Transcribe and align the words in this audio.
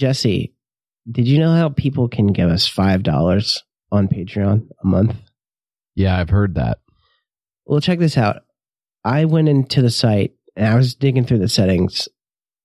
Jesse, 0.00 0.54
did 1.10 1.28
you 1.28 1.38
know 1.38 1.54
how 1.54 1.68
people 1.68 2.08
can 2.08 2.28
give 2.28 2.48
us 2.48 2.66
five 2.66 3.02
dollars 3.02 3.62
on 3.92 4.08
Patreon 4.08 4.66
a 4.82 4.86
month? 4.86 5.14
Yeah, 5.94 6.18
I've 6.18 6.30
heard 6.30 6.54
that. 6.54 6.78
Well, 7.66 7.80
check 7.82 7.98
this 7.98 8.16
out. 8.16 8.38
I 9.04 9.26
went 9.26 9.48
into 9.50 9.82
the 9.82 9.90
site 9.90 10.32
and 10.56 10.66
I 10.66 10.74
was 10.74 10.94
digging 10.94 11.24
through 11.26 11.40
the 11.40 11.48
settings. 11.48 12.08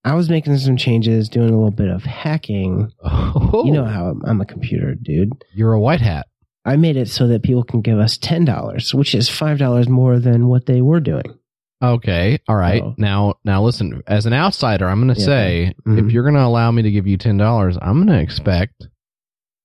I 0.05 0.13
was 0.13 0.29
making 0.29 0.57
some 0.59 0.77
changes, 0.77 1.27
doing 1.27 1.49
a 1.49 1.57
little 1.57 1.71
bit 1.71 1.89
of 1.89 2.03
hacking. 2.03 2.91
Oh, 3.03 3.63
You 3.65 3.71
know 3.73 3.85
how 3.85 4.07
I'm, 4.07 4.21
I'm 4.25 4.39
a 4.41 4.45
computer 4.45 4.95
dude. 4.95 5.33
you're 5.53 5.73
a 5.73 5.79
white 5.79 6.01
hat. 6.01 6.27
I 6.63 6.77
made 6.77 6.95
it 6.95 7.09
so 7.09 7.27
that 7.27 7.43
people 7.43 7.63
can 7.63 7.81
give 7.81 7.99
us 7.99 8.17
ten 8.17 8.45
dollars, 8.45 8.93
which 8.93 9.13
is 9.13 9.27
five 9.29 9.57
dollars 9.57 9.89
more 9.89 10.19
than 10.19 10.47
what 10.47 10.67
they 10.67 10.81
were 10.81 11.01
doing. 11.01 11.37
Okay, 11.83 12.39
all 12.47 12.55
right. 12.55 12.81
Oh. 12.81 12.95
Now, 12.97 13.35
now 13.43 13.61
listen. 13.63 14.01
As 14.07 14.25
an 14.25 14.33
outsider, 14.33 14.87
I'm 14.87 15.01
going 15.01 15.13
to 15.13 15.19
Yeah. 15.19 15.25
say 15.25 15.73
Mhm. 15.85 16.05
if 16.05 16.11
you're 16.13 16.23
going 16.23 16.35
to 16.35 16.43
allow 16.43 16.71
me 16.71 16.81
to 16.81 16.91
give 16.91 17.05
you 17.05 17.17
ten 17.17 17.37
dollars, 17.37 17.77
I'm 17.81 17.95
going 18.05 18.17
to 18.17 18.21
expect 18.23 18.87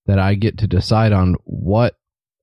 that 0.07 0.19
I 0.19 0.35
get 0.35 0.59
to 0.59 0.67
decide 0.67 1.13
on 1.13 1.37
what 1.45 1.95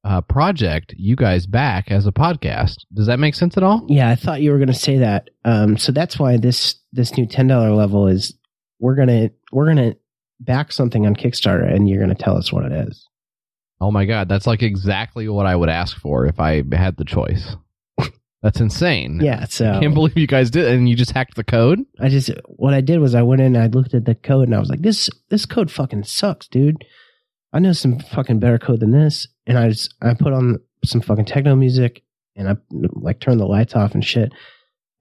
uh, 0.03 0.21
project 0.21 0.93
you 0.97 1.17
guys 1.17 1.45
back 1.45 1.91
as 1.91 2.07
a 2.07 2.13
podcast. 2.13 2.75
Does 2.93 3.07
that 3.07 3.19
make 3.19 3.35
sense 3.35 3.57
at 3.57 3.63
all? 3.63 3.85
Yeah, 3.89 4.07
I 4.09 4.15
thought 4.15 4.41
you 4.41 4.51
were 4.51 4.57
going 4.57 4.67
to 4.67 4.73
say 4.73 4.99
that. 4.99 5.29
Um, 5.43 5.75
so 5.75 5.91
that's 5.91 6.17
why 6.17 6.37
this 6.37 6.75
this 6.93 7.17
new 7.17 7.25
ten 7.25 7.47
dollar 7.47 7.71
level 7.71 8.07
is 8.07 8.33
we're 8.79 8.95
gonna 8.95 9.31
we're 9.51 9.65
gonna 9.67 9.95
back 10.39 10.71
something 10.71 11.05
on 11.05 11.13
Kickstarter, 11.15 11.69
and 11.69 11.89
you're 11.89 11.99
gonna 11.99 12.15
tell 12.15 12.37
us 12.37 12.53
what 12.53 12.63
it 12.63 12.71
is. 12.87 13.05
Oh 13.81 13.91
my 13.91 14.05
god, 14.05 14.29
that's 14.29 14.47
like 14.47 14.63
exactly 14.63 15.27
what 15.27 15.45
I 15.45 15.55
would 15.57 15.67
ask 15.69 15.97
for 15.97 16.25
if 16.25 16.39
I 16.39 16.63
had 16.71 16.95
the 16.95 17.03
choice. 17.05 17.57
That's 18.43 18.59
insane. 18.61 19.19
Yeah, 19.21 19.45
so 19.45 19.71
I 19.71 19.79
can't 19.79 19.93
believe 19.93 20.17
you 20.17 20.27
guys 20.27 20.51
did, 20.51 20.67
and 20.67 20.87
you 20.87 20.95
just 20.95 21.11
hacked 21.11 21.35
the 21.35 21.43
code. 21.43 21.79
I 21.99 22.09
just 22.09 22.29
what 22.45 22.73
I 22.73 22.81
did 22.81 22.99
was 22.99 23.15
I 23.15 23.23
went 23.23 23.41
in 23.41 23.55
and 23.55 23.63
I 23.63 23.67
looked 23.67 23.93
at 23.93 24.05
the 24.05 24.15
code 24.15 24.47
and 24.47 24.55
I 24.55 24.59
was 24.59 24.69
like, 24.69 24.81
this 24.81 25.09
this 25.29 25.45
code 25.45 25.71
fucking 25.71 26.03
sucks, 26.03 26.47
dude. 26.47 26.85
I 27.51 27.59
know 27.59 27.73
some 27.73 27.99
fucking 27.99 28.39
better 28.39 28.59
code 28.59 28.79
than 28.81 28.91
this, 28.91 29.27
and 29.47 29.57
I 29.57 29.69
just 29.69 29.93
I 30.01 30.13
put 30.13 30.33
on 30.33 30.59
some 30.85 31.01
fucking 31.01 31.25
techno 31.25 31.55
music 31.55 32.03
and 32.35 32.47
I 32.47 32.55
like 32.93 33.19
turned 33.19 33.39
the 33.39 33.45
lights 33.45 33.75
off 33.75 33.95
and 33.95 34.05
shit, 34.05 34.31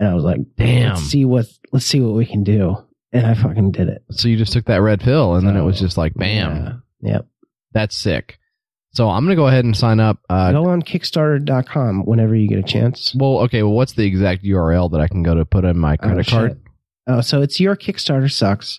and 0.00 0.08
I 0.08 0.14
was 0.14 0.24
like, 0.24 0.38
Damn. 0.56 0.90
let's 0.94 1.02
see 1.02 1.24
what 1.26 1.46
let's 1.72 1.84
see 1.84 2.00
what 2.00 2.14
we 2.14 2.24
can 2.24 2.42
do, 2.42 2.76
and 3.12 3.26
I 3.26 3.34
fucking 3.34 3.72
did 3.72 3.88
it. 3.88 4.02
So 4.12 4.28
you 4.28 4.38
just 4.38 4.54
took 4.54 4.64
that 4.64 4.80
red 4.80 5.00
pill, 5.00 5.34
and 5.34 5.46
then 5.46 5.56
it 5.56 5.62
was 5.62 5.78
just 5.78 5.98
like, 5.98 6.14
bam, 6.14 6.82
Yeah. 7.02 7.12
Yep. 7.12 7.26
that's 7.72 7.96
sick. 7.96 8.38
So 8.96 9.10
I'm 9.10 9.24
gonna 9.24 9.36
go 9.36 9.46
ahead 9.46 9.66
and 9.66 9.76
sign 9.76 10.00
up. 10.00 10.20
Uh, 10.30 10.52
Go 10.52 10.64
on 10.70 10.80
Kickstarter.com 10.80 12.06
whenever 12.06 12.34
you 12.34 12.48
get 12.48 12.58
a 12.58 12.62
chance. 12.62 13.14
well, 13.14 13.40
okay. 13.40 13.62
Well, 13.62 13.72
what's 13.74 13.92
the 13.92 14.06
exact 14.06 14.42
URL 14.42 14.90
that 14.92 15.00
I 15.02 15.06
can 15.08 15.22
go 15.22 15.34
to 15.34 15.44
put 15.44 15.66
in 15.66 15.76
my 15.78 15.94
Oh, 16.00 16.06
credit 16.06 16.26
card? 16.26 16.60
Oh, 17.06 17.20
so 17.20 17.42
it's 17.42 17.60
your 17.60 17.76
Kickstarter 17.76 18.32
sucks. 18.32 18.78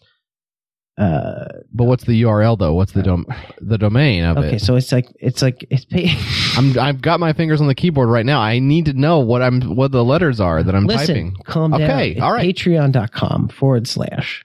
Uh, 0.98 1.46
But 1.72 1.84
what's 1.84 2.06
the 2.06 2.20
URL 2.24 2.58
though? 2.58 2.74
What's 2.74 2.94
the 2.94 3.04
dom- 3.04 3.28
the 3.62 3.78
domain 3.78 4.24
of 4.24 4.38
okay, 4.38 4.48
it? 4.48 4.50
Okay, 4.50 4.58
so 4.58 4.76
it's 4.76 4.92
like 4.92 5.08
it's 5.20 5.44
like 5.44 5.64
it's 5.70 5.86
pay- 5.86 6.10
I'm 6.58 6.80
I've 6.80 7.00
got 7.00 7.20
my 7.20 7.34
fingers 7.34 7.62
on 7.62 7.68
the 7.68 7.76
keyboard 7.76 8.10
right 8.10 8.26
now. 8.26 8.40
I 8.42 8.58
need 8.58 8.86
to 8.86 8.94
know 8.94 9.20
what 9.20 9.44
I'm 9.44 9.62
what 9.76 9.92
the 9.92 10.04
letters 10.04 10.40
are 10.40 10.64
that 10.64 10.74
I'm 10.74 10.86
Listen, 10.88 11.08
typing. 11.08 11.36
calm 11.46 11.72
down. 11.72 11.82
Okay, 11.84 12.20
all 12.20 12.34
right. 12.34 12.56
Patreon.com 12.56 13.50
forward 13.50 13.88
slash 13.88 14.44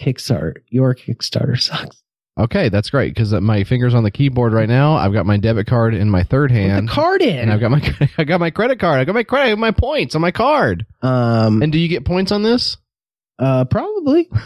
Kickstarter. 0.00 0.54
Your 0.68 0.96
Kickstarter 0.96 1.60
sucks. 1.60 2.02
Okay, 2.38 2.70
that's 2.70 2.88
great 2.88 3.14
because 3.14 3.32
my 3.32 3.62
fingers 3.64 3.94
on 3.94 4.04
the 4.04 4.10
keyboard 4.10 4.52
right 4.54 4.68
now. 4.68 4.94
I've 4.94 5.12
got 5.12 5.26
my 5.26 5.36
debit 5.36 5.66
card 5.66 5.94
in 5.94 6.08
my 6.08 6.22
third 6.22 6.48
Put 6.50 6.56
hand, 6.56 6.88
the 6.88 6.92
card 6.92 7.20
in. 7.20 7.38
and 7.38 7.52
I've 7.52 7.60
got 7.60 7.70
my 7.70 8.08
I 8.18 8.24
got 8.24 8.40
my 8.40 8.50
credit 8.50 8.78
card. 8.78 9.00
I 9.00 9.04
got 9.04 9.14
my 9.14 9.22
credit, 9.22 9.58
my 9.58 9.70
points 9.70 10.14
on 10.14 10.22
my 10.22 10.30
card. 10.30 10.86
um, 11.02 11.62
And 11.62 11.70
do 11.72 11.78
you 11.78 11.88
get 11.88 12.04
points 12.06 12.32
on 12.32 12.42
this? 12.42 12.76
uh, 13.38 13.64
probably. 13.66 14.28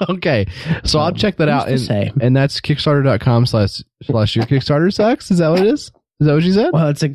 Okay, 0.08 0.46
so 0.82 0.98
I'll 0.98 1.12
check 1.12 1.36
that 1.36 1.48
out. 1.48 1.68
And, 1.68 1.80
say? 1.80 2.10
and 2.20 2.34
that's 2.36 2.60
Kickstarter.com 2.60 3.46
slash 3.46 3.80
slash 4.02 4.34
your 4.34 4.44
Kickstarter 4.44 4.92
sucks. 4.92 5.30
Is 5.30 5.38
that 5.38 5.50
what 5.50 5.60
it 5.60 5.66
is? 5.68 5.82
Is 6.18 6.26
that 6.26 6.34
what 6.34 6.42
you 6.42 6.52
said? 6.52 6.70
Well, 6.72 6.88
it's 6.88 7.04
a 7.04 7.10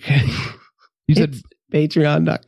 You 1.05 1.15
said 1.15 1.35
Patreon.com. 1.73 2.39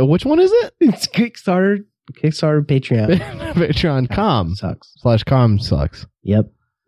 uh, 0.00 0.06
which 0.06 0.24
one 0.24 0.38
is 0.38 0.52
it? 0.52 0.74
It's 0.78 1.08
Kickstarter. 1.08 1.78
Kickstarter 2.12 2.64
Patreon 2.64 3.18
Patreon.com 3.54 4.54
sucks. 4.54 4.92
slash 4.98 5.24
com 5.24 5.58
sucks. 5.58 6.06
Yep. 6.22 6.46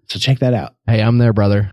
So 0.08 0.18
check 0.18 0.40
that 0.40 0.54
out. 0.54 0.74
Hey, 0.86 1.00
I'm 1.02 1.18
there, 1.18 1.32
brother. 1.32 1.70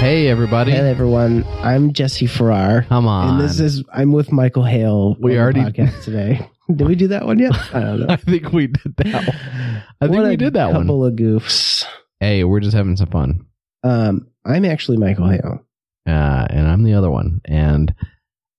Hey, 0.00 0.28
everybody. 0.28 0.70
Hey 0.70 0.88
everyone, 0.88 1.44
I'm 1.60 1.92
Jesse 1.92 2.26
Farrar, 2.28 2.82
Come 2.88 3.06
on. 3.08 3.30
and 3.30 3.40
this 3.40 3.58
is 3.60 3.82
I'm 3.92 4.12
with 4.12 4.30
Michael 4.32 4.62
Hale. 4.64 5.16
We 5.20 5.36
already- 5.38 5.60
podcast 5.60 6.02
today. 6.04 6.48
Did 6.74 6.86
we 6.86 6.94
do 6.94 7.08
that 7.08 7.26
one 7.26 7.38
yet? 7.40 7.52
I 7.74 7.80
don't 7.80 8.00
know. 8.00 8.06
I 8.08 8.16
think 8.16 8.52
we 8.52 8.68
did 8.68 8.96
that 8.98 9.12
one. 9.26 9.82
I 10.00 10.06
think 10.06 10.16
What 10.20 10.28
we 10.28 10.36
did 10.36 10.54
that 10.54 10.72
one. 10.72 10.82
Couple 10.82 11.04
of 11.04 11.14
goofs. 11.14 11.84
Hey, 12.20 12.44
we're 12.44 12.60
just 12.60 12.76
having 12.76 12.96
some 12.96 13.08
fun. 13.08 13.46
Um, 13.82 14.28
I'm 14.46 14.64
actually 14.64 14.98
Michael 14.98 15.28
Hale. 15.28 15.64
Uh, 16.08 16.46
and 16.50 16.66
I'm 16.66 16.82
the 16.84 16.94
other 16.94 17.10
one. 17.10 17.40
And 17.44 17.94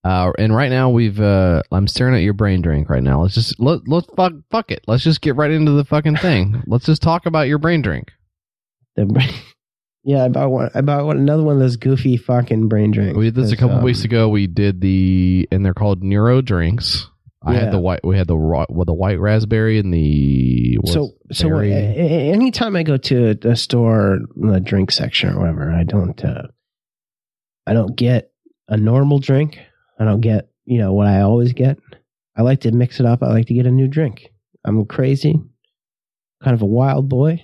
uh, 0.04 0.32
and 0.38 0.54
right 0.54 0.70
now 0.70 0.88
we've 0.90 1.20
uh, 1.20 1.62
I'm 1.72 1.88
staring 1.88 2.14
at 2.14 2.22
your 2.22 2.32
brain 2.32 2.62
drink 2.62 2.88
right 2.88 3.02
now. 3.02 3.22
Let's 3.22 3.34
just 3.34 3.58
let 3.60 3.80
let's 3.88 4.06
fuck 4.16 4.32
fuck 4.50 4.70
it. 4.70 4.84
Let's 4.86 5.02
just 5.02 5.20
get 5.20 5.36
right 5.36 5.50
into 5.50 5.72
the 5.72 5.84
fucking 5.84 6.16
thing. 6.16 6.62
let's 6.66 6.86
just 6.86 7.02
talk 7.02 7.26
about 7.26 7.48
your 7.48 7.58
brain 7.58 7.82
drink. 7.82 8.12
The 8.96 9.06
brain. 9.06 9.30
Yeah, 10.02 10.24
I 10.24 10.28
bought 10.28 10.50
one. 10.50 10.70
I 10.74 10.80
bought 10.80 11.04
one, 11.04 11.18
another 11.18 11.42
one 11.42 11.56
of 11.56 11.60
those 11.60 11.76
goofy 11.76 12.16
fucking 12.16 12.68
brain 12.68 12.90
drinks. 12.90 13.18
We 13.18 13.26
did 13.26 13.34
this 13.34 13.52
a 13.52 13.56
couple 13.58 13.76
um, 13.76 13.84
weeks 13.84 14.02
ago. 14.02 14.30
We 14.30 14.46
did 14.46 14.80
the 14.80 15.46
and 15.52 15.62
they're 15.62 15.74
called 15.74 16.02
Neuro 16.02 16.40
drinks. 16.40 17.06
I 17.42 17.52
Yeah. 17.52 17.60
had 17.60 17.72
the 17.74 17.78
white. 17.78 18.00
We 18.02 18.16
had 18.16 18.26
the 18.26 18.38
raw, 18.38 18.64
well, 18.70 18.86
the 18.86 18.94
white 18.94 19.20
raspberry 19.20 19.78
and 19.78 19.92
the 19.92 20.78
So, 20.86 21.10
so 21.32 21.48
berry? 21.50 21.70
anytime 21.74 22.76
I 22.76 22.82
go 22.82 22.96
to 22.96 23.36
a 23.44 23.56
store, 23.56 24.20
the 24.36 24.58
drink 24.58 24.90
section 24.90 25.34
or 25.34 25.40
whatever, 25.40 25.70
I 25.70 25.84
don't, 25.84 26.24
uh, 26.24 26.44
I 27.66 27.72
don't 27.72 27.96
get 27.96 28.30
a 28.68 28.76
normal 28.76 29.18
drink. 29.18 29.58
I 29.98 30.04
don't 30.04 30.20
get, 30.20 30.48
you 30.64 30.78
know, 30.78 30.92
what 30.92 31.06
I 31.06 31.20
always 31.22 31.52
get. 31.52 31.78
I 32.36 32.42
like 32.42 32.60
to 32.60 32.72
mix 32.72 33.00
it 33.00 33.06
up. 33.06 33.22
I 33.22 33.28
like 33.28 33.46
to 33.46 33.54
get 33.54 33.66
a 33.66 33.70
new 33.70 33.88
drink. 33.88 34.28
I'm 34.64 34.84
crazy, 34.86 35.34
kind 36.42 36.54
of 36.54 36.62
a 36.62 36.66
wild 36.66 37.08
boy. 37.08 37.42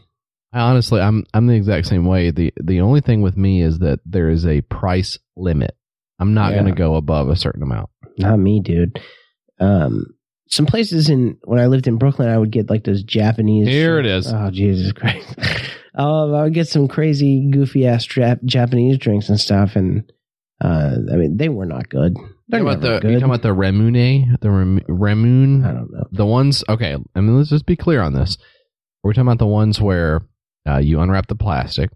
I 0.53 0.61
honestly, 0.61 1.01
I'm 1.01 1.25
I'm 1.35 1.47
the 1.47 1.55
exact 1.55 1.87
same 1.87 2.07
way. 2.07 2.31
the 2.31 2.53
The 2.63 2.81
only 2.81 3.01
thing 3.01 3.21
with 3.23 3.37
me 3.37 3.63
is 3.63 3.81
that 3.81 4.01
there 4.07 4.31
is 4.31 4.47
a 4.47 4.61
price 4.63 5.19
limit. 5.37 5.77
I'm 6.19 6.33
not 6.35 6.53
Yeah. 6.53 6.61
going 6.63 6.73
to 6.75 6.79
go 6.79 6.95
above 6.95 7.29
a 7.29 7.37
certain 7.37 7.63
amount. 7.63 7.91
Not 8.19 8.39
me, 8.39 8.61
dude. 8.61 8.99
Um, 9.61 10.07
some 10.49 10.65
places 10.65 11.11
in 11.11 11.37
when 11.45 11.59
I 11.59 11.67
lived 11.67 11.89
in 11.89 11.99
Brooklyn, 11.99 12.29
I 12.29 12.39
would 12.39 12.51
get 12.53 12.71
like 12.71 12.85
those 12.85 13.03
Japanese. 13.03 13.67
Here 13.69 13.99
it 13.99 14.07
is. 14.07 14.33
Oh 14.33 14.51
Jesus 14.51 14.93
Christ! 14.93 15.35
um, 15.97 16.35
I 16.35 16.43
would 16.45 16.55
get 16.55 16.69
some 16.69 16.89
crazy, 16.89 17.49
goofy 17.51 17.87
ass 17.87 18.07
Jap- 18.07 18.45
Japanese 18.45 18.99
drinks 18.99 19.29
and 19.29 19.41
stuff, 19.41 19.77
and 19.77 20.11
uh, 20.63 20.97
I 21.13 21.17
mean 21.17 21.37
they 21.37 21.49
were 21.49 21.67
not 21.67 21.89
good. 21.89 22.15
They're 22.49 22.61
You 22.61 22.67
talking 22.67 22.79
about 22.85 23.01
the 23.03 23.09
you 23.09 23.15
talking 23.19 23.25
about 23.35 23.43
the 23.43 23.49
Ramune, 23.55 24.41
the 24.41 24.51
Rem, 24.51 25.65
I 25.65 25.73
don't 25.73 25.91
know. 25.93 26.07
the 26.13 26.27
ones. 26.27 26.63
Okay, 26.69 26.95
I 27.15 27.21
mean 27.21 27.37
let's 27.37 27.51
just 27.51 27.67
be 27.67 27.77
clear 27.77 28.01
on 28.03 28.13
this. 28.13 28.39
We're 29.03 29.13
talking 29.13 29.27
about 29.29 29.39
the 29.39 29.47
ones 29.47 29.81
where 29.81 30.23
uh, 30.69 30.79
you 30.79 31.01
unwrap 31.01 31.27
the 31.29 31.35
plastic, 31.37 31.91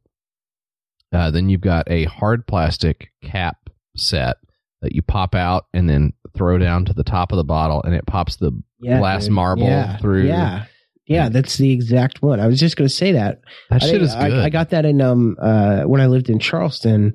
uh, 1.12 1.30
then 1.30 1.48
you've 1.48 1.60
got 1.60 1.90
a 1.90 2.04
hard 2.04 2.46
plastic 2.46 3.10
cap 3.22 3.56
set 3.96 4.36
that 4.82 4.94
you 4.94 5.02
pop 5.02 5.34
out 5.34 5.66
and 5.74 5.88
then 5.88 6.12
throw 6.36 6.56
down 6.58 6.84
to 6.86 6.92
the 6.94 7.04
top 7.04 7.32
of 7.32 7.36
the 7.36 7.44
bottle, 7.44 7.82
and 7.82 7.94
it 7.94 8.06
pops 8.06 8.36
the 8.36 8.52
Yeah, 8.80 8.98
glass 8.98 9.24
dude. 9.24 9.32
marble 9.34 9.64
yeah, 9.64 9.96
through- 9.98 10.26
Yeah, 10.28 10.64
yeah, 11.10 11.28
that's 11.28 11.58
the 11.58 11.70
exact 11.72 12.22
one. 12.22 12.40
I 12.40 12.46
was 12.46 12.58
just 12.60 12.76
going 12.76 12.88
to 12.88 12.94
say 12.94 13.12
that. 13.12 13.42
that 13.68 13.82
I 13.82 13.86
shit 13.86 14.00
is 14.00 14.14
good. 14.14 14.32
I, 14.32 14.44
I 14.46 14.48
got 14.50 14.70
that 14.70 14.84
in 14.86 15.00
um 15.02 15.36
uh 15.40 15.82
when 15.82 16.00
I 16.00 16.06
lived 16.06 16.30
in 16.30 16.38
Charleston. 16.38 17.14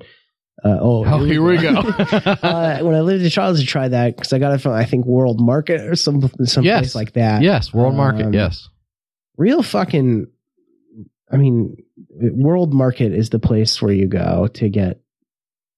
Uh, 0.63 0.78
oh, 0.81 1.06
Oh, 1.06 1.23
here 1.23 1.44
we 1.44 1.57
go. 1.61 1.69
uh, 1.75 2.80
when 2.80 2.95
I 2.95 3.01
lived 3.01 3.24
in 3.24 3.30
Charleston, 3.30 3.63
I 3.68 3.69
tried 3.69 3.88
that 3.89 4.15
because 4.15 4.33
I 4.33 4.39
got 4.39 4.53
it 4.53 4.59
from 4.62 4.71
I 4.74 4.86
think 4.86 5.06
World 5.06 5.39
Market 5.39 5.81
or 5.81 5.95
some 5.95 6.30
some 6.45 6.63
Yes. 6.63 6.80
place 6.80 6.95
like 6.95 7.13
that. 7.13 7.42
yes, 7.42 7.74
World 7.74 7.95
Market. 7.95 8.27
Um, 8.27 8.33
Yes, 8.33 8.68
real 9.38 9.63
fucking. 9.63 10.27
I 11.31 11.38
mean, 11.38 11.75
World 12.09 12.74
Market 12.74 13.12
is 13.13 13.30
the 13.31 13.39
place 13.39 13.81
where 13.81 13.91
you 13.94 14.07
go 14.07 14.48
to 14.53 14.69
get. 14.69 15.01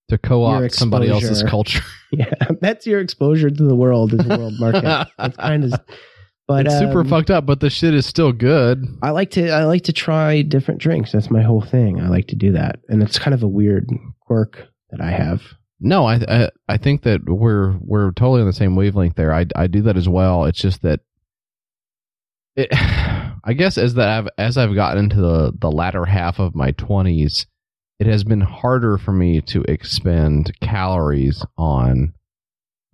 to 0.10 0.18
co-opt 0.18 0.74
somebody 0.74 1.10
else's 1.10 1.44
culture. 1.44 1.82
Yeah, 2.10 2.32
that's 2.62 2.88
your 2.88 3.02
exposure 3.02 3.50
to 3.50 3.64
the 3.64 3.76
world 3.76 4.14
is 4.14 4.20
the 4.26 4.38
World 4.38 4.54
Market. 4.60 5.08
It's 5.20 5.36
kind 5.36 5.66
of, 5.66 5.74
but 6.48 6.66
it's 6.66 6.80
super 6.80 7.02
um, 7.02 7.10
fucked 7.10 7.30
up, 7.30 7.46
but 7.46 7.60
the 7.60 7.70
shit 7.70 7.94
is 7.94 8.06
still 8.06 8.32
good. 8.32 8.86
I 9.02 9.10
like 9.12 9.32
to 9.32 9.50
I 9.50 9.66
like 9.66 9.84
to 9.84 9.94
try 9.94 10.42
different 10.42 10.80
drinks. 10.80 11.12
That's 11.12 11.30
my 11.30 11.42
whole 11.42 11.62
thing. 11.62 12.00
I 12.00 12.08
like 12.08 12.28
to 12.28 12.36
do 12.36 12.54
that, 12.54 12.80
and 12.88 13.04
it's 13.04 13.20
kind 13.20 13.34
of 13.34 13.44
a 13.44 13.48
weird 13.48 13.90
quirk 14.22 14.68
that 14.92 15.02
I 15.02 15.12
have. 15.12 15.42
No, 15.80 16.06
I, 16.06 16.16
I 16.28 16.50
I 16.70 16.78
think 16.78 17.04
that 17.04 17.22
we're 17.28 17.78
we're 17.82 18.12
totally 18.12 18.42
on 18.42 18.48
the 18.48 18.54
same 18.54 18.76
wavelength 18.76 19.16
there. 19.16 19.34
I 19.34 19.46
I 19.56 19.68
do 19.68 19.82
that 19.84 19.98
as 19.98 20.08
well. 20.08 20.46
It's 20.46 20.60
just 20.60 20.82
that 20.84 21.02
it, 22.56 22.70
I 23.44 23.54
guess 23.54 23.78
as 23.78 23.96
that 23.96 24.10
I've 24.10 24.30
as 24.38 24.58
I've 24.58 24.74
gotten 24.74 25.04
into 25.04 25.18
the 25.18 25.52
the 25.60 25.72
latter 25.72 26.06
half 26.06 26.40
of 26.40 26.56
my 26.56 26.72
twenties, 26.72 27.46
it 28.00 28.08
has 28.08 28.24
been 28.24 28.42
harder 28.42 28.98
for 28.98 29.12
me 29.12 29.42
to 29.42 29.64
expend 29.64 30.58
calories 30.62 31.46
on 31.58 32.14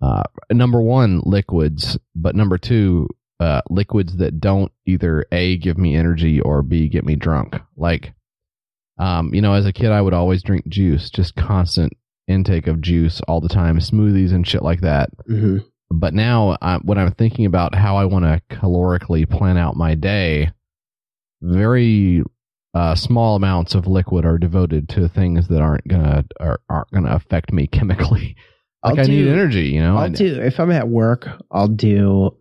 uh, 0.02 0.24
number 0.50 0.82
one 0.82 1.22
liquids, 1.24 1.96
but 2.16 2.34
number 2.34 2.58
two 2.58 3.08
uh, 3.44 3.60
liquids 3.68 4.16
that 4.16 4.40
don't 4.40 4.72
either 4.86 5.26
a 5.30 5.58
give 5.58 5.76
me 5.76 5.94
energy 5.94 6.40
or 6.40 6.62
b 6.62 6.88
get 6.88 7.04
me 7.04 7.14
drunk. 7.14 7.56
Like, 7.76 8.14
um, 8.98 9.34
you 9.34 9.42
know, 9.42 9.52
as 9.52 9.66
a 9.66 9.72
kid, 9.72 9.90
I 9.92 10.00
would 10.00 10.14
always 10.14 10.42
drink 10.42 10.66
juice, 10.68 11.10
just 11.10 11.36
constant 11.36 11.92
intake 12.26 12.66
of 12.66 12.80
juice 12.80 13.20
all 13.28 13.40
the 13.40 13.48
time, 13.48 13.78
smoothies 13.78 14.32
and 14.32 14.46
shit 14.46 14.62
like 14.62 14.80
that. 14.80 15.10
hmm 15.26 15.58
But 15.90 16.14
now, 16.14 16.56
uh, 16.62 16.78
when 16.82 16.96
I'm 16.98 17.12
thinking 17.12 17.44
about 17.46 17.74
how 17.74 17.96
I 17.96 18.06
want 18.06 18.24
to 18.24 18.40
calorically 18.56 19.28
plan 19.28 19.58
out 19.58 19.76
my 19.76 19.94
day, 19.94 20.50
very 21.42 22.22
uh, 22.72 22.94
small 22.94 23.36
amounts 23.36 23.74
of 23.74 23.86
liquid 23.86 24.24
are 24.24 24.38
devoted 24.38 24.88
to 24.90 25.08
things 25.08 25.48
that 25.48 25.60
aren't 25.60 25.86
gonna 25.86 26.24
are, 26.40 26.60
aren't 26.68 26.90
gonna 26.92 27.14
affect 27.14 27.52
me 27.52 27.66
chemically. 27.72 28.36
Like 28.82 28.98
I'll 28.98 29.04
I 29.04 29.06
need 29.08 29.28
energy, 29.28 29.68
you 29.68 29.80
know. 29.80 29.96
I'll 29.96 30.04
I- 30.04 30.08
do 30.08 30.40
if 30.40 30.58
I'm 30.58 30.70
at 30.72 30.88
work. 30.88 31.26
I'll 31.50 31.68
do 31.68 32.36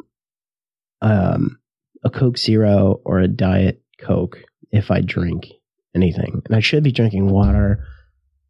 um 1.03 1.59
a 2.03 2.09
Coke 2.09 2.37
Zero 2.37 2.99
or 3.05 3.19
a 3.19 3.27
Diet 3.27 3.81
Coke 3.99 4.39
if 4.71 4.91
I 4.91 5.01
drink 5.01 5.47
anything, 5.95 6.41
and 6.45 6.55
I 6.55 6.59
should 6.59 6.83
be 6.83 6.91
drinking 6.91 7.29
water. 7.29 7.85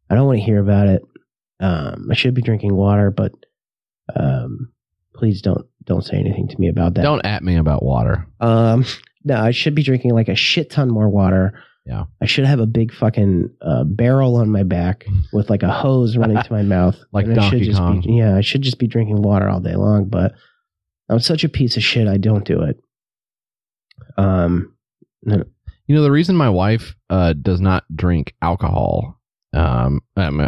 I 0.09 0.15
don't 0.15 0.27
want 0.27 0.39
to 0.39 0.45
hear 0.45 0.59
about 0.61 0.88
it. 0.88 1.01
Um, 1.59 2.07
I 2.11 2.15
should 2.15 2.33
be 2.33 2.41
drinking 2.41 2.75
water, 2.75 3.11
but 3.11 3.33
um, 4.15 4.71
please 5.15 5.41
don't 5.41 5.65
don't 5.85 6.03
say 6.03 6.17
anything 6.17 6.47
to 6.47 6.59
me 6.59 6.69
about 6.69 6.95
that. 6.95 7.03
Don't 7.03 7.25
at 7.25 7.44
me 7.44 7.57
about 7.57 7.83
water. 7.83 8.27
Um, 8.39 8.85
no, 9.23 9.35
I 9.35 9.51
should 9.51 9.75
be 9.75 9.83
drinking 9.83 10.11
like 10.11 10.29
a 10.29 10.35
shit 10.35 10.69
ton 10.69 10.89
more 10.89 11.09
water. 11.09 11.53
Yeah. 11.85 12.05
I 12.21 12.25
should 12.25 12.45
have 12.45 12.59
a 12.59 12.65
big 12.65 12.94
fucking 12.94 13.50
uh, 13.61 13.83
barrel 13.83 14.38
on 14.38 14.50
my 14.50 14.63
back 14.63 15.05
with 15.33 15.50
like 15.50 15.63
a 15.63 15.71
hose 15.71 16.15
running 16.15 16.41
to 16.44 16.51
my 16.51 16.61
mouth. 16.61 16.97
Like 17.11 17.25
And 17.25 17.39
I 17.39 17.50
should 17.50 17.51
Donkey 17.51 17.65
just 17.65 17.79
Kong. 17.79 18.01
Be, 18.01 18.13
yeah, 18.13 18.35
I 18.38 18.41
should 18.41 18.61
just 18.61 18.79
be 18.79 18.88
drinking 18.88 19.21
water 19.21 19.50
all 19.50 19.59
day 19.59 19.75
long, 19.75 20.05
but 20.05 20.33
I'm 21.09 21.19
such 21.19 21.44
a 21.44 21.50
piece 21.50 21.77
of 21.77 21.83
shit. 21.83 22.07
I 22.07 22.17
don't 22.17 22.45
do 22.45 22.61
it. 22.63 22.79
Um, 24.17 24.75
You 25.25 25.95
know, 25.95 26.03
the 26.03 26.11
reason 26.11 26.35
my 26.35 26.50
wife 26.50 26.95
uh, 27.09 27.33
does 27.33 27.59
not 27.59 27.83
drink 27.94 28.33
alcohol, 28.41 29.19
um, 29.53 30.01
um, 30.15 30.39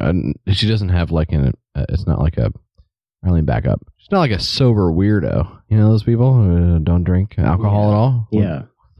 uh, 0.47 0.53
she 0.53 0.67
doesn't 0.67 0.89
have 0.89 1.11
like 1.11 1.31
an, 1.33 1.53
uh, 1.75 1.85
it's 1.89 2.07
not 2.07 2.19
like 2.19 2.37
a, 2.37 2.51
let 3.23 3.33
me 3.33 3.41
back 3.41 3.65
up. 3.67 3.81
She's 3.97 4.11
not 4.11 4.19
like 4.19 4.31
a 4.31 4.39
sober 4.39 4.91
weirdo. 4.91 5.61
You 5.69 5.77
know 5.77 5.89
those 5.89 6.03
people 6.03 6.33
who 6.33 6.79
don't 6.79 7.03
drink 7.03 7.35
alcohol 7.37 7.83
Yeah. 7.83 7.87
at 7.89 7.93
all? 7.97 8.27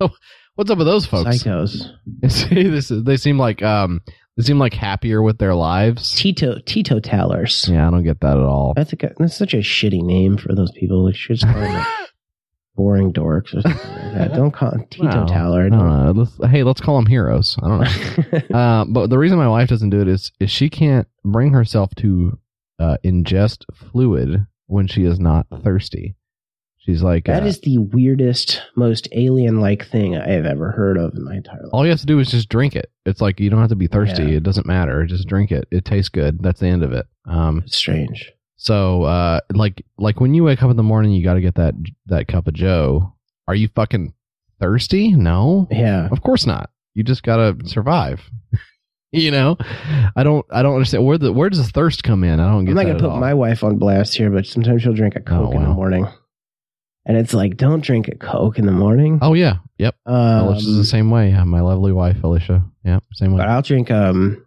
yeah, 0.01 0.07
What's 0.55 0.69
up 0.71 0.77
with 0.77 0.87
those 0.87 1.05
folks? 1.05 1.29
psychos. 1.43 1.89
See, 2.29 2.63
this 2.69 2.91
is, 2.91 3.03
they 3.03 3.17
seem 3.17 3.37
like 3.37 3.61
um 3.63 4.01
they 4.37 4.43
seem 4.43 4.59
like 4.59 4.73
happier 4.73 5.21
with 5.21 5.37
their 5.37 5.55
lives. 5.55 6.13
Tito 6.13 6.59
teetotalers. 6.65 7.67
Yeah, 7.69 7.87
I 7.87 7.91
don't 7.91 8.03
get 8.03 8.19
that 8.21 8.37
at 8.37 8.43
all. 8.43 8.73
That's 8.75 8.93
a 8.93 8.97
that's 9.17 9.35
such 9.37 9.53
a 9.53 9.57
shitty 9.57 10.01
name 10.01 10.37
for 10.37 10.53
those 10.53 10.71
people. 10.71 11.05
They 11.05 11.13
should 11.13 11.37
just 11.37 11.51
call 11.51 11.61
them 11.61 11.73
like 11.73 11.87
boring 12.75 13.13
dorks 13.13 13.55
or 13.55 13.61
something 13.61 13.91
like 13.91 14.13
that. 14.13 14.33
Don't 14.33 14.51
call 14.51 14.71
them 14.71 14.85
Tito 14.89 15.07
Well, 15.07 15.25
Taller. 15.25 15.69
Let's, 16.13 16.37
hey, 16.51 16.63
let's 16.63 16.81
call 16.81 16.95
them 16.97 17.05
heroes. 17.05 17.57
I 17.63 17.67
don't 17.67 18.51
know. 18.51 18.55
uh, 18.57 18.85
but 18.85 19.09
the 19.09 19.17
reason 19.17 19.37
my 19.37 19.47
wife 19.47 19.69
doesn't 19.69 19.89
do 19.89 20.01
it 20.01 20.07
is 20.07 20.31
is 20.39 20.51
she 20.51 20.69
can't 20.69 21.07
bring 21.23 21.53
herself 21.53 21.95
to 21.95 22.37
uh, 22.79 22.97
ingest 23.05 23.63
fluid 23.73 24.45
when 24.67 24.87
she 24.87 25.03
is 25.03 25.19
not 25.19 25.47
thirsty. 25.63 26.15
She's 26.85 27.01
like, 27.01 27.25
That 27.25 27.43
uh, 27.43 27.47
is 27.47 27.61
the 27.61 27.79
weirdest, 27.79 28.61
most 28.75 29.07
alien-like 29.11 29.87
thing 29.87 30.15
I 30.17 30.29
have 30.29 30.45
ever 30.45 30.71
heard 30.71 30.97
of 30.97 31.15
in 31.15 31.23
my 31.23 31.35
entire 31.35 31.61
life. 31.63 31.69
all 31.73 31.83
you 31.83 31.89
have 31.89 31.99
to 32.01 32.05
do 32.05 32.19
is 32.19 32.29
just 32.29 32.47
drink 32.47 32.75
it. 32.75 32.91
It's 33.07 33.21
like 33.21 33.39
you 33.39 33.49
don't 33.49 33.59
have 33.59 33.69
to 33.69 33.75
be 33.75 33.87
thirsty. 33.87 34.23
Yeah. 34.23 34.37
It 34.37 34.43
doesn't 34.43 34.67
matter. 34.67 35.03
Just 35.05 35.27
drink 35.27 35.51
it. 35.51 35.67
It 35.71 35.83
tastes 35.85 36.09
good. 36.09 36.43
That's 36.43 36.59
the 36.59 36.67
end 36.67 36.83
of 36.83 36.93
it. 36.93 37.07
Um, 37.27 37.63
It's 37.65 37.75
strange. 37.77 38.31
So, 38.57 39.03
uh, 39.03 39.39
like, 39.53 39.83
like 39.97 40.19
when 40.19 40.33
you 40.35 40.43
wake 40.43 40.61
up 40.63 40.69
in 40.69 40.77
the 40.77 40.83
morning, 40.83 41.11
you 41.11 41.23
got 41.23 41.33
to 41.33 41.41
get 41.41 41.55
that 41.55 41.73
that 42.05 42.27
cup 42.27 42.47
of 42.47 42.53
Joe. 42.53 43.13
Are 43.47 43.55
you 43.55 43.67
fucking 43.67 44.13
thirsty? 44.59 45.11
No, 45.11 45.67
Yeah. 45.71 46.07
of 46.11 46.21
course 46.21 46.45
not. 46.45 46.69
You 46.93 47.03
just 47.03 47.23
gotta 47.23 47.57
survive. 47.65 48.21
you 49.11 49.29
know, 49.31 49.57
I 50.15 50.23
don't, 50.23 50.45
I 50.51 50.61
don't 50.63 50.75
understand 50.75 51.05
where 51.05 51.17
the 51.17 51.33
where 51.33 51.49
does 51.49 51.65
the 51.65 51.71
thirst 51.71 52.03
come 52.03 52.23
in? 52.23 52.39
I 52.39 52.49
don't 52.49 52.65
get 52.65 52.71
it. 52.71 52.71
I'm 52.71 52.75
not 52.77 52.91
gonna 52.93 52.99
put 52.99 53.09
all. 53.11 53.19
my 53.19 53.33
wife 53.33 53.63
on 53.63 53.77
blast 53.77 54.15
here, 54.15 54.29
but 54.29 54.45
sometimes 54.45 54.81
she'll 54.83 54.93
drink 54.93 55.15
a 55.15 55.19
Coke 55.21 55.49
Oh, 55.49 55.57
in 55.57 55.63
the 55.63 55.69
wow. 55.69 55.75
morning, 55.75 56.07
and 57.05 57.17
it's 57.17 57.33
like, 57.33 57.57
don't 57.57 57.83
drink 57.83 58.07
a 58.07 58.15
Coke 58.15 58.57
in 58.59 58.65
the 58.65 58.71
morning. 58.71 59.19
oh 59.21 59.33
yeah, 59.33 59.57
yep. 59.77 59.95
um, 60.05 60.47
Alicia's 60.47 60.75
the 60.77 60.85
same 60.85 61.09
way. 61.11 61.29
Yeah, 61.29 61.43
my 61.43 61.61
lovely 61.61 61.91
wife, 61.91 62.17
Alicia. 62.23 62.63
Yeah, 62.83 62.99
same 63.13 63.33
way. 63.33 63.39
but 63.39 63.49
I'll 63.49 63.61
drink. 63.61 63.91
Um, 63.91 64.45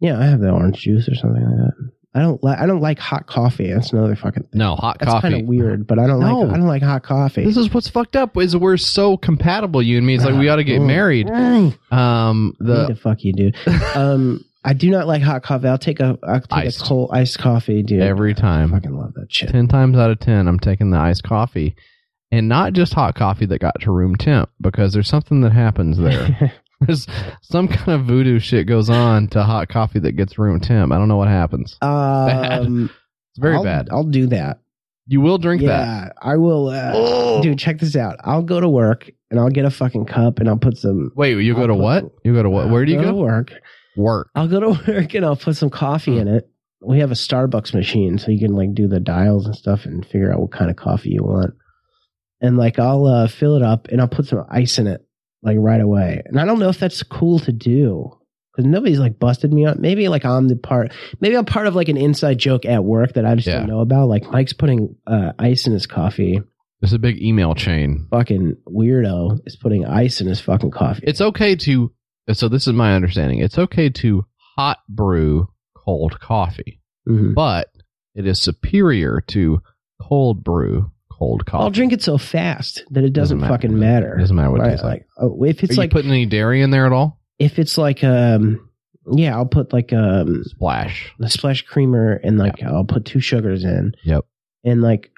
yeah, 0.00 0.18
I 0.18 0.24
have 0.26 0.40
the 0.40 0.50
orange 0.50 0.78
juice 0.78 1.08
or 1.08 1.14
something 1.14 1.42
like 1.42 1.56
that. 1.56 1.90
I 2.16 2.20
don't 2.20 2.42
like. 2.44 2.58
I 2.60 2.66
don't 2.66 2.80
like 2.80 2.98
hot 3.00 3.26
coffee. 3.26 3.72
That's 3.72 3.92
another 3.92 4.14
fucking. 4.14 4.44
Thing. 4.44 4.50
No 4.58 4.76
hot 4.76 4.98
That's 5.00 5.10
coffee. 5.10 5.30
kind 5.30 5.42
of 5.42 5.48
weird, 5.48 5.84
but 5.86 5.98
I 5.98 6.06
don't 6.06 6.20
No. 6.20 6.40
like. 6.42 6.50
I 6.54 6.56
don't 6.58 6.66
like 6.68 6.82
hot 6.82 7.02
coffee. 7.02 7.44
This 7.44 7.56
is 7.56 7.74
what's 7.74 7.88
fucked 7.88 8.14
up. 8.14 8.36
Is 8.36 8.56
we're 8.56 8.76
so 8.76 9.16
compatible, 9.16 9.82
you 9.82 9.96
and 9.98 10.06
me. 10.06 10.14
It's 10.14 10.24
like 10.24 10.34
we 10.38 10.48
ought 10.48 10.56
to 10.56 10.64
get 10.64 10.80
Mm. 10.80 10.86
married. 10.86 11.28
Um, 11.28 11.76
I 11.90 12.64
need 12.64 12.86
to 12.86 12.86
the 12.94 12.96
fuck 13.00 13.24
you, 13.24 13.32
dude. 13.32 13.56
Um, 13.96 14.44
I 14.64 14.72
do 14.72 14.90
not 14.90 15.06
like 15.06 15.22
hot 15.22 15.42
coffee. 15.42 15.68
I'll 15.68 15.76
take 15.78 16.00
a. 16.00 16.18
I'll 16.22 16.40
take 16.40 16.52
Iced. 16.52 16.80
a 16.80 16.84
cold 16.84 17.10
iced 17.12 17.38
coffee, 17.38 17.82
dude. 17.82 18.00
every 18.00 18.32
time. 18.34 18.72
I 18.72 18.78
fucking 18.78 18.96
love 18.96 19.12
that 19.14 19.32
shit. 19.32 19.50
10 19.50 19.68
times 19.68 19.96
out 19.98 20.10
of 20.10 20.20
10 20.20 20.48
i'm 20.48 20.58
taking 20.58 20.90
the 20.90 20.98
iced 20.98 21.22
coffee 21.22 21.76
and 22.32 22.48
not 22.48 22.72
just 22.72 22.94
hot 22.94 23.14
coffee 23.14 23.46
that 23.46 23.58
got 23.60 23.78
to 23.80 23.90
room 23.92 24.16
temp 24.16 24.48
because 24.60 24.92
there's 24.94 25.08
something 25.08 25.42
that 25.42 25.52
happens 25.52 25.98
there 25.98 26.52
there's 26.80 27.06
some 27.42 27.68
kind 27.68 28.00
of 28.00 28.06
voodoo 28.06 28.38
shit 28.38 28.66
goes 28.66 28.88
on 28.90 29.28
to 29.28 29.42
hot 29.42 29.68
coffee 29.68 29.98
that 30.00 30.12
gets 30.12 30.38
room 30.38 30.58
temp 30.60 30.92
i 30.92 30.96
don't 30.98 31.08
know 31.08 31.16
what 31.16 31.28
happens 31.28 31.76
um, 31.82 32.90
it's 33.32 33.38
very 33.38 33.56
I'll, 33.56 33.62
bad 33.64 33.88
I'll 33.90 34.04
do 34.04 34.26
that. 34.28 34.60
you 35.06 35.20
will 35.20 35.38
drink 35.38 35.62
that 35.62 35.68
yeah, 35.86 36.08
I 36.22 36.36
will. 36.36 36.68
Uh, 36.68 36.92
Oh. 36.94 37.42
Dude, 37.42 37.58
check 37.58 37.78
this 37.80 37.96
out. 37.96 38.16
I'll 38.22 38.42
go 38.42 38.60
to 38.60 38.68
work 38.68 39.10
and 39.30 39.38
I'll 39.40 39.50
get 39.50 39.64
a 39.64 39.70
fucking 39.70 40.06
cup 40.06 40.38
and 40.38 40.48
I'll 40.48 40.56
put 40.56 40.78
some. 40.78 41.10
wait 41.16 41.36
you 41.38 41.54
go 41.54 41.66
to 41.66 41.74
what 41.74 42.04
you 42.24 42.32
go 42.32 42.42
to 42.42 42.48
what 42.50 42.70
where 42.70 42.84
do 42.84 42.92
you 42.92 42.98
I'll 42.98 43.04
go, 43.04 43.10
To 43.10 43.16
work. 43.16 43.52
Work 43.96 44.30
I'll 44.34 44.48
go 44.48 44.60
to 44.60 44.68
work 44.92 45.14
and 45.14 45.24
I'll 45.24 45.36
put 45.36 45.56
some 45.56 45.70
coffee 45.70 46.18
in 46.18 46.28
it. 46.28 46.48
We 46.86 46.98
have 47.00 47.10
a 47.10 47.14
Starbucks 47.14 47.72
machine, 47.72 48.18
so 48.18 48.30
you 48.30 48.38
can 48.38 48.54
like 48.54 48.74
do 48.74 48.88
the 48.88 49.00
dials 49.00 49.46
and 49.46 49.54
stuff 49.56 49.86
and 49.86 50.04
figure 50.04 50.32
out 50.32 50.40
what 50.40 50.52
kind 50.52 50.70
of 50.70 50.76
coffee 50.76 51.10
you 51.10 51.22
want. 51.22 51.54
And 52.40 52.58
like 52.58 52.78
I'll 52.78 53.06
uh, 53.06 53.26
fill 53.28 53.56
it 53.56 53.62
up 53.62 53.88
and 53.88 54.00
I'll 54.00 54.08
put 54.08 54.26
some 54.26 54.44
ice 54.50 54.78
in 54.78 54.86
it 54.86 55.00
like 55.42 55.56
right 55.58 55.80
away. 55.80 56.22
And 56.26 56.38
I 56.38 56.44
don't 56.44 56.58
know 56.58 56.68
if 56.68 56.78
that's 56.78 57.02
cool 57.02 57.38
to 57.40 57.52
do 57.52 58.10
because 58.52 58.66
nobody's 58.70 58.98
like 58.98 59.18
busted 59.18 59.52
me 59.52 59.64
up. 59.64 59.78
Maybe 59.78 60.08
like 60.08 60.24
I'm 60.26 60.48
the 60.48 60.56
part. 60.56 60.92
Maybe 61.20 61.36
I'm 61.36 61.46
part 61.46 61.66
of 61.66 61.74
like 61.74 61.88
an 61.88 61.96
inside 61.96 62.36
joke 62.38 62.66
at 62.66 62.84
work 62.84 63.14
that 63.14 63.24
I 63.24 63.34
just 63.34 63.46
Yeah. 63.48 63.58
don't 63.60 63.68
know 63.68 63.80
about. 63.80 64.08
Like 64.08 64.30
Mike's 64.30 64.52
putting 64.52 64.94
uh, 65.06 65.32
ice 65.38 65.66
in 65.66 65.72
his 65.72 65.86
coffee. 65.86 66.42
there's 66.82 66.92
a 66.92 66.98
big 66.98 67.22
email 67.22 67.54
chain 67.54 68.08
Fucking 68.10 68.56
weirdo 68.68 69.38
is 69.46 69.56
putting 69.56 69.86
ice 69.86 70.20
in 70.20 70.26
his 70.26 70.40
fucking 70.40 70.70
coffee. 70.72 71.04
it's 71.06 71.20
okay 71.22 71.56
to 71.56 71.92
so 72.32 72.48
this 72.48 72.66
is 72.66 72.72
my 72.72 72.94
understanding 72.94 73.38
it's 73.40 73.58
okay 73.58 73.88
to 73.90 74.24
hot 74.56 74.78
brew 74.88 75.48
cold 75.76 76.18
coffee 76.20 76.80
Mhm. 77.08 77.34
but 77.34 77.68
it 78.14 78.26
is 78.26 78.40
superior 78.40 79.20
to 79.28 79.60
cold 80.00 80.42
brew 80.44 80.90
cold 81.12 81.44
coffee 81.46 81.62
I'll 81.62 81.70
drink 81.70 81.92
it 81.92 82.02
so 82.02 82.18
fast 82.18 82.82
that 82.90 83.04
it 83.04 83.12
doesn't, 83.12 83.38
Doesn't 83.38 83.40
matter. 83.40 83.52
fucking 83.54 83.78
matter. 83.78 84.16
doesn't 84.18 84.34
matter 84.36 84.50
what 84.50 84.60
it 84.60 84.62
Right, 84.64 84.70
tastes 84.70 84.84
like. 84.84 84.92
like 85.00 85.06
oh, 85.18 85.44
if 85.44 85.62
it's 85.62 85.74
Are 85.74 85.82
like 85.82 85.90
you 85.92 85.96
putting 85.96 86.10
any 86.10 86.26
dairy 86.26 86.62
in 86.62 86.70
there 86.70 86.86
at 86.86 86.92
all? 86.92 87.20
if 87.38 87.58
it's 87.58 87.76
like 87.76 88.02
um 88.04 88.68
yeah 89.12 89.34
i'll 89.36 89.44
put 89.46 89.72
like 89.72 89.92
um 89.92 90.42
Splash. 90.44 91.12
the 91.18 91.28
splash 91.28 91.62
creamer 91.62 92.12
and 92.24 92.38
like 92.38 92.62
i'll 92.62 92.84
put 92.84 93.04
two 93.04 93.20
sugars 93.20 93.62
in 93.64 93.92
Yep. 94.04 94.24
and 94.64 94.80
like 94.82 95.10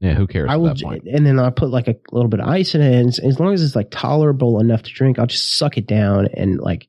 Yeah, 0.00 0.14
who 0.14 0.26
cares 0.26 0.48
i 0.50 0.54
at 0.54 0.60
will 0.60 0.68
that 0.74 0.82
point? 0.82 1.04
and 1.06 1.24
then 1.26 1.38
i'll 1.38 1.50
put 1.50 1.70
like 1.70 1.88
a 1.88 1.96
little 2.12 2.28
bit 2.28 2.40
of 2.40 2.48
ice 2.48 2.74
in 2.74 2.82
it 2.82 2.94
and 3.00 3.08
as- 3.08 3.40
long 3.40 3.54
as 3.54 3.62
it's 3.62 3.74
like 3.76 3.90
tolerable 3.90 4.60
enough 4.60 4.82
to 4.82 4.92
drink 4.92 5.18
i'll 5.18 5.26
just 5.26 5.56
suck 5.56 5.78
it 5.78 5.86
down 5.86 6.28
and 6.34 6.58
like 6.60 6.88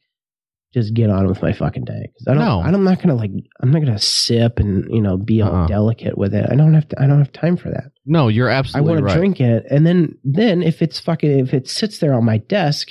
just 0.73 0.93
get 0.93 1.09
on 1.09 1.25
with 1.25 1.41
my 1.41 1.53
fucking 1.53 1.85
day 1.85 2.11
'Cause 2.17 2.27
i 2.27 2.33
don't 2.33 2.43
No. 2.43 2.61
i'm 2.61 2.83
not 2.83 3.01
gonna 3.01 3.15
like 3.15 3.31
i'm 3.61 3.71
not 3.71 3.79
gonna 3.79 3.97
sip 3.97 4.59
and 4.59 4.93
you 4.93 5.01
know 5.01 5.15
be 5.15 5.41
all 5.41 5.55
Uh-uh. 5.55 5.67
delicate 5.67 6.17
with 6.17 6.33
it 6.35 6.45
i 6.51 6.55
don't 6.55 6.73
have 6.73 6.87
to 6.89 7.01
i 7.01 7.07
don't 7.07 7.19
have 7.19 7.31
time 7.31 7.55
for 7.55 7.69
that 7.69 7.91
No, 8.05 8.27
you're 8.27 8.49
absolutely. 8.49 8.91
i 8.91 8.95
want 9.01 9.07
to 9.09 9.15
drink 9.17 9.39
it 9.39 9.65
and 9.69 9.87
then 9.87 10.17
then 10.25 10.61
if 10.61 10.81
it's 10.81 10.99
fucking 10.99 11.39
if 11.39 11.53
it 11.53 11.69
sits 11.69 11.99
there 11.99 12.13
on 12.13 12.25
my 12.25 12.39
desk 12.39 12.89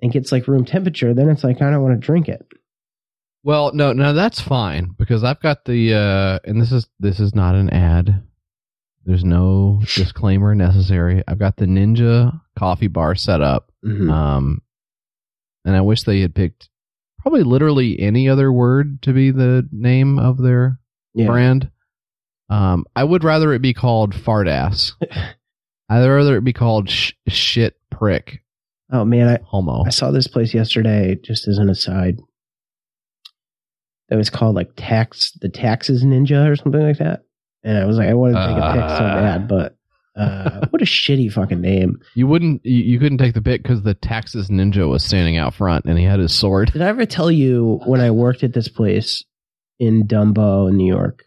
and 0.00 0.12
gets 0.12 0.30
like 0.30 0.46
room 0.46 0.64
temperature 0.64 1.12
then 1.12 1.28
it's 1.28 1.42
like 1.42 1.60
i 1.60 1.68
don't 1.70 1.82
want 1.82 2.00
to 2.00 2.06
drink 2.06 2.28
it 2.28 2.46
Well, 3.42 3.72
no, 3.74 3.92
no, 3.94 4.12
that's 4.12 4.40
fine 4.40 4.94
because 4.98 5.24
I've 5.24 5.40
got 5.40 5.64
the 5.64 5.94
uh 5.94 6.38
and 6.48 6.60
this 6.62 6.70
is 6.72 6.86
this 7.00 7.18
is 7.20 7.34
not 7.34 7.54
an 7.54 7.70
ad. 7.70 8.22
There's 9.04 9.24
no 9.24 9.80
disclaimer 9.94 10.54
necessary. 10.54 11.22
I've 11.26 11.38
got 11.38 11.56
the 11.56 11.66
Ninja 11.66 12.38
coffee 12.58 12.86
bar 12.86 13.14
set 13.14 13.40
up. 13.40 13.70
Mhm. 13.84 14.10
Um 14.10 14.62
and 15.64 15.76
I 15.76 15.80
wish 15.80 16.02
they 16.02 16.20
had 16.20 16.34
picked 16.34 16.68
probably 17.18 17.42
literally 17.42 17.98
any 18.00 18.28
other 18.28 18.50
word 18.52 19.02
to 19.02 19.12
be 19.12 19.30
the 19.30 19.68
name 19.72 20.18
of 20.18 20.38
their 20.38 20.78
yeah 21.14 21.26
brand. 21.26 21.70
Um, 22.48 22.84
I 22.96 23.04
would 23.04 23.22
rather 23.24 23.52
it 23.52 23.62
be 23.62 23.74
called 23.74 24.14
fart 24.14 24.48
ass. 24.48 24.94
I'd 25.88 26.06
rather 26.06 26.36
it 26.36 26.44
be 26.44 26.52
called 26.52 26.88
sh- 26.90 27.12
shit 27.28 27.76
prick 27.90 28.42
oh 28.92 29.04
man 29.04 29.28
i 29.28 29.38
homo. 29.44 29.84
I 29.84 29.90
saw 29.90 30.10
this 30.10 30.26
place 30.26 30.52
yesterday, 30.54 31.16
just 31.22 31.46
as 31.46 31.58
an 31.58 31.68
aside. 31.70 32.18
that 34.08 34.16
was 34.16 34.30
called 34.30 34.56
like 34.56 34.70
tax 34.76 35.32
the 35.40 35.48
taxes 35.48 36.04
ninja 36.04 36.48
or 36.50 36.56
something 36.56 36.82
like 36.82 36.98
that. 36.98 37.22
And 37.62 37.76
I 37.78 37.84
was 37.84 37.96
like, 37.98 38.08
I 38.08 38.14
wanted 38.14 38.34
to 38.34 38.46
take 38.46 38.56
a 38.56 38.72
pic 38.72 38.88
so 38.90 39.04
Uh. 39.04 39.20
bad, 39.20 39.48
but 39.48 39.76
uh, 40.16 40.66
what 40.70 40.82
a 40.82 40.84
shitty 40.86 41.30
fucking 41.32 41.60
name. 41.60 41.98
You 42.14 42.26
wouldn't. 42.26 42.64
You, 42.64 42.82
you 42.82 42.98
couldn't 42.98 43.18
take 43.18 43.34
the 43.34 43.42
pic 43.42 43.62
because 43.62 43.82
the 43.82 43.94
Texas 43.94 44.48
Ninja 44.50 44.88
was 44.88 45.04
standing 45.04 45.36
out 45.36 45.54
front 45.54 45.84
and 45.84 45.98
he 45.98 46.04
had 46.04 46.18
his 46.20 46.32
sword. 46.34 46.72
Did 46.72 46.82
I 46.82 46.88
ever 46.88 47.06
tell 47.06 47.30
you 47.30 47.80
when 47.86 48.00
I 48.00 48.10
worked 48.10 48.42
at 48.42 48.52
this 48.54 48.68
place 48.68 49.24
in 49.78 50.06
Dumbo, 50.08 50.72
New 50.72 50.86
York? 50.92 51.24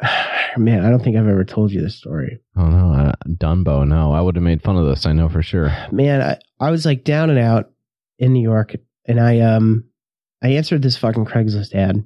Man, 0.56 0.84
I 0.84 0.90
don't 0.90 1.02
think 1.02 1.16
I've 1.16 1.26
ever 1.28 1.44
told 1.44 1.70
you 1.72 1.80
this 1.80 1.96
story. 1.96 2.38
Oh 2.56 2.66
no, 2.68 2.92
uh, 2.92 3.12
Dunbo. 3.28 3.86
No, 3.86 4.12
I 4.12 4.20
would 4.20 4.36
have 4.36 4.42
made 4.42 4.62
fun 4.62 4.76
of 4.76 4.86
this. 4.86 5.06
I 5.06 5.12
know 5.12 5.28
for 5.28 5.42
sure. 5.42 5.70
Man, 5.92 6.20
I, 6.22 6.38
I 6.64 6.70
was 6.70 6.86
like 6.86 7.04
down 7.04 7.30
and 7.30 7.38
out 7.38 7.70
in 8.18 8.32
New 8.32 8.42
York, 8.42 8.74
and 9.06 9.20
I 9.20 9.40
um 9.40 9.84
I 10.42 10.50
answered 10.52 10.82
this 10.82 10.96
fucking 10.96 11.26
Craigslist 11.26 11.74
ad 11.74 12.04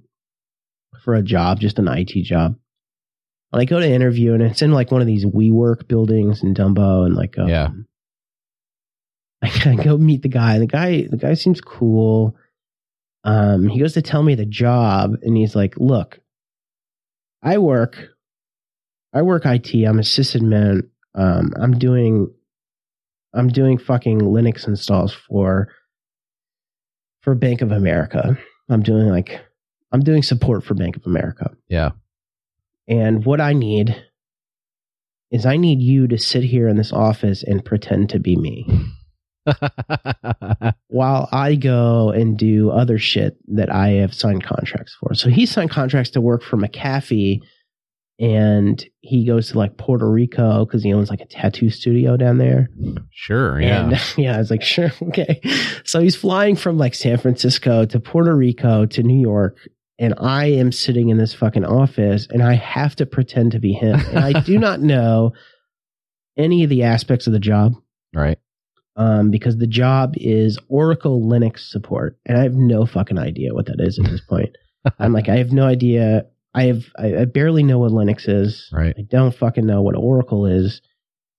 for 1.04 1.14
a 1.14 1.22
job, 1.22 1.60
just 1.60 1.78
an 1.78 1.88
IT 1.88 2.10
job. 2.24 2.56
And 3.52 3.60
I 3.60 3.64
go 3.64 3.78
to 3.80 3.86
interview, 3.86 4.32
and 4.32 4.42
it's 4.42 4.62
in 4.62 4.72
like 4.72 4.90
one 4.90 5.00
of 5.00 5.06
these 5.06 5.26
WeWork 5.26 5.86
buildings 5.86 6.42
in 6.42 6.54
Dumbo, 6.54 7.04
and 7.04 7.14
like 7.14 7.38
um, 7.38 7.48
Yeah. 7.48 7.68
I 9.42 9.74
go 9.74 9.98
meet 9.98 10.22
the 10.22 10.28
guy. 10.28 10.58
The 10.58 10.66
guy, 10.66 11.06
the 11.10 11.16
guy 11.16 11.34
seems 11.34 11.60
cool. 11.60 12.36
Um, 13.24 13.68
he 13.68 13.78
goes 13.78 13.94
to 13.94 14.02
tell 14.02 14.22
me 14.22 14.34
the 14.34 14.46
job, 14.46 15.16
and 15.22 15.36
he's 15.36 15.54
like, 15.54 15.74
"Look, 15.76 16.20
I 17.42 17.58
work, 17.58 18.08
I 19.12 19.22
work 19.22 19.44
IT. 19.44 19.74
I'm 19.74 19.98
a 19.98 20.02
sysadmin. 20.02 20.88
Um, 21.14 21.52
I'm 21.60 21.78
doing, 21.78 22.32
I'm 23.34 23.48
doing 23.48 23.78
fucking 23.78 24.20
Linux 24.20 24.66
installs 24.66 25.12
for, 25.12 25.68
for 27.20 27.34
Bank 27.34 27.60
of 27.60 27.72
America. 27.72 28.38
I'm 28.70 28.82
doing 28.82 29.08
like, 29.08 29.40
I'm 29.90 30.00
doing 30.00 30.22
support 30.22 30.64
for 30.64 30.74
Bank 30.74 30.96
of 30.96 31.04
America. 31.04 31.50
Yeah. 31.68 31.90
And 32.92 33.24
what 33.24 33.40
I 33.40 33.52
need 33.52 33.96
is 35.30 35.46
I 35.46 35.56
need 35.56 35.80
you 35.80 36.06
to 36.08 36.18
sit 36.18 36.44
here 36.44 36.68
in 36.68 36.76
this 36.76 36.92
office 36.92 37.42
and 37.42 37.64
pretend 37.64 38.10
to 38.10 38.18
be 38.18 38.36
me." 38.36 38.66
while 40.88 41.28
I 41.32 41.56
go 41.56 42.10
and 42.10 42.38
do 42.38 42.70
other 42.70 42.98
shit 42.98 43.36
that 43.48 43.72
I 43.72 43.88
have 43.88 44.14
signed 44.14 44.44
contracts 44.44 44.96
for. 45.00 45.14
So 45.14 45.30
he 45.30 45.46
signed 45.46 45.70
contracts 45.70 46.10
to 46.10 46.20
work 46.20 46.42
for 46.44 46.56
McAfee 46.56 47.40
and 48.18 48.84
he 49.00 49.26
goes 49.26 49.48
to 49.48 49.58
like 49.58 49.78
Puerto 49.78 50.08
Rico 50.08 50.64
because 50.64 50.84
he 50.84 50.92
owns 50.92 51.10
like 51.10 51.20
a 51.20 51.26
tattoo 51.26 51.70
studio 51.70 52.16
down 52.16 52.38
there. 52.38 52.68
sure. 53.10 53.60
Yeah. 53.60 53.88
And 53.88 54.00
yeah, 54.16 54.36
I 54.36 54.38
was 54.38 54.50
like, 54.50 54.62
sure, 54.62 54.92
okay. 55.02 55.40
So 55.84 56.00
he's 56.00 56.14
flying 56.14 56.54
from 56.54 56.78
like 56.78 56.94
San 56.94 57.18
Francisco 57.18 57.84
to 57.86 57.98
Puerto 57.98 58.34
Rico 58.36 58.86
to 58.86 59.02
New 59.02 59.20
York. 59.20 59.56
And 60.02 60.14
I 60.18 60.46
am 60.46 60.72
sitting 60.72 61.10
in 61.10 61.16
this 61.16 61.32
fucking 61.32 61.64
office 61.64 62.26
and 62.28 62.42
I 62.42 62.54
have 62.54 62.96
to 62.96 63.06
pretend 63.06 63.52
to 63.52 63.60
be 63.60 63.72
him. 63.72 64.00
And 64.00 64.18
I 64.18 64.40
do 64.40 64.58
not 64.58 64.80
know 64.92 65.32
any 66.36 66.64
of 66.64 66.70
the 66.70 66.82
aspects 66.82 67.28
of 67.28 67.32
the 67.32 67.38
job 67.38 67.74
right. 68.12 68.36
um, 68.96 69.30
because 69.30 69.58
the 69.58 69.66
job 69.68 70.14
is 70.16 70.58
Oracle 70.68 71.22
Linux 71.22 71.60
support, 71.60 72.18
and 72.26 72.36
I 72.36 72.42
have 72.42 72.54
no 72.54 72.84
fucking 72.84 73.18
idea 73.18 73.54
what 73.54 73.66
that 73.66 73.80
is 73.80 73.98
at 74.00 74.10
this 74.10 74.20
point. 74.28 74.56
I'm 74.98 75.12
like, 75.12 75.28
I 75.28 75.36
have 75.36 75.52
no 75.52 75.64
idea. 75.64 76.26
I 76.52 76.64
have, 76.64 76.82
I, 76.98 77.18
I 77.18 77.24
barely 77.26 77.62
know 77.62 77.78
what 77.78 77.92
Linux 77.92 78.28
is. 78.28 78.68
Right. 78.72 78.94
I 78.98 79.02
don't 79.02 79.34
fucking 79.34 79.64
know 79.64 79.82
what 79.82 79.94
Oracle 79.94 80.46
is. 80.46 80.82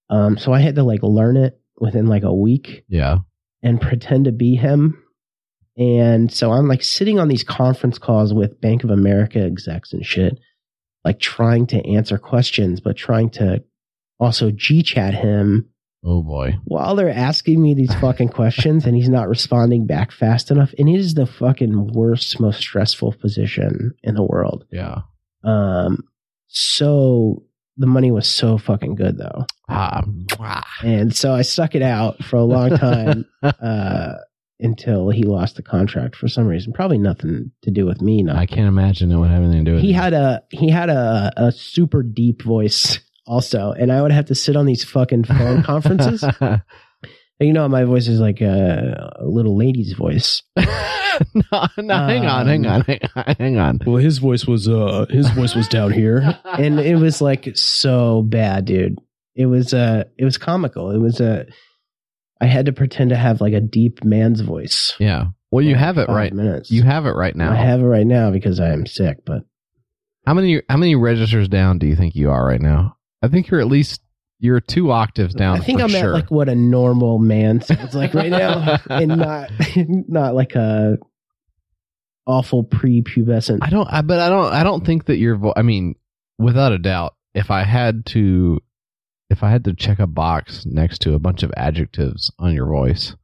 Um, 0.09 0.37
so 0.37 0.53
I 0.53 0.61
had 0.61 0.75
to 0.75 0.83
like 0.83 1.03
learn 1.03 1.35
it 1.35 1.59
within 1.79 2.07
like 2.07 2.23
a 2.23 2.33
week 2.33 2.85
Yeah. 2.87 3.17
and 3.61 3.81
pretend 3.81 4.25
to 4.25 4.31
be 4.31 4.55
him. 4.55 5.02
And 5.77 6.31
so 6.31 6.51
I'm 6.51 6.67
like 6.67 6.83
sitting 6.83 7.19
on 7.19 7.27
these 7.27 7.43
conference 7.43 7.97
calls 7.97 8.33
with 8.33 8.61
Bank 8.61 8.83
of 8.83 8.89
America 8.91 9.39
execs 9.39 9.91
and 9.93 10.05
shit, 10.05 10.39
like 11.03 11.19
trying 11.19 11.65
to 11.67 11.83
answer 11.87 12.17
questions, 12.17 12.79
but 12.79 12.95
trying 12.95 13.29
to 13.31 13.63
also 14.19 14.51
G 14.51 14.83
chat 14.83 15.13
him 15.15 15.69
Oh 16.05 16.21
boy. 16.21 16.55
while 16.65 16.95
they're 16.95 17.09
asking 17.09 17.61
me 17.61 17.73
these 17.73 17.93
fucking 18.01 18.29
questions 18.29 18.85
and 18.85 18.95
he's 18.95 19.09
not 19.09 19.27
responding 19.29 19.87
back 19.87 20.11
fast 20.11 20.51
enough. 20.51 20.73
And 20.77 20.87
it 20.89 20.99
is 20.99 21.13
the 21.15 21.25
fucking 21.25 21.93
worst, 21.93 22.39
most 22.39 22.59
stressful 22.59 23.13
position 23.13 23.93
in 24.03 24.13
the 24.15 24.23
world. 24.23 24.65
Yeah. 24.71 24.99
Um, 25.43 26.03
so 26.47 27.43
the 27.77 27.87
money 27.87 28.11
was 28.11 28.27
so 28.27 28.57
fucking 28.59 28.95
good 28.95 29.17
though. 29.17 29.45
Ah. 29.67 30.03
And 30.83 31.15
so 31.15 31.33
I 31.33 31.41
stuck 31.41 31.73
it 31.73 31.81
out 31.81 32.23
for 32.23 32.35
a 32.35 32.43
long 32.43 32.77
time, 32.77 33.25
uh, 33.41 34.13
until 34.63 35.09
he 35.09 35.23
lost 35.23 35.55
the 35.57 35.61
contract 35.61 36.15
for 36.15 36.27
some 36.27 36.47
reason. 36.47 36.73
Probably 36.73 36.97
nothing 36.97 37.51
to 37.63 37.71
do 37.71 37.85
with 37.85 38.01
me. 38.01 38.23
Not 38.23 38.37
I 38.37 38.45
can't 38.47 38.67
imagine 38.67 39.11
it 39.11 39.17
would 39.17 39.29
have 39.29 39.43
anything 39.43 39.65
to 39.65 39.71
do 39.71 39.75
with 39.75 39.83
he 39.83 39.91
it. 39.91 39.95
had 39.95 40.13
a 40.13 40.43
he 40.49 40.69
had 40.69 40.89
a 40.89 41.31
a 41.37 41.51
super 41.51 42.01
deep 42.01 42.41
voice 42.41 42.99
also, 43.27 43.71
and 43.71 43.91
I 43.91 44.01
would 44.01 44.11
have 44.11 44.25
to 44.27 44.35
sit 44.35 44.55
on 44.55 44.65
these 44.65 44.83
fucking 44.83 45.25
phone 45.25 45.61
conferences. 45.71 46.23
You 47.39 47.51
know, 47.51 47.67
my 47.67 47.83
voice 47.83 48.07
is 48.07 48.21
like 48.21 48.39
a, 48.39 49.15
a 49.19 49.25
little 49.25 49.57
lady's 49.57 49.93
voice. 49.93 50.43
no, 50.55 50.63
no, 51.77 51.95
hang 52.07 52.25
on, 52.25 52.47
hang 52.47 52.65
Um, 52.65 52.71
on, 52.71 52.81
hang 52.81 52.99
on, 53.15 53.35
hang 53.37 53.57
on. 53.57 53.79
Well, 53.85 53.97
his 53.97 54.19
voice 54.19 54.45
was 54.45 54.69
uh 54.69 55.07
his 55.09 55.29
voice 55.31 55.53
was 55.55 55.67
down 55.67 55.91
here, 55.91 56.39
and 56.45 56.79
it 56.79 56.95
was 56.95 57.21
like 57.21 57.57
so 57.57 58.21
bad, 58.21 58.65
dude. 58.65 58.97
It 59.35 59.47
was 59.47 59.73
uh 59.73 60.05
it 60.17 60.23
was 60.23 60.37
comical. 60.37 60.91
It 60.91 60.99
was 60.99 61.19
a 61.19 61.45
I 62.43 62.47
had 62.47 62.65
to 62.65 62.73
pretend 62.73 63.11
to 63.11 63.15
have 63.15 63.39
like 63.41 63.53
a 63.53 63.61
deep 63.61 64.03
man's 64.03 64.41
voice. 64.41 64.93
yeah. 64.99 65.27
Well, 65.49 65.63
you 65.63 65.75
have 65.75 65.97
it 65.99 66.09
right. 66.09 66.33
Minutes. 66.33 66.71
You 66.71 66.81
have 66.83 67.05
it 67.05 67.11
right 67.11 67.35
now. 67.35 67.51
I 67.51 67.55
have 67.55 67.79
it 67.79 67.85
right 67.85 68.07
now 68.07 68.31
because 68.31 68.59
I 68.59 68.73
am 68.73 68.87
sick, 68.87 69.19
but 69.23 69.43
How 70.25 70.33
many 70.33 70.61
how 70.67 70.77
many 70.77 70.95
registers 70.95 71.47
down 71.47 71.77
do 71.77 71.85
you 71.85 71.95
think 71.95 72.15
you 72.15 72.31
are 72.31 72.45
right 72.45 72.59
now? 72.59 72.97
I 73.21 73.27
think 73.27 73.49
you're 73.49 73.61
at 73.61 73.67
least 73.67 74.01
you're 74.39 74.59
two 74.59 74.91
octaves 74.91 75.35
down. 75.35 75.57
I 75.57 75.63
think 75.63 75.79
I'm 75.79 75.89
sure. 75.89 76.09
at 76.09 76.13
like 76.13 76.31
what 76.31 76.49
a 76.49 76.55
normal 76.55 77.19
man 77.19 77.61
sounds 77.61 77.93
like 77.93 78.13
right 78.15 78.31
now, 78.31 78.77
and 78.89 79.09
not 79.09 79.51
not 79.77 80.33
like 80.35 80.55
a 80.55 80.97
awful 82.25 82.63
prepubescent. 82.63 83.59
I 83.61 83.69
don't. 83.69 83.87
I, 83.91 84.01
but 84.01 84.19
I 84.19 84.29
don't. 84.29 84.51
I 84.53 84.63
don't 84.63 84.85
think 84.85 85.05
that 85.05 85.17
your. 85.17 85.35
Vo- 85.37 85.53
I 85.55 85.61
mean, 85.61 85.95
without 86.37 86.71
a 86.71 86.79
doubt, 86.79 87.15
if 87.33 87.51
I 87.51 87.63
had 87.63 88.05
to, 88.07 88.59
if 89.33 89.43
I 89.43 89.49
had 89.49 89.65
to 89.65 89.73
check 89.73 89.99
a 89.99 90.07
box 90.07 90.65
next 90.65 90.99
to 91.01 91.13
a 91.13 91.19
bunch 91.19 91.43
of 91.43 91.51
adjectives 91.57 92.31
on 92.39 92.53
your 92.53 92.67
voice, 92.67 93.15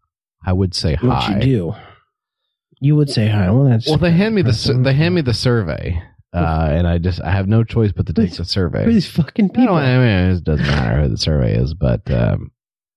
I 0.46 0.52
would 0.52 0.74
say 0.76 0.98
What 1.00 1.24
hi. 1.24 1.36
you 1.36 1.42
do? 1.42 1.74
You 2.82 2.96
would 2.98 3.10
say 3.10 3.28
hi. 3.28 3.50
Well, 3.52 3.66
that's 3.70 3.88
Well, 3.88 3.98
they 3.98 4.12
hand 4.12 4.36
me 4.36 4.42
the 4.42 4.80
they 4.84 4.94
hand 4.94 5.16
me 5.16 5.22
the 5.22 5.34
survey, 5.34 6.02
uh, 6.34 6.68
and 6.72 6.88
I 6.88 6.98
just 6.98 7.22
I 7.22 7.32
have 7.32 7.48
no 7.48 7.64
choice 7.64 7.92
but 7.92 8.06
to 8.08 8.14
take 8.14 8.34
the 8.36 8.46
survey. 8.46 8.84
Who 8.84 8.90
are 8.90 8.94
these 8.94 9.10
fucking 9.10 9.50
people. 9.50 9.76
don't, 9.76 9.84
I 9.84 9.98
mean, 9.98 10.36
it 10.38 10.44
doesn't 10.44 10.66
matter 10.66 11.02
who 11.04 11.10
the 11.10 11.18
survey 11.18 11.56
is, 11.56 11.74
but 11.74 12.10
um, 12.12 12.52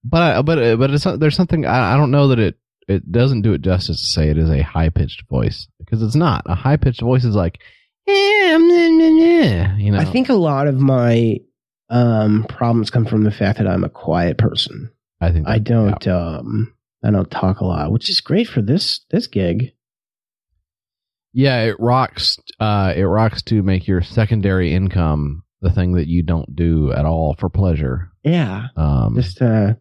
but 0.04 0.22
I, 0.22 0.42
but 0.42 0.76
but 0.78 0.90
it's 0.90 1.04
there's 1.04 1.36
something 1.36 1.66
I, 1.66 1.94
I 1.94 1.96
don't 1.96 2.10
know 2.12 2.28
that 2.28 2.38
it 2.38 2.56
it 2.88 3.10
doesn't 3.10 3.42
do 3.42 3.52
it 3.54 3.62
justice 3.62 3.96
to 3.96 4.06
say 4.20 4.28
it 4.28 4.38
is 4.38 4.50
a 4.50 4.62
high 4.62 4.88
pitched 4.88 5.24
voice 5.28 5.68
because 5.78 6.02
it's 6.02 6.16
not 6.16 6.42
a 6.46 6.54
high 6.54 6.76
pitched 6.76 7.00
voice 7.00 7.24
is 7.24 7.34
like 7.34 7.58
"Eh, 8.06 8.56
meh, 8.58 8.88
meh, 8.90 9.10
meh," 9.10 9.76
you 9.78 9.90
know 9.92 9.98
I 9.98 10.04
think 10.04 10.28
a 10.28 10.34
lot 10.34 10.68
of 10.68 10.78
my 10.78 11.38
um, 11.92 12.46
problems 12.48 12.90
come 12.90 13.04
from 13.04 13.22
the 13.22 13.30
fact 13.30 13.58
that 13.58 13.68
I'm 13.68 13.84
a 13.84 13.90
quiet 13.90 14.38
person. 14.38 14.90
I 15.20 15.30
think 15.30 15.46
I 15.46 15.58
don't 15.58 16.08
um, 16.08 16.74
I 17.04 17.10
don't 17.10 17.30
talk 17.30 17.60
a 17.60 17.64
lot, 17.64 17.92
which 17.92 18.08
is 18.08 18.20
great 18.20 18.48
for 18.48 18.62
this 18.62 19.00
this 19.10 19.26
gig. 19.26 19.72
yeah 21.34 21.60
it 21.62 21.78
rocks 21.78 22.38
uh 22.60 22.92
it 22.96 23.04
rocks 23.04 23.42
to 23.42 23.62
make 23.62 23.86
your 23.86 24.02
secondary 24.02 24.74
income 24.74 25.42
the 25.60 25.70
thing 25.70 25.94
that 25.94 26.08
you 26.08 26.22
don't 26.22 26.56
do 26.56 26.92
at 26.92 27.04
all 27.04 27.36
for 27.38 27.48
pleasure 27.48 28.10
Yeah, 28.24 28.68
um 28.76 29.14
just 29.14 29.40
uh, 29.40 29.74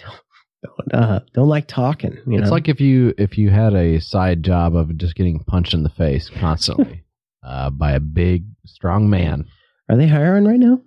don't 0.00 0.20
don't, 0.62 0.94
uh, 0.94 1.20
don't 1.32 1.48
like 1.48 1.68
talking. 1.68 2.18
You 2.26 2.38
it's 2.38 2.46
know, 2.46 2.50
like 2.50 2.68
if 2.68 2.80
you 2.80 3.14
if 3.16 3.38
you 3.38 3.50
had 3.50 3.74
a 3.74 4.00
side 4.00 4.42
job 4.42 4.74
of 4.74 4.96
just 4.98 5.14
getting 5.14 5.38
punched 5.44 5.74
in 5.74 5.84
the 5.84 5.90
face 5.90 6.28
constantly 6.28 7.04
uh 7.46 7.70
by 7.70 7.92
a 7.92 8.00
big 8.00 8.46
strong 8.66 9.08
man 9.08 9.46
are 9.88 9.96
they 9.96 10.06
hiring 10.06 10.44
right 10.44 10.60
now? 10.60 10.80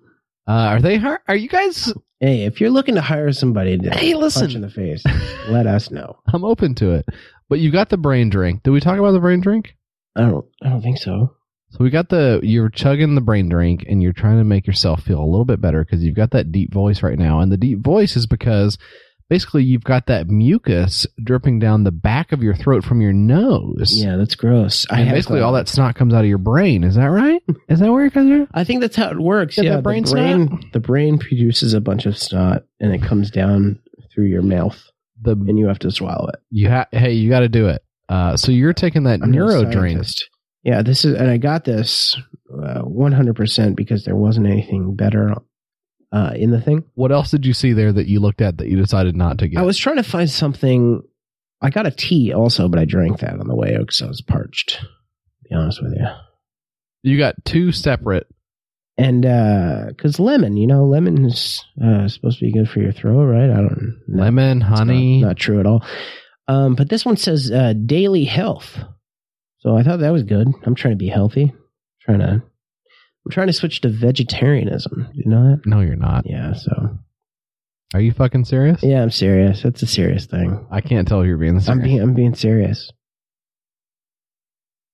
Uh 0.47 0.51
are 0.51 0.81
they 0.81 0.97
har- 0.97 1.21
are 1.27 1.35
you 1.35 1.47
guys 1.49 1.93
Hey, 2.19 2.43
if 2.45 2.61
you're 2.61 2.69
looking 2.69 2.93
to 2.95 3.01
hire 3.01 3.31
somebody 3.31 3.79
to 3.79 3.89
Hey, 3.89 4.13
listen. 4.13 4.43
punch 4.43 4.53
in 4.55 4.61
the 4.61 4.69
face, 4.69 5.03
let 5.49 5.65
us 5.65 5.89
know. 5.89 6.19
I'm 6.31 6.43
open 6.43 6.75
to 6.75 6.91
it. 6.91 7.07
But 7.49 7.57
you 7.59 7.71
got 7.71 7.89
the 7.89 7.97
brain 7.97 8.29
drink. 8.29 8.61
Did 8.61 8.69
we 8.69 8.79
talk 8.79 8.99
about 8.99 9.13
the 9.13 9.19
brain 9.19 9.41
drink? 9.41 9.75
I 10.15 10.21
don't 10.21 10.45
I 10.63 10.69
don't 10.69 10.83
think 10.83 10.99
so. 10.99 11.35
So 11.71 11.83
we 11.83 11.89
got 11.89 12.09
the 12.09 12.39
you're 12.43 12.69
chugging 12.69 13.15
the 13.15 13.21
brain 13.21 13.49
drink 13.49 13.85
and 13.89 14.03
you're 14.03 14.13
trying 14.13 14.37
to 14.37 14.43
make 14.43 14.67
yourself 14.67 15.01
feel 15.01 15.19
a 15.19 15.25
little 15.25 15.45
bit 15.45 15.61
better 15.61 15.83
because 15.83 16.03
you've 16.03 16.15
got 16.15 16.29
that 16.31 16.51
deep 16.51 16.71
voice 16.71 17.01
right 17.01 17.17
now. 17.17 17.39
And 17.39 17.51
the 17.51 17.57
deep 17.57 17.79
voice 17.79 18.15
is 18.15 18.27
because 18.27 18.77
basically 19.31 19.63
you've 19.63 19.85
got 19.85 20.07
that 20.07 20.27
mucus 20.27 21.07
dripping 21.23 21.57
down 21.57 21.85
the 21.85 21.91
back 21.91 22.33
of 22.33 22.43
your 22.43 22.53
throat 22.53 22.83
from 22.83 22.99
your 22.99 23.13
nose. 23.13 23.93
Yeah, 23.95 24.17
that's 24.17 24.35
gross. 24.35 24.85
I 24.89 24.99
And 24.99 25.11
basically 25.11 25.39
all 25.39 25.53
that 25.53 25.69
snot 25.69 25.95
comes 25.95 26.13
out 26.13 26.25
of 26.25 26.27
your 26.27 26.37
brain. 26.37 26.83
Is 26.83 26.95
that 26.95 27.05
right? 27.05 27.41
Is 27.69 27.79
that 27.79 27.89
where 27.89 28.05
it 28.05 28.13
comes 28.13 28.29
out? 28.41 28.49
I 28.53 28.65
think 28.65 28.81
that's 28.81 28.97
how 28.97 29.09
it 29.09 29.21
works. 29.21 29.57
Yeah, 29.57 29.75
that 29.77 29.83
brain 29.83 30.03
the 30.03 30.11
brain 30.11 30.69
the 30.73 30.81
brain 30.81 31.17
produces 31.17 31.73
a 31.73 31.79
bunch 31.79 32.05
of 32.05 32.17
snot 32.17 32.65
and 32.81 32.93
it 32.93 33.01
comes 33.01 33.31
down 33.31 33.79
through 34.13 34.25
your 34.25 34.41
mouth 34.41 34.77
The 35.21 35.31
and 35.31 35.57
you 35.57 35.67
have 35.67 35.79
to 35.79 35.91
swallow 35.91 36.27
it. 36.27 36.39
you 36.49 36.69
ha- 36.69 36.89
hey, 36.91 37.13
you 37.13 37.29
got 37.29 37.39
to 37.39 37.49
do 37.49 37.69
it. 37.69 37.81
Uh, 38.09 38.35
so 38.35 38.51
you're 38.51 38.73
taking 38.73 39.03
that 39.03 39.21
I'm 39.23 39.31
neuro 39.31 39.63
drink. 39.63 40.05
Yeah, 40.63 40.81
this 40.81 41.05
is, 41.05 41.15
and 41.15 41.31
I 41.31 41.37
got 41.37 41.63
this 41.63 42.17
uh, 42.53 42.81
100% 42.81 43.75
because 43.77 44.03
there 44.03 44.17
wasn't 44.17 44.45
anything 44.47 44.93
better 44.95 45.33
uh, 46.11 46.31
in 46.35 46.51
the 46.51 46.61
thing. 46.61 46.83
What 46.95 47.11
else 47.11 47.31
did 47.31 47.45
you 47.45 47.53
see 47.53 47.73
there 47.73 47.91
that 47.91 48.07
you 48.07 48.19
looked 48.19 48.41
at 48.41 48.57
that 48.57 48.67
you 48.67 48.77
decided 48.77 49.15
not 49.15 49.37
to 49.39 49.47
get? 49.47 49.59
I 49.59 49.63
was 49.63 49.77
trying 49.77 49.97
to 49.97 50.03
find 50.03 50.29
something. 50.29 51.01
I 51.61 51.69
got 51.69 51.87
a 51.87 51.91
tea 51.91 52.33
also, 52.33 52.67
but 52.67 52.79
I 52.79 52.85
drank 52.85 53.19
that 53.19 53.39
on 53.39 53.47
the 53.47 53.55
way 53.55 53.75
out 53.75 53.81
because 53.81 54.01
I 54.01 54.07
was 54.07 54.21
parched. 54.21 54.71
To 54.79 54.87
be 55.49 55.55
honest 55.55 55.81
with 55.81 55.93
you. 55.93 56.07
you 57.03 57.17
got 57.17 57.45
two 57.45 57.71
separate. 57.71 58.27
And 58.97 59.21
because 59.87 60.19
lemon, 60.19 60.57
you 60.57 60.67
know, 60.67 60.85
lemon 60.85 61.25
is 61.25 61.63
uh, 61.83 62.07
supposed 62.07 62.39
to 62.39 62.45
be 62.45 62.51
good 62.51 62.69
for 62.69 62.81
your 62.81 62.91
throat, 62.91 63.23
right? 63.23 63.49
I 63.49 63.55
don't 63.55 63.97
know. 64.07 64.21
Lemon, 64.23 64.61
honey. 64.61 65.21
Not, 65.21 65.27
not 65.27 65.37
true 65.37 65.59
at 65.59 65.65
all. 65.65 65.83
Um, 66.47 66.75
but 66.75 66.89
this 66.89 67.05
one 67.05 67.17
says 67.17 67.49
uh, 67.49 67.73
daily 67.73 68.25
health. 68.25 68.77
So 69.59 69.75
I 69.75 69.83
thought 69.83 69.99
that 70.01 70.11
was 70.11 70.23
good. 70.23 70.47
I'm 70.65 70.75
trying 70.75 70.93
to 70.93 70.97
be 70.97 71.07
healthy. 71.07 71.53
trying 72.01 72.19
to, 72.19 72.43
I'm 73.25 73.31
trying 73.31 73.47
to 73.47 73.53
switch 73.53 73.81
to 73.81 73.89
vegetarianism. 73.89 75.07
You 75.13 75.29
know 75.29 75.43
that? 75.51 75.65
no, 75.65 75.81
you're 75.81 75.95
not. 75.95 76.23
Yeah. 76.25 76.53
So 76.53 76.97
Are 77.93 78.01
you 78.01 78.11
fucking 78.13 78.45
serious? 78.45 78.81
yeah, 78.83 79.01
I'm 79.03 79.11
serious. 79.11 79.63
It's 79.65 79.81
a 79.83 79.87
serious 79.87 80.25
thing. 80.25 80.65
I 80.71 80.81
can't 80.81 81.07
tell 81.07 81.21
if 81.21 81.27
you're 81.27 81.37
being 81.37 81.59
serious. 81.59 81.69
I'm 81.69 81.81
being, 81.81 82.01
I'm 82.01 82.13
being 82.13 82.33
serious. 82.35 82.91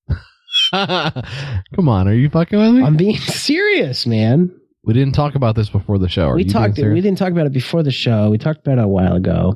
Come 0.74 1.88
on, 1.88 2.08
are 2.08 2.14
you 2.14 2.30
fucking 2.30 2.60
with 2.60 2.72
me? 2.74 2.84
I'm 2.84 2.98
being 2.98 3.18
serious, 3.18 4.06
man. 4.06 4.52
we 4.84 4.94
didn't 4.94 5.14
talk 5.16 5.36
about 5.36 5.56
this 5.56 5.70
before 5.70 5.98
the 5.98 6.10
show. 6.10 6.28
Are 6.28 6.36
we 6.36 6.44
talked. 6.46 6.78
We 6.78 7.02
didn't 7.02 7.18
talk 7.18 7.32
about 7.32 7.46
it 7.46 7.54
before 7.54 7.84
the 7.84 7.92
show. 7.92 8.30
We 8.30 8.38
talked 8.38 8.60
about 8.66 8.78
it 8.80 8.84
a 8.84 8.88
while 8.88 9.16
ago, 9.16 9.56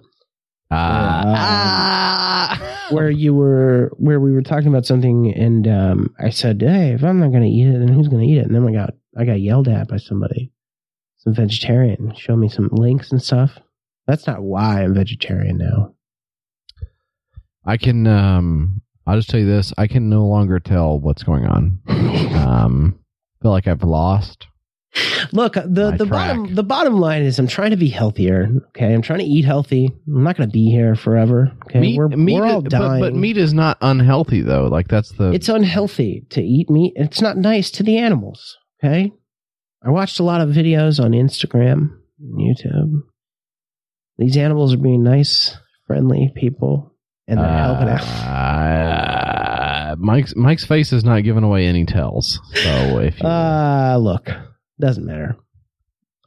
Ah. 0.71 2.57
where 2.91 3.09
you 3.09 3.33
were, 3.33 3.91
where 3.97 4.19
we 4.19 4.31
were 4.31 4.41
talking 4.41 4.67
about 4.67 4.85
something, 4.85 5.33
and 5.33 5.67
um, 5.67 6.15
I 6.19 6.29
said, 6.29 6.61
"Hey, 6.61 6.91
if 6.93 7.03
I'm 7.03 7.19
not 7.19 7.31
going 7.31 7.43
to 7.43 7.49
eat 7.49 7.67
it, 7.67 7.79
then 7.79 7.87
who's 7.87 8.07
going 8.07 8.25
to 8.25 8.31
eat 8.31 8.37
it?" 8.37 8.45
And 8.45 8.55
then 8.55 8.67
I 8.67 8.71
got, 8.71 8.93
I 9.17 9.25
got 9.25 9.39
yelled 9.41 9.67
at 9.67 9.87
by 9.87 9.97
somebody, 9.97 10.51
some 11.17 11.33
vegetarian, 11.33 12.13
showed 12.15 12.37
me 12.37 12.49
some 12.49 12.69
links 12.71 13.11
and 13.11 13.21
stuff. 13.21 13.59
That's 14.07 14.27
not 14.27 14.41
why 14.41 14.83
I'm 14.83 14.93
vegetarian 14.93 15.57
now. 15.57 15.93
I 17.65 17.77
can. 17.77 18.07
Um, 18.07 18.81
I'll 19.05 19.17
just 19.17 19.29
tell 19.29 19.39
you 19.39 19.45
this: 19.45 19.73
I 19.77 19.87
can 19.87 20.09
no 20.09 20.25
longer 20.25 20.59
tell 20.59 20.99
what's 20.99 21.23
going 21.23 21.45
on. 21.45 21.79
Um, 22.31 22.99
feel 23.41 23.51
like 23.51 23.67
I've 23.67 23.83
lost. 23.83 24.47
Look, 25.31 25.53
the 25.53 25.95
the 25.97 26.05
track. 26.05 26.09
bottom 26.09 26.55
the 26.55 26.63
bottom 26.63 26.95
line 26.99 27.23
is 27.23 27.39
I'm 27.39 27.47
trying 27.47 27.71
to 27.71 27.77
be 27.77 27.87
healthier. 27.87 28.49
Okay, 28.69 28.93
I'm 28.93 29.01
trying 29.01 29.19
to 29.19 29.25
eat 29.25 29.45
healthy. 29.45 29.89
I'm 30.07 30.23
not 30.23 30.35
going 30.35 30.49
to 30.49 30.53
be 30.53 30.69
here 30.69 30.95
forever. 30.95 31.51
Okay, 31.65 31.79
meat, 31.79 31.97
we're, 31.97 32.09
meat 32.09 32.39
we're 32.39 32.45
all 32.45 32.65
is- 32.65 32.69
dying. 32.71 32.99
But, 33.01 33.11
but 33.11 33.15
meat 33.15 33.37
is 33.37 33.53
not 33.53 33.77
unhealthy 33.81 34.41
though. 34.41 34.67
Like 34.67 34.89
that's 34.89 35.11
the. 35.13 35.31
It's 35.31 35.47
unhealthy 35.47 36.25
to 36.31 36.41
eat 36.41 36.69
meat. 36.69 36.93
It's 36.97 37.21
not 37.21 37.37
nice 37.37 37.71
to 37.71 37.83
the 37.83 37.97
animals. 37.97 38.57
Okay. 38.83 39.11
I 39.83 39.89
watched 39.89 40.19
a 40.19 40.23
lot 40.23 40.41
of 40.41 40.49
videos 40.49 41.03
on 41.03 41.11
Instagram, 41.11 41.97
and 42.19 42.37
YouTube. 42.37 43.01
These 44.17 44.37
animals 44.37 44.73
are 44.73 44.77
being 44.77 45.03
nice, 45.03 45.57
friendly 45.87 46.31
people, 46.35 46.93
and 47.27 47.39
they're 47.39 47.47
helping 47.47 47.87
out. 47.89 48.01
Uh, 48.01 49.95
Mike's 49.97 50.35
Mike's 50.35 50.65
face 50.65 50.93
is 50.93 51.03
not 51.03 51.23
giving 51.23 51.43
away 51.43 51.65
any 51.65 51.85
tells. 51.85 52.39
So 52.53 52.99
if 52.99 53.19
you, 53.21 53.27
Uh 53.27 53.97
look, 53.99 54.29
doesn't 54.81 55.05
matter. 55.05 55.37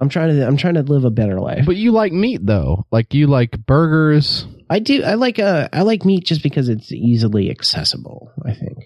I'm 0.00 0.08
trying 0.08 0.30
to. 0.37 0.46
I'm 0.46 0.56
trying 0.56 0.75
to 0.75 0.82
live 0.82 1.04
a 1.04 1.11
better 1.11 1.40
life. 1.40 1.66
but 1.66 1.76
you 1.76 1.92
like 1.92 2.12
meat 2.12 2.44
though. 2.44 2.84
Like 2.90 3.14
you 3.14 3.26
like 3.26 3.64
burgers. 3.64 4.46
I 4.68 4.80
do. 4.80 5.04
I 5.04 5.14
like. 5.14 5.38
Uh, 5.38 5.68
I 5.73 5.82
like 5.82 6.04
meat 6.04 6.25
just 6.25 6.42
because 6.42 6.68
it's 6.68 6.90
easily 6.90 7.50
accessible. 7.50 8.32
I 8.44 8.54
think. 8.54 8.78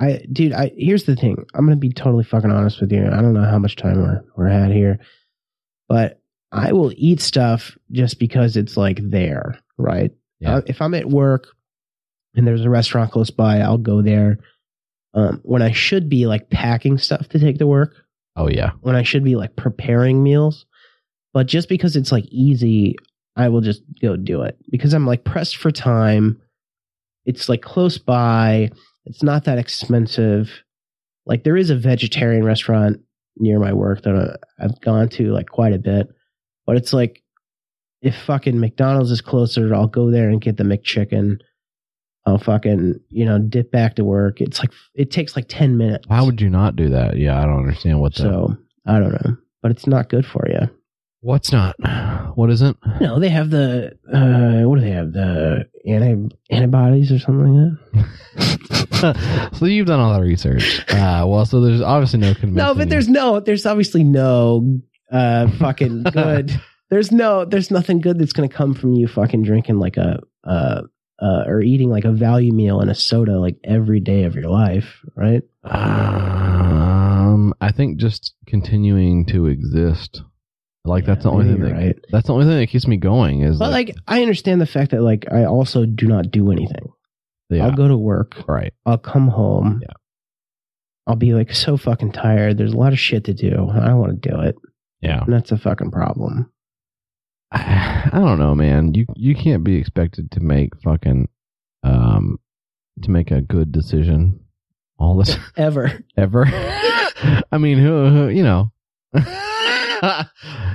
I, 0.00 0.24
dude. 0.32 0.52
I 0.52 0.72
here's 0.76 1.04
the 1.04 1.14
thing. 1.14 1.44
I'm 1.54 1.66
gonna 1.66 1.76
be 1.76 1.92
totally 1.92 2.24
fucking 2.24 2.50
honest 2.50 2.80
with 2.80 2.90
you. 2.90 3.06
I 3.06 3.22
don't 3.22 3.34
know 3.34 3.44
how 3.44 3.58
much 3.58 3.76
time 3.76 4.00
we're 4.00 4.24
we're 4.36 4.48
at 4.48 4.72
here, 4.72 4.98
but 5.88 6.20
I 6.50 6.72
will 6.72 6.92
eat 6.96 7.20
stuff 7.20 7.76
just 7.92 8.18
because 8.18 8.56
it's 8.56 8.76
like 8.76 8.98
there, 9.00 9.60
right? 9.78 10.10
Yeah. 10.40 10.56
Uh, 10.56 10.62
if 10.66 10.82
I'm 10.82 10.94
at 10.94 11.08
work 11.08 11.46
and 12.34 12.46
there's 12.46 12.64
a 12.64 12.70
restaurant 12.70 13.12
close 13.12 13.30
by, 13.30 13.60
I'll 13.60 13.78
go 13.78 14.02
there. 14.02 14.38
Um, 15.14 15.40
when 15.42 15.62
I 15.62 15.72
should 15.72 16.08
be 16.08 16.26
like 16.26 16.50
packing 16.50 16.98
stuff 16.98 17.28
to 17.28 17.38
take 17.38 17.58
to 17.58 17.66
work, 17.66 17.94
Oh 18.40 18.48
yeah. 18.48 18.70
when 18.80 18.96
I 18.96 19.02
should 19.02 19.22
be 19.22 19.36
like 19.36 19.54
preparing 19.56 20.22
meals. 20.22 20.64
But 21.34 21.46
just 21.46 21.68
because 21.68 21.94
it's 21.94 22.10
like 22.10 22.24
easy, 22.30 22.96
I 23.36 23.48
will 23.48 23.60
just 23.60 23.82
go 24.00 24.16
do 24.16 24.42
it 24.42 24.56
because 24.70 24.94
I'm 24.94 25.06
like 25.06 25.24
pressed 25.24 25.56
for 25.56 25.70
time. 25.70 26.40
It's 27.26 27.48
like 27.48 27.60
close 27.62 27.98
by. 27.98 28.70
It's 29.04 29.22
not 29.22 29.44
that 29.44 29.58
expensive. 29.58 30.50
Like 31.26 31.44
there 31.44 31.56
is 31.56 31.70
a 31.70 31.76
vegetarian 31.76 32.44
restaurant 32.44 33.00
near 33.36 33.58
my 33.58 33.72
work 33.72 34.02
that 34.02 34.38
I've 34.58 34.80
gone 34.80 35.08
to 35.10 35.32
like 35.32 35.48
quite 35.48 35.74
a 35.74 35.78
bit, 35.78 36.08
but 36.66 36.76
it's 36.76 36.92
like 36.92 37.22
if 38.00 38.16
fucking 38.16 38.58
McDonald's 38.58 39.10
is 39.10 39.20
closer, 39.20 39.74
I'll 39.74 39.86
go 39.86 40.10
there 40.10 40.30
and 40.30 40.40
get 40.40 40.56
the 40.56 40.64
McChicken. 40.64 41.40
I'll 42.26 42.38
fucking 42.38 43.00
you 43.08 43.24
know 43.24 43.38
dip 43.38 43.70
back 43.70 43.96
to 43.96 44.04
work. 44.04 44.40
It's 44.40 44.58
like 44.60 44.70
it 44.94 45.10
takes 45.10 45.36
like 45.36 45.46
ten 45.48 45.76
minutes. 45.76 46.06
Why 46.08 46.22
would 46.22 46.40
you 46.40 46.50
not 46.50 46.76
do 46.76 46.90
that? 46.90 47.16
Yeah, 47.16 47.40
I 47.40 47.44
don't 47.44 47.58
understand 47.60 48.00
what 48.00 48.14
the. 48.14 48.22
So 48.22 48.56
I 48.86 48.98
don't 48.98 49.12
know, 49.12 49.36
but 49.62 49.70
it's 49.70 49.86
not 49.86 50.08
good 50.08 50.26
for 50.26 50.46
you. 50.48 50.68
What's 51.22 51.52
not? 51.52 51.76
What 52.34 52.50
isn't? 52.50 52.78
No, 53.00 53.18
they 53.18 53.28
have 53.28 53.50
the 53.50 53.98
uh, 54.12 54.66
what 54.66 54.78
do 54.78 54.84
they 54.84 54.92
have? 54.92 55.12
The 55.12 55.68
anti 55.86 56.34
antibodies 56.50 57.12
or 57.12 57.18
something 57.18 57.78
like 57.94 57.94
that. 57.94 59.50
so 59.58 59.66
you've 59.66 59.86
done 59.86 60.00
all 60.00 60.12
that 60.12 60.22
research. 60.22 60.84
Uh, 60.88 61.24
well, 61.26 61.44
so 61.44 61.60
there's 61.60 61.82
obviously 61.82 62.20
no 62.20 62.34
convincing. 62.34 62.54
No, 62.54 62.74
but 62.74 62.88
there's 62.88 63.08
no, 63.08 63.40
there's 63.40 63.66
obviously 63.66 64.04
no 64.04 64.80
uh, 65.10 65.50
fucking 65.58 66.02
good. 66.12 66.58
there's 66.90 67.12
no, 67.12 67.44
there's 67.44 67.70
nothing 67.70 68.00
good 68.00 68.18
that's 68.18 68.32
gonna 68.32 68.48
come 68.48 68.74
from 68.74 68.94
you 68.94 69.06
fucking 69.06 69.42
drinking 69.42 69.78
like 69.78 69.96
a 69.96 70.20
uh, 70.44 70.82
uh, 71.20 71.44
or 71.46 71.60
eating 71.60 71.90
like 71.90 72.04
a 72.04 72.12
value 72.12 72.52
meal 72.52 72.80
and 72.80 72.90
a 72.90 72.94
soda 72.94 73.38
like 73.38 73.56
every 73.64 74.00
day 74.00 74.24
of 74.24 74.34
your 74.34 74.48
life, 74.48 75.00
right? 75.16 75.42
Um, 75.64 77.54
I 77.60 77.72
think 77.72 77.98
just 77.98 78.34
continuing 78.46 79.26
to 79.26 79.46
exist. 79.46 80.22
Like 80.84 81.04
that's 81.04 81.24
the 81.24 81.30
only 81.30 81.44
thing 81.44 81.60
that 81.60 81.72
right. 81.72 81.96
that's 82.10 82.26
the 82.28 82.32
only 82.32 82.46
thing 82.46 82.58
that 82.58 82.68
keeps 82.68 82.86
me 82.86 82.96
going. 82.96 83.42
Is 83.42 83.58
But 83.58 83.70
like, 83.70 83.94
I 84.08 84.22
understand 84.22 84.60
the 84.62 84.66
fact 84.66 84.92
that 84.92 85.02
like 85.02 85.26
I 85.30 85.44
also 85.44 85.84
do 85.84 86.06
not 86.06 86.30
do 86.30 86.50
anything. 86.50 86.88
yeah, 87.50 87.66
I'll 87.66 87.76
go 87.76 87.86
to 87.88 87.96
work. 87.98 88.36
right. 88.48 88.72
I'll 88.86 88.96
come 88.98 89.28
home. 89.28 89.80
Yeah. 89.82 89.92
I'll 91.06 91.16
be 91.16 91.34
like 91.34 91.52
so 91.54 91.76
fucking 91.76 92.12
tired. 92.12 92.56
There's 92.56 92.72
a 92.72 92.78
lot 92.78 92.92
of 92.94 92.98
shit 92.98 93.24
to 93.24 93.34
do. 93.34 93.68
I 93.70 93.88
don't 93.88 93.98
want 93.98 94.22
to 94.22 94.28
do 94.30 94.40
it. 94.40 94.56
Yeah, 95.02 95.22
And 95.24 95.32
that's 95.32 95.50
a 95.50 95.56
fucking 95.58 95.90
problem. 95.90 96.52
I, 97.52 98.10
I 98.12 98.18
don't 98.18 98.38
know, 98.38 98.54
man. 98.54 98.94
You 98.94 99.06
you 99.16 99.34
can't 99.34 99.64
be 99.64 99.76
expected 99.76 100.30
to 100.32 100.40
make 100.40 100.70
fucking 100.82 101.28
um 101.82 102.38
to 103.02 103.10
make 103.10 103.30
a 103.30 103.40
good 103.40 103.72
decision 103.72 104.40
all 104.98 105.16
this 105.16 105.34
time. 105.34 105.44
Ever. 105.56 106.04
ever. 106.16 106.46
I 107.52 107.58
mean, 107.58 107.78
who, 107.78 108.08
who 108.08 108.28
you 108.28 108.42
know, 108.42 108.72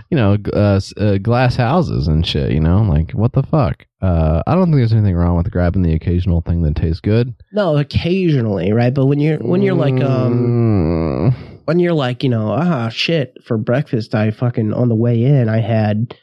you 0.09 0.17
know, 0.17 0.37
uh, 0.53 0.79
uh, 0.97 1.17
glass 1.17 1.55
houses 1.55 2.07
and 2.07 2.25
shit. 2.25 2.51
You 2.51 2.59
know, 2.59 2.81
like 2.81 3.11
what 3.11 3.33
the 3.33 3.43
fuck? 3.43 3.85
Uh, 4.01 4.43
I 4.45 4.53
don't 4.53 4.65
think 4.65 4.75
there's 4.77 4.93
anything 4.93 5.15
wrong 5.15 5.37
with 5.37 5.49
grabbing 5.51 5.81
the 5.81 5.93
occasional 5.93 6.41
thing 6.41 6.61
that 6.63 6.75
tastes 6.75 7.01
good. 7.01 7.33
No, 7.53 7.77
occasionally, 7.77 8.71
right? 8.73 8.93
But 8.93 9.05
when 9.07 9.19
you're 9.19 9.37
when 9.39 9.61
you're 9.61 9.75
like 9.75 9.99
um 10.01 11.31
Mm, 11.33 11.33
when 11.65 11.79
you're 11.79 11.93
like, 11.93 12.23
you 12.23 12.29
know, 12.29 12.49
ah 12.51 12.89
shit, 12.89 13.33
for 13.45 13.57
breakfast 13.57 14.13
I 14.13 14.31
fucking 14.31 14.73
on 14.73 14.89
the 14.89 14.95
way 14.95 15.23
in 15.23 15.49
I 15.49 15.59
had 15.59 16.13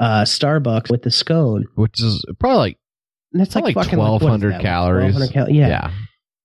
uh 0.00 0.22
Starbucks 0.22 0.90
with 0.90 1.02
the 1.02 1.10
scone. 1.10 1.64
which 1.74 2.00
is 2.02 2.24
probably 2.38 2.58
like 2.58 2.78
And 3.32 3.40
that's 3.40 3.54
like, 3.54 3.64
Like 3.64 3.74
fucking 3.74 3.98
like, 3.98 4.20
1200 4.22 4.60
calories. 4.60 5.14
1200 5.14 5.32
cal- 5.32 5.50
yeah. 5.54 5.68
yeah, 5.68 5.90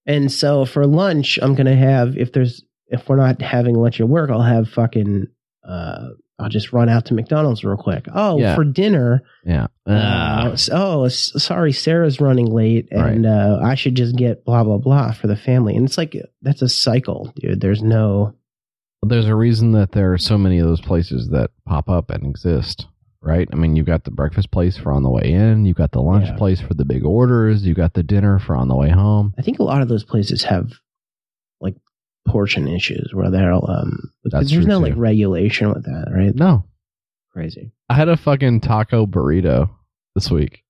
And 0.05 0.31
so 0.31 0.65
for 0.65 0.85
lunch 0.87 1.37
I'm 1.41 1.55
gonna 1.55 1.75
have 1.75 2.17
if 2.17 2.31
there's 2.33 2.63
if 2.87 3.07
we're 3.09 3.15
not 3.17 3.41
having 3.41 3.75
lunch 3.75 3.99
at 4.01 4.07
work, 4.09 4.29
I'll 4.29 4.41
have 4.41 4.69
fucking 4.69 5.27
uh 5.67 6.07
I'll 6.39 6.49
just 6.49 6.73
run 6.73 6.89
out 6.89 7.05
to 7.05 7.13
McDonald's 7.13 7.63
real 7.63 7.77
quick. 7.77 8.07
Oh, 8.13 8.39
Yeah. 8.39 8.55
for 8.55 8.63
dinner. 8.63 9.21
yeah. 9.45 9.67
Uh, 9.87 9.91
Ah. 9.91 10.55
oh, 10.71 11.07
sorry, 11.07 11.71
Sarah's 11.71 12.19
running 12.19 12.47
late, 12.47 12.87
and 12.91 13.25
uh, 13.27 13.59
I 13.63 13.75
should 13.75 13.93
just 13.95 14.15
get 14.17 14.43
blah 14.43 14.63
blah 14.63 14.79
blah 14.79 15.11
for 15.13 15.27
the 15.27 15.35
family. 15.35 15.75
And 15.75 15.85
it's 15.85 15.97
like 15.97 16.15
that's 16.41 16.63
a 16.63 16.67
cycle, 16.69 17.31
dude. 17.35 17.61
There's 17.61 17.83
no 17.83 18.33
there's 19.03 19.27
a 19.27 19.35
reason 19.35 19.73
that 19.73 19.91
there 19.91 20.11
are 20.11 20.17
so 20.17 20.37
many 20.37 20.57
of 20.57 20.65
those 20.67 20.81
places 20.81 21.29
that 21.29 21.51
pop 21.67 21.87
up 21.87 22.09
and 22.09 22.25
exist, 22.25 22.87
right? 23.23 23.47
I 23.51 23.55
mean, 23.55 23.75
you've 23.75 23.85
got 23.85 24.03
the 24.03 24.11
breakfast 24.11 24.51
place 24.51 24.77
for 24.77 24.91
on 24.91 25.01
the 25.03 25.09
way 25.09 25.31
in, 25.31 25.65
you've 25.65 25.77
got 25.77 25.91
the 25.91 26.01
lunch 26.01 26.27
Yeah. 26.27 26.35
place 26.35 26.59
for 26.61 26.73
the 26.73 26.85
big 26.85 27.05
orders, 27.05 27.65
you've 27.65 27.77
got 27.77 27.93
the 27.93 28.03
dinner 28.03 28.37
for 28.37 28.55
on 28.55 28.67
the 28.67 28.75
way 28.75 28.89
home. 28.89 29.33
I 29.37 29.41
think 29.41 29.59
a 29.59 29.63
lot 29.63 29.81
of 29.81 29.87
those 29.87 30.03
places 30.03 30.43
have 30.43 30.71
like 31.61 31.75
portion 32.27 32.67
issues 32.67 33.11
where 33.13 33.31
they'll 33.31 33.65
um 33.67 34.11
That's 34.23 34.33
because 34.35 34.51
there's 34.51 34.67
no 34.67 34.79
too. 34.79 34.89
like 34.89 34.97
regulation 34.97 35.69
with 35.69 35.85
that, 35.85 36.11
right? 36.13 36.35
No, 36.35 36.65
Crazy. 37.31 37.71
I 37.89 37.95
had 37.95 38.09
a 38.09 38.17
fucking 38.17 38.61
taco 38.61 39.05
burrito 39.07 39.69
this 40.15 40.29
week. 40.29 40.63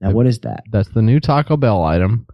Now 0.00 0.10
what 0.12 0.26
is 0.26 0.40
that? 0.40 0.64
That's 0.72 0.88
the 0.88 1.02
new 1.02 1.20
Taco 1.20 1.56
Bell 1.56 1.82
item. 1.84 2.26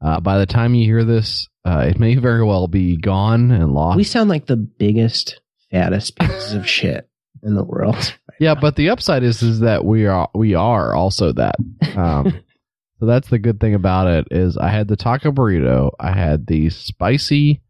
Uh, 0.00 0.20
by 0.20 0.38
the 0.38 0.46
time 0.46 0.74
you 0.74 0.84
hear 0.84 1.04
this, 1.04 1.48
uh, 1.64 1.86
it 1.88 1.98
may 1.98 2.14
very 2.16 2.44
well 2.44 2.68
be 2.68 2.96
gone 2.96 3.50
and 3.50 3.72
lost. 3.72 3.96
We 3.96 4.04
sound 4.04 4.28
like 4.28 4.46
the 4.46 4.56
biggest, 4.56 5.40
fattest 5.70 6.16
pieces 6.18 6.52
of 6.54 6.68
shit 6.68 7.08
in 7.42 7.54
the 7.54 7.64
world. 7.64 8.16
Yeah, 8.40 8.54
but 8.54 8.76
the 8.76 8.90
upside 8.90 9.22
is 9.22 9.42
is 9.42 9.60
that 9.60 9.84
we 9.84 10.06
are 10.06 10.28
we 10.34 10.54
are 10.54 10.94
also 10.94 11.32
that. 11.32 11.56
Um, 11.96 12.42
so 13.00 13.06
that's 13.06 13.28
the 13.28 13.38
good 13.38 13.60
thing 13.60 13.74
about 13.74 14.06
it 14.08 14.28
is 14.30 14.56
I 14.56 14.68
had 14.68 14.88
the 14.88 14.96
taco 14.96 15.30
burrito, 15.32 15.90
I 16.00 16.12
had 16.12 16.46
the 16.46 16.70
spicy 16.70 17.62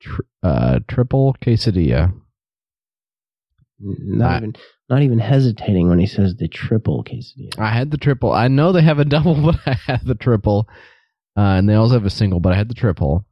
tr- 0.00 0.22
uh, 0.42 0.80
triple 0.88 1.36
quesadilla. 1.40 2.12
Not 3.78 4.32
I- 4.32 4.36
even, 4.38 4.56
not 4.88 5.02
even 5.02 5.18
hesitating 5.18 5.88
when 5.88 5.98
he 5.98 6.06
says 6.06 6.36
the 6.36 6.48
triple 6.48 7.02
quesadilla. 7.04 7.58
I 7.58 7.70
had 7.70 7.90
the 7.90 7.96
triple. 7.98 8.32
I 8.32 8.48
know 8.48 8.72
they 8.72 8.82
have 8.82 8.98
a 8.98 9.04
double, 9.16 9.34
but 9.40 9.58
I 9.66 9.72
had 9.86 10.04
the 10.04 10.14
triple, 10.14 10.68
uh, 11.36 11.40
and 11.56 11.68
they 11.68 11.74
also 11.74 11.94
have 11.94 12.04
a 12.06 12.10
single, 12.10 12.40
but 12.40 12.52
I 12.52 12.56
had 12.56 12.68
the 12.68 12.74
triple, 12.74 13.24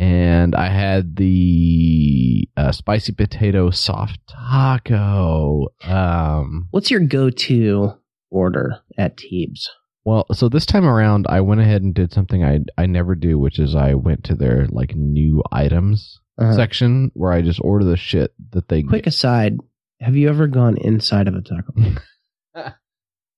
and 0.00 0.54
I 0.56 0.68
had 0.68 1.16
the 1.16 2.48
uh, 2.56 2.72
spicy 2.72 3.12
potato 3.12 3.70
soft 3.70 4.18
taco. 4.28 5.68
Um, 5.84 6.68
What's 6.70 6.90
your 6.90 7.00
go-to 7.00 7.92
order 8.30 8.76
at 8.96 9.16
Teebs? 9.18 9.66
Well, 10.04 10.24
so 10.32 10.48
this 10.48 10.64
time 10.64 10.86
around, 10.86 11.26
I 11.28 11.42
went 11.42 11.60
ahead 11.60 11.82
and 11.82 11.94
did 11.94 12.12
something 12.12 12.42
I 12.42 12.60
I 12.78 12.86
never 12.86 13.14
do, 13.14 13.38
which 13.38 13.58
is 13.58 13.76
I 13.76 13.94
went 13.94 14.24
to 14.24 14.34
their 14.34 14.66
like 14.70 14.96
new 14.96 15.42
items 15.52 16.18
Uh, 16.38 16.54
section 16.56 17.10
where 17.14 17.32
I 17.32 17.42
just 17.42 17.60
order 17.62 17.84
the 17.84 17.98
shit 17.98 18.32
that 18.52 18.68
they 18.68 18.82
quick 18.82 19.04
get. 19.04 19.12
aside: 19.12 19.58
Have 20.00 20.16
you 20.16 20.30
ever 20.30 20.46
gone 20.46 20.78
inside 20.78 21.28
of 21.28 21.34
a 21.34 21.42
taco? 21.42 21.74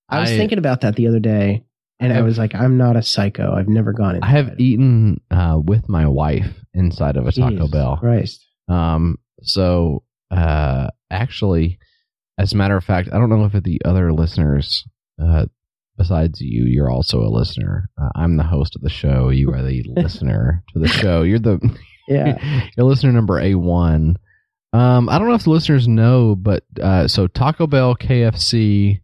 I 0.08 0.20
was 0.20 0.30
thinking 0.30 0.58
about 0.58 0.82
that 0.82 0.94
the 0.94 1.08
other 1.08 1.20
day, 1.20 1.64
and 2.00 2.12
I, 2.12 2.22
was 2.22 2.38
like, 2.38 2.54
I'm 2.54 2.76
not 2.76 2.96
a 2.96 3.02
psycho. 3.02 3.54
I've 3.54 3.68
never 3.68 3.92
gone 3.92 4.18
I 4.22 4.26
have 4.30 4.58
eaten 4.58 5.20
uh, 5.30 5.60
with 5.62 5.88
my 5.88 6.06
wife 6.06 6.52
inside 6.74 7.16
of 7.16 7.26
a 7.26 7.32
Taco 7.32 7.68
Bell. 7.68 7.96
Christ. 7.98 8.44
Um, 8.68 9.18
so 9.42 10.02
uh, 10.30 10.88
actually, 11.10 11.78
as 12.38 12.52
a 12.52 12.56
matter 12.56 12.76
of 12.76 12.84
fact, 12.84 13.08
I 13.12 13.18
don't 13.18 13.30
know 13.30 13.44
if 13.44 13.62
the 13.62 13.80
other 13.84 14.12
listeners, 14.12 14.84
uh, 15.22 15.46
besides 15.96 16.40
you, 16.40 16.64
you're 16.64 16.90
also 16.90 17.20
a 17.20 17.30
listener. 17.30 17.88
Uh, 18.00 18.08
I'm 18.14 18.36
the 18.36 18.42
host 18.42 18.74
of 18.74 18.82
the 18.82 18.90
show. 18.90 19.28
You 19.28 19.52
are 19.52 19.62
the 19.62 19.82
listener 19.96 20.64
to 20.72 20.78
the 20.78 20.88
show. 20.88 21.22
You're 21.22 21.38
the 21.38 21.60
Yeah. 22.08 22.38
You're 22.76 22.86
listener 22.86 23.12
number 23.12 23.40
A1. 23.40 24.16
Um, 24.72 25.08
I 25.08 25.18
don't 25.18 25.28
know 25.28 25.34
if 25.34 25.44
the 25.44 25.50
listeners 25.50 25.86
know, 25.86 26.34
but 26.34 26.64
uh, 26.82 27.06
so 27.06 27.26
Taco 27.26 27.66
Bell, 27.66 27.94
KFC, 27.94 29.00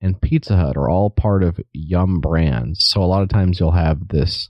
and 0.00 0.20
Pizza 0.20 0.56
Hut 0.56 0.76
are 0.76 0.88
all 0.88 1.10
part 1.10 1.42
of 1.42 1.60
Yum 1.72 2.20
Brands. 2.20 2.84
So 2.88 3.02
a 3.02 3.06
lot 3.06 3.22
of 3.22 3.28
times 3.28 3.58
you'll 3.58 3.72
have 3.72 4.08
this, 4.08 4.48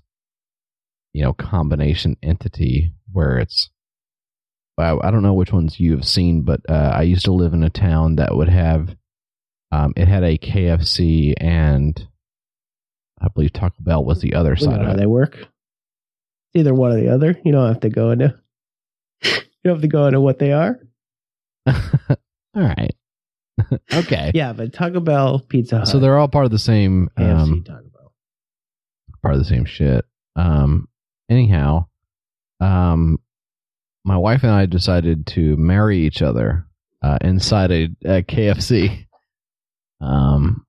you 1.13 1.23
know, 1.23 1.33
combination 1.33 2.17
entity 2.23 2.93
where 3.13 3.39
it's. 3.39 3.71
I, 4.79 4.97
I 5.03 5.11
don't 5.11 5.23
know 5.25 5.35
which 5.35 5.53
ones 5.53 5.81
you 5.81 5.93
have 5.93 6.07
seen, 6.07 6.43
but 6.43 6.61
uh, 6.69 6.93
I 6.95 7.03
used 7.03 7.25
to 7.25 7.33
live 7.33 7.53
in 7.53 7.65
a 7.65 7.71
town 7.71 8.17
that 8.17 8.37
would 8.37 8.49
have. 8.49 8.95
Um, 9.73 9.93
it 9.97 10.07
had 10.09 10.23
a 10.23 10.39
KFC 10.39 11.35
and 11.37 12.07
I 13.21 13.29
believe 13.29 13.53
Taco 13.53 13.75
Bell 13.81 14.05
was 14.05 14.21
the 14.21 14.35
other 14.35 14.57
We 14.59 14.67
know 14.67 14.73
side 14.73 14.81
how 14.83 14.91
of 14.93 14.95
it. 14.95 15.01
they 15.01 15.07
work. 15.07 15.49
Either 16.55 16.73
one 16.73 16.93
or 16.93 17.01
the 17.01 17.13
other. 17.13 17.37
You 17.45 17.53
don't 17.53 17.69
have 17.69 17.81
to 17.81 17.91
go 17.91 18.11
into. 18.11 18.39
You 19.65 19.71
don't 19.71 19.79
have 19.79 19.83
to 19.83 19.89
go 19.89 20.07
into 20.07 20.21
what 20.21 20.39
they 20.39 20.53
are. 20.53 20.79
all 21.67 21.73
right. 22.55 22.95
Okay. 23.93 24.31
Yeah, 24.35 24.53
but 24.53 24.73
Taco 24.73 25.01
Bell, 25.01 25.41
Pizza 25.41 25.79
Hut, 25.79 25.89
So 25.89 25.99
they're 25.99 26.19
all 26.19 26.29
part 26.29 26.45
of 26.45 26.51
the 26.51 26.59
same 26.59 27.09
KFC, 27.19 27.41
um, 27.43 27.65
Taco 27.65 27.83
Bell. 27.93 28.13
part 29.23 29.35
of 29.35 29.41
the 29.41 29.47
same 29.47 29.65
shit. 29.65 30.05
Um 30.37 30.89
anyhow, 31.29 31.87
um 32.61 33.19
my 34.05 34.17
wife 34.17 34.43
and 34.45 34.53
I 34.53 34.67
decided 34.67 35.27
to 35.29 35.57
marry 35.57 35.99
each 35.99 36.23
other 36.23 36.67
uh 37.03 37.19
inside 37.21 37.71
a, 37.73 37.85
a 38.05 38.23
KFC. 38.23 39.07
Um 40.01 40.65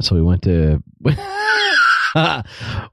so 0.00 0.14
we 0.14 0.22
went 0.22 0.42
to 0.42 0.82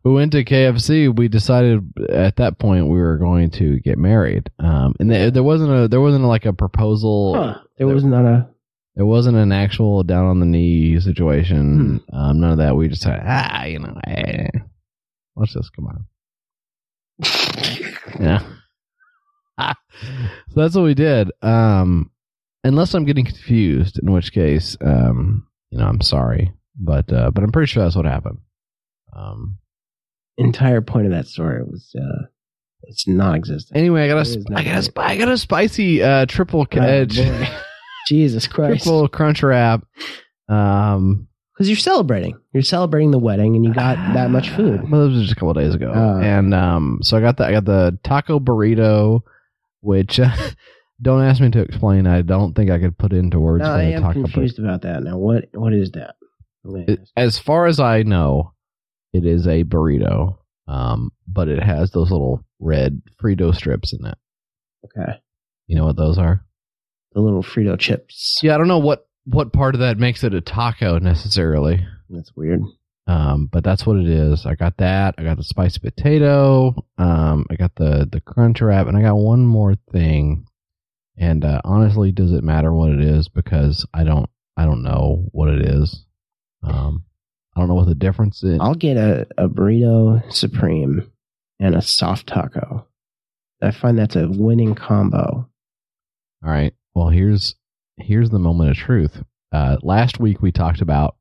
we 0.03 0.11
went 0.11 0.31
to 0.33 0.43
KFC. 0.43 1.15
We 1.15 1.27
decided 1.27 1.81
at 2.09 2.35
that 2.37 2.59
point 2.59 2.87
we 2.87 2.99
were 2.99 3.17
going 3.17 3.49
to 3.51 3.79
get 3.79 3.97
married. 3.97 4.49
Um 4.59 4.95
and 4.99 5.09
there, 5.09 5.31
there 5.31 5.43
wasn't 5.43 5.71
a 5.71 5.87
there 5.87 6.01
wasn't 6.01 6.25
like 6.25 6.45
a 6.45 6.53
proposal 6.53 7.35
Huh. 7.35 7.59
There 7.77 7.87
was 7.87 8.03
not 8.05 8.25
a. 8.25 8.47
there 8.95 9.05
wasn't 9.05 9.37
an 9.37 9.51
actual 9.51 10.03
down 10.03 10.25
on 10.27 10.39
the 10.39 10.45
knee 10.45 10.99
situation. 10.99 12.01
Hmm. 12.09 12.15
Um, 12.17 12.39
none 12.39 12.51
of 12.51 12.57
that. 12.59 12.75
We 12.75 12.87
just 12.87 13.01
said, 13.01 13.21
ah, 13.25 13.65
you 13.65 13.79
know, 13.79 13.93
eh, 14.07 14.47
watch 15.35 15.53
this. 15.53 15.69
Come 15.69 15.87
on. 15.87 16.05
Yeah. 18.19 18.39
so 19.59 19.73
that's 20.55 20.75
what 20.75 20.85
we 20.85 20.93
did. 20.93 21.31
Um, 21.41 22.11
unless 22.63 22.93
I'm 22.93 23.03
getting 23.03 23.25
confused, 23.25 23.99
in 24.01 24.11
which 24.11 24.31
case, 24.31 24.77
um, 24.79 25.47
you 25.69 25.77
know, 25.79 25.85
I'm 25.85 25.99
sorry, 26.01 26.53
but 26.79 27.11
uh, 27.11 27.31
but 27.31 27.43
I'm 27.43 27.51
pretty 27.51 27.67
sure 27.71 27.83
that's 27.83 27.95
what 27.95 28.05
happened. 28.05 28.39
Um, 29.15 29.57
entire 30.37 30.81
point 30.81 31.05
of 31.05 31.11
that 31.13 31.27
story 31.27 31.63
was 31.63 31.95
uh, 31.97 32.25
it's 32.83 33.07
non-existent. 33.07 33.77
anyway, 33.77 34.03
I 34.03 34.07
got 34.07 34.17
a, 34.17 34.25
sp- 34.27 34.51
I 34.55 34.63
got 34.63 34.77
a, 34.77 34.83
sp- 34.83 34.99
I 34.99 35.17
got 35.17 35.29
a 35.29 35.37
spicy 35.37 36.03
uh, 36.03 36.25
triple 36.25 36.67
Oh. 36.71 37.05
Jesus 38.07 38.47
Christ! 38.47 38.83
triple 38.83 39.07
crunch 39.07 39.41
wrap. 39.41 39.83
Um, 40.47 41.27
Because 41.53 41.69
you're 41.69 41.77
celebrating, 41.77 42.37
you're 42.53 42.61
celebrating 42.61 43.11
the 43.11 43.17
wedding, 43.19 43.55
and 43.55 43.65
you 43.65 43.73
got 43.73 43.95
that 44.13 44.29
much 44.29 44.49
food. 44.49 44.89
Well, 44.91 45.05
it 45.05 45.09
was 45.09 45.21
just 45.21 45.31
a 45.31 45.35
couple 45.35 45.51
of 45.51 45.57
days 45.57 45.73
ago, 45.73 45.91
Oh. 45.95 46.19
and 46.21 46.53
um, 46.53 46.99
so 47.01 47.17
I 47.17 47.21
got 47.21 47.37
the 47.37 47.45
I 47.45 47.51
got 47.53 47.65
the 47.65 47.97
taco 48.03 48.39
burrito, 48.39 49.21
which 49.81 50.19
don't 51.01 51.23
ask 51.23 51.41
me 51.41 51.49
to 51.51 51.61
explain. 51.61 52.05
I 52.07 52.21
don't 52.21 52.53
think 52.55 52.69
I 52.69 52.77
could 52.79 52.97
put 52.97 53.13
into 53.13 53.39
words. 53.39 53.63
No, 53.63 53.71
I 53.71 53.83
am 53.83 54.11
confused 54.13 54.59
about 54.59 54.81
that. 54.83 55.01
Now, 55.01 55.17
what 55.17 55.45
what 55.53 55.73
is 55.73 55.91
that? 55.91 56.15
As 57.15 57.39
far 57.39 57.65
as 57.67 57.79
I 57.79 58.03
know, 58.03 58.53
it 59.15 59.25
is 59.25 59.47
a 59.47 59.63
burrito, 59.63 60.37
um, 60.67 61.11
but 61.27 61.47
it 61.47 61.61
has 61.63 61.91
those 61.91 62.11
little 62.11 62.43
red 62.59 63.01
Frito 63.21 63.53
strips 63.55 63.93
in 63.93 64.05
it. 64.05 64.17
okay, 64.85 65.19
You 65.67 65.75
know 65.75 65.85
what 65.85 65.97
those 65.97 66.17
are? 66.17 66.41
the 67.13 67.21
little 67.21 67.43
Frito 67.43 67.79
chips. 67.79 68.39
Yeah, 68.43 68.55
I 68.55 68.57
don't 68.57 68.67
know 68.67 68.79
what 68.79 69.07
what 69.23 69.53
part 69.53 69.73
of 69.73 69.79
that 69.81 69.97
makes 69.97 70.23
it 70.23 70.33
a 70.33 70.41
taco 70.41 70.99
necessarily. 70.99 71.85
That's 72.09 72.31
weird. 72.35 72.61
Um, 73.07 73.47
but 73.51 73.63
that's 73.63 73.85
what 73.85 73.97
it 73.97 74.07
is. 74.07 74.45
I 74.45 74.55
got 74.55 74.77
that. 74.77 75.15
I 75.17 75.23
got 75.23 75.37
the 75.37 75.43
spicy 75.43 75.79
potato. 75.79 76.75
Um, 76.97 77.45
I 77.49 77.55
got 77.55 77.73
the 77.75 78.07
the 78.11 78.19
crunch 78.19 78.61
wrap, 78.61 78.87
and 78.87 78.97
I 78.97 79.01
got 79.01 79.15
one 79.15 79.45
more 79.45 79.75
thing. 79.91 80.45
And 81.17 81.45
uh, 81.45 81.61
honestly, 81.63 82.11
does 82.11 82.33
it 82.33 82.43
matter 82.43 82.73
what 82.73 82.91
it 82.91 82.99
is? 83.01 83.29
Because 83.29 83.85
I 83.93 84.03
don't 84.03 84.29
I 84.57 84.65
don't 84.65 84.83
know 84.83 85.25
what 85.31 85.47
it 85.49 85.61
is. 85.61 86.03
Um, 86.63 87.05
I 87.55 87.59
don't 87.61 87.67
know 87.69 87.75
what 87.75 87.87
the 87.87 87.95
difference 87.95 88.43
is. 88.43 88.59
I'll 88.61 88.75
get 88.75 88.97
a, 88.97 89.27
a 89.37 89.47
burrito 89.47 90.31
supreme 90.31 91.09
and 91.59 91.73
a 91.75 91.81
soft 91.81 92.27
taco. 92.27 92.85
I 93.61 93.71
find 93.71 93.97
that's 93.97 94.15
a 94.17 94.27
winning 94.27 94.75
combo. 94.75 95.49
All 96.43 96.51
right. 96.51 96.73
Well, 96.93 97.09
here's 97.09 97.55
here's 97.97 98.29
the 98.29 98.39
moment 98.39 98.71
of 98.71 98.77
truth. 98.77 99.23
Uh, 99.53 99.77
last 99.81 100.19
week 100.19 100.41
we 100.41 100.51
talked 100.51 100.81
about 100.81 101.15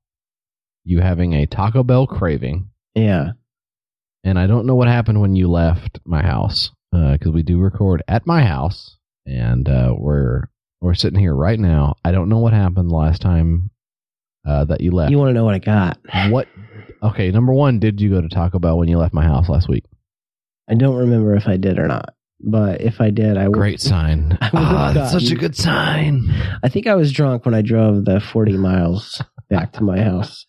you 0.85 1.01
having 1.01 1.33
a 1.35 1.47
Taco 1.47 1.83
Bell 1.85 2.07
craving, 2.07 2.69
Yeah. 2.95 3.33
and 4.25 4.39
I 4.39 4.47
don't 4.47 4.67
know 4.67 4.75
what 4.75 4.89
happened 4.89 5.21
when 5.21 5.35
you 5.37 5.49
left 5.49 6.01
my 6.05 6.23
house 6.23 6.71
because 6.93 7.33
we 7.33 7.43
do 7.43 7.59
record 7.61 8.03
at 8.09 8.27
my 8.27 8.45
house, 8.45 8.99
and 9.25 9.69
uh, 9.69 9.95
we're 9.97 10.43
we're 10.81 10.95
sitting 10.95 11.19
here 11.21 11.35
right 11.35 11.59
now. 11.59 11.95
I 12.05 12.11
don't 12.13 12.29
know 12.29 12.39
what 12.41 12.53
happened 12.53 12.91
the 12.91 12.95
last 12.95 13.23
time 13.23 13.71
uh, 14.47 14.65
that 14.67 14.81
you 14.81 14.91
left. 14.91 15.11
You 15.11 15.19
want 15.19 15.31
to 15.31 15.35
know 15.35 15.45
what 15.45 15.55
I 15.55 15.59
got? 15.59 15.99
what? 16.31 16.49
Okay, 17.03 17.31
number 17.31 17.53
one, 17.53 17.79
did 17.81 18.01
you 18.01 18.11
go 18.11 18.21
to 18.21 18.29
Taco 18.29 18.59
Bell 18.59 18.79
when 18.79 18.89
you 18.89 18.99
left 18.99 19.13
my 19.15 19.25
house 19.25 19.49
last 19.49 19.69
week? 19.69 19.85
I 20.69 20.75
don't 20.75 20.97
remember 20.97 21.35
if 21.37 21.47
I 21.47 21.57
did 21.59 21.79
or 21.79 21.87
not, 21.87 22.15
but 22.41 22.81
if 22.81 23.01
I 23.01 23.11
did, 23.11 23.37
I 23.37 23.49
would. 23.49 23.55
Great 23.55 23.81
sign. 23.81 24.39
I 24.41 24.51
Ah, 24.55 24.93
that's 24.95 25.13
such 25.13 25.31
a 25.31 25.35
good 25.35 25.55
sign. 25.57 26.23
I 26.63 26.69
think 26.69 26.87
I 26.87 26.95
was 26.95 27.13
drunk 27.13 27.45
when 27.45 27.55
I 27.55 27.61
drove 27.63 28.05
the 28.07 28.21
40 28.21 28.57
miles 28.57 29.23
back 29.51 29.73
to 29.75 29.83
my 29.83 30.01
house. 30.03 30.47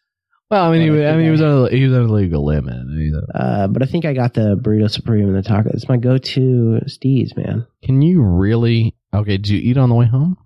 Well, 0.49 0.63
I 0.63 0.71
mean, 0.71 0.81
he, 0.93 1.03
I 1.05 1.15
mean, 1.17 1.25
he 1.25 1.31
was 1.31 1.41
on 1.41 1.71
he 1.71 1.83
was 1.85 1.97
on 1.97 2.03
a 2.05 2.13
legal 2.13 2.45
limit. 2.45 2.73
I 2.75 2.83
mean, 2.83 3.19
uh, 3.33 3.37
Uh, 3.37 3.67
but 3.67 3.81
I 3.81 3.87
think 3.87 4.05
I 4.05 4.13
got 4.13 4.35
the 4.35 4.55
burrito 4.55 4.89
supreme 4.89 5.27
and 5.27 5.35
the 5.35 5.41
taco. 5.41 5.71
It's 5.73 5.89
my 5.89 5.97
go-to 5.97 6.79
steez, 6.85 7.35
man. 7.35 7.65
Can 7.83 8.01
you 8.03 8.21
really? 8.21 8.95
Okay, 9.13 9.37
did 9.37 9.49
you 9.49 9.57
eat 9.59 9.77
on 9.77 9.89
the 9.89 9.95
way 9.95 10.05
home? 10.05 10.37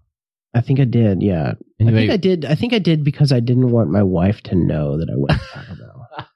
I 0.54 0.62
think 0.62 0.80
I 0.80 0.86
did. 0.86 1.22
Yeah, 1.22 1.54
And 1.80 1.90
I 1.90 1.92
think 1.94 2.12
I 2.12 2.18
did. 2.18 2.46
I 2.46 2.56
think 2.56 2.74
I 2.74 2.80
did 2.80 3.04
because 3.04 3.32
I 3.32 3.40
didn't 3.40 3.70
want 3.72 3.92
my 3.92 4.04
wife 4.04 4.42
to 4.44 4.56
know 4.56 4.98
that 4.98 5.10
I 5.10 5.16
went 5.16 5.40
to 5.40 5.48
Taco 5.48 5.76
Bell. 5.76 6.08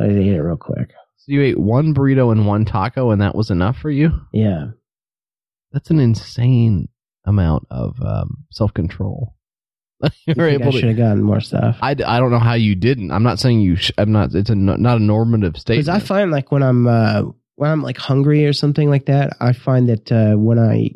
I 0.00 0.04
ate 0.04 0.26
it 0.26 0.40
real 0.42 0.56
quick. 0.56 0.90
so 1.16 1.32
you 1.32 1.42
ate 1.42 1.58
one 1.58 1.94
burrito 1.94 2.32
and 2.32 2.46
one 2.46 2.64
taco, 2.64 3.10
and 3.10 3.20
that 3.20 3.34
was 3.34 3.50
enough 3.50 3.76
for 3.78 3.90
you. 3.90 4.10
Yeah, 4.32 4.68
That's 5.72 5.90
an 5.90 6.00
insane 6.00 6.88
amount 7.24 7.66
of 7.70 7.96
um, 8.02 8.44
self 8.50 8.74
control. 8.74 9.34
You 10.26 10.34
You're 10.36 10.50
think 10.50 10.62
I 10.62 10.70
should 10.70 10.84
have 10.84 10.96
gotten 10.96 11.22
more 11.24 11.40
stuff. 11.40 11.78
I, 11.82 11.90
I 11.90 12.20
don't 12.20 12.30
know 12.30 12.38
how 12.38 12.54
you 12.54 12.76
didn't. 12.76 13.10
I'm 13.10 13.24
not 13.24 13.40
saying 13.40 13.60
you. 13.60 13.74
Sh- 13.74 13.90
I'm 13.98 14.12
not. 14.12 14.32
It's 14.32 14.48
a 14.50 14.54
not 14.54 14.98
a 14.98 15.02
normative 15.02 15.56
state. 15.56 15.74
Because. 15.74 15.88
I 15.88 15.98
find 15.98 16.30
like 16.30 16.52
when 16.52 16.62
I'm 16.62 16.86
uh, 16.86 17.22
when 17.56 17.70
I'm 17.70 17.82
like 17.82 17.98
hungry 17.98 18.46
or 18.46 18.52
something 18.52 18.88
like 18.88 19.06
that, 19.06 19.36
I 19.40 19.52
find 19.52 19.88
that 19.88 20.12
uh, 20.12 20.36
when 20.36 20.60
I 20.60 20.90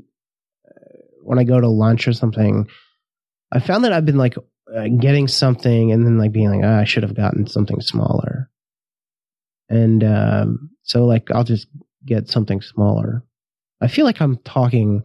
when 1.23 1.39
I 1.39 1.45
go 1.45 1.61
to 1.61 1.69
lunch 1.69 2.09
or 2.09 2.13
something, 2.13 2.69
I 3.53 3.61
found 3.61 3.85
that 3.85 3.93
I've 3.93 4.07
been 4.07 4.19
like 4.19 4.37
uh, 4.75 4.89
getting 5.01 5.29
something 5.29 5.93
and 5.93 6.05
then 6.07 6.19
like 6.19 6.33
being 6.33 6.51
like, 6.51 6.65
ah, 6.65 6.81
I 6.81 6.85
should 6.85 7.03
have 7.03 7.15
gotten 7.15 7.47
something 7.47 7.81
smaller, 7.81 8.51
and 9.69 10.03
um, 10.05 10.71
so 10.83 11.05
like 11.05 11.31
I'll 11.31 11.45
just 11.45 11.69
get 12.05 12.29
something 12.29 12.61
smaller. 12.61 13.25
I 13.81 13.89
feel 13.89 14.05
like 14.05 14.21
I'm 14.21 14.39
talking 14.39 15.03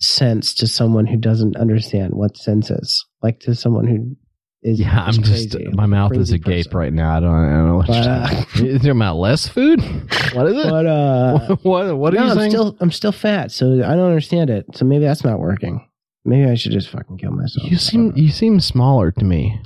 sense 0.00 0.54
to 0.54 0.66
someone 0.66 1.06
who 1.06 1.16
doesn't 1.16 1.56
understand 1.56 2.14
what 2.14 2.36
sense 2.36 2.70
is, 2.70 3.04
like 3.22 3.40
to 3.40 3.54
someone 3.54 3.86
who 3.86 4.16
is 4.64 4.80
yeah, 4.80 5.04
I'm 5.04 5.12
just. 5.22 5.56
My 5.72 5.86
mouth 5.86 6.12
is 6.12 6.30
crazy 6.30 6.34
agape 6.36 6.66
person. 6.66 6.78
right 6.78 6.92
now. 6.92 7.16
I 7.16 7.20
don't. 7.20 7.30
I 7.34 7.50
don't 7.50 7.68
know 7.68 7.76
what. 7.76 7.86
But, 7.86 7.94
you're 8.04 8.12
uh, 8.12 8.28
talking- 8.44 8.66
is 8.66 8.82
there 8.82 8.92
about 8.92 9.16
less 9.16 9.46
food? 9.46 9.80
What 10.34 10.46
is 10.48 10.56
it? 10.64 10.68
But 10.68 10.86
uh, 10.86 11.56
what? 11.62 11.96
What 11.96 12.14
are 12.14 12.16
no, 12.16 12.24
you 12.24 12.30
I'm 12.30 12.36
saying? 12.38 12.50
still 12.50 12.76
I'm 12.80 12.90
still 12.90 13.12
fat, 13.12 13.52
so 13.52 13.74
I 13.84 13.94
don't 13.94 14.08
understand 14.08 14.50
it. 14.50 14.66
So 14.74 14.84
maybe 14.84 15.04
that's 15.04 15.22
not 15.22 15.38
working. 15.38 15.86
Maybe 16.24 16.50
I 16.50 16.54
should 16.56 16.72
just 16.72 16.88
fucking 16.88 17.18
kill 17.18 17.30
myself. 17.30 17.70
you 17.70 17.76
seem. 17.76 18.12
You 18.16 18.30
seem 18.32 18.58
smaller 18.58 19.12
to 19.12 19.24
me. 19.24 19.60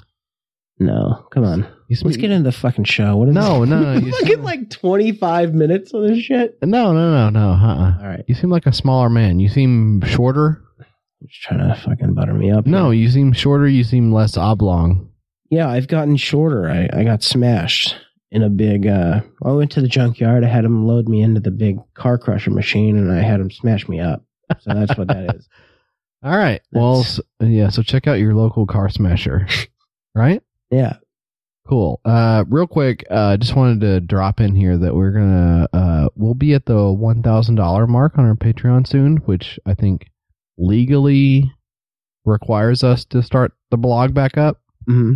no, 0.78 1.26
come 1.32 1.44
on. 1.44 1.66
Let's 2.02 2.18
get 2.18 2.30
into 2.30 2.42
the 2.50 2.52
fucking 2.52 2.84
show. 2.84 3.16
What 3.16 3.28
is 3.30 3.34
No, 3.34 3.64
no, 3.64 3.80
no, 3.80 3.92
you 3.94 4.12
seem- 4.12 4.42
like 4.42 4.68
25 4.68 5.54
minutes 5.54 5.94
of 5.94 6.02
this 6.02 6.18
shit. 6.18 6.58
No, 6.62 6.92
no, 6.92 7.10
no, 7.10 7.30
no. 7.30 7.48
Uh-uh. 7.52 7.98
All 8.02 8.06
right, 8.08 8.24
You 8.28 8.34
seem 8.34 8.50
like 8.50 8.66
a 8.66 8.74
smaller 8.74 9.08
man. 9.08 9.40
You 9.40 9.48
seem 9.48 10.02
shorter. 10.02 10.62
Just 11.26 11.42
trying 11.42 11.60
to 11.68 11.74
fucking 11.80 12.14
butter 12.14 12.34
me 12.34 12.50
up. 12.50 12.66
No, 12.66 12.90
you 12.90 13.08
seem 13.10 13.32
shorter. 13.32 13.66
You 13.68 13.84
seem 13.84 14.12
less 14.12 14.36
oblong. 14.36 15.10
yeah, 15.50 15.68
I've 15.68 15.88
gotten 15.88 16.16
shorter. 16.16 16.68
I 16.68 16.88
I 16.92 17.04
got 17.04 17.22
smashed 17.22 17.96
in 18.30 18.42
a 18.42 18.48
big. 18.50 18.86
uh 18.86 19.20
I 19.44 19.50
went 19.52 19.72
to 19.72 19.80
the 19.80 19.88
junkyard. 19.88 20.44
I 20.44 20.48
had 20.48 20.64
them 20.64 20.86
load 20.86 21.08
me 21.08 21.22
into 21.22 21.40
the 21.40 21.50
big 21.50 21.78
car 21.94 22.18
crusher 22.18 22.50
machine, 22.50 22.96
and 22.96 23.10
I 23.12 23.20
had 23.22 23.40
them 23.40 23.50
smash 23.50 23.88
me 23.88 24.00
up. 24.00 24.22
So 24.60 24.72
that's 24.74 24.96
what 24.96 25.08
that 25.08 25.36
is. 25.36 25.48
All 26.22 26.36
right. 26.36 26.60
Well, 26.72 27.02
That's- 27.02 27.18
s 27.40 27.48
yeah. 27.48 27.68
So 27.68 27.82
check 27.82 28.06
out 28.06 28.18
your 28.18 28.34
local 28.34 28.66
car 28.66 28.88
smasher. 28.88 29.46
right. 30.14 30.42
Yeah. 30.70 30.96
Cool. 31.68 32.00
Uh, 32.04 32.44
real 32.48 32.66
quick, 32.66 33.04
uh, 33.10 33.36
just 33.36 33.54
wanted 33.54 33.80
to 33.82 34.00
drop 34.00 34.40
in 34.40 34.54
here 34.54 34.78
that 34.78 34.94
we're 34.94 35.10
gonna 35.12 35.68
uh, 35.72 36.08
we'll 36.14 36.34
be 36.34 36.54
at 36.54 36.64
the 36.64 36.90
one 36.90 37.22
thousand 37.22 37.56
dollar 37.56 37.86
mark 37.86 38.16
on 38.18 38.24
our 38.24 38.34
Patreon 38.34 38.86
soon, 38.86 39.18
which 39.18 39.58
I 39.66 39.74
think 39.74 40.06
legally 40.58 41.50
requires 42.24 42.84
us 42.84 43.04
to 43.06 43.22
start 43.22 43.52
the 43.70 43.76
blog 43.76 44.12
back 44.12 44.36
up. 44.36 44.60
hmm 44.86 45.14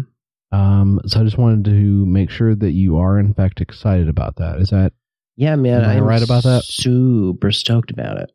Um, 0.51 1.01
so 1.07 1.21
I 1.21 1.25
just 1.25 1.39
wanted 1.39 1.65
to 1.67 2.07
make 2.07 2.31
sure 2.31 2.55
that 2.55 2.73
you 2.73 2.97
are 2.99 3.19
in 3.19 3.35
fact 3.35 3.61
excited 3.61 4.09
about 4.09 4.37
that. 4.37 4.61
Is 4.61 4.71
that 4.71 4.93
Yeah, 5.37 5.57
man. 5.57 5.85
I'm 5.85 6.05
right 6.05 6.23
about 6.23 6.45
that? 6.45 6.65
Super 6.65 7.51
stoked 7.51 7.91
about 7.91 8.19
it. 8.19 8.31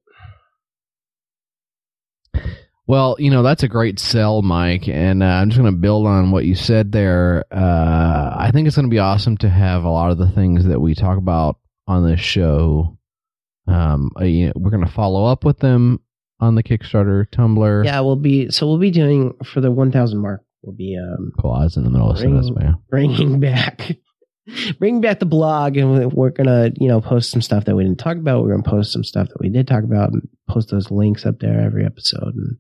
Well, 2.87 3.17
you 3.19 3.29
know, 3.29 3.43
that's 3.43 3.63
a 3.63 3.67
great 3.67 3.99
sell, 3.99 4.41
Mike. 4.41 4.87
And 4.87 5.21
uh, 5.21 5.25
I'm 5.25 5.49
just 5.49 5.59
going 5.59 5.73
to 5.73 5.77
build 5.77 6.07
on 6.07 6.31
what 6.31 6.45
you 6.45 6.55
said 6.55 6.93
there. 6.93 7.43
Uh, 7.51 8.33
I 8.37 8.49
think 8.53 8.65
it's 8.65 8.77
going 8.77 8.85
to 8.87 8.93
be 8.93 8.99
awesome 8.99 9.35
to 9.37 9.49
have 9.49 9.83
a 9.83 9.89
lot 9.89 10.09
of 10.09 10.17
the 10.17 10.29
things 10.29 10.65
that 10.65 10.79
we 10.79 10.95
talk 10.95 11.17
about 11.17 11.57
on 11.85 12.09
this 12.09 12.21
show. 12.21 12.97
Um, 13.67 14.11
uh, 14.19 14.23
you 14.23 14.47
know, 14.47 14.53
we're 14.55 14.71
going 14.71 14.85
to 14.85 14.91
follow 14.91 15.25
up 15.25 15.43
with 15.43 15.59
them 15.59 15.99
on 16.39 16.55
the 16.55 16.63
Kickstarter, 16.63 17.25
Tumblr. 17.29 17.85
Yeah, 17.85 17.99
we'll 18.01 18.15
be 18.15 18.49
so 18.51 18.67
we'll 18.67 18.77
be 18.77 18.91
doing 18.91 19.33
for 19.45 19.61
the 19.61 19.71
1,000 19.71 20.19
mark. 20.19 20.43
We'll 20.63 20.75
be 20.75 20.97
um. 20.97 21.31
I 21.43 21.63
in 21.75 21.83
the 21.83 21.89
middle 21.89 22.09
of 22.11 22.17
this, 22.17 22.23
Bring- 22.49 22.53
man. 22.55 22.75
bringing 22.89 23.39
back, 23.39 23.97
bringing 24.79 25.01
back 25.01 25.19
the 25.19 25.25
blog, 25.25 25.77
and 25.77 25.93
we- 25.93 26.05
we're 26.07 26.29
gonna 26.31 26.71
you 26.79 26.87
know 26.87 26.99
post 27.01 27.29
some 27.31 27.41
stuff 27.41 27.65
that 27.65 27.75
we 27.75 27.83
didn't 27.83 27.99
talk 27.99 28.17
about. 28.17 28.43
We're 28.43 28.51
gonna 28.51 28.63
post 28.63 28.91
some 28.91 29.03
stuff 29.03 29.29
that 29.29 29.39
we 29.39 29.49
did 29.49 29.67
talk 29.67 29.83
about, 29.83 30.11
and 30.13 30.27
post 30.49 30.69
those 30.69 30.91
links 30.91 31.25
up 31.25 31.39
there 31.39 31.59
every 31.61 31.85
episode, 31.85 32.35
and 32.35 32.57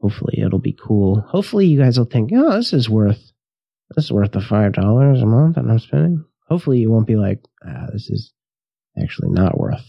hopefully 0.00 0.40
it'll 0.44 0.58
be 0.58 0.76
cool. 0.78 1.20
Hopefully 1.28 1.66
you 1.66 1.78
guys 1.78 1.98
will 1.98 2.06
think, 2.06 2.30
oh, 2.34 2.56
this 2.56 2.72
is 2.72 2.88
worth 2.90 3.32
this 3.96 4.06
is 4.06 4.12
worth 4.12 4.32
the 4.32 4.40
five 4.40 4.72
dollars 4.72 5.22
a 5.22 5.26
month 5.26 5.56
that 5.56 5.64
I'm 5.64 5.78
spending. 5.78 6.24
Hopefully 6.48 6.78
you 6.80 6.90
won't 6.90 7.06
be 7.06 7.16
like, 7.16 7.40
ah, 7.66 7.86
this 7.92 8.10
is 8.10 8.32
actually 9.00 9.30
not 9.30 9.58
worth 9.58 9.84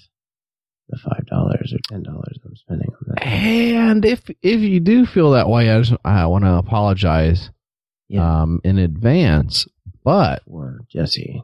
the 0.92 0.98
five 0.98 1.26
dollars 1.28 1.74
or 1.74 1.80
ten 1.90 2.04
dollars 2.04 2.38
I'm 2.46 2.56
spending 2.56 2.90
on 2.90 3.16
that. 3.16 3.24
And 3.26 4.06
if 4.06 4.22
if 4.42 4.62
you 4.62 4.80
do 4.80 5.06
feel 5.06 5.32
that 5.32 5.50
way, 5.50 5.70
I 5.72 5.82
just 5.82 5.94
I 6.06 6.26
want 6.28 6.44
to 6.44 6.54
apologize 6.54 7.50
Yeah, 8.10 8.42
um, 8.42 8.62
in 8.64 8.78
advance. 8.78 9.68
But 10.04 10.42
or 10.46 10.82
Jesse, 10.92 11.44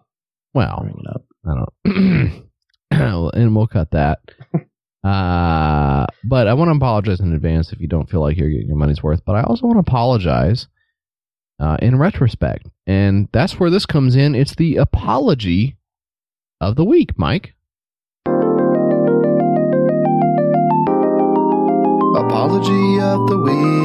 well, 0.54 0.82
bring 0.82 1.00
it 1.00 1.10
up. 1.10 1.24
I 1.46 1.56
don't, 1.56 2.44
and 3.34 3.56
we'll 3.56 3.68
cut 3.68 3.92
that. 3.92 4.20
Uh, 5.04 6.06
but 6.26 6.48
I 6.48 6.54
want 6.54 6.70
to 6.70 6.76
apologize 6.76 7.22
in 7.22 7.32
advance 7.34 7.72
if 7.72 7.80
you 7.80 7.88
don't 7.88 8.10
feel 8.10 8.20
like 8.20 8.36
you're 8.36 8.50
getting 8.50 8.68
your 8.68 8.76
money's 8.76 9.02
worth. 9.02 9.24
But 9.24 9.36
I 9.38 9.44
also 9.44 9.66
want 9.66 9.78
to 9.78 9.90
apologize 9.90 10.68
uh, 11.62 11.78
in 11.82 11.98
retrospect, 11.98 12.68
and 12.86 13.30
that's 13.32 13.58
where 13.58 13.70
this 13.70 13.86
comes 13.86 14.18
in. 14.18 14.36
It's 14.36 14.56
the 14.56 14.76
apology 14.78 15.78
of 16.60 16.76
the 16.76 16.84
week, 16.84 17.18
Mike. 17.18 17.54
Apology 22.18 23.00
of 23.00 23.28
the 23.30 23.38
week. 23.38 23.78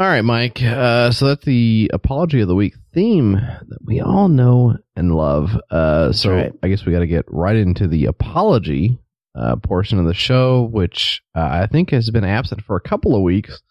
All 0.00 0.08
right, 0.08 0.22
Mike. 0.22 0.60
Uh, 0.60 1.12
so 1.12 1.28
that's 1.28 1.44
the 1.44 1.92
apology 1.94 2.40
of 2.40 2.48
the 2.48 2.56
week 2.56 2.74
theme 2.92 3.34
that 3.34 3.78
we 3.84 4.00
all 4.00 4.28
know 4.28 4.76
and 4.96 5.14
love. 5.14 5.56
Uh, 5.70 6.10
so 6.10 6.32
right. 6.32 6.52
I 6.60 6.66
guess 6.66 6.84
we 6.84 6.92
got 6.92 6.98
to 6.98 7.06
get 7.06 7.26
right 7.28 7.54
into 7.54 7.86
the 7.86 8.06
apology 8.06 8.98
uh, 9.36 9.54
portion 9.54 10.00
of 10.00 10.06
the 10.06 10.14
show, 10.14 10.62
which 10.72 11.22
uh, 11.36 11.48
I 11.52 11.68
think 11.70 11.90
has 11.90 12.10
been 12.10 12.24
absent 12.24 12.62
for 12.62 12.74
a 12.74 12.80
couple 12.80 13.14
of 13.14 13.22
weeks. 13.22 13.62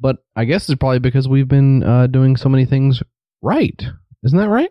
But 0.00 0.16
I 0.34 0.46
guess 0.46 0.66
it's 0.70 0.78
probably 0.78 1.00
because 1.00 1.28
we've 1.28 1.46
been 1.46 1.82
uh, 1.82 2.06
doing 2.06 2.36
so 2.38 2.48
many 2.48 2.64
things 2.64 3.02
right. 3.42 3.84
Isn't 4.24 4.38
that 4.38 4.48
right? 4.48 4.70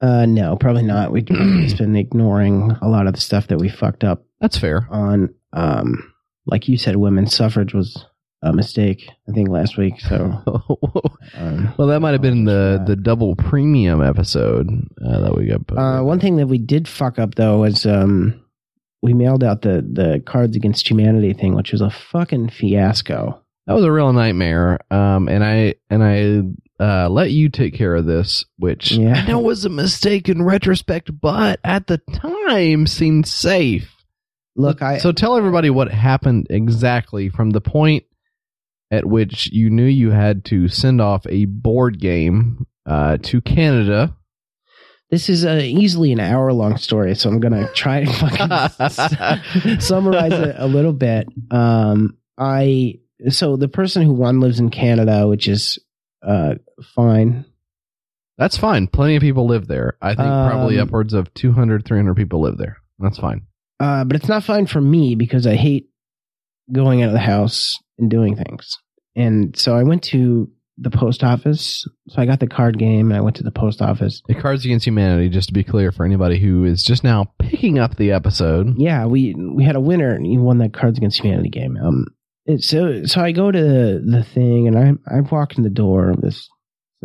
Uh, 0.00 0.26
no, 0.26 0.56
probably 0.56 0.82
not. 0.82 1.10
We've 1.10 1.24
just 1.26 1.78
been 1.78 1.96
ignoring 1.96 2.72
a 2.82 2.88
lot 2.88 3.06
of 3.06 3.14
the 3.14 3.20
stuff 3.20 3.48
that 3.48 3.58
we 3.58 3.68
fucked 3.68 4.04
up 4.04 4.24
That's 4.40 4.58
fair. 4.58 4.86
on. 4.90 5.34
Um, 5.52 6.12
like 6.46 6.68
you 6.68 6.76
said, 6.78 6.96
women's 6.96 7.34
suffrage 7.34 7.74
was 7.74 8.04
a 8.42 8.52
mistake. 8.52 9.08
I 9.28 9.32
think 9.32 9.48
last 9.48 9.76
week. 9.76 10.00
So, 10.00 10.14
um, 11.34 11.74
well, 11.76 11.88
that 11.88 12.00
might 12.00 12.12
have 12.12 12.22
been 12.22 12.44
the, 12.44 12.82
the 12.86 12.96
double 12.96 13.34
premium 13.34 14.02
episode 14.02 14.68
uh, 15.04 15.20
that 15.20 15.36
we 15.36 15.46
got. 15.46 15.76
Uh, 15.76 16.02
one 16.02 16.20
thing 16.20 16.36
that 16.36 16.46
we 16.46 16.58
did 16.58 16.86
fuck 16.86 17.18
up 17.18 17.34
though 17.34 17.58
was 17.60 17.84
um, 17.84 18.40
we 19.02 19.14
mailed 19.14 19.42
out 19.42 19.62
the 19.62 19.82
the 19.92 20.22
Cards 20.24 20.56
Against 20.56 20.88
Humanity 20.88 21.32
thing, 21.32 21.54
which 21.54 21.72
was 21.72 21.80
a 21.80 21.90
fucking 21.90 22.50
fiasco. 22.50 23.42
That 23.66 23.74
was 23.74 23.84
a 23.84 23.92
real 23.92 24.12
nightmare. 24.12 24.78
Um, 24.90 25.28
and 25.28 25.44
I 25.44 25.74
and 25.90 26.02
I 26.02 26.42
uh, 26.80 27.08
let 27.08 27.30
you 27.32 27.48
take 27.48 27.74
care 27.74 27.94
of 27.94 28.06
this, 28.06 28.44
which 28.56 28.92
Yeah. 28.92 29.14
I 29.14 29.26
know 29.26 29.40
was 29.40 29.64
a 29.64 29.68
mistake 29.70 30.28
in 30.28 30.42
retrospect, 30.42 31.10
but 31.20 31.58
at 31.64 31.86
the 31.88 31.98
time 31.98 32.86
seemed 32.86 33.26
safe. 33.26 33.92
Look, 34.56 34.82
I 34.82 34.98
so 34.98 35.12
tell 35.12 35.36
everybody 35.36 35.70
what 35.70 35.90
happened 35.90 36.46
exactly 36.50 37.28
from 37.28 37.50
the 37.50 37.60
point 37.60 38.04
at 38.90 39.04
which 39.04 39.50
you 39.52 39.70
knew 39.70 39.84
you 39.84 40.10
had 40.10 40.44
to 40.46 40.66
send 40.68 41.00
off 41.00 41.26
a 41.28 41.44
board 41.44 42.00
game 42.00 42.66
uh, 42.86 43.18
to 43.22 43.40
Canada. 43.40 44.16
this 45.10 45.28
is 45.28 45.44
easily 45.44 46.10
an 46.12 46.20
hour 46.20 46.52
long 46.52 46.76
story, 46.76 47.14
so 47.14 47.28
I'm 47.28 47.38
gonna 47.40 47.68
try 47.74 47.98
and 47.98 48.14
fucking 48.14 49.80
summarize 49.80 50.32
it 50.32 50.56
a 50.58 50.66
little 50.66 50.92
bit. 50.92 51.28
Um, 51.50 52.16
I 52.38 52.94
so 53.28 53.56
the 53.56 53.68
person 53.68 54.02
who 54.02 54.12
won 54.12 54.40
lives 54.40 54.58
in 54.60 54.70
Canada, 54.70 55.26
which 55.28 55.48
is 55.48 55.78
uh 56.26 56.54
fine. 56.94 57.44
That's 58.36 58.56
fine. 58.56 58.86
Plenty 58.86 59.16
of 59.16 59.20
people 59.22 59.46
live 59.46 59.66
there. 59.66 59.96
I 60.00 60.14
think 60.14 60.28
probably 60.28 60.78
Um, 60.78 60.86
upwards 60.86 61.12
of 61.12 61.32
200, 61.34 61.84
300 61.84 62.14
people 62.14 62.40
live 62.40 62.56
there. 62.56 62.76
That's 63.00 63.18
fine. 63.18 63.42
Uh, 63.80 64.04
but 64.04 64.16
it's 64.16 64.28
not 64.28 64.44
fine 64.44 64.66
for 64.66 64.80
me 64.80 65.16
because 65.16 65.46
I 65.46 65.56
hate 65.56 65.88
going 66.72 67.02
out 67.02 67.08
of 67.08 67.12
the 67.14 67.18
house 67.18 67.76
and 67.98 68.08
doing 68.10 68.36
things. 68.36 68.76
And 69.16 69.56
so 69.58 69.74
I 69.76 69.82
went 69.82 70.02
to 70.04 70.48
the 70.76 70.90
post 70.90 71.24
office. 71.24 71.84
So 72.08 72.22
I 72.22 72.26
got 72.26 72.38
the 72.38 72.46
card 72.46 72.78
game 72.78 73.10
and 73.10 73.16
I 73.16 73.20
went 73.20 73.34
to 73.36 73.42
the 73.42 73.50
post 73.50 73.82
office. 73.82 74.22
The 74.28 74.34
Cards 74.36 74.64
Against 74.64 74.86
Humanity, 74.86 75.28
just 75.28 75.48
to 75.48 75.54
be 75.54 75.64
clear 75.64 75.90
for 75.90 76.04
anybody 76.04 76.38
who 76.38 76.64
is 76.64 76.84
just 76.84 77.02
now 77.02 77.32
picking 77.40 77.80
up 77.80 77.96
the 77.96 78.12
episode. 78.12 78.74
Yeah, 78.78 79.06
we 79.06 79.34
we 79.34 79.64
had 79.64 79.74
a 79.74 79.80
winner 79.80 80.14
and 80.14 80.24
he 80.24 80.38
won 80.38 80.58
that 80.58 80.72
Cards 80.72 80.98
Against 80.98 81.20
Humanity 81.20 81.48
game. 81.48 81.76
Um, 81.76 82.06
so 82.58 83.04
so 83.04 83.20
I 83.20 83.32
go 83.32 83.50
to 83.50 83.60
the 83.60 84.24
thing 84.24 84.66
and 84.66 84.78
I 84.78 85.16
I 85.16 85.20
walk 85.20 85.56
in 85.56 85.64
the 85.64 85.70
door 85.70 86.10
of 86.10 86.20
this 86.20 86.48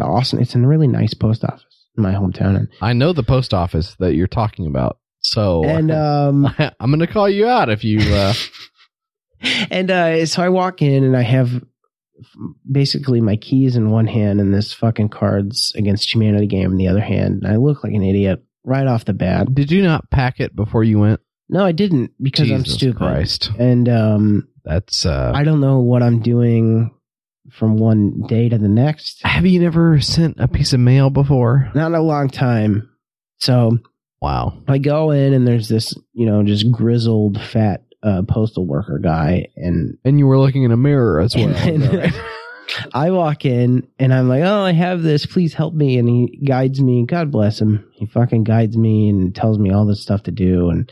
awesome. 0.01 0.39
It's 0.39 0.55
a 0.55 0.59
really 0.59 0.87
nice 0.87 1.13
post 1.13 1.43
office 1.43 1.65
in 1.97 2.03
my 2.03 2.13
hometown 2.13 2.55
and 2.55 2.67
I 2.81 2.93
know 2.93 3.13
the 3.13 3.23
post 3.23 3.53
office 3.53 3.95
that 3.99 4.15
you're 4.15 4.27
talking 4.27 4.67
about. 4.67 4.97
So 5.19 5.63
and 5.63 5.91
um, 5.91 6.45
I'm 6.57 6.89
going 6.89 6.99
to 6.99 7.07
call 7.07 7.29
you 7.29 7.47
out 7.47 7.69
if 7.69 7.83
you. 7.83 7.99
Uh, 8.13 8.33
and 9.71 9.91
uh, 9.91 10.25
so 10.25 10.41
I 10.41 10.49
walk 10.49 10.81
in 10.81 11.03
and 11.03 11.17
I 11.17 11.21
have 11.21 11.63
basically 12.69 13.21
my 13.21 13.35
keys 13.35 13.75
in 13.75 13.89
one 13.89 14.07
hand 14.07 14.39
and 14.39 14.53
this 14.53 14.73
fucking 14.73 15.09
Cards 15.09 15.73
Against 15.75 16.13
Humanity 16.13 16.47
game 16.47 16.71
in 16.71 16.77
the 16.77 16.87
other 16.87 17.01
hand. 17.01 17.43
And 17.43 17.47
I 17.51 17.57
look 17.57 17.83
like 17.83 17.93
an 17.93 18.03
idiot 18.03 18.43
right 18.63 18.87
off 18.87 19.05
the 19.05 19.13
bat. 19.13 19.53
did 19.53 19.71
you 19.71 19.81
not 19.81 20.09
pack 20.09 20.39
it 20.39 20.55
before 20.55 20.83
you 20.83 20.99
went? 20.99 21.19
No, 21.53 21.63
I 21.63 21.71
didn't 21.71 22.11
because 22.21 22.49
I'm 22.51 22.65
stupid. 22.65 22.97
Christ. 22.97 23.51
And 23.57 23.87
um, 23.87 24.47
That's. 24.65 25.05
uh 25.05 25.31
I 25.33 25.43
don't 25.43 25.61
know 25.61 25.79
what 25.79 26.01
I'm 26.03 26.19
doing 26.21 26.91
from 27.51 27.77
one 27.77 28.23
day 28.27 28.49
to 28.49 28.57
the 28.57 28.67
next. 28.67 29.21
Have 29.23 29.45
you 29.45 29.59
never 29.59 30.01
sent 30.01 30.39
a 30.39 30.47
piece 30.47 30.73
of 30.73 30.79
mail 30.79 31.09
before? 31.09 31.69
Not 31.75 31.87
in 31.87 31.95
a 31.95 32.01
long 32.01 32.29
time. 32.29 32.89
So 33.37 33.77
Wow. 34.21 34.57
I 34.67 34.77
go 34.77 35.11
in 35.11 35.33
and 35.33 35.45
there's 35.45 35.67
this, 35.67 35.93
you 36.13 36.25
know, 36.25 36.43
just 36.43 36.71
grizzled, 36.71 37.39
fat 37.41 37.83
uh, 38.01 38.21
postal 38.27 38.65
worker 38.65 38.97
guy, 38.97 39.47
and 39.57 39.97
And 40.05 40.17
you 40.17 40.25
were 40.27 40.39
looking 40.39 40.63
in 40.63 40.71
a 40.71 40.77
mirror 40.77 41.19
as 41.21 41.35
well. 41.35 41.49
And- 41.55 41.93
right? 41.93 42.13
I 42.93 43.11
walk 43.11 43.45
in 43.45 43.87
and 43.99 44.13
I'm 44.13 44.29
like, 44.29 44.41
"Oh, 44.43 44.61
I 44.63 44.71
have 44.71 45.03
this. 45.03 45.25
Please 45.25 45.53
help 45.53 45.73
me." 45.73 45.97
And 45.97 46.07
he 46.07 46.41
guides 46.47 46.81
me. 46.81 47.05
God 47.05 47.29
bless 47.29 47.59
him. 47.59 47.85
He 47.93 48.05
fucking 48.05 48.45
guides 48.45 48.77
me 48.77 49.09
and 49.09 49.35
tells 49.35 49.59
me 49.59 49.71
all 49.71 49.85
this 49.85 50.01
stuff 50.01 50.23
to 50.23 50.31
do. 50.31 50.69
And 50.69 50.89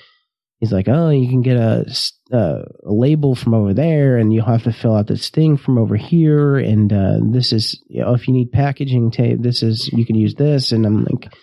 he's 0.62 0.72
like, 0.72 0.88
"Oh, 0.88 1.10
you 1.10 1.28
can 1.28 1.42
get 1.42 1.58
a, 1.58 1.86
a 2.32 2.64
label 2.84 3.36
from 3.36 3.54
over 3.54 3.74
there, 3.74 4.16
and 4.16 4.32
you'll 4.32 4.46
have 4.46 4.64
to 4.64 4.72
fill 4.72 4.96
out 4.96 5.08
this 5.08 5.30
thing 5.30 5.58
from 5.58 5.78
over 5.78 5.98
here. 5.98 6.56
And 6.56 6.94
uh, 6.94 7.20
this 7.22 7.52
is, 7.52 7.84
you 7.88 8.02
know, 8.02 8.14
if 8.14 8.28
you 8.30 8.34
need 8.34 8.54
packaging 8.54 9.12
tape, 9.12 9.42
this 9.42 9.62
is 9.62 9.90
you 9.92 10.06
can 10.06 10.16
use 10.16 10.36
this." 10.36 10.72
And 10.72 10.86
I'm 10.86 11.04
like, 11.04 11.34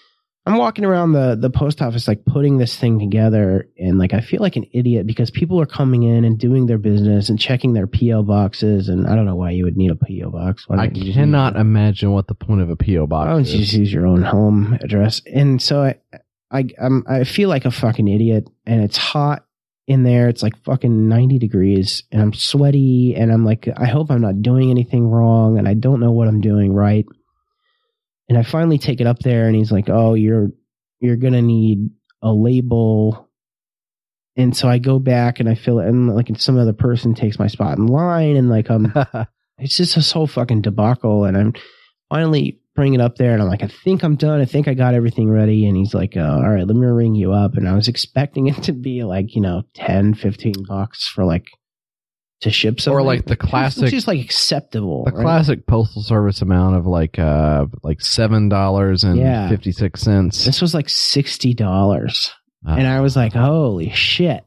I'm 0.47 0.57
walking 0.57 0.87
around 0.87 1.13
the 1.13 1.37
the 1.39 1.51
post 1.51 1.83
office 1.83 2.09
like 2.09 2.25
putting 2.25 2.57
this 2.57 2.75
thing 2.75 2.99
together 2.99 3.69
and 3.77 3.99
like 3.99 4.15
I 4.15 4.23
feel 4.23 4.41
like 4.41 4.57
an 4.57 4.65
idiot 4.73 5.07
because 5.07 5.31
people 5.31 5.61
are 5.61 5.67
coming 5.67 6.05
in 6.05 6.25
and 6.25 6.39
doing 6.39 6.65
their 6.65 6.79
business 6.79 7.29
and 7.29 7.39
checking 7.39 7.75
their 7.75 7.87
PO 7.87 8.23
boxes 8.23 8.89
and 8.89 9.07
I 9.07 9.15
don't 9.15 9.27
know 9.27 9.37
why 9.37 9.51
you 9.51 9.65
would 9.65 9.77
need 9.77 9.91
a 9.91 9.97
PO 9.97 10.31
box. 10.31 10.67
Why 10.67 10.85
I 10.85 10.91
you 10.95 11.13
cannot 11.13 11.57
imagine 11.57 12.13
what 12.13 12.29
the 12.29 12.35
point 12.35 12.63
of 12.63 12.71
a 12.71 12.77
PO 12.77 13.07
box 13.09 13.27
Why 13.27 13.33
don't 13.33 13.43
is. 13.43 13.53
you 13.53 13.61
just 13.61 13.75
use 13.75 13.93
your 13.93 14.07
own 14.07 14.23
home 14.23 14.79
address? 14.81 15.21
And 15.27 15.61
so 15.61 15.83
I 15.83 15.97
I 16.51 16.69
I'm, 16.81 17.05
I 17.09 17.25
feel 17.25 17.49
like 17.49 17.65
a 17.65 17.71
fucking 17.71 18.09
idiot 18.09 18.49
and 18.67 18.83
it's 18.83 18.97
hot 18.97 19.45
in 19.87 20.03
there. 20.03 20.29
It's 20.29 20.43
like 20.43 20.57
fucking 20.65 21.09
90 21.09 21.39
degrees 21.39 22.05
and 22.13 22.21
I'm 22.21 22.33
sweaty 22.33 23.15
and 23.17 23.33
I'm 23.33 23.45
like 23.45 23.69
I 23.77 23.87
hope 23.87 24.11
I'm 24.11 24.21
not 24.21 24.43
doing 24.43 24.71
anything 24.71 25.09
wrong 25.09 25.59
and 25.59 25.69
I 25.69 25.75
don't 25.75 26.01
know 26.01 26.13
what 26.13 26.29
I'm 26.29 26.41
doing 26.41 26.73
right. 26.73 27.07
And 28.29 28.37
I 28.37 28.43
finally 28.43 28.79
take 28.79 29.01
it 29.01 29.07
up 29.07 29.21
there 29.21 29.47
and 29.47 29.57
he's 29.57 29.73
like, 29.73 29.89
"Oh, 29.89 30.13
you're 30.13 30.51
you're 31.01 31.17
going 31.17 31.33
to 31.33 31.41
need 31.41 31.89
a 32.23 32.31
label." 32.31 33.31
And 34.37 34.55
so 34.55 34.69
I 34.69 34.79
go 34.79 34.99
back 34.99 35.41
and 35.41 35.49
I 35.49 35.55
fill 35.55 35.81
it 35.81 35.89
and 35.89 36.15
like 36.15 36.29
some 36.37 36.59
other 36.59 36.75
person 36.75 37.15
takes 37.15 37.39
my 37.39 37.47
spot 37.47 37.79
in 37.79 37.87
line 37.87 38.37
and 38.37 38.51
like 38.51 38.71
um 38.71 38.93
it's 39.59 39.77
just 39.77 39.95
this 39.95 40.13
whole 40.13 40.27
fucking 40.27 40.63
debacle 40.63 41.25
and 41.25 41.37
I'm 41.37 41.55
finally 42.11 42.58
bring 42.79 42.95
it 42.95 43.01
up 43.01 43.17
there 43.17 43.33
and 43.33 43.43
I'm 43.43 43.49
like, 43.49 43.65
I 43.65 43.67
think 43.67 44.05
I'm 44.05 44.15
done. 44.15 44.41
I 44.41 44.45
think 44.45 44.69
I 44.69 44.75
got 44.75 44.95
everything 44.95 45.29
ready. 45.29 45.67
And 45.67 45.77
he's 45.77 45.95
like, 45.95 46.17
uh, 46.17 46.21
all 46.21 46.49
right, 46.49 46.65
let 46.65 46.77
me 46.77 46.87
ring 46.87 47.17
you 47.17 47.33
up. 47.33 47.55
And 47.57 47.69
I 47.69 47.75
was 47.75 47.89
expecting 47.89 48.47
it 48.47 48.63
to 48.63 48.73
be 48.73 49.03
like, 49.03 49.35
you 49.35 49.41
know, 49.41 49.63
10, 49.75 50.15
15 50.15 50.53
bucks 50.69 51.09
for 51.09 51.25
like 51.25 51.49
to 52.43 52.51
ship 52.51 52.81
something. 52.81 52.97
Or 52.97 53.03
like 53.03 53.25
the 53.27 53.35
classic- 53.35 53.83
Which 53.83 53.93
is 53.95 54.07
like 54.07 54.21
acceptable. 54.25 55.03
the 55.07 55.11
right? 55.11 55.23
classic 55.25 55.67
postal 55.67 56.03
service 56.03 56.41
amount 56.41 56.77
of 56.77 56.87
like 56.87 57.19
uh 57.19 57.67
like 57.83 58.01
seven 58.01 58.49
dollars 58.49 59.03
and 59.03 59.19
Yeah. 59.19 59.49
fifty 59.49 59.73
six. 59.73 60.05
This 60.05 60.61
was 60.63 60.73
like 60.73 60.87
$60. 60.87 62.31
Uh, 62.65 62.71
and 62.71 62.87
I 62.87 63.01
was 63.01 63.17
like, 63.17 63.33
holy 63.33 63.91
shit. 63.91 64.45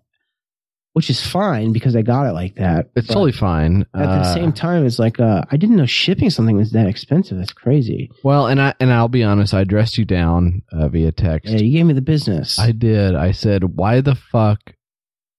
Which 0.93 1.09
is 1.09 1.25
fine 1.25 1.71
because 1.71 1.95
I 1.95 2.01
got 2.01 2.27
it 2.27 2.33
like 2.33 2.55
that. 2.55 2.89
it's 2.97 3.07
totally 3.07 3.31
fine. 3.31 3.85
At 3.95 4.05
the 4.07 4.27
Uh, 4.27 4.33
same 4.33 4.51
time, 4.51 4.85
it's 4.85 4.99
like, 4.99 5.21
uh, 5.21 5.41
I 5.49 5.55
didn't 5.55 5.77
know 5.77 5.85
shipping 5.85 6.29
something 6.29 6.57
was 6.57 6.71
that 6.71 6.85
expensive. 6.87 7.37
That's 7.37 7.53
crazy. 7.53 8.09
well, 8.25 8.47
and 8.47 8.61
I 8.61 8.73
and 8.81 8.91
I'll 8.91 9.07
be 9.07 9.23
honest, 9.23 9.53
I 9.53 9.63
dressed 9.63 9.97
you 9.97 10.03
down 10.03 10.63
uh, 10.73 10.89
via 10.89 11.13
text. 11.13 11.49
Yeah, 11.53 11.59
you 11.61 11.71
gave 11.71 11.85
me 11.85 11.93
the 11.93 12.01
business. 12.01 12.59
I 12.59 12.73
did. 12.73 13.15
I 13.15 13.31
said, 13.31 13.63
"Why 13.77 14.01
the 14.01 14.15
fuck?" 14.15 14.59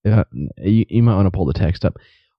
Uh, 0.06 0.24
you, 0.56 0.86
you 0.88 1.02
might 1.02 1.16
want 1.16 1.26
to 1.26 1.30
pull 1.30 1.44
the 1.44 1.52
text 1.52 1.84
up. 1.84 1.96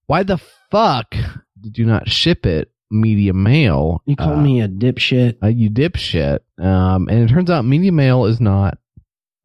Why 0.07 0.23
the 0.23 0.39
fuck 0.71 1.15
did 1.61 1.77
you 1.77 1.85
not 1.85 2.09
ship 2.09 2.45
it 2.47 2.71
media 2.89 3.33
mail? 3.33 4.01
you 4.07 4.15
called 4.15 4.39
Uh, 4.39 4.41
me 4.41 4.59
a 4.61 4.67
dipshit. 4.67 5.37
uh, 5.43 5.47
you 5.47 5.69
dipshit. 5.69 6.39
Um, 6.59 7.07
and 7.09 7.19
it 7.23 7.29
turns 7.31 7.49
out 7.51 7.63
media 7.63 7.91
mail 7.91 8.25
is 8.25 8.41
not 8.41 8.79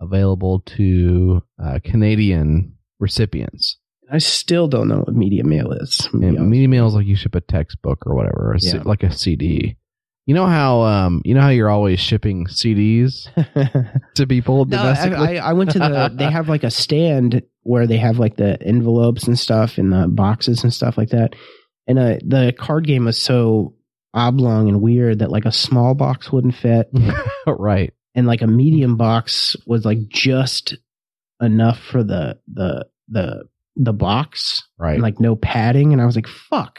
available 0.00 0.60
to 0.60 1.42
uh, 1.62 1.78
Canadian 1.84 2.74
recipients. 2.98 3.78
I 4.10 4.18
still 4.18 4.68
don't 4.68 4.88
know 4.88 4.98
what 5.00 5.14
media 5.14 5.44
mail 5.44 5.70
is. 5.72 6.08
Media, 6.12 6.20
be 6.20 6.26
And 6.28 6.38
honest. 6.38 6.50
medium 6.50 6.70
mail 6.70 6.86
is 6.86 6.94
like 6.94 7.06
you 7.06 7.16
ship 7.16 7.34
a 7.34 7.40
textbook 7.42 8.06
or 8.06 8.14
whatever, 8.14 8.54
C- 8.58 8.76
Yeah. 8.76 8.82
like 8.84 9.02
a 9.02 9.12
CD. 9.12 9.76
You 10.26 10.34
know 10.34 10.46
how 10.46 10.82
um, 10.82 11.22
you 11.24 11.32
know 11.34 11.40
how 11.40 11.48
you're 11.48 11.70
always 11.70 12.00
shipping 12.00 12.46
CDs 12.46 13.28
to 14.14 14.26
people 14.26 14.64
no, 14.66 14.76
domestically. 14.76 15.38
I, 15.38 15.46
I, 15.46 15.50
I 15.50 15.52
went 15.54 15.70
to 15.72 15.78
the. 15.78 16.12
They 16.14 16.30
have 16.30 16.48
like 16.50 16.64
a 16.64 16.70
stand 16.70 17.42
where 17.62 17.86
they 17.86 17.96
have 17.96 18.18
like 18.18 18.36
the 18.36 18.62
envelopes 18.62 19.26
and 19.26 19.38
stuff 19.38 19.78
and 19.78 19.90
the 19.92 20.06
boxes 20.08 20.64
and 20.64 20.72
stuff 20.72 20.98
like 20.98 21.10
that. 21.10 21.34
And 21.86 21.98
uh, 21.98 22.18
the 22.26 22.54
card 22.58 22.86
game 22.86 23.06
was 23.06 23.16
so 23.18 23.74
oblong 24.12 24.68
and 24.68 24.82
weird 24.82 25.20
that 25.20 25.30
like 25.30 25.46
a 25.46 25.52
small 25.52 25.94
box 25.94 26.30
wouldn't 26.30 26.54
fit, 26.56 26.90
right. 27.46 27.92
and 28.14 28.26
like 28.26 28.42
a 28.42 28.46
medium 28.46 28.96
box 28.98 29.56
was 29.66 29.84
like 29.86 30.08
just 30.08 30.76
enough 31.40 31.78
for 31.80 32.02
the 32.02 32.38
the 32.52 32.86
the 33.08 33.44
the 33.76 33.92
box, 33.92 34.62
Right. 34.78 34.94
and 34.94 35.02
like 35.02 35.20
no 35.20 35.36
padding. 35.36 35.92
And 35.92 36.02
I 36.02 36.06
was 36.06 36.16
like, 36.16 36.26
"Fuck." 36.26 36.78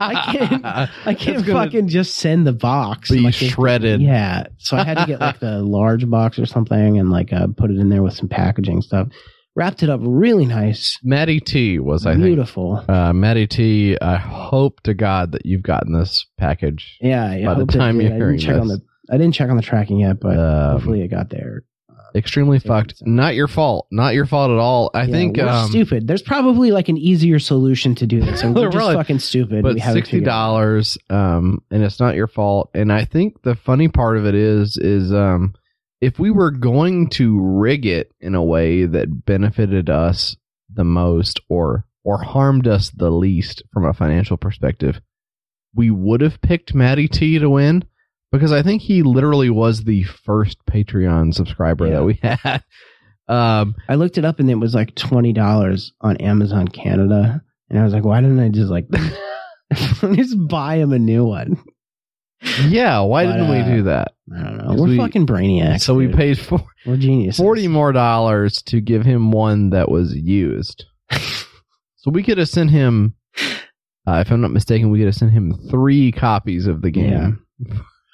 I 0.00 0.32
can't- 0.32 0.64
I 0.64 1.14
can't 1.14 1.46
gonna- 1.46 1.64
fucking 1.66 1.88
just 1.88 2.16
send 2.16 2.46
the 2.46 2.52
box. 2.52 3.10
You 3.10 3.22
like, 3.22 3.34
shredded. 3.34 4.02
Yeah, 4.02 4.46
so 4.58 4.76
I 4.76 4.84
had 4.84 4.98
to 4.98 5.06
get 5.06 5.20
like 5.20 5.38
the 5.38 5.58
large 5.62 6.08
box 6.10 6.38
or 6.38 6.46
something 6.46 6.98
and 6.98 7.10
like 7.10 7.32
uh, 7.32 7.46
put 7.56 7.70
it 7.70 7.78
in 7.78 7.88
there 7.90 8.02
with 8.02 8.14
some 8.14 8.28
packaging 8.28 8.82
stuff. 8.82 9.08
Wrapped 9.56 9.84
it 9.84 9.88
up 9.88 10.00
really 10.02 10.46
nice, 10.46 10.98
Maddie 11.04 11.38
T 11.38 11.78
was, 11.78 12.06
I 12.06 12.14
think. 12.14 12.24
beautiful. 12.24 12.84
Uh, 12.88 13.12
Maddie 13.12 13.46
T, 13.46 13.96
I 14.02 14.16
hope 14.16 14.80
to 14.82 14.94
God 14.94 15.30
that 15.30 15.46
you've 15.46 15.62
gotten 15.62 15.92
this 15.96 16.26
package. 16.38 16.96
Yeah, 17.00 17.24
I 17.24 17.44
By 17.44 17.54
the 17.54 17.66
time 17.66 18.00
you're 18.00 18.10
I 18.10 18.18
didn't 18.18 18.38
check 18.40 18.60
on 18.60 18.66
the 18.66 18.80
I 19.10 19.16
didn't 19.16 19.34
check 19.34 19.50
on 19.50 19.56
the 19.56 19.62
tracking 19.62 20.00
yet, 20.00 20.18
but 20.18 20.36
Um, 20.38 20.72
hopefully 20.72 21.02
it 21.02 21.08
got 21.08 21.30
there. 21.30 21.62
Extremely 22.14 22.60
fucked. 22.60 23.02
Not 23.04 23.34
your 23.34 23.48
fault. 23.48 23.88
Not 23.90 24.14
your 24.14 24.24
fault 24.24 24.50
at 24.52 24.58
all. 24.58 24.90
I 24.94 25.02
Yeah, 25.02 25.06
think, 25.12 25.36
we're 25.36 25.48
um, 25.48 25.68
stupid. 25.68 26.06
There's 26.06 26.22
probably 26.22 26.70
like 26.70 26.88
an 26.88 26.96
easier 26.96 27.40
solution 27.40 27.96
to 27.96 28.06
do 28.06 28.20
this, 28.20 28.42
and 28.42 28.54
we're 28.56 28.66
just 28.66 28.76
Really? 28.76 28.94
fucking 28.94 29.18
stupid. 29.18 29.62
but 29.64 29.78
sixty 29.80 30.00
figured 30.02 30.22
it 30.22 30.28
out. 30.28 30.32
dollars, 30.32 30.96
um, 31.10 31.60
and 31.72 31.82
it's 31.82 31.98
not 31.98 32.14
your 32.14 32.28
fault. 32.28 32.70
And 32.72 32.92
I 32.92 33.04
think 33.04 33.42
the 33.42 33.56
funny 33.56 33.88
part 33.88 34.16
of 34.16 34.26
it 34.26 34.36
is, 34.36 34.76
is 34.76 35.12
um, 35.12 35.54
if 36.00 36.18
we 36.20 36.30
were 36.30 36.52
going 36.52 37.08
to 37.10 37.40
rig 37.40 37.84
it 37.84 38.12
in 38.20 38.36
a 38.36 38.44
way 38.44 38.86
that 38.86 39.24
benefited 39.26 39.90
us 39.90 40.36
the 40.72 40.84
most, 40.84 41.40
or 41.48 41.84
or 42.04 42.22
harmed 42.22 42.68
us 42.68 42.90
the 42.90 43.10
least 43.10 43.62
from 43.72 43.86
a 43.86 43.92
financial 43.94 44.36
perspective, 44.36 45.00
we 45.74 45.90
would 45.90 46.20
have 46.20 46.40
picked 46.42 46.74
Matty 46.74 47.08
T 47.08 47.40
to 47.40 47.50
win 47.50 47.84
because 48.38 48.52
I 48.52 48.62
think 48.62 48.82
he 48.82 49.02
literally 49.02 49.50
was 49.50 49.84
the 49.84 50.02
first 50.04 50.58
Patreon 50.66 51.34
subscriber 51.34 51.86
Yeah. 51.86 51.92
that 51.94 52.04
we 52.04 52.14
had. 52.22 52.62
Um, 53.26 53.74
I 53.88 53.94
looked 53.94 54.18
it 54.18 54.24
up 54.24 54.38
and 54.40 54.50
it 54.50 54.56
was 54.56 54.74
like 54.74 54.94
twenty 54.94 55.32
dollars 55.32 55.92
on 56.02 56.16
Amazon 56.18 56.68
Canada, 56.68 57.42
and 57.70 57.78
I 57.78 57.84
was 57.84 57.92
like, 57.94 58.04
why 58.04 58.20
didn't 58.20 58.40
I 58.40 58.48
just 58.50 58.70
like 58.70 58.86
just 60.14 60.36
buy 60.48 60.76
him 60.76 60.92
a 60.92 60.98
new 60.98 61.24
one? 61.24 61.56
yeah, 62.68 63.00
why 63.00 63.24
But, 63.24 63.32
didn't 63.32 63.50
we 63.50 63.58
uh, 63.60 63.64
do 63.76 63.82
that? 63.84 64.12
I 64.36 64.42
don't 64.42 64.58
know. 64.58 64.74
We're 64.76 64.88
we- 64.88 64.96
fucking 64.98 65.26
brainiacs. 65.26 65.80
so 65.80 65.94
we 65.94 66.08
paid 66.08 66.38
for 66.38 66.60
We're 66.84 66.98
geniuses. 66.98 67.38
forty 67.38 67.66
more 67.68 67.92
dollars 67.92 68.60
to 68.66 68.80
give 68.82 69.04
him 69.06 69.30
one 69.30 69.70
that 69.70 69.90
was 69.90 70.14
used. 70.14 70.84
so 71.96 72.10
we 72.10 72.22
could 72.22 72.36
have 72.36 72.48
sent 72.50 72.70
him, 72.70 73.14
uh, 74.06 74.22
if 74.26 74.30
I'm 74.30 74.42
not 74.42 74.50
mistaken, 74.50 74.90
we 74.90 74.98
could 74.98 75.06
have 75.06 75.14
sent 75.14 75.32
him 75.32 75.54
three 75.70 76.12
copies 76.12 76.66
of 76.66 76.82
the 76.82 76.90
game. 76.90 77.40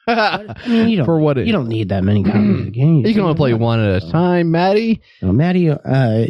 I 0.06 0.54
mean, 0.66 0.88
you 0.88 0.96
don't. 0.98 1.06
for 1.06 1.18
what 1.18 1.38
it, 1.38 1.46
you 1.46 1.52
don't 1.52 1.68
need 1.68 1.90
that 1.90 2.02
many 2.04 2.22
copies 2.22 2.58
of 2.60 2.64
the 2.66 2.70
game. 2.72 3.04
you 3.06 3.12
can 3.12 3.22
only 3.22 3.34
play 3.36 3.54
one 3.54 3.80
at 3.80 4.02
a 4.02 4.10
time, 4.10 4.50
Maddie. 4.50 5.00
No, 5.22 5.32
Maddie, 5.32 5.70
uh, 5.70 6.26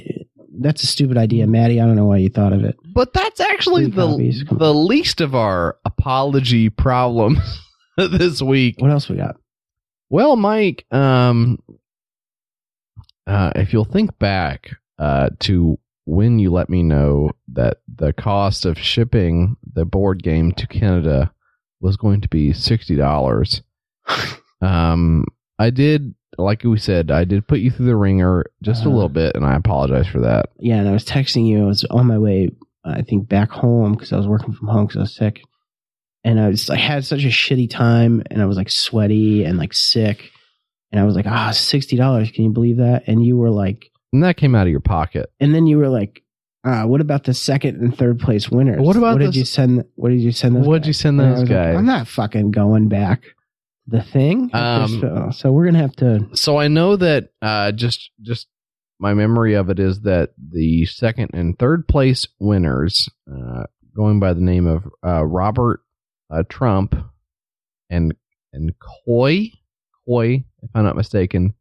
that's 0.58 0.82
a 0.82 0.86
stupid 0.86 1.16
idea, 1.16 1.46
Maddie. 1.46 1.80
I 1.80 1.86
don't 1.86 1.96
know 1.96 2.06
why 2.06 2.18
you 2.18 2.28
thought 2.28 2.52
of 2.52 2.64
it. 2.64 2.76
But 2.92 3.12
that's 3.12 3.40
actually 3.40 3.84
Three 3.86 3.94
the 3.94 4.06
copies, 4.08 4.44
the 4.50 4.74
least 4.74 5.20
of 5.20 5.34
our 5.34 5.78
apology 5.84 6.68
problems 6.70 7.38
this 7.96 8.42
week. 8.42 8.76
What 8.78 8.90
else 8.90 9.08
we 9.08 9.16
got? 9.16 9.36
Well, 10.10 10.36
Mike, 10.36 10.84
um, 10.90 11.58
uh, 13.26 13.52
if 13.54 13.72
you'll 13.72 13.84
think 13.84 14.18
back 14.18 14.70
uh, 14.98 15.30
to 15.40 15.78
when 16.04 16.38
you 16.40 16.50
let 16.50 16.68
me 16.68 16.82
know 16.82 17.30
that 17.52 17.78
the 17.94 18.12
cost 18.12 18.66
of 18.66 18.76
shipping 18.78 19.56
the 19.72 19.84
board 19.84 20.22
game 20.22 20.50
to 20.52 20.66
Canada 20.66 21.32
was 21.80 21.96
going 21.96 22.20
to 22.22 22.28
be 22.28 22.52
sixty 22.52 22.96
dollars, 22.96 23.62
um, 24.62 25.24
I 25.58 25.70
did 25.70 26.14
like 26.38 26.62
we 26.64 26.78
said, 26.78 27.10
I 27.10 27.24
did 27.24 27.46
put 27.46 27.58
you 27.60 27.70
through 27.70 27.86
the 27.86 27.96
ringer 27.96 28.46
just 28.62 28.80
a 28.82 28.86
Uh-huh. 28.86 28.94
little 28.94 29.08
bit, 29.10 29.34
and 29.36 29.44
I 29.44 29.56
apologize 29.56 30.06
for 30.06 30.20
that. 30.20 30.46
Yeah, 30.58 30.76
and 30.76 30.88
I 30.88 30.92
was 30.92 31.04
texting 31.04 31.46
you. 31.46 31.64
I 31.64 31.66
was 31.66 31.84
on 31.84 32.06
my 32.06 32.18
way, 32.18 32.50
I 32.84 33.02
think, 33.02 33.28
back 33.28 33.50
home 33.50 33.92
because 33.92 34.12
I 34.12 34.16
was 34.16 34.26
working 34.28 34.54
from 34.54 34.68
home 34.68 34.86
because 34.86 34.96
I 34.96 35.00
was 35.02 35.14
sick, 35.14 35.42
and 36.24 36.40
I 36.40 36.48
was 36.48 36.70
I 36.70 36.76
had 36.76 37.04
such 37.04 37.24
a 37.24 37.28
shitty 37.28 37.68
time, 37.68 38.22
and 38.30 38.40
I 38.40 38.46
was 38.46 38.56
like 38.56 38.70
sweaty 38.70 39.44
and 39.44 39.58
like 39.58 39.74
sick, 39.74 40.30
and 40.92 41.00
I 41.00 41.04
was 41.04 41.14
like, 41.14 41.26
ah, 41.26 41.50
sixty 41.50 41.96
dollars. 41.96 42.30
Can 42.30 42.44
you 42.44 42.50
believe 42.50 42.78
that? 42.78 43.04
And 43.06 43.24
you 43.24 43.36
were 43.36 43.50
like, 43.50 43.90
And 44.12 44.22
that 44.22 44.36
came 44.38 44.54
out 44.54 44.66
of 44.66 44.70
your 44.70 44.80
pocket. 44.80 45.30
and 45.40 45.54
then 45.54 45.66
you 45.66 45.76
were 45.78 45.88
like, 45.88 46.22
ah, 46.64 46.86
what 46.86 47.00
about 47.00 47.24
the 47.24 47.34
second 47.34 47.80
and 47.80 47.96
third 47.96 48.18
place 48.18 48.50
winners? 48.50 48.80
What 48.80 48.96
about 48.96 49.14
what 49.14 49.18
did 49.20 49.28
this- 49.28 49.36
you 49.36 49.44
send? 49.44 49.84
What 49.94 50.10
did 50.10 50.20
you 50.20 50.32
send? 50.32 50.56
Those 50.56 50.66
What'd 50.66 50.82
guys? 50.82 50.86
you 50.88 50.92
send 50.94 51.20
those 51.20 51.40
was 51.40 51.40
like, 51.40 51.48
guys? 51.50 51.76
I'm 51.76 51.86
not 51.86 52.08
fucking 52.08 52.50
going 52.50 52.88
back. 52.88 53.22
The 53.86 54.02
thing. 54.02 54.50
Um, 54.52 55.00
so, 55.00 55.28
so 55.32 55.52
we're 55.52 55.64
gonna 55.64 55.78
have 55.78 55.96
to. 55.96 56.28
So 56.34 56.58
I 56.58 56.68
know 56.68 56.94
that 56.96 57.30
uh, 57.42 57.72
just 57.72 58.10
just 58.20 58.46
my 59.00 59.14
memory 59.14 59.54
of 59.54 59.68
it 59.70 59.80
is 59.80 60.02
that 60.02 60.30
the 60.38 60.84
second 60.86 61.30
and 61.32 61.58
third 61.58 61.88
place 61.88 62.28
winners, 62.38 63.08
uh, 63.32 63.64
going 63.96 64.20
by 64.20 64.32
the 64.34 64.42
name 64.42 64.66
of 64.68 64.84
uh, 65.04 65.24
Robert 65.24 65.80
uh, 66.30 66.44
Trump 66.48 66.94
and 67.88 68.14
and 68.52 68.72
Coy 69.06 69.50
Coy, 70.06 70.44
if 70.62 70.70
I'm 70.74 70.84
not 70.84 70.96
mistaken. 70.96 71.54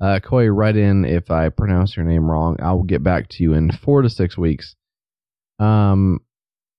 Uh, 0.00 0.20
Coy, 0.22 0.46
write 0.48 0.76
in 0.76 1.04
if 1.04 1.30
I 1.30 1.48
pronounce 1.48 1.96
your 1.96 2.04
name 2.04 2.30
wrong. 2.30 2.56
I 2.60 2.72
will 2.72 2.82
get 2.82 3.02
back 3.02 3.28
to 3.30 3.42
you 3.42 3.54
in 3.54 3.70
four 3.70 4.02
to 4.02 4.10
six 4.10 4.36
weeks. 4.36 4.76
Um, 5.58 6.20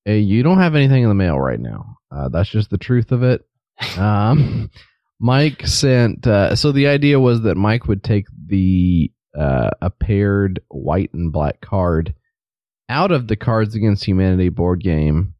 eh, 0.05 0.13
you 0.13 0.43
don't 0.43 0.59
have 0.59 0.76
anything 0.76 1.03
in 1.03 1.09
the 1.09 1.15
mail 1.15 1.39
right 1.39 1.59
now. 1.59 1.97
Uh, 2.11 2.30
that's 2.30 2.49
just 2.49 2.70
the 2.70 2.78
truth 2.78 3.11
of 3.11 3.24
it. 3.24 3.45
Um, 3.97 4.72
Mike 5.20 5.65
sent. 5.65 6.26
Uh, 6.28 6.55
so 6.55 6.72
the 6.72 6.88
idea 6.88 7.20
was 7.20 7.41
that 7.41 7.55
Mike 7.55 7.88
would 7.88 8.03
take 8.03 8.26
the 8.47 9.11
uh, 9.38 9.72
a 9.82 9.89
paired 9.89 10.61
white 10.70 11.13
and 11.13 11.32
black 11.32 11.61
card 11.61 12.13
out 12.89 13.11
of 13.11 13.28
the 13.28 13.36
Cards 13.36 13.76
Against 13.76 14.05
Humanity 14.05 14.49
board 14.49 14.82
game 14.82 15.36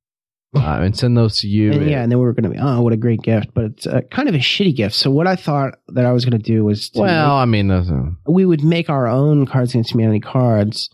uh, 0.56 0.80
and 0.82 0.98
send 0.98 1.18
those 1.18 1.40
to 1.40 1.48
you. 1.48 1.72
And 1.74 1.90
yeah, 1.90 2.02
and 2.02 2.12
then 2.12 2.20
we 2.20 2.26
were 2.26 2.34
going 2.34 2.46
to 2.46 2.50
be, 2.50 2.58
oh, 2.60 2.82
what 2.82 2.94
a 2.94 2.98
great 2.98 3.22
gift, 3.22 3.54
but 3.54 3.66
it's 3.66 3.88
uh, 3.88 4.02
kind 4.10 4.30
of 4.30 4.36
a 4.36 4.40
shitty 4.40 4.76
gift. 4.76 4.96
So 4.96 5.12
what 5.12 5.28
I 5.28 5.36
thought 5.36 5.76
that 5.90 6.06
I 6.06 6.12
was 6.12 6.26
going 6.26 6.40
to 6.40 6.44
do 6.44 6.64
was, 6.64 6.90
to 6.92 7.02
well, 7.02 7.36
I 7.36 7.46
mean, 7.46 7.70
uh, 7.70 7.84
we 8.28 8.46
would 8.46 8.64
make 8.64 8.90
our 8.90 9.08
own 9.08 9.46
Cards 9.46 9.72
Against 9.72 9.92
Humanity 9.92 10.20
cards, 10.20 10.90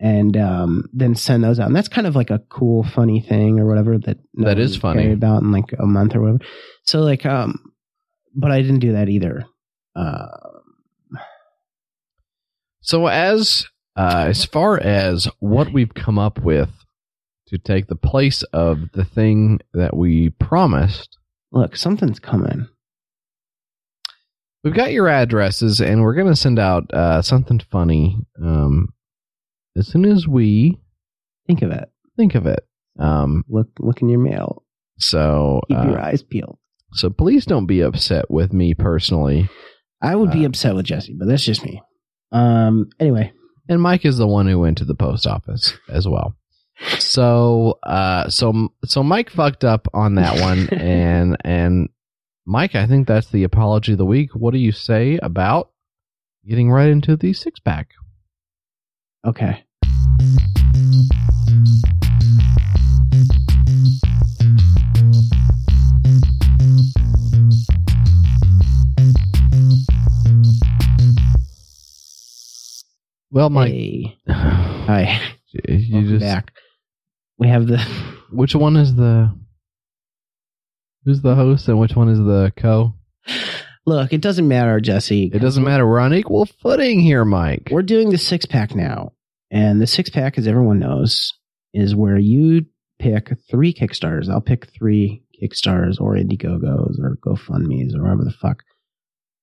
and 0.00 0.36
um, 0.36 0.88
then 0.92 1.14
send 1.14 1.44
those 1.44 1.60
out. 1.60 1.68
And 1.68 1.76
that's 1.76 1.88
kind 1.88 2.06
of 2.06 2.16
like 2.16 2.30
a 2.30 2.40
cool, 2.50 2.82
funny 2.82 3.20
thing 3.20 3.60
or 3.60 3.66
whatever 3.66 3.96
that 3.98 4.18
no 4.34 4.48
That 4.48 4.58
is 4.58 4.76
funny. 4.76 5.12
about 5.12 5.42
in 5.42 5.52
like 5.52 5.72
a 5.78 5.86
month 5.86 6.14
or 6.14 6.20
whatever. 6.20 6.40
So 6.82 7.00
like, 7.00 7.24
um, 7.24 7.72
but 8.34 8.50
I 8.50 8.60
didn't 8.60 8.80
do 8.80 8.92
that 8.92 9.08
either. 9.08 9.46
Uh, 9.94 10.26
so 12.80 13.06
as 13.06 13.66
uh, 13.96 14.26
as 14.28 14.44
far 14.44 14.78
as 14.78 15.28
what 15.38 15.72
we've 15.72 15.94
come 15.94 16.18
up 16.18 16.40
with 16.40 16.70
to 17.48 17.58
take 17.58 17.86
the 17.88 17.96
place 17.96 18.42
of 18.52 18.92
the 18.92 19.04
thing 19.04 19.60
that 19.72 19.96
we 19.96 20.30
promised, 20.30 21.18
look, 21.52 21.76
something's 21.76 22.18
coming. 22.18 22.66
we've 24.62 24.74
got 24.74 24.92
your 24.92 25.08
addresses, 25.08 25.80
and 25.80 26.02
we're 26.02 26.14
going 26.14 26.26
to 26.28 26.36
send 26.36 26.58
out 26.58 26.92
uh, 26.92 27.22
something 27.22 27.60
funny 27.70 28.18
um, 28.42 28.88
as 29.76 29.88
soon 29.88 30.04
as 30.04 30.26
we 30.26 30.78
Think 31.46 31.60
of 31.62 31.70
it. 31.70 31.90
think 32.16 32.34
of 32.34 32.46
it. 32.46 32.66
Um, 32.98 33.44
Look, 33.48 33.68
look 33.78 34.00
in 34.00 34.08
your 34.08 34.20
mail. 34.20 34.62
so 34.98 35.60
Keep 35.68 35.78
uh, 35.78 35.84
your 35.88 36.00
eyes 36.00 36.22
peeled. 36.22 36.56
so 36.92 37.10
please 37.10 37.44
don't 37.44 37.66
be 37.66 37.80
upset 37.82 38.30
with 38.30 38.52
me 38.52 38.72
personally. 38.72 39.48
I 40.00 40.16
would 40.16 40.30
be 40.30 40.44
uh, 40.44 40.48
upset 40.48 40.74
with 40.74 40.86
Jesse, 40.86 41.14
but 41.18 41.28
that's 41.28 41.44
just 41.44 41.64
me. 41.64 41.82
Um. 42.32 42.88
Anyway, 42.98 43.32
And 43.68 43.80
Mike 43.82 44.04
is 44.04 44.16
the 44.18 44.26
one 44.26 44.46
who 44.46 44.58
went 44.58 44.78
to 44.78 44.84
the 44.84 44.94
post 44.94 45.26
office 45.26 45.74
as 45.88 46.06
well. 46.08 46.34
So 46.98 47.78
uh 47.82 48.28
so 48.28 48.72
so 48.84 49.02
Mike 49.02 49.30
fucked 49.30 49.64
up 49.64 49.88
on 49.94 50.16
that 50.16 50.40
one 50.40 50.68
and 50.72 51.36
and 51.44 51.88
Mike, 52.46 52.74
I 52.74 52.86
think 52.86 53.06
that's 53.08 53.28
the 53.30 53.44
apology 53.44 53.92
of 53.92 53.98
the 53.98 54.04
week. 54.04 54.34
What 54.34 54.52
do 54.52 54.58
you 54.58 54.72
say 54.72 55.18
about 55.22 55.70
getting 56.46 56.70
right 56.70 56.88
into 56.90 57.16
the 57.16 57.32
six 57.32 57.58
pack? 57.60 57.90
okay. 59.26 59.64
Well, 73.30 73.50
Mike, 73.50 73.72
Hey. 73.72 74.16
Hi. 74.28 75.20
you 75.52 75.92
Welcome 75.92 76.08
just 76.08 76.20
back. 76.20 76.52
We 77.38 77.48
have 77.48 77.66
the 77.66 77.78
which 78.30 78.54
one 78.54 78.76
is 78.76 78.94
the 78.94 79.34
who's 81.04 81.22
the 81.22 81.34
host 81.34 81.68
and 81.68 81.78
which 81.78 81.96
one 81.96 82.08
is 82.08 82.18
the 82.18 82.52
co? 82.56 82.94
look. 83.86 84.12
It 84.12 84.20
doesn't 84.20 84.48
matter, 84.48 84.80
Jesse. 84.80 85.30
It 85.32 85.40
doesn't 85.40 85.64
matter. 85.64 85.86
We're 85.86 86.00
on 86.00 86.14
equal 86.14 86.46
footing 86.46 87.00
here, 87.00 87.24
Mike. 87.24 87.68
We're 87.70 87.82
doing 87.82 88.10
the 88.10 88.18
six 88.18 88.46
pack 88.46 88.74
now, 88.74 89.12
and 89.50 89.80
the 89.80 89.86
six 89.86 90.10
pack, 90.10 90.38
as 90.38 90.46
everyone 90.46 90.78
knows, 90.78 91.32
is 91.72 91.94
where 91.94 92.18
you 92.18 92.66
pick 92.98 93.36
three 93.50 93.74
Kickstarters. 93.74 94.28
I'll 94.28 94.40
pick 94.40 94.66
three 94.66 95.22
Kickstarters 95.42 96.00
or 96.00 96.14
Indiegogos 96.14 96.98
or 97.00 97.18
GoFundmes 97.24 97.94
or 97.94 98.02
whatever 98.02 98.24
the 98.24 98.32
fuck, 98.32 98.62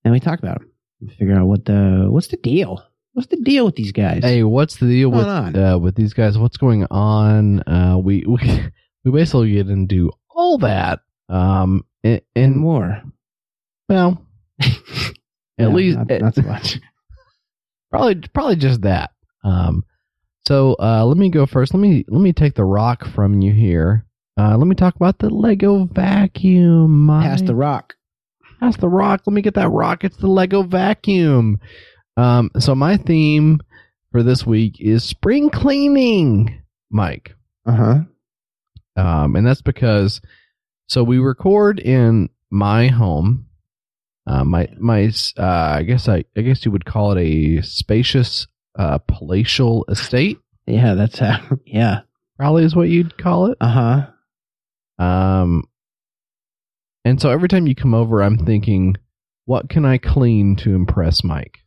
and 0.04 0.12
we 0.14 0.20
talk 0.20 0.40
about 0.40 0.60
them. 0.60 0.72
Figure 1.18 1.36
out 1.36 1.48
what 1.48 1.66
the 1.66 2.08
what's 2.10 2.28
the 2.28 2.38
deal. 2.38 2.84
What's 3.14 3.28
the 3.28 3.38
deal 3.38 3.66
with 3.66 3.76
these 3.76 3.92
guys? 3.92 4.24
Hey, 4.24 4.44
what's 4.44 4.78
the 4.78 4.88
deal 4.88 5.10
with 5.10 5.28
uh, 5.28 5.78
with 5.82 5.96
these 5.96 6.14
guys? 6.14 6.38
What's 6.38 6.58
going 6.58 6.86
on? 6.90 7.62
Uh, 7.68 7.98
we 7.98 8.24
we 8.28 8.64
we 9.04 9.12
basically 9.12 9.54
get 9.54 9.68
into 9.68 10.12
all 10.30 10.58
that. 10.60 11.02
Um, 11.28 11.86
and, 12.04 12.22
and 12.36 12.54
and 12.54 12.56
more. 12.58 13.02
well, 13.90 14.26
at 15.60 15.74
least 15.74 15.98
not, 15.98 16.22
not 16.22 16.36
so 16.36 16.42
much. 16.44 16.80
probably 17.90 18.16
probably 18.34 18.56
just 18.56 18.82
that. 18.82 19.12
Um, 19.44 19.84
so 20.48 20.76
uh, 20.80 21.06
let 21.06 21.18
me 21.18 21.30
go 21.30 21.46
first. 21.46 21.74
Let 21.74 21.82
me 21.82 22.06
let 22.08 22.22
me 22.22 22.34
take 22.34 22.56
the 22.56 22.66
rock 22.66 23.06
from 23.06 23.42
you 23.42 23.52
here. 23.52 24.06
Uh, 24.40 24.58
let 24.58 24.68
me 24.68 24.76
talk 24.76 24.96
about 24.96 25.20
the 25.20 25.30
Lego 25.30 25.86
vacuum. 25.86 27.06
Mike. 27.06 27.26
Pass 27.26 27.42
the 27.42 27.56
rock. 27.56 27.96
Pass 28.60 28.78
the 28.78 28.88
rock. 28.88 29.22
Let 29.26 29.34
me 29.34 29.42
get 29.42 29.56
that 29.56 29.70
rock. 29.70 30.04
It's 30.04 30.18
the 30.18 30.28
Lego 30.28 30.64
vacuum. 30.64 31.60
Um, 32.22 32.52
so 32.60 32.76
my 32.76 32.98
theme 32.98 33.62
for 34.12 34.22
this 34.22 34.46
week 34.46 34.80
is 34.80 35.04
spring 35.04 35.50
cleaning, 35.50 36.62
Mike. 36.92 37.34
Uh 37.66 37.76
huh. 37.76 38.00
Um, 38.96 39.36
and 39.36 39.48
that's 39.48 39.64
because 39.64 40.22
so 40.88 41.04
we 41.04 41.18
record 41.18 41.80
in 41.80 42.30
my 42.52 42.88
home. 42.88 43.48
Uh, 44.28 44.44
my 44.44 44.70
my 44.78 45.12
uh, 45.38 45.44
I 45.78 45.82
guess 45.82 46.08
I 46.08 46.24
I 46.38 46.42
guess 46.42 46.64
you 46.64 46.72
would 46.72 46.86
call 46.86 47.14
it 47.14 47.22
a 47.22 47.62
spacious 47.64 48.46
uh, 48.78 49.00
palatial 49.00 49.86
estate. 49.90 50.40
Yeah, 50.68 50.94
that's 50.94 51.18
how. 51.18 51.42
Yeah. 51.66 52.02
Probably 52.38 52.64
is 52.64 52.76
what 52.76 52.90
you'd 52.90 53.18
call 53.18 53.48
it. 53.48 53.58
Uh 53.62 54.08
huh. 55.00 55.04
Um, 55.04 55.64
and 57.04 57.20
so 57.20 57.32
every 57.32 57.48
time 57.50 57.68
you 57.68 57.76
come 57.76 57.94
over, 57.94 58.22
I'm 58.22 58.38
thinking, 58.38 58.96
what 59.46 59.70
can 59.70 59.86
I 59.86 59.98
clean 59.98 60.56
to 60.58 60.76
impress 60.76 61.24
Mike? 61.24 61.60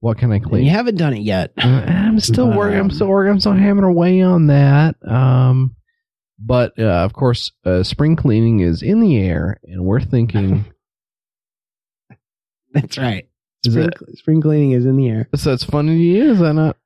What 0.00 0.18
can 0.18 0.30
I 0.30 0.38
clean? 0.38 0.64
You 0.64 0.70
haven't 0.70 0.96
done 0.96 1.14
it 1.14 1.22
yet. 1.22 1.52
Uh, 1.58 1.66
I'm 1.66 2.20
still 2.20 2.52
working. 2.52 2.78
I'm 2.78 2.84
um, 2.84 2.90
still 2.90 3.08
working. 3.08 3.32
I'm 3.32 3.40
still 3.40 3.52
hammering 3.52 3.88
away 3.88 4.22
on 4.22 4.46
that. 4.46 4.94
Um, 5.04 5.74
but 6.38 6.78
uh, 6.78 7.04
of 7.04 7.12
course, 7.12 7.50
uh, 7.64 7.82
spring 7.82 8.14
cleaning 8.14 8.60
is 8.60 8.82
in 8.82 9.00
the 9.00 9.18
air, 9.18 9.58
and 9.64 9.84
we're 9.84 10.00
thinking. 10.00 10.66
That's 12.72 12.96
right. 12.96 13.28
Spring, 13.66 13.90
spring 14.12 14.40
cleaning 14.40 14.70
is 14.72 14.86
in 14.86 14.96
the 14.96 15.08
air. 15.08 15.28
so 15.34 15.52
it's 15.52 15.64
funny 15.64 15.96
to 15.96 16.02
you, 16.02 16.30
is 16.32 16.38
that 16.38 16.52
not? 16.52 16.76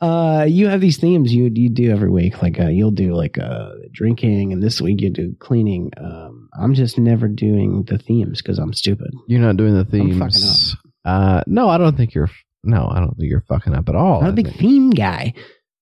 Uh, 0.00 0.44
you 0.48 0.66
have 0.66 0.80
these 0.80 0.96
themes 0.96 1.32
you 1.32 1.50
you 1.54 1.68
do 1.68 1.90
every 1.90 2.10
week. 2.10 2.42
Like 2.42 2.58
uh, 2.58 2.66
you'll 2.66 2.90
do 2.90 3.14
like 3.14 3.38
uh 3.38 3.70
drinking, 3.92 4.52
and 4.52 4.60
this 4.60 4.80
week 4.80 5.00
you 5.00 5.10
do 5.10 5.36
cleaning. 5.38 5.92
Um, 5.96 6.48
I'm 6.58 6.74
just 6.74 6.98
never 6.98 7.28
doing 7.28 7.84
the 7.84 7.98
themes 7.98 8.42
because 8.42 8.58
I'm 8.58 8.72
stupid. 8.72 9.12
You're 9.28 9.40
not 9.40 9.56
doing 9.56 9.74
the 9.74 9.80
I'm 9.80 10.18
fucking 10.18 10.18
themes. 10.18 10.76
Uh, 11.04 11.42
no, 11.46 11.68
I 11.68 11.78
don't 11.78 11.96
think 11.96 12.14
you're. 12.14 12.30
No, 12.64 12.88
I 12.90 13.00
don't 13.00 13.16
think 13.16 13.28
you're 13.30 13.44
fucking 13.48 13.74
up 13.74 13.88
at 13.88 13.96
all. 13.96 14.18
I'm 14.18 14.24
not 14.24 14.30
a 14.30 14.42
big 14.42 14.54
theme 14.56 14.90
guy. 14.90 15.34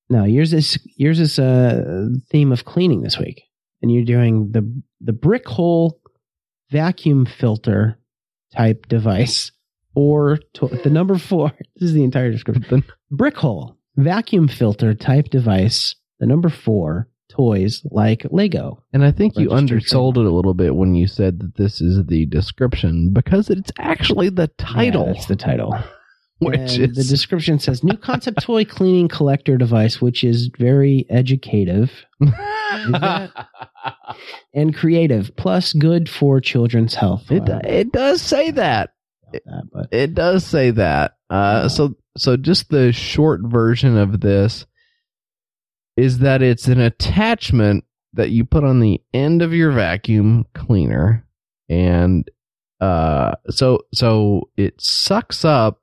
No, 0.09 0.25
yours 0.25 0.53
is 0.53 0.79
yours 0.97 1.21
is 1.21 1.39
uh 1.39 2.09
theme 2.31 2.53
of 2.53 2.65
cleaning 2.65 3.03
this 3.03 3.19
week, 3.19 3.43
and 3.83 3.93
you're 3.93 4.05
doing 4.05 4.51
the 4.53 4.83
the 5.01 5.13
brick 5.13 5.47
hole 5.47 6.01
vacuum 6.71 7.27
filter 7.27 7.99
type 8.55 8.87
device 8.89 9.53
or 9.95 10.39
to, 10.55 10.69
the 10.69 10.91
number 10.91 11.19
four. 11.19 11.53
This 11.77 11.91
is 11.91 11.95
the 11.95 12.05
entire 12.05 12.31
description. 12.31 12.85
Brick 13.11 13.37
hole 13.37 13.77
vacuum 13.97 14.49
filter 14.49 14.95
type 14.95 15.31
device, 15.31 15.95
the 16.19 16.27
number 16.27 16.49
four 16.49 17.09
toys 17.31 17.83
like 17.91 18.27
Lego. 18.31 18.83
And 18.93 19.05
I 19.05 19.13
think 19.13 19.37
you 19.39 19.53
undersold 19.53 20.19
it 20.19 20.27
a 20.27 20.31
little 20.31 20.55
bit 20.55 20.75
when 20.75 20.95
you 20.95 21.07
said 21.07 21.41
that 21.41 21.57
this 21.57 21.81
is 21.81 22.05
the 22.07 22.27
description 22.27 23.13
because 23.13 23.49
it's 23.49 23.71
actually 23.79 24.29
the 24.31 24.49
title, 24.59 25.07
Yeah, 25.07 25.13
that's 25.13 25.27
the 25.27 25.37
title. 25.37 25.75
which 26.43 26.79
is 26.79 26.97
the 26.97 27.05
description 27.05 27.59
says 27.59 27.85
new 27.85 27.99
concept 27.99 28.43
toy 28.43 28.65
cleaning 28.65 29.09
collector 29.09 29.59
device, 29.59 30.01
which 30.01 30.25
is 30.25 30.51
very 30.59 31.05
educative 31.11 31.91
and 34.55 34.75
creative, 34.75 35.37
plus 35.37 35.75
good 35.75 36.09
for 36.09 36.41
children's 36.41 36.95
health. 36.95 37.31
it, 37.31 37.43
Wow, 37.43 37.61
it 37.63 37.93
does 37.93 38.23
say 38.23 38.53
that. 38.53 38.95
that, 39.33 39.63
but 39.71 39.89
It 39.93 40.15
does 40.15 40.47
say 40.47 40.71
that. 40.71 41.19
Uh, 41.29 41.69
so 41.69 41.95
so 42.17 42.39
just 42.39 42.71
the 42.71 42.91
short 42.93 43.43
version 43.45 43.99
of 43.99 44.21
this 44.21 44.65
is 45.99 46.21
that 46.21 46.41
it's 46.41 46.69
an 46.69 46.81
attachment 46.81 47.85
that 48.15 48.31
you 48.31 48.47
put 48.47 48.65
on 48.65 48.81
the 48.81 49.03
end 49.13 49.43
of 49.43 49.53
your 49.53 49.73
vacuum 49.73 50.47
cleaner, 50.55 51.27
and 51.69 52.29
uh, 52.81 53.35
so 53.51 53.81
so 53.93 54.49
it 54.57 54.81
sucks 54.81 55.45
up 55.45 55.83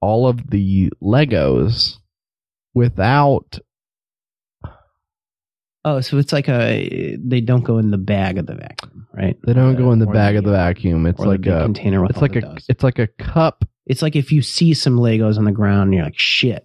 all 0.00 0.26
of 0.26 0.50
the 0.50 0.90
Legos 1.02 1.96
without 2.74 3.58
oh, 5.84 6.00
so 6.00 6.18
it's 6.18 6.32
like 6.32 6.48
a 6.48 7.16
they 7.22 7.40
don't 7.40 7.64
go 7.64 7.78
in 7.78 7.90
the 7.90 7.98
bag 7.98 8.38
of 8.38 8.46
the 8.46 8.54
vacuum, 8.54 9.06
right? 9.14 9.36
they 9.46 9.52
don't 9.52 9.76
go 9.76 9.92
in 9.92 9.98
the 9.98 10.06
Or 10.06 10.12
bag 10.12 10.36
of 10.36 10.44
the 10.44 10.52
vacuum. 10.52 11.06
It's 11.06 11.20
like 11.20 11.46
a 11.46 11.62
container 11.62 12.00
with 12.02 12.10
it's 12.12 12.22
like 12.22 12.32
the 12.32 12.38
a 12.38 12.42
dust. 12.42 12.66
it's 12.68 12.82
like 12.84 12.98
a 12.98 13.06
cup. 13.06 13.64
It's 13.86 14.02
like 14.02 14.14
if 14.16 14.30
you 14.30 14.42
see 14.42 14.74
some 14.74 14.96
Legos 14.96 15.36
on 15.36 15.44
the 15.44 15.52
ground, 15.52 15.88
and 15.88 15.94
you're 15.94 16.04
like, 16.04 16.18
shit, 16.18 16.64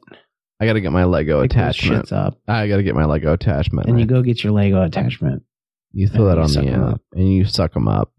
I 0.60 0.66
got 0.66 0.74
to 0.74 0.82
get 0.82 0.92
my 0.92 1.06
Lego 1.06 1.42
pick 1.42 1.52
attachment. 1.52 2.12
up, 2.12 2.38
I 2.48 2.68
got 2.68 2.78
to 2.78 2.84
get 2.84 2.96
my 2.96 3.06
Lego 3.06 3.34
attachment. 3.34 3.88
and 3.88 4.00
you 4.00 4.06
go 4.06 4.22
get 4.22 4.44
your 4.44 4.54
Lego 4.54 4.84
attachment. 4.84 5.44
You 5.92 6.08
throw 6.08 6.26
that 6.26 6.38
on 6.38 6.52
the 6.52 6.60
end 6.62 6.84
up. 6.84 7.02
and 7.14 7.34
you 7.34 7.46
suck 7.46 7.74
them 7.74 7.88
up. 7.88 8.12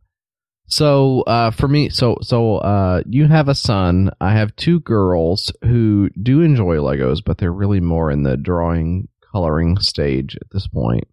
So 0.68 1.22
uh, 1.22 1.52
for 1.52 1.68
me, 1.68 1.88
so 1.90 2.16
so 2.22 2.56
uh, 2.56 3.02
you 3.08 3.28
have 3.28 3.48
a 3.48 3.54
son. 3.54 4.10
I 4.20 4.32
have 4.32 4.56
two 4.56 4.80
girls 4.80 5.52
who 5.62 6.10
do 6.20 6.40
enjoy 6.40 6.76
Legos, 6.76 7.22
but 7.24 7.38
they're 7.38 7.52
really 7.52 7.80
more 7.80 8.10
in 8.10 8.24
the 8.24 8.36
drawing, 8.36 9.08
coloring 9.32 9.78
stage 9.78 10.36
at 10.36 10.48
this 10.50 10.66
point. 10.66 11.06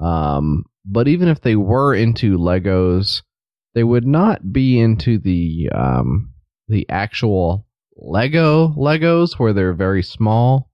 Um, 0.00 0.64
but 0.86 1.06
even 1.06 1.28
if 1.28 1.40
they 1.42 1.54
were 1.54 1.94
into 1.94 2.38
Legos, 2.38 3.22
they 3.74 3.84
would 3.84 4.06
not 4.06 4.52
be 4.52 4.80
into 4.80 5.18
the 5.18 5.68
um, 5.74 6.32
the 6.68 6.88
actual 6.88 7.66
Lego 7.96 8.68
Legos 8.68 9.38
where 9.38 9.52
they're 9.52 9.74
very 9.74 10.02
small, 10.02 10.70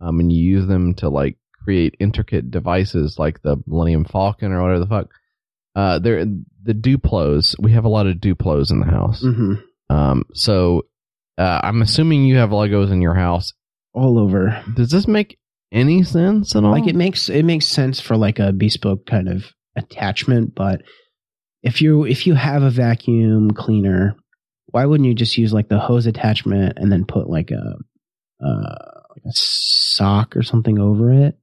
um, 0.00 0.18
and 0.18 0.32
you 0.32 0.42
use 0.42 0.66
them 0.66 0.94
to 0.94 1.10
like 1.10 1.36
create 1.62 1.94
intricate 2.00 2.50
devices 2.50 3.18
like 3.18 3.42
the 3.42 3.56
Millennium 3.66 4.04
Falcon 4.04 4.52
or 4.52 4.62
whatever 4.62 4.80
the 4.80 4.86
fuck. 4.86 5.10
Uh, 5.74 5.98
they're 5.98 6.24
the 6.24 6.72
Duplos. 6.74 7.54
We 7.58 7.72
have 7.72 7.84
a 7.84 7.88
lot 7.88 8.06
of 8.06 8.16
Duplos 8.16 8.70
in 8.70 8.80
the 8.80 8.86
house. 8.86 9.22
hmm 9.22 9.54
Um, 9.90 10.24
so 10.32 10.82
uh, 11.36 11.60
I'm 11.62 11.82
assuming 11.82 12.24
you 12.24 12.36
have 12.36 12.50
Legos 12.50 12.92
in 12.92 13.02
your 13.02 13.14
house. 13.14 13.52
All 13.92 14.18
over. 14.18 14.62
Does 14.74 14.90
this 14.90 15.06
make 15.08 15.38
any 15.72 16.04
sense 16.04 16.54
at 16.54 16.62
all? 16.62 16.70
like 16.70 16.86
it 16.86 16.94
makes 16.94 17.28
it 17.28 17.44
makes 17.44 17.66
sense 17.66 17.98
for 18.00 18.16
like 18.16 18.38
a 18.38 18.52
bespoke 18.52 19.06
kind 19.06 19.28
of 19.28 19.44
attachment 19.74 20.54
but 20.54 20.82
if 21.64 21.82
you 21.82 22.04
if 22.04 22.28
you 22.28 22.34
have 22.34 22.62
a 22.62 22.70
vacuum 22.70 23.50
cleaner 23.50 24.14
why 24.66 24.84
wouldn't 24.86 25.08
you 25.08 25.14
just 25.14 25.36
use 25.36 25.52
like 25.52 25.68
the 25.68 25.80
hose 25.80 26.06
attachment 26.06 26.74
and 26.76 26.92
then 26.92 27.04
put 27.04 27.28
like 27.28 27.50
a 27.50 27.74
uh 28.44 29.00
like 29.10 29.24
a 29.26 29.32
sock 29.32 30.36
or 30.36 30.44
something 30.44 30.78
over 30.78 31.12
it 31.12 31.36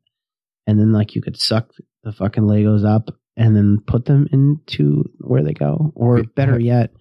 and 0.65 0.79
then 0.79 0.93
like 0.93 1.13
you 1.13 1.21
could 1.21 1.37
suck 1.37 1.67
the 2.05 2.13
fucking 2.13 2.43
legos 2.43 2.85
up 2.85 3.09
and 3.37 3.55
then 3.55 3.79
put 3.87 4.05
them 4.05 4.27
into 4.31 5.03
where 5.19 5.43
they 5.43 5.53
go 5.53 5.91
or 5.95 6.23
better 6.23 6.59
yet 6.59 6.91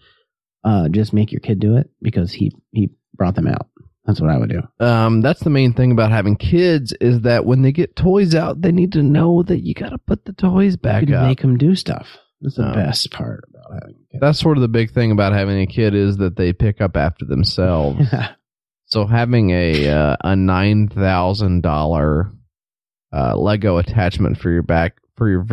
uh 0.64 0.88
just 0.88 1.12
make 1.12 1.32
your 1.32 1.40
kid 1.40 1.58
do 1.60 1.76
it 1.76 1.90
because 2.02 2.32
he 2.32 2.52
he 2.72 2.88
brought 3.14 3.34
them 3.34 3.46
out 3.48 3.68
that's 4.04 4.20
what 4.20 4.30
i 4.30 4.38
would 4.38 4.50
do 4.50 4.62
um, 4.84 5.20
that's 5.20 5.40
the 5.40 5.50
main 5.50 5.72
thing 5.72 5.92
about 5.92 6.10
having 6.10 6.36
kids 6.36 6.92
is 7.00 7.20
that 7.22 7.44
when 7.44 7.62
they 7.62 7.72
get 7.72 7.94
toys 7.96 8.34
out, 8.34 8.60
they 8.60 8.72
need 8.72 8.92
to 8.92 9.02
know 9.02 9.42
that 9.42 9.60
you 9.60 9.74
got 9.74 9.90
to 9.90 9.98
put 9.98 10.24
the 10.24 10.32
toys 10.32 10.76
back 10.76 11.06
you 11.08 11.14
up. 11.14 11.26
make 11.26 11.40
them 11.42 11.56
do 11.58 11.74
stuff 11.74 12.06
that's 12.40 12.56
the 12.56 12.70
Oh. 12.70 12.72
best 12.74 13.10
part 13.10 13.44
about 13.50 13.74
having 13.82 13.96
kids. 14.10 14.20
That's 14.20 14.38
sort 14.40 14.56
of 14.56 14.62
the 14.62 14.68
big 14.68 14.92
thing 14.92 15.10
about 15.12 15.34
having 15.34 15.60
a 15.60 15.66
kid 15.66 15.94
is 15.94 16.16
that 16.16 16.36
they 16.36 16.54
pick 16.54 16.80
up 16.80 16.96
after 16.96 17.24
themselves. 17.26 18.00
So 18.86 19.06
having 19.06 19.50
a 19.50 19.88
uh, 19.88 20.16
a 20.24 20.34
nine 20.34 20.88
thousand 20.88 21.60
dollar 21.62 22.32
uh, 23.12 23.36
Lego 23.36 23.76
attachment 23.76 24.38
for 24.38 24.50
your 24.50 24.64
back 24.64 24.96
for 25.16 25.28
your 25.28 25.46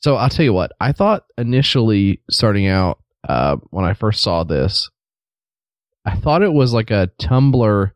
so 0.00 0.16
I'll 0.16 0.28
tell 0.28 0.44
you 0.44 0.52
what 0.52 0.72
I 0.80 0.92
thought 0.92 1.24
initially 1.38 2.20
starting 2.30 2.66
out 2.66 2.98
uh, 3.28 3.56
when 3.70 3.84
I 3.84 3.94
first 3.94 4.22
saw 4.22 4.44
this 4.44 4.90
I 6.04 6.16
thought 6.16 6.42
it 6.42 6.52
was 6.52 6.72
like 6.72 6.90
a 6.90 7.10
tumbler 7.18 7.94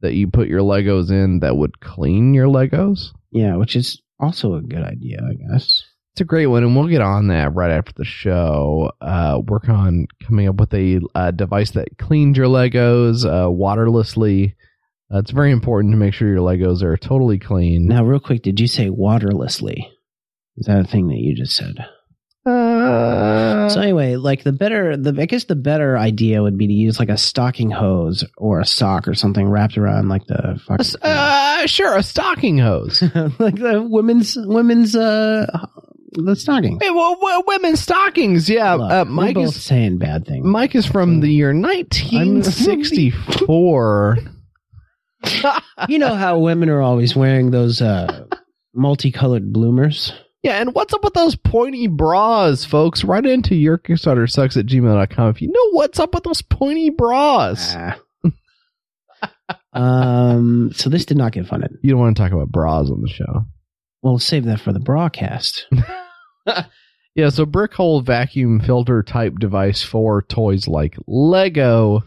that 0.00 0.14
you 0.14 0.28
put 0.28 0.48
your 0.48 0.60
Legos 0.60 1.10
in 1.10 1.40
that 1.40 1.56
would 1.56 1.80
clean 1.80 2.34
your 2.34 2.46
Legos. 2.46 3.10
yeah, 3.30 3.56
which 3.56 3.76
is 3.76 4.00
also 4.18 4.54
a 4.54 4.62
good 4.62 4.82
idea, 4.82 5.20
I 5.22 5.34
guess. 5.34 5.84
It's 6.12 6.20
a 6.20 6.24
great 6.24 6.46
one, 6.46 6.62
and 6.62 6.76
we'll 6.76 6.88
get 6.88 7.00
on 7.00 7.28
that 7.28 7.54
right 7.54 7.72
after 7.72 7.92
the 7.96 8.04
show. 8.04 8.92
Uh, 9.00 9.40
work 9.46 9.68
on 9.68 10.06
coming 10.24 10.48
up 10.48 10.56
with 10.56 10.72
a 10.72 11.00
uh, 11.14 11.32
device 11.32 11.72
that 11.72 11.98
cleans 11.98 12.36
your 12.36 12.46
Legos 12.46 13.24
uh, 13.24 13.50
waterlessly. 13.50 14.54
Uh, 15.12 15.18
it's 15.18 15.32
very 15.32 15.50
important 15.50 15.92
to 15.92 15.98
make 15.98 16.14
sure 16.14 16.28
your 16.28 16.38
Legos 16.38 16.82
are 16.82 16.96
totally 16.96 17.38
clean. 17.38 17.86
Now, 17.86 18.04
real 18.04 18.20
quick, 18.20 18.42
did 18.42 18.60
you 18.60 18.68
say 18.68 18.90
waterlessly? 18.90 19.90
Is 20.56 20.66
that 20.66 20.78
a 20.80 20.84
thing 20.84 21.08
that 21.08 21.16
you 21.18 21.34
just 21.34 21.56
said? 21.56 21.74
Uh, 22.46 23.68
so 23.70 23.80
anyway, 23.80 24.16
like 24.16 24.44
the 24.44 24.52
better, 24.52 24.96
the 24.98 25.18
I 25.20 25.24
guess 25.26 25.44
the 25.44 25.56
better 25.56 25.96
idea 25.96 26.42
would 26.42 26.58
be 26.58 26.66
to 26.66 26.72
use 26.72 26.98
like 26.98 27.08
a 27.08 27.16
stocking 27.16 27.70
hose 27.70 28.22
or 28.36 28.60
a 28.60 28.66
sock 28.66 29.08
or 29.08 29.14
something 29.14 29.48
wrapped 29.48 29.78
around 29.78 30.08
like 30.10 30.26
the 30.26 30.60
fucking, 30.66 30.80
s- 30.84 30.96
uh, 31.00 31.64
sure, 31.66 31.96
a 31.96 32.02
stocking 32.02 32.58
hose. 32.58 33.00
like 33.38 33.54
the 33.56 33.82
women's 33.88 34.36
women's 34.38 34.94
uh 34.94 35.46
the 36.12 36.36
stocking. 36.36 36.78
hey, 36.80 36.90
well, 36.90 37.16
well, 37.20 37.42
women's 37.46 37.80
stockings. 37.80 38.48
Yeah, 38.50 38.74
Look, 38.74 38.92
uh, 38.92 39.04
Mike 39.06 39.36
is 39.38 39.60
saying 39.64 39.96
bad 39.98 40.26
things. 40.26 40.44
Mike 40.46 40.74
is 40.76 40.84
from 40.86 41.20
the 41.20 41.28
year 41.28 41.52
1964. 41.54 44.18
you 45.88 45.98
know 45.98 46.14
how 46.14 46.38
women 46.38 46.68
are 46.68 46.82
always 46.82 47.16
wearing 47.16 47.50
those 47.50 47.80
uh 47.80 48.26
multicolored 48.74 49.50
bloomers. 49.52 50.12
Yeah, 50.44 50.60
and 50.60 50.74
what's 50.74 50.92
up 50.92 51.02
with 51.02 51.14
those 51.14 51.34
pointy 51.36 51.86
bras, 51.86 52.64
folks? 52.64 53.02
Write 53.02 53.24
into 53.24 53.54
your 53.54 53.78
Kickstarter 53.78 54.30
sucks 54.30 54.56
at 54.56 54.66
gmail.com 54.66 55.30
if 55.30 55.40
you 55.40 55.48
know 55.48 55.70
what's 55.70 55.98
up 55.98 56.14
with 56.14 56.22
those 56.22 56.42
pointy 56.42 56.90
bras. 56.90 57.74
Ah. 57.74 57.98
um. 59.72 60.70
So 60.74 60.90
this 60.90 61.06
did 61.06 61.16
not 61.16 61.32
get 61.32 61.46
funded. 61.46 61.78
You 61.82 61.90
don't 61.90 62.00
want 62.00 62.16
to 62.16 62.22
talk 62.22 62.32
about 62.32 62.50
bras 62.52 62.90
on 62.90 63.00
the 63.00 63.08
show. 63.08 63.46
We'll 64.02 64.18
save 64.18 64.44
that 64.44 64.60
for 64.60 64.72
the 64.72 64.80
broadcast. 64.80 65.66
Yeah, 67.14 67.28
so 67.28 67.46
brick 67.46 67.72
hole 67.74 68.00
vacuum 68.00 68.58
filter 68.58 69.02
type 69.04 69.38
device 69.38 69.82
for 69.82 70.22
toys 70.22 70.66
like 70.66 70.96
Lego 71.06 72.02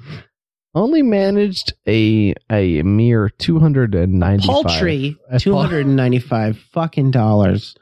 only 0.75 1.01
managed 1.01 1.73
a 1.87 2.33
a 2.49 2.83
mere 2.83 3.29
295 3.29 4.45
Paltry, 4.45 5.15
two 5.39 5.55
hundred 5.55 5.85
and 5.85 5.95
ninety-five 5.95 6.59
fucking 6.73 7.11
dollars. 7.11 7.73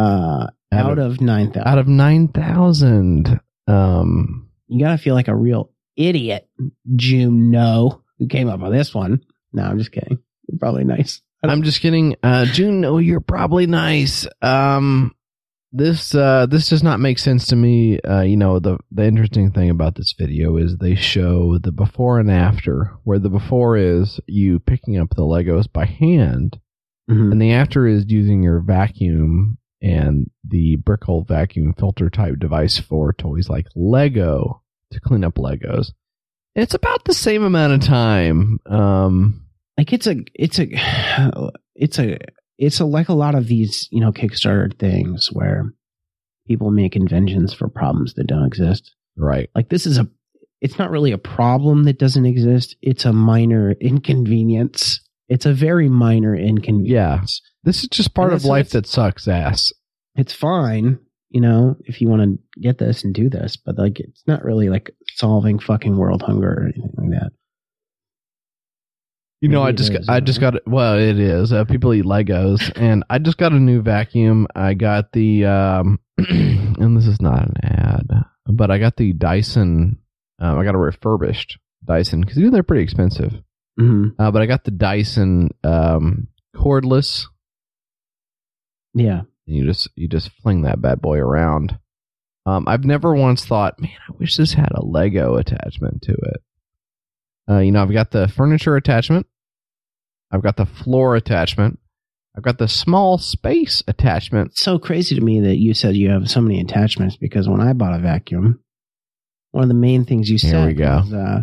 Uh, 0.00 0.46
out 0.72 0.98
of 0.98 1.20
nine 1.20 1.50
thousand. 1.52 1.68
out 1.68 1.78
of 1.78 1.88
9000 1.88 3.40
um 3.66 4.48
You 4.68 4.78
gotta 4.84 4.98
feel 4.98 5.14
like 5.14 5.28
a 5.28 5.34
real 5.34 5.70
idiot, 5.96 6.48
Juno, 6.96 8.02
who 8.18 8.26
came 8.28 8.48
up 8.48 8.60
with 8.60 8.72
this 8.72 8.94
one. 8.94 9.20
No, 9.52 9.62
I'm 9.64 9.78
just 9.78 9.92
kidding. 9.92 10.18
You're 10.48 10.58
probably 10.58 10.84
nice. 10.84 11.20
I'm 11.42 11.62
just 11.62 11.80
kidding. 11.80 12.16
Uh, 12.22 12.44
June, 12.46 12.80
no, 12.80 12.98
you're 12.98 13.20
probably 13.20 13.66
nice. 13.66 14.26
Um, 14.42 15.14
this 15.72 16.14
uh, 16.14 16.46
this 16.46 16.68
does 16.68 16.82
not 16.82 17.00
make 17.00 17.18
sense 17.18 17.46
to 17.48 17.56
me. 17.56 17.98
Uh, 18.00 18.22
you 18.22 18.36
know, 18.36 18.58
the 18.58 18.78
the 18.90 19.04
interesting 19.06 19.50
thing 19.52 19.70
about 19.70 19.94
this 19.94 20.14
video 20.18 20.56
is 20.56 20.76
they 20.76 20.94
show 20.96 21.58
the 21.58 21.72
before 21.72 22.18
and 22.20 22.30
after, 22.30 22.92
where 23.04 23.18
the 23.18 23.28
before 23.30 23.76
is 23.76 24.20
you 24.26 24.58
picking 24.58 24.98
up 24.98 25.10
the 25.10 25.22
Legos 25.22 25.72
by 25.72 25.84
hand, 25.86 26.58
Mhm. 27.10 27.32
and 27.32 27.40
the 27.42 27.52
after 27.52 27.86
is 27.86 28.04
using 28.08 28.42
your 28.42 28.60
vacuum 28.60 29.58
and 29.82 30.30
the 30.46 30.76
brick 30.76 31.04
hole 31.04 31.22
vacuum 31.22 31.74
filter 31.78 32.10
type 32.10 32.38
device 32.38 32.78
for 32.78 33.12
toys 33.12 33.48
like 33.48 33.66
Lego 33.74 34.62
to 34.90 35.00
clean 35.00 35.24
up 35.24 35.34
Legos. 35.34 35.92
It's 36.54 36.74
about 36.74 37.04
the 37.04 37.14
same 37.14 37.44
amount 37.44 37.72
of 37.72 37.80
time. 37.80 38.58
Um, 38.66 39.44
Like 39.78 39.92
it's 39.92 40.06
a, 40.06 40.16
it's 40.34 40.58
a, 40.58 40.68
it's 41.74 41.98
a, 41.98 42.18
it's 42.58 42.80
a, 42.80 42.84
like 42.84 43.08
a 43.08 43.14
lot 43.14 43.34
of 43.34 43.46
these, 43.46 43.88
you 43.90 44.00
know, 44.00 44.12
Kickstarter 44.12 44.76
things 44.78 45.28
where 45.32 45.72
people 46.46 46.70
make 46.70 46.96
inventions 46.96 47.54
for 47.54 47.68
problems 47.68 48.14
that 48.14 48.26
don't 48.26 48.44
exist. 48.46 48.94
right. 49.16 49.48
Like 49.54 49.68
this 49.68 49.86
is 49.86 49.98
a, 49.98 50.08
it's 50.60 50.78
not 50.78 50.90
really 50.90 51.12
a 51.12 51.18
problem 51.18 51.84
that 51.84 51.98
doesn't 51.98 52.26
exist. 52.26 52.76
It's 52.82 53.06
a 53.06 53.12
minor 53.12 53.72
inconvenience. 53.80 55.00
It's 55.28 55.46
a 55.46 55.54
very 55.54 55.88
minor 55.88 56.34
inconvenience. 56.36 57.40
This 57.64 57.82
is 57.82 57.88
just 57.88 58.14
part 58.14 58.32
of 58.32 58.44
life 58.44 58.70
that 58.70 58.86
sucks 58.86 59.28
ass. 59.28 59.72
It's 60.16 60.32
fine, 60.32 60.98
you 61.30 61.40
know, 61.40 61.76
if 61.84 62.00
you 62.00 62.08
want 62.08 62.22
to 62.22 62.60
get 62.60 62.78
this 62.78 63.04
and 63.04 63.14
do 63.14 63.28
this, 63.28 63.56
but 63.56 63.78
like 63.78 64.00
it's 64.00 64.22
not 64.26 64.44
really 64.44 64.68
like 64.68 64.90
solving 65.14 65.58
fucking 65.58 65.96
world 65.96 66.22
hunger 66.22 66.52
or 66.52 66.62
anything 66.64 66.92
like 66.96 67.10
that. 67.10 67.32
You 69.40 69.48
know, 69.48 69.64
Maybe 69.64 69.68
I 69.68 69.76
just 69.76 70.10
I 70.10 70.20
just 70.20 70.40
got 70.40 70.54
well, 70.66 70.98
it 70.98 71.18
is. 71.18 71.52
Uh, 71.52 71.64
people 71.64 71.94
eat 71.94 72.04
Legos, 72.04 72.70
and 72.76 73.04
I 73.08 73.18
just 73.18 73.38
got 73.38 73.52
a 73.52 73.58
new 73.58 73.80
vacuum. 73.80 74.46
I 74.54 74.74
got 74.74 75.12
the 75.12 75.46
um, 75.46 75.98
and 76.18 76.96
this 76.96 77.06
is 77.06 77.22
not 77.22 77.48
an 77.48 77.54
ad, 77.62 78.06
but 78.46 78.70
I 78.70 78.78
got 78.78 78.96
the 78.96 79.14
Dyson. 79.14 79.98
Um, 80.38 80.58
I 80.58 80.64
got 80.64 80.74
a 80.74 80.78
refurbished 80.78 81.58
Dyson 81.84 82.20
because 82.20 82.36
they're 82.50 82.62
pretty 82.62 82.82
expensive. 82.82 83.32
hmm 83.78 84.08
Uh, 84.18 84.30
but 84.30 84.42
I 84.42 84.46
got 84.46 84.64
the 84.64 84.70
Dyson 84.72 85.50
um, 85.64 86.28
cordless. 86.54 87.26
Yeah. 88.94 89.20
And 89.46 89.56
you 89.56 89.64
just 89.66 89.88
you 89.96 90.08
just 90.08 90.30
fling 90.42 90.62
that 90.62 90.80
bad 90.80 91.00
boy 91.00 91.18
around. 91.18 91.78
Um, 92.46 92.66
I've 92.66 92.84
never 92.84 93.14
once 93.14 93.44
thought, 93.44 93.78
man, 93.80 93.92
I 94.08 94.12
wish 94.18 94.36
this 94.36 94.54
had 94.54 94.72
a 94.74 94.84
Lego 94.84 95.36
attachment 95.36 96.02
to 96.02 96.12
it. 96.12 96.42
Uh, 97.48 97.58
you 97.58 97.70
know, 97.72 97.82
I've 97.82 97.92
got 97.92 98.10
the 98.10 98.28
furniture 98.28 98.76
attachment. 98.76 99.26
I've 100.30 100.42
got 100.42 100.56
the 100.56 100.66
floor 100.66 101.16
attachment. 101.16 101.78
I've 102.36 102.44
got 102.44 102.58
the 102.58 102.68
small 102.68 103.18
space 103.18 103.82
attachment. 103.88 104.52
It's 104.52 104.60
so 104.62 104.78
crazy 104.78 105.16
to 105.16 105.20
me 105.20 105.40
that 105.40 105.56
you 105.56 105.74
said 105.74 105.96
you 105.96 106.10
have 106.10 106.30
so 106.30 106.40
many 106.40 106.60
attachments 106.60 107.16
because 107.16 107.48
when 107.48 107.60
I 107.60 107.72
bought 107.72 107.98
a 107.98 108.02
vacuum, 108.02 108.60
one 109.50 109.64
of 109.64 109.68
the 109.68 109.74
main 109.74 110.04
things 110.04 110.30
you 110.30 110.38
Here 110.40 110.50
said 110.52 110.66
we 110.68 110.74
go. 110.74 111.00
was, 111.04 111.12
uh, 111.12 111.42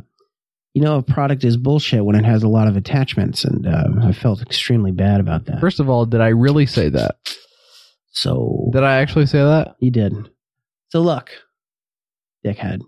you 0.77 0.83
know, 0.83 0.97
a 0.97 1.01
product 1.01 1.43
is 1.43 1.57
bullshit 1.57 2.05
when 2.05 2.15
it 2.15 2.23
has 2.23 2.43
a 2.43 2.47
lot 2.47 2.67
of 2.67 2.77
attachments, 2.77 3.43
and 3.43 3.65
uh, 3.65 3.85
I 4.03 4.11
felt 4.11 4.43
extremely 4.43 4.91
bad 4.91 5.19
about 5.19 5.45
that. 5.45 5.59
First 5.59 5.79
of 5.79 5.89
all, 5.89 6.05
did 6.05 6.21
I 6.21 6.27
really 6.27 6.67
say 6.67 6.87
that? 6.89 7.15
so 8.11 8.69
Did 8.71 8.83
I 8.83 8.97
actually 8.97 9.25
say 9.25 9.39
that? 9.39 9.75
you 9.79 9.89
did. 9.89 10.13
So 10.89 11.01
look, 11.01 11.31
dickhead, 12.45 12.81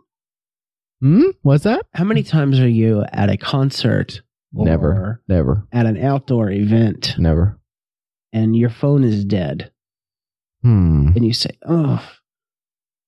Hmm? 1.01 1.29
What's 1.41 1.63
that? 1.63 1.83
how 1.95 2.03
many 2.03 2.21
times 2.21 2.59
are 2.59 2.67
you 2.69 3.03
at 3.11 3.31
a 3.31 3.37
concert? 3.37 4.21
Never. 4.53 5.23
Never. 5.27 5.67
At 5.71 5.87
an 5.87 5.97
outdoor 5.97 6.51
event, 6.51 7.15
Never. 7.17 7.59
and 8.33 8.55
your 8.55 8.69
phone 8.69 9.03
is 9.03 9.25
dead, 9.25 9.71
Hmm. 10.61 11.09
and 11.15 11.25
you 11.25 11.33
say, 11.33 11.57
"Oh, 11.67 12.07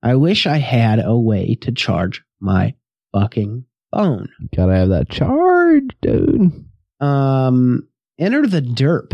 I 0.01 0.15
wish 0.15 0.47
I 0.47 0.57
had 0.57 0.99
a 1.05 1.15
way 1.15 1.53
to 1.61 1.71
charge 1.71 2.23
my 2.39 2.73
fucking 3.13 3.65
phone." 3.93 4.29
Gotta 4.55 4.75
have 4.75 4.89
that 4.89 5.09
charge, 5.09 5.89
dude. 6.01 6.65
Um, 6.99 7.87
enter 8.19 8.45
the 8.47 8.61
DERP, 8.61 9.13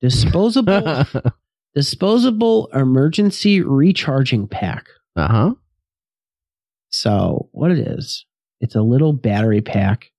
disposable 0.00 1.04
disposable 1.74 2.66
emergency 2.74 3.60
recharging 3.60 4.48
pack. 4.48 4.86
uh 5.16 5.28
huh. 5.28 5.54
So 6.90 7.48
what 7.52 7.70
it 7.70 7.78
is, 7.78 8.26
it's 8.60 8.74
a 8.74 8.82
little 8.82 9.12
battery 9.12 9.60
pack, 9.60 10.10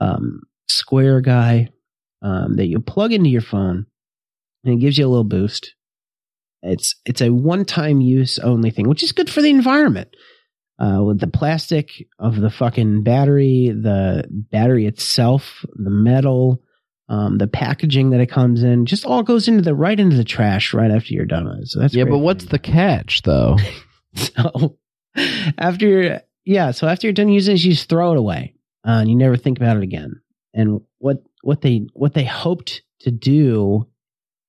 um, 0.00 0.42
square 0.68 1.20
guy, 1.22 1.70
um, 2.22 2.56
that 2.56 2.66
you 2.66 2.80
plug 2.80 3.12
into 3.12 3.30
your 3.30 3.40
phone, 3.40 3.86
and 4.64 4.74
it 4.74 4.80
gives 4.80 4.98
you 4.98 5.06
a 5.06 5.08
little 5.08 5.24
boost. 5.24 5.74
It's 6.62 6.94
it's 7.06 7.22
a 7.22 7.30
one 7.30 7.64
time 7.64 8.02
use 8.02 8.38
only 8.38 8.70
thing, 8.70 8.88
which 8.88 9.02
is 9.02 9.12
good 9.12 9.30
for 9.30 9.40
the 9.40 9.48
environment. 9.48 10.14
Uh, 10.80 11.02
with 11.02 11.20
the 11.20 11.26
plastic 11.26 12.08
of 12.18 12.40
the 12.40 12.48
fucking 12.48 13.02
battery, 13.02 13.68
the 13.68 14.24
battery 14.30 14.86
itself, 14.86 15.64
the 15.74 15.90
metal, 15.90 16.62
um, 17.10 17.36
the 17.36 17.46
packaging 17.46 18.10
that 18.10 18.20
it 18.20 18.30
comes 18.30 18.62
in, 18.62 18.86
just 18.86 19.04
all 19.04 19.22
goes 19.22 19.46
into 19.46 19.62
the 19.62 19.74
right 19.74 20.00
into 20.00 20.16
the 20.16 20.24
trash 20.24 20.72
right 20.72 20.90
after 20.90 21.12
you're 21.12 21.26
done 21.26 21.44
with 21.44 21.58
it. 21.58 21.68
So 21.68 21.80
that's 21.80 21.94
Yeah, 21.94 22.04
but 22.04 22.18
what's 22.18 22.46
the 22.46 22.58
catch, 22.58 23.22
though? 23.22 23.58
so 24.14 24.78
after 25.58 25.86
you're 25.86 26.20
yeah, 26.44 26.70
so 26.70 26.88
after 26.88 27.06
you're 27.06 27.14
done 27.14 27.28
using 27.28 27.54
it, 27.54 27.62
you 27.62 27.72
just 27.72 27.88
throw 27.88 28.12
it 28.12 28.18
away, 28.18 28.54
uh, 28.86 28.98
and 29.00 29.10
you 29.10 29.16
never 29.16 29.36
think 29.36 29.58
about 29.58 29.76
it 29.76 29.82
again. 29.82 30.20
And 30.54 30.80
what 30.98 31.22
what 31.42 31.60
they 31.60 31.86
what 31.92 32.14
they 32.14 32.24
hoped 32.24 32.82
to 33.00 33.10
do 33.10 33.86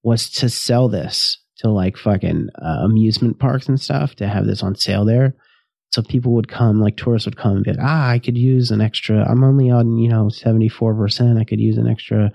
was 0.03 0.29
to 0.29 0.49
sell 0.49 0.89
this 0.89 1.37
to 1.57 1.69
like 1.69 1.97
fucking 1.97 2.49
uh, 2.59 2.79
amusement 2.83 3.39
parks 3.39 3.67
and 3.67 3.79
stuff 3.79 4.15
to 4.15 4.27
have 4.27 4.45
this 4.45 4.63
on 4.63 4.75
sale 4.75 5.05
there. 5.05 5.35
So 5.91 6.01
people 6.01 6.33
would 6.33 6.47
come, 6.47 6.79
like 6.79 6.95
tourists 6.95 7.25
would 7.25 7.37
come 7.37 7.57
and 7.57 7.63
be 7.63 7.71
like, 7.71 7.79
ah, 7.81 8.09
I 8.09 8.19
could 8.19 8.37
use 8.37 8.71
an 8.71 8.79
extra. 8.79 9.29
I'm 9.29 9.43
only 9.43 9.69
on, 9.69 9.97
you 9.97 10.07
know, 10.07 10.25
74%. 10.25 11.39
I 11.39 11.43
could 11.43 11.59
use 11.59 11.77
an 11.77 11.87
extra, 11.87 12.31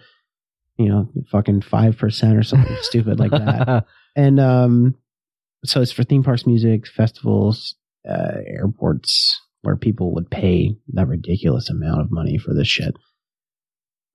you 0.76 0.90
know, 0.90 1.08
fucking 1.30 1.62
5% 1.62 2.38
or 2.38 2.42
something 2.42 2.76
stupid 2.82 3.18
like 3.18 3.30
that 3.30 3.86
and 4.16 4.40
um 4.40 4.94
so 5.64 5.80
it's 5.80 5.92
for 5.92 6.02
theme 6.02 6.24
parks 6.24 6.46
music 6.46 6.88
festivals 6.88 7.76
uh 8.08 8.38
airports 8.46 9.40
where 9.62 9.76
people 9.76 10.14
would 10.14 10.30
pay 10.30 10.74
that 10.94 11.06
ridiculous 11.06 11.68
amount 11.68 12.00
of 12.00 12.10
money 12.10 12.38
for 12.38 12.54
this 12.54 12.66
shit 12.66 12.94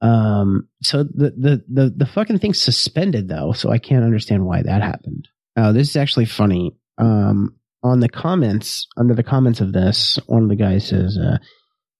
um 0.01 0.67
so 0.81 1.03
the 1.03 1.33
the 1.37 1.63
the, 1.69 1.93
the 1.95 2.05
fucking 2.05 2.39
thing's 2.39 2.61
suspended 2.61 3.29
though 3.29 3.53
so 3.53 3.71
i 3.71 3.77
can't 3.77 4.03
understand 4.03 4.45
why 4.45 4.61
that 4.61 4.81
happened 4.81 5.27
oh 5.55 5.71
this 5.71 5.89
is 5.89 5.95
actually 5.95 6.25
funny 6.25 6.75
um 6.97 7.55
on 7.83 7.99
the 7.99 8.09
comments 8.09 8.87
under 8.97 9.13
the 9.13 9.23
comments 9.23 9.59
of 9.61 9.73
this 9.73 10.19
one 10.27 10.43
of 10.43 10.49
the 10.49 10.55
guys 10.55 10.87
says 10.87 11.17
uh 11.17 11.37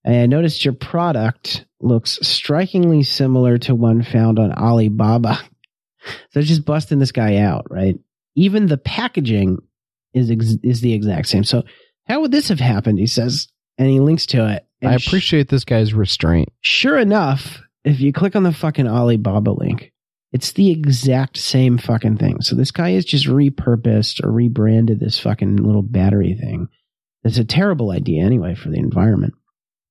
I 0.05 0.25
noticed 0.25 0.65
your 0.65 0.73
product 0.73 1.65
looks 1.79 2.17
strikingly 2.23 3.03
similar 3.03 3.59
to 3.59 3.75
one 3.75 4.01
found 4.03 4.39
on 4.39 4.51
Alibaba. 4.53 5.39
So 6.31 6.41
just 6.41 6.65
busting 6.65 6.97
this 6.97 7.11
guy 7.11 7.37
out, 7.37 7.67
right? 7.69 7.95
Even 8.35 8.65
the 8.65 8.79
packaging 8.79 9.59
is 10.15 10.31
ex- 10.31 10.57
is 10.63 10.81
the 10.81 10.93
exact 10.93 11.27
same. 11.27 11.43
So 11.43 11.61
how 12.07 12.21
would 12.21 12.31
this 12.31 12.47
have 12.47 12.59
happened? 12.59 12.97
He 12.97 13.05
says, 13.05 13.47
and 13.77 13.87
he 13.87 13.99
links 13.99 14.25
to 14.27 14.49
it. 14.51 14.65
I 14.83 14.97
sh- 14.97 15.05
appreciate 15.05 15.47
this 15.49 15.63
guy's 15.63 15.93
restraint. 15.93 16.49
sure 16.61 16.97
enough, 16.97 17.61
if 17.83 17.99
you 17.99 18.11
click 18.13 18.35
on 18.35 18.41
the 18.41 18.51
fucking 18.51 18.87
Alibaba 18.87 19.51
link, 19.51 19.90
it's 20.31 20.53
the 20.53 20.71
exact 20.71 21.37
same 21.37 21.77
fucking 21.77 22.17
thing. 22.17 22.41
So 22.41 22.55
this 22.55 22.71
guy 22.71 22.91
has 22.91 23.05
just 23.05 23.27
repurposed 23.27 24.23
or 24.23 24.31
rebranded 24.31 24.99
this 24.99 25.19
fucking 25.19 25.57
little 25.57 25.81
battery 25.81 26.33
thing. 26.39 26.67
It's 27.23 27.37
a 27.37 27.43
terrible 27.45 27.91
idea 27.91 28.23
anyway 28.23 28.55
for 28.55 28.69
the 28.69 28.79
environment. 28.79 29.33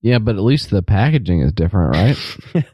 Yeah, 0.02 0.18
but 0.18 0.36
at 0.36 0.42
least 0.42 0.70
the 0.70 0.82
packaging 0.82 1.42
is 1.42 1.52
different, 1.52 1.94
right? 2.54 2.64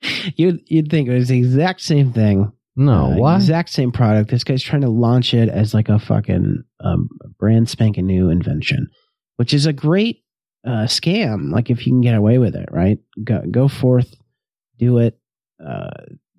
you'd 0.36 0.60
you'd 0.66 0.90
think 0.90 1.08
it 1.08 1.14
was 1.14 1.28
the 1.28 1.38
exact 1.38 1.80
same 1.80 2.12
thing. 2.12 2.52
No, 2.78 3.12
Uh, 3.12 3.16
what? 3.16 3.36
Exact 3.36 3.70
same 3.70 3.90
product. 3.92 4.30
This 4.30 4.44
guy's 4.44 4.62
trying 4.62 4.82
to 4.82 4.88
launch 4.90 5.32
it 5.32 5.48
as 5.48 5.72
like 5.72 5.88
a 5.88 5.98
fucking 5.98 6.62
um, 6.80 7.08
brand 7.38 7.68
spanking 7.68 8.06
new 8.06 8.28
invention, 8.28 8.88
which 9.36 9.54
is 9.54 9.64
a 9.66 9.72
great 9.72 10.24
uh, 10.66 10.84
scam. 10.84 11.50
Like 11.52 11.70
if 11.70 11.86
you 11.86 11.92
can 11.92 12.02
get 12.02 12.14
away 12.14 12.38
with 12.38 12.54
it, 12.54 12.68
right? 12.70 12.98
Go 13.24 13.42
go 13.50 13.68
forth, 13.68 14.14
do 14.78 14.98
it, 14.98 15.18
uh, 15.66 15.88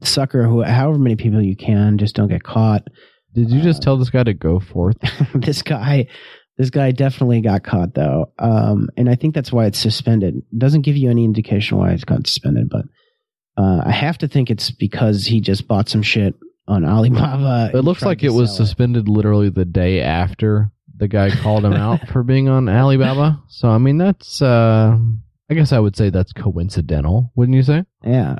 sucker 0.04 0.43
who, 0.43 0.64
however 0.64 1.00
many 1.00 1.16
people 1.16 1.41
you 1.41 1.56
can. 1.56 1.98
Just 1.98 2.16
don't 2.16 2.28
get 2.28 2.43
caught. 2.43 2.88
Did 3.34 3.52
you 3.52 3.62
just 3.62 3.82
uh, 3.82 3.86
tell 3.86 3.98
this 3.98 4.10
guy 4.10 4.24
to 4.24 4.34
go 4.34 4.60
forth? 4.60 4.98
this 5.36 5.62
guy, 5.62 6.08
this 6.58 6.70
guy 6.70 6.91
definitely 6.91 7.41
got 7.41 7.64
caught 7.64 7.93
though, 7.93 8.32
um, 8.39 8.89
and 8.98 9.10
I 9.10 9.16
think 9.16 9.36
that's 9.36 9.52
why 9.52 9.66
it's 9.66 9.80
suspended. 9.80 10.36
It 10.38 10.60
doesn't 10.60 10.82
give 10.82 10.98
you 10.98 11.10
any 11.10 11.24
indication 11.24 11.78
why 11.78 11.91
it's 11.91 12.04
got 12.04 12.26
suspended, 12.26 12.70
but 12.70 12.86
uh, 13.58 13.84
I 13.86 13.91
have 13.91 14.18
to 14.20 14.28
think 14.28 14.50
it's 14.50 14.72
because 14.72 15.26
he 15.26 15.41
just 15.41 15.68
bought 15.68 15.89
some 15.89 16.02
shit 16.02 16.36
on 16.68 16.86
Alibaba. 16.86 17.72
It 17.78 17.82
looks 17.84 18.04
like 18.04 18.24
it 18.24 18.30
was 18.30 18.56
suspended 18.56 19.08
literally 19.10 19.50
the 19.50 19.66
day 19.66 20.02
after 20.02 20.72
the 20.95 21.08
guy 21.08 21.30
called 21.30 21.64
him 21.66 21.74
out 21.74 22.08
for 22.12 22.24
being 22.24 22.50
on 22.50 22.70
Alibaba. 22.70 23.41
So 23.50 23.70
I 23.70 23.78
mean 23.78 23.98
that's 23.98 24.41
uh 24.41 24.98
I 25.50 25.54
guess 25.54 25.72
I 25.72 25.80
would 25.80 25.95
say 25.95 26.10
that's 26.10 26.34
coincidental, 26.34 27.32
wouldn't 27.36 27.56
you 27.56 27.64
say? 27.64 27.84
Yeah, 28.04 28.39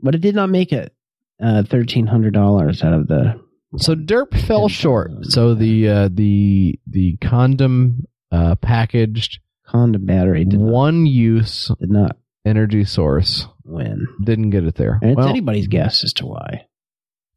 but 0.00 0.14
it 0.14 0.20
did 0.20 0.34
not 0.34 0.50
make 0.50 0.72
it 0.72 0.94
uh, 1.42 1.62
thirteen 1.62 2.06
hundred 2.06 2.34
dollars 2.34 2.82
out 2.82 2.92
of 2.92 3.08
the. 3.08 3.40
So 3.78 3.94
Derp 3.94 4.38
fell 4.46 4.68
short. 4.68 5.10
So 5.22 5.54
the 5.54 5.88
uh 5.88 6.08
the 6.12 6.78
the 6.86 7.16
condom 7.18 8.06
uh 8.30 8.54
packaged 8.56 9.40
Condom 9.66 10.06
battery 10.06 10.44
did 10.44 10.60
not, 10.60 10.70
one 10.70 11.06
use 11.06 11.70
did 11.80 11.90
not 11.90 12.16
energy 12.44 12.84
source 12.84 13.46
win, 13.64 14.06
didn't 14.22 14.50
get 14.50 14.64
it 14.64 14.76
there. 14.76 14.98
and 15.02 15.10
it's 15.10 15.16
Well, 15.16 15.28
anybody's 15.28 15.66
guess 15.66 16.04
as 16.04 16.12
to 16.14 16.26
why. 16.26 16.66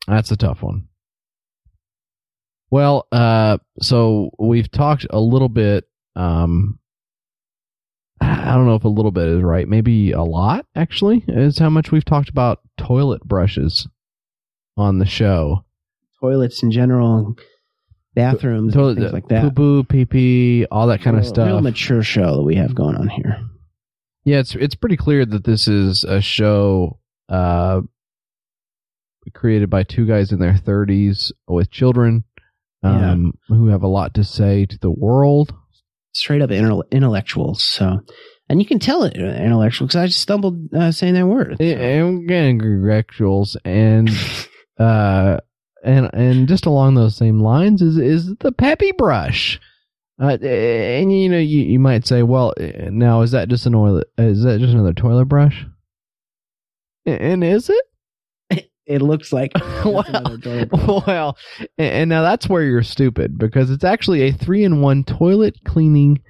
That's 0.07 0.29
a 0.31 0.37
tough 0.37 0.61
one. 0.61 0.87
Well, 2.71 3.07
uh, 3.11 3.57
so 3.81 4.29
we've 4.37 4.69
talked 4.69 5.07
a 5.09 5.19
little 5.19 5.49
bit. 5.49 5.85
Um, 6.15 6.77
I 8.21 8.53
don't 8.53 8.65
know 8.65 8.75
if 8.75 8.83
a 8.83 8.89
little 8.89 9.11
bit 9.11 9.27
is 9.27 9.41
right. 9.41 9.67
Maybe 9.67 10.11
a 10.11 10.23
lot, 10.23 10.65
actually, 10.75 11.23
is 11.27 11.57
how 11.59 11.69
much 11.69 11.91
we've 11.91 12.05
talked 12.05 12.29
about 12.29 12.59
toilet 12.77 13.23
brushes 13.23 13.87
on 14.77 14.99
the 14.99 15.05
show. 15.05 15.65
Toilets 16.19 16.61
in 16.63 16.71
general, 16.71 17.35
bathrooms, 18.13 18.73
Toilet, 18.73 18.97
things 18.97 19.13
like 19.13 19.27
that. 19.29 19.41
Poo 19.43 19.51
poo, 19.51 19.83
pee 19.83 20.05
pee, 20.05 20.65
all 20.71 20.87
that 20.87 21.01
kind 21.01 21.17
of 21.17 21.25
stuff. 21.25 21.47
Real 21.47 21.61
mature 21.61 22.03
show 22.03 22.37
that 22.37 22.43
we 22.43 22.55
have 22.55 22.75
going 22.75 22.95
on 22.95 23.07
here. 23.07 23.37
Yeah, 24.25 24.39
it's 24.39 24.55
it's 24.55 24.75
pretty 24.75 24.97
clear 24.97 25.25
that 25.25 25.45
this 25.45 25.67
is 25.67 26.03
a 26.03 26.19
show 26.21 26.99
uh, 27.29 27.81
created 29.33 29.69
by 29.69 29.83
two 29.83 30.05
guys 30.05 30.31
in 30.31 30.39
their 30.39 30.53
30s 30.53 31.31
with 31.47 31.71
children 31.71 32.23
um, 32.83 33.33
who 33.47 33.67
have 33.67 33.83
a 33.83 33.87
lot 33.87 34.13
to 34.15 34.23
say 34.23 34.65
to 34.65 34.77
the 34.79 34.91
world. 34.91 35.53
Straight 36.13 36.41
up 36.41 36.49
intel- 36.49 36.89
intellectuals. 36.91 37.63
So, 37.63 37.99
and 38.49 38.61
you 38.61 38.65
can 38.67 38.79
tell 38.79 39.03
it 39.03 39.15
uh, 39.17 39.25
intellectual 39.25 39.87
because 39.87 39.95
I 40.01 40.07
just 40.07 40.19
stumbled 40.19 40.73
uh, 40.73 40.91
saying 40.91 41.13
that 41.13 41.27
word. 41.27 41.57
so. 41.59 41.63
Intellectuals 42.29 43.57
and 43.63 44.09
uh 44.79 45.37
and 45.83 46.09
and 46.13 46.47
just 46.47 46.65
along 46.65 46.95
those 46.95 47.15
same 47.15 47.39
lines 47.41 47.81
is 47.81 47.97
is 47.97 48.35
the 48.39 48.51
peppy 48.51 48.91
brush. 48.91 49.59
Uh, 50.21 50.37
and 50.41 51.13
you 51.13 51.29
know 51.29 51.37
you, 51.37 51.61
you 51.61 51.79
might 51.79 52.05
say, 52.05 52.23
well, 52.23 52.53
eh, 52.59 52.89
now 52.91 53.21
is 53.21 53.31
that 53.31 53.47
just 53.47 53.65
an 53.65 53.75
oil? 53.75 54.03
Is 54.17 54.43
that 54.43 54.59
just 54.59 54.73
another 54.73 54.93
toilet 54.93 55.25
brush? 55.25 55.65
And 57.05 57.43
is 57.43 57.69
it? 57.69 57.85
It 58.89 59.01
looks 59.03 59.31
like 59.31 59.51
Wow. 59.85 60.03
another 60.07 60.37
toilet 60.39 60.69
brush. 60.71 61.03
well, 61.07 61.37
and 61.77 62.09
now 62.09 62.23
that's 62.23 62.49
where 62.49 62.63
you're 62.63 62.83
stupid 62.83 63.37
because 63.37 63.69
it's 63.69 63.83
actually 63.83 64.23
a 64.23 64.33
three-in-one 64.33 65.03
toilet 65.05 65.55
cleaning 65.63 66.21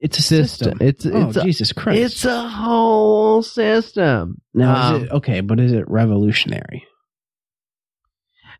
it's 0.00 0.18
a 0.18 0.22
system. 0.22 0.78
system. 0.78 0.86
It's 0.88 1.06
oh 1.06 1.28
it's 1.28 1.36
a, 1.36 1.42
Jesus 1.42 1.72
Christ! 1.72 1.98
it's 2.00 2.24
a 2.24 2.48
whole 2.48 3.42
system. 3.42 4.40
now 4.54 4.90
um, 4.90 4.94
is 4.96 5.02
it 5.02 5.10
okay? 5.10 5.40
But 5.40 5.58
is 5.58 5.72
it 5.72 5.84
revolutionary? 5.90 6.86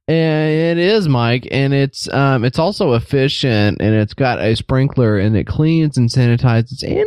And 0.09 0.51
it 0.51 0.79
is, 0.79 1.07
Mike, 1.07 1.47
and 1.51 1.75
it's 1.75 2.13
um 2.13 2.45
it's 2.45 2.59
also 2.59 2.95
efficient, 2.95 3.81
and 3.81 3.95
it's 3.95 4.15
got 4.15 4.41
a 4.41 4.57
sprinkler, 4.57 5.19
and 5.19 5.37
it 5.37 5.47
cleans 5.47 5.99
and 5.99 6.09
sanitizes, 6.09 6.83
and 6.83 7.07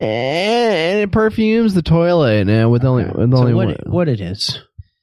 and 0.00 0.98
it 1.00 1.12
perfumes 1.12 1.74
the 1.74 1.82
toilet, 1.82 2.48
and 2.48 2.70
with 2.70 2.84
only 2.84 3.04
with 3.04 3.30
So 3.30 3.38
only 3.38 3.54
what 3.54 3.66
one. 3.68 3.76
what 3.86 4.08
it 4.08 4.20
is 4.20 4.58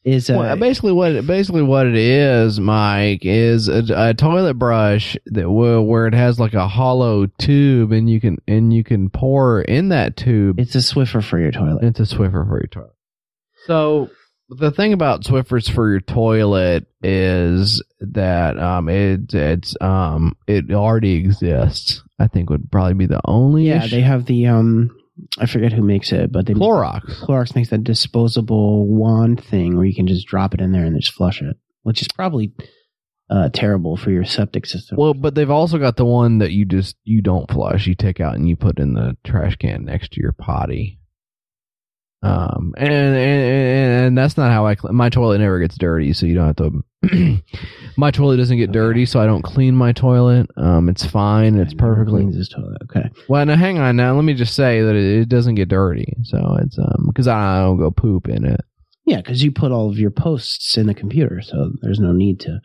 is 0.10 0.30
uh, 0.30 0.36
Well, 0.38 0.56
basically, 0.58 0.92
what 0.92 1.26
basically 1.26 1.62
what 1.64 1.88
it 1.88 1.96
is, 1.96 2.60
Mike, 2.60 3.22
is 3.24 3.68
a, 3.68 3.84
a 3.96 4.14
toilet 4.14 4.56
brush 4.56 5.18
that 5.28 5.50
will, 5.50 5.86
where 5.86 6.08
it 6.08 6.14
has 6.14 6.40
like 6.40 6.54
a 6.54 6.68
hollow 6.68 7.26
tube, 7.26 7.92
and 7.92 8.10
you 8.10 8.20
can 8.22 8.38
and 8.48 8.74
you 8.74 8.84
can 8.84 9.10
pour 9.10 9.62
in 9.62 9.90
that 9.90 10.16
tube 10.18 10.60
it's 10.60 10.76
a 10.76 10.80
Swiffer 10.80 11.24
for 11.24 11.40
your 11.40 11.52
toilet. 11.52 11.84
It's 11.84 12.00
a 12.00 12.16
Swiffer 12.16 12.48
for 12.48 12.60
your 12.60 12.68
toilet. 12.68 12.94
So 13.66 14.10
the 14.50 14.72
thing 14.72 14.94
about 14.94 15.24
Swiffers 15.24 15.70
for 15.72 15.90
your 15.92 16.00
toilet 16.02 16.88
is 17.04 17.84
that 18.00 18.58
um 18.58 18.90
it 18.90 19.34
it's 19.34 19.76
um 19.82 20.36
it 20.48 20.72
already 20.72 21.16
exists. 21.16 22.04
I 22.20 22.28
think 22.28 22.50
would 22.50 22.70
probably 22.72 22.96
be 22.96 23.06
the 23.06 23.22
only 23.26 23.68
Yeah, 23.68 23.84
issue. 23.86 23.96
they 23.96 24.02
have 24.02 24.26
the 24.26 24.48
um, 24.48 24.94
I 25.38 25.46
forget 25.46 25.74
who 25.74 25.84
makes 25.84 26.12
it, 26.12 26.32
but 26.32 26.46
they 26.46 26.54
Clorox. 26.54 27.24
Clorox 27.24 27.56
makes 27.56 27.70
that 27.70 27.84
disposable 27.84 28.88
wand 28.88 29.44
thing 29.44 29.76
where 29.76 29.86
you 29.86 29.96
can 29.96 30.08
just 30.08 30.28
drop 30.28 30.54
it 30.54 30.62
in 30.62 30.72
there 30.72 30.86
and 30.86 31.00
just 31.00 31.14
flush 31.14 31.42
it, 31.42 31.58
which 31.84 32.02
is 32.02 32.08
probably 32.08 32.54
uh, 33.30 33.50
terrible 33.54 33.96
for 33.96 34.12
your 34.12 34.26
septic 34.26 34.66
system. 34.66 34.98
Well, 34.98 35.14
but 35.14 35.36
they've 35.36 35.50
also 35.50 35.78
got 35.78 35.98
the 35.98 36.06
one 36.06 36.40
that 36.40 36.52
you 36.52 36.66
just 36.66 36.96
you 37.04 37.22
don't 37.22 37.50
flush. 37.50 37.88
You 37.88 37.96
take 37.96 38.20
out 38.20 38.36
and 38.36 38.50
you 38.50 38.56
put 38.56 38.80
in 38.80 38.94
the 38.94 39.18
trash 39.24 39.56
can 39.58 39.86
next 39.86 40.14
to 40.14 40.22
your 40.22 40.32
potty. 40.32 40.99
Um, 42.22 42.74
and 42.78 42.92
and, 42.92 43.16
and, 43.16 44.06
and 44.08 44.18
that's 44.18 44.36
not 44.36 44.52
how 44.52 44.66
I 44.66 44.76
clean. 44.76 44.94
My 44.96 45.10
toilet 45.10 45.38
never 45.40 45.60
gets 45.60 45.78
dirty, 45.78 46.12
so 46.14 46.26
you 46.26 46.36
don't 46.36 46.48
have 46.48 46.56
to. 46.58 46.84
my 47.98 48.12
toilet 48.12 48.38
doesn't 48.38 48.58
get 48.58 48.70
Okay. 48.70 48.74
dirty, 48.74 49.06
so 49.06 49.22
I 49.22 49.26
don't 49.26 49.42
clean 49.42 49.74
my 49.76 49.94
toilet. 49.94 50.48
Um, 50.58 50.90
it's 50.90 51.06
fine. 51.06 51.58
It's 51.60 51.74
perfectly 51.74 52.22
cleans 52.24 52.36
his 52.36 52.50
toilet. 52.50 52.82
Okay, 52.84 53.10
Well, 53.30 53.46
now 53.46 53.56
hang 53.56 53.78
on. 53.80 53.96
Now 53.96 54.16
let 54.16 54.24
me 54.26 54.34
just 54.34 54.54
say 54.56 54.82
that 54.82 54.96
it, 54.96 55.22
it 55.22 55.30
doesn't 55.30 55.56
get 55.56 55.70
dirty, 55.70 56.14
so 56.24 56.58
it's 56.62 56.78
um 56.78 57.06
because 57.08 57.28
I 57.28 57.62
don't 57.62 57.78
go 57.78 57.90
poop 57.92 58.28
in 58.28 58.46
it. 58.46 58.62
yeah, 59.06 59.18
because 59.18 59.42
you 59.42 59.52
put 59.54 59.72
all 59.72 59.90
of 59.90 59.98
your 59.98 60.12
posts 60.12 60.78
in 60.78 60.88
the 60.88 60.94
computer, 60.94 61.42
so 61.42 61.72
there's 61.82 62.00
no 62.02 62.12
need 62.12 62.42
to. 62.42 62.60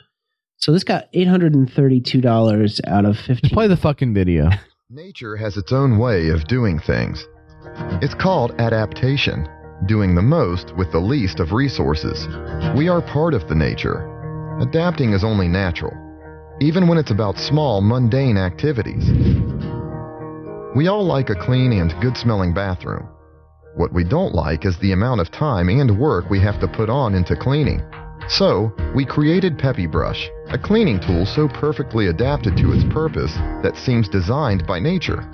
So 0.56 0.72
this 0.72 0.82
got 0.84 1.08
eight 1.12 1.28
hundred 1.28 1.54
and 1.54 1.70
thirty-two 1.72 2.20
dollars 2.20 2.80
out 2.86 3.04
of 3.04 3.16
fifteen. 3.18 3.36
Just 3.50 3.54
play 3.54 3.68
the 3.68 3.76
fucking 3.76 4.14
video. 4.14 4.50
Nature 4.90 5.36
has 5.36 5.56
its 5.56 5.72
own 5.72 5.98
way 5.98 6.28
of 6.30 6.44
doing 6.46 6.78
things. 6.80 7.24
It's 8.02 8.14
called 8.14 8.54
adaptation, 8.58 9.48
doing 9.86 10.14
the 10.14 10.22
most 10.22 10.74
with 10.76 10.92
the 10.92 11.00
least 11.00 11.40
of 11.40 11.52
resources. 11.52 12.26
We 12.76 12.88
are 12.88 13.02
part 13.02 13.34
of 13.34 13.48
the 13.48 13.54
nature. 13.54 14.10
Adapting 14.60 15.12
is 15.12 15.24
only 15.24 15.48
natural, 15.48 15.92
even 16.60 16.86
when 16.86 16.98
it's 16.98 17.10
about 17.10 17.38
small, 17.38 17.80
mundane 17.80 18.36
activities. 18.36 19.10
We 20.76 20.88
all 20.88 21.04
like 21.04 21.30
a 21.30 21.34
clean 21.34 21.72
and 21.72 21.94
good 22.00 22.16
smelling 22.16 22.54
bathroom. 22.54 23.08
What 23.76 23.92
we 23.92 24.04
don't 24.04 24.34
like 24.34 24.64
is 24.64 24.78
the 24.78 24.92
amount 24.92 25.20
of 25.20 25.30
time 25.30 25.68
and 25.68 25.98
work 25.98 26.30
we 26.30 26.40
have 26.40 26.60
to 26.60 26.68
put 26.68 26.88
on 26.88 27.14
into 27.14 27.34
cleaning. 27.36 27.82
So, 28.28 28.72
we 28.94 29.04
created 29.04 29.58
Peppy 29.58 29.86
Brush, 29.86 30.30
a 30.48 30.58
cleaning 30.58 31.00
tool 31.00 31.26
so 31.26 31.48
perfectly 31.48 32.06
adapted 32.06 32.56
to 32.56 32.72
its 32.72 32.84
purpose 32.92 33.34
that 33.62 33.76
seems 33.76 34.08
designed 34.08 34.66
by 34.66 34.78
nature. 34.78 35.28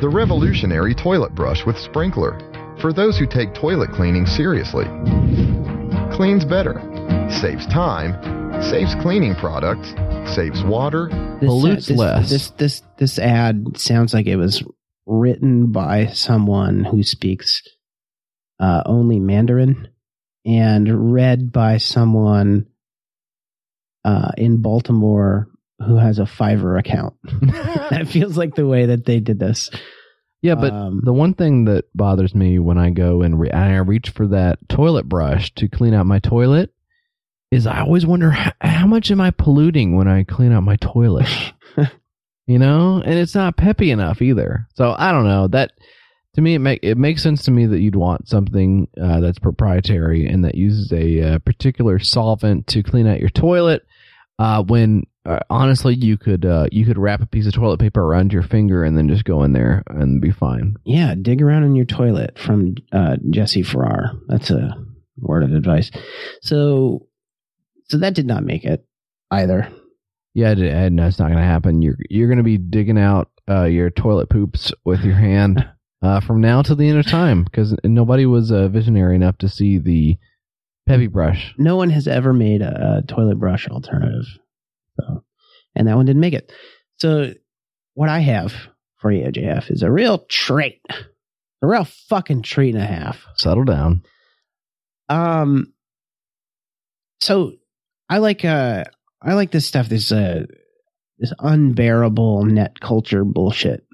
The 0.00 0.08
revolutionary 0.08 0.94
toilet 0.94 1.34
brush 1.34 1.66
with 1.66 1.76
sprinkler, 1.76 2.38
for 2.80 2.92
those 2.92 3.18
who 3.18 3.26
take 3.26 3.52
toilet 3.52 3.90
cleaning 3.90 4.26
seriously. 4.26 4.84
Cleans 6.12 6.44
better, 6.44 6.80
saves 7.28 7.66
time, 7.66 8.14
saves 8.62 8.94
cleaning 9.02 9.34
products, 9.34 9.88
saves 10.36 10.62
water, 10.62 11.08
This, 11.40 11.48
Pollutes 11.48 11.86
this, 11.88 11.98
less. 11.98 12.30
This 12.30 12.50
this 12.50 12.82
this 12.96 13.18
ad 13.18 13.76
sounds 13.76 14.14
like 14.14 14.26
it 14.26 14.36
was 14.36 14.62
written 15.04 15.72
by 15.72 16.06
someone 16.06 16.84
who 16.84 17.02
speaks 17.02 17.62
uh, 18.60 18.84
only 18.86 19.18
Mandarin 19.18 19.88
and 20.44 21.12
read 21.12 21.50
by 21.50 21.78
someone 21.78 22.66
uh, 24.04 24.30
in 24.36 24.62
Baltimore 24.62 25.48
who 25.86 25.96
has 25.96 26.18
a 26.18 26.24
Fiverr 26.24 26.78
account. 26.78 27.14
that 27.24 28.08
feels 28.08 28.36
like 28.36 28.54
the 28.54 28.66
way 28.66 28.86
that 28.86 29.04
they 29.04 29.20
did 29.20 29.38
this. 29.38 29.70
yeah, 30.42 30.54
but 30.54 30.72
Um, 30.72 31.00
the 31.04 31.12
one 31.12 31.34
thing 31.34 31.64
that 31.66 31.84
bothers 31.94 32.34
me 32.34 32.58
when 32.58 32.78
I 32.78 32.90
go 32.90 33.22
and, 33.22 33.38
re- 33.38 33.50
and 33.50 33.60
I 33.60 33.76
reach 33.78 34.10
for 34.10 34.26
that 34.28 34.68
toilet 34.68 35.08
brush 35.08 35.52
to 35.54 35.68
clean 35.68 35.94
out 35.94 36.06
my 36.06 36.18
toilet 36.18 36.72
is 37.50 37.66
I 37.66 37.80
always 37.80 38.04
wonder 38.04 38.30
how, 38.30 38.52
how 38.60 38.86
much 38.86 39.10
am 39.10 39.20
I 39.20 39.30
polluting 39.30 39.96
when 39.96 40.08
I 40.08 40.24
clean 40.24 40.52
out 40.52 40.62
my 40.62 40.76
toilet. 40.76 41.28
you 42.46 42.58
know, 42.58 43.02
and 43.04 43.18
it's 43.18 43.34
not 43.34 43.56
peppy 43.56 43.90
enough 43.90 44.20
either. 44.20 44.66
So 44.74 44.94
I 44.96 45.12
don't 45.12 45.26
know 45.26 45.48
that. 45.48 45.72
To 46.34 46.42
me, 46.42 46.54
it 46.54 46.60
make 46.60 46.80
it 46.84 46.96
makes 46.96 47.22
sense 47.22 47.42
to 47.44 47.50
me 47.50 47.66
that 47.66 47.80
you'd 47.80 47.96
want 47.96 48.28
something 48.28 48.86
uh, 49.00 49.18
that's 49.20 49.40
proprietary 49.40 50.26
and 50.26 50.44
that 50.44 50.54
uses 50.54 50.92
a 50.92 51.20
uh, 51.22 51.38
particular 51.40 51.98
solvent 51.98 52.68
to 52.68 52.82
clean 52.82 53.08
out 53.08 53.18
your 53.18 53.30
toilet. 53.30 53.84
Uh, 54.38 54.62
when 54.62 55.04
uh, 55.28 55.40
honestly, 55.50 55.94
you 55.94 56.16
could 56.16 56.46
uh, 56.46 56.66
you 56.72 56.86
could 56.86 56.96
wrap 56.96 57.20
a 57.20 57.26
piece 57.26 57.46
of 57.46 57.52
toilet 57.52 57.78
paper 57.78 58.02
around 58.02 58.32
your 58.32 58.42
finger 58.42 58.82
and 58.82 58.96
then 58.96 59.08
just 59.08 59.24
go 59.24 59.42
in 59.42 59.52
there 59.52 59.82
and 59.88 60.22
be 60.22 60.30
fine. 60.30 60.76
Yeah, 60.84 61.14
dig 61.20 61.42
around 61.42 61.64
in 61.64 61.74
your 61.74 61.84
toilet 61.84 62.38
from 62.38 62.76
uh, 62.92 63.16
Jesse 63.30 63.62
Farrar. 63.62 64.12
That's 64.28 64.50
a 64.50 64.74
word 65.18 65.42
of 65.42 65.52
advice. 65.52 65.90
So, 66.40 67.06
so 67.88 67.98
that 67.98 68.14
did 68.14 68.26
not 68.26 68.42
make 68.42 68.64
it 68.64 68.86
either. 69.30 69.70
Yeah, 70.34 70.50
Ed, 70.50 70.92
no, 70.92 71.06
it's 71.06 71.18
not 71.18 71.26
going 71.26 71.38
to 71.38 71.44
happen. 71.44 71.82
You're 71.82 71.98
you're 72.08 72.28
going 72.28 72.38
to 72.38 72.44
be 72.44 72.58
digging 72.58 72.98
out 72.98 73.30
uh, 73.48 73.64
your 73.64 73.90
toilet 73.90 74.30
poops 74.30 74.72
with 74.84 75.02
your 75.02 75.16
hand 75.16 75.68
uh, 76.02 76.20
from 76.20 76.40
now 76.40 76.62
till 76.62 76.76
the 76.76 76.88
end 76.88 76.98
of 76.98 77.06
time 77.06 77.44
because 77.44 77.74
nobody 77.84 78.24
was 78.24 78.50
uh, 78.50 78.68
visionary 78.68 79.16
enough 79.16 79.36
to 79.38 79.48
see 79.48 79.78
the 79.78 80.16
peppy 80.86 81.06
brush. 81.06 81.54
No 81.58 81.76
one 81.76 81.90
has 81.90 82.08
ever 82.08 82.32
made 82.32 82.62
a, 82.62 82.98
a 82.98 83.06
toilet 83.06 83.38
brush 83.38 83.68
alternative, 83.68 84.24
so, 85.00 85.24
and 85.74 85.88
that 85.88 85.96
one 85.96 86.06
didn't 86.06 86.20
make 86.20 86.34
it. 86.34 86.52
So, 86.98 87.32
what 87.94 88.08
I 88.08 88.20
have 88.20 88.52
for 88.98 89.10
you, 89.12 89.24
JF, 89.26 89.70
is 89.70 89.82
a 89.82 89.90
real 89.90 90.18
treat, 90.28 90.80
a 90.90 91.66
real 91.66 91.84
fucking 92.08 92.42
treat 92.42 92.74
and 92.74 92.82
a 92.82 92.86
half. 92.86 93.24
Settle 93.36 93.64
down. 93.64 94.02
Um, 95.08 95.72
so 97.20 97.52
I 98.08 98.18
like 98.18 98.44
uh 98.44 98.84
I 99.22 99.34
like 99.34 99.50
this 99.50 99.66
stuff. 99.66 99.88
This 99.88 100.12
uh 100.12 100.44
this 101.18 101.32
unbearable 101.38 102.44
net 102.44 102.78
culture 102.80 103.24
bullshit. 103.24 103.84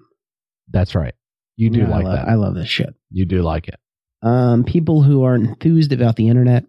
That's 0.70 0.94
right. 0.94 1.14
You 1.56 1.70
do 1.70 1.80
Yeah, 1.80 1.86
I 1.86 1.88
like 1.90 2.04
love- 2.04 2.16
that. 2.16 2.28
I 2.28 2.34
love 2.34 2.54
this 2.54 2.68
shit. 2.68 2.94
you 3.10 3.24
do 3.26 3.42
like 3.42 3.68
it. 3.68 3.76
Um, 4.22 4.64
people 4.64 5.02
who 5.02 5.22
are 5.24 5.34
enthused 5.34 5.92
about 5.92 6.16
the 6.16 6.28
internet. 6.28 6.64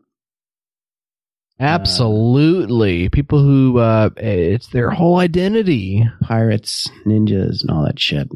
Absolutely. 1.60 3.10
People 3.10 3.42
who 3.42 3.78
uh, 3.80 4.10
it's 4.18 4.68
their 4.68 4.90
whole 4.90 5.18
identity. 5.18 6.06
pirates, 6.22 6.90
ninjas, 7.06 7.62
and 7.62 7.72
all 7.72 7.86
that 7.86 8.00
shit. 8.00 8.28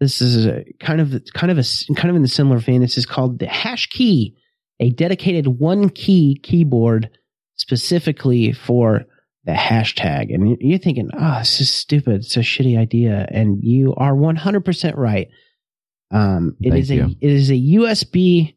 This 0.00 0.20
is 0.20 0.46
a, 0.46 0.64
kind 0.80 1.00
of 1.00 1.14
kind 1.34 1.52
of 1.52 1.58
a 1.58 1.94
kind 1.94 2.10
of 2.10 2.16
in 2.16 2.22
the 2.22 2.28
similar 2.28 2.58
vein. 2.58 2.80
This 2.80 2.98
is 2.98 3.06
called 3.06 3.38
the 3.38 3.46
hash 3.46 3.88
key, 3.88 4.36
a 4.80 4.90
dedicated 4.90 5.46
one 5.46 5.88
key 5.88 6.40
keyboard 6.42 7.10
specifically 7.54 8.52
for 8.52 9.04
the 9.44 9.52
hashtag. 9.52 10.34
And 10.34 10.56
you're 10.60 10.78
thinking, 10.78 11.10
oh, 11.16 11.38
this 11.38 11.60
is 11.60 11.70
stupid. 11.70 12.22
It's 12.22 12.36
a 12.36 12.40
shitty 12.40 12.76
idea, 12.76 13.26
and 13.30 13.62
you 13.62 13.94
are 13.94 14.16
100 14.16 14.64
percent 14.64 14.96
right. 14.96 15.28
Um, 16.10 16.56
it 16.60 16.70
Thank 16.70 16.82
is 16.82 16.90
a 16.90 17.04
it 17.04 17.30
is 17.30 17.50
a 17.50 17.54
USB 17.54 18.54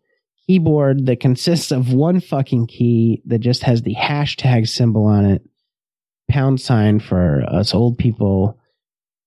keyboard 0.48 1.06
that 1.08 1.20
consists 1.20 1.72
of 1.72 1.94
one 1.94 2.20
fucking 2.20 2.68
key 2.68 3.22
that 3.26 3.40
just 3.40 3.64
has 3.64 3.82
the 3.82 3.96
hashtag 3.96 4.68
symbol 4.68 5.06
on 5.06 5.26
it, 5.26 5.42
pound 6.30 6.62
sign 6.62 7.00
for 7.00 7.44
us 7.48 7.74
old 7.74 7.98
people. 7.98 8.60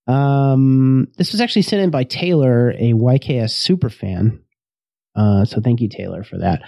Um, 0.06 1.08
this 1.18 1.32
was 1.32 1.40
actually 1.40 1.62
sent 1.62 1.82
in 1.82 1.90
by 1.90 2.04
Taylor, 2.04 2.70
a 2.70 2.92
YKS 2.92 3.50
super 3.50 3.90
fan. 3.90 4.40
Uh, 5.14 5.44
so 5.44 5.60
thank 5.60 5.80
you, 5.80 5.88
Taylor, 5.88 6.22
for 6.22 6.38
that. 6.38 6.62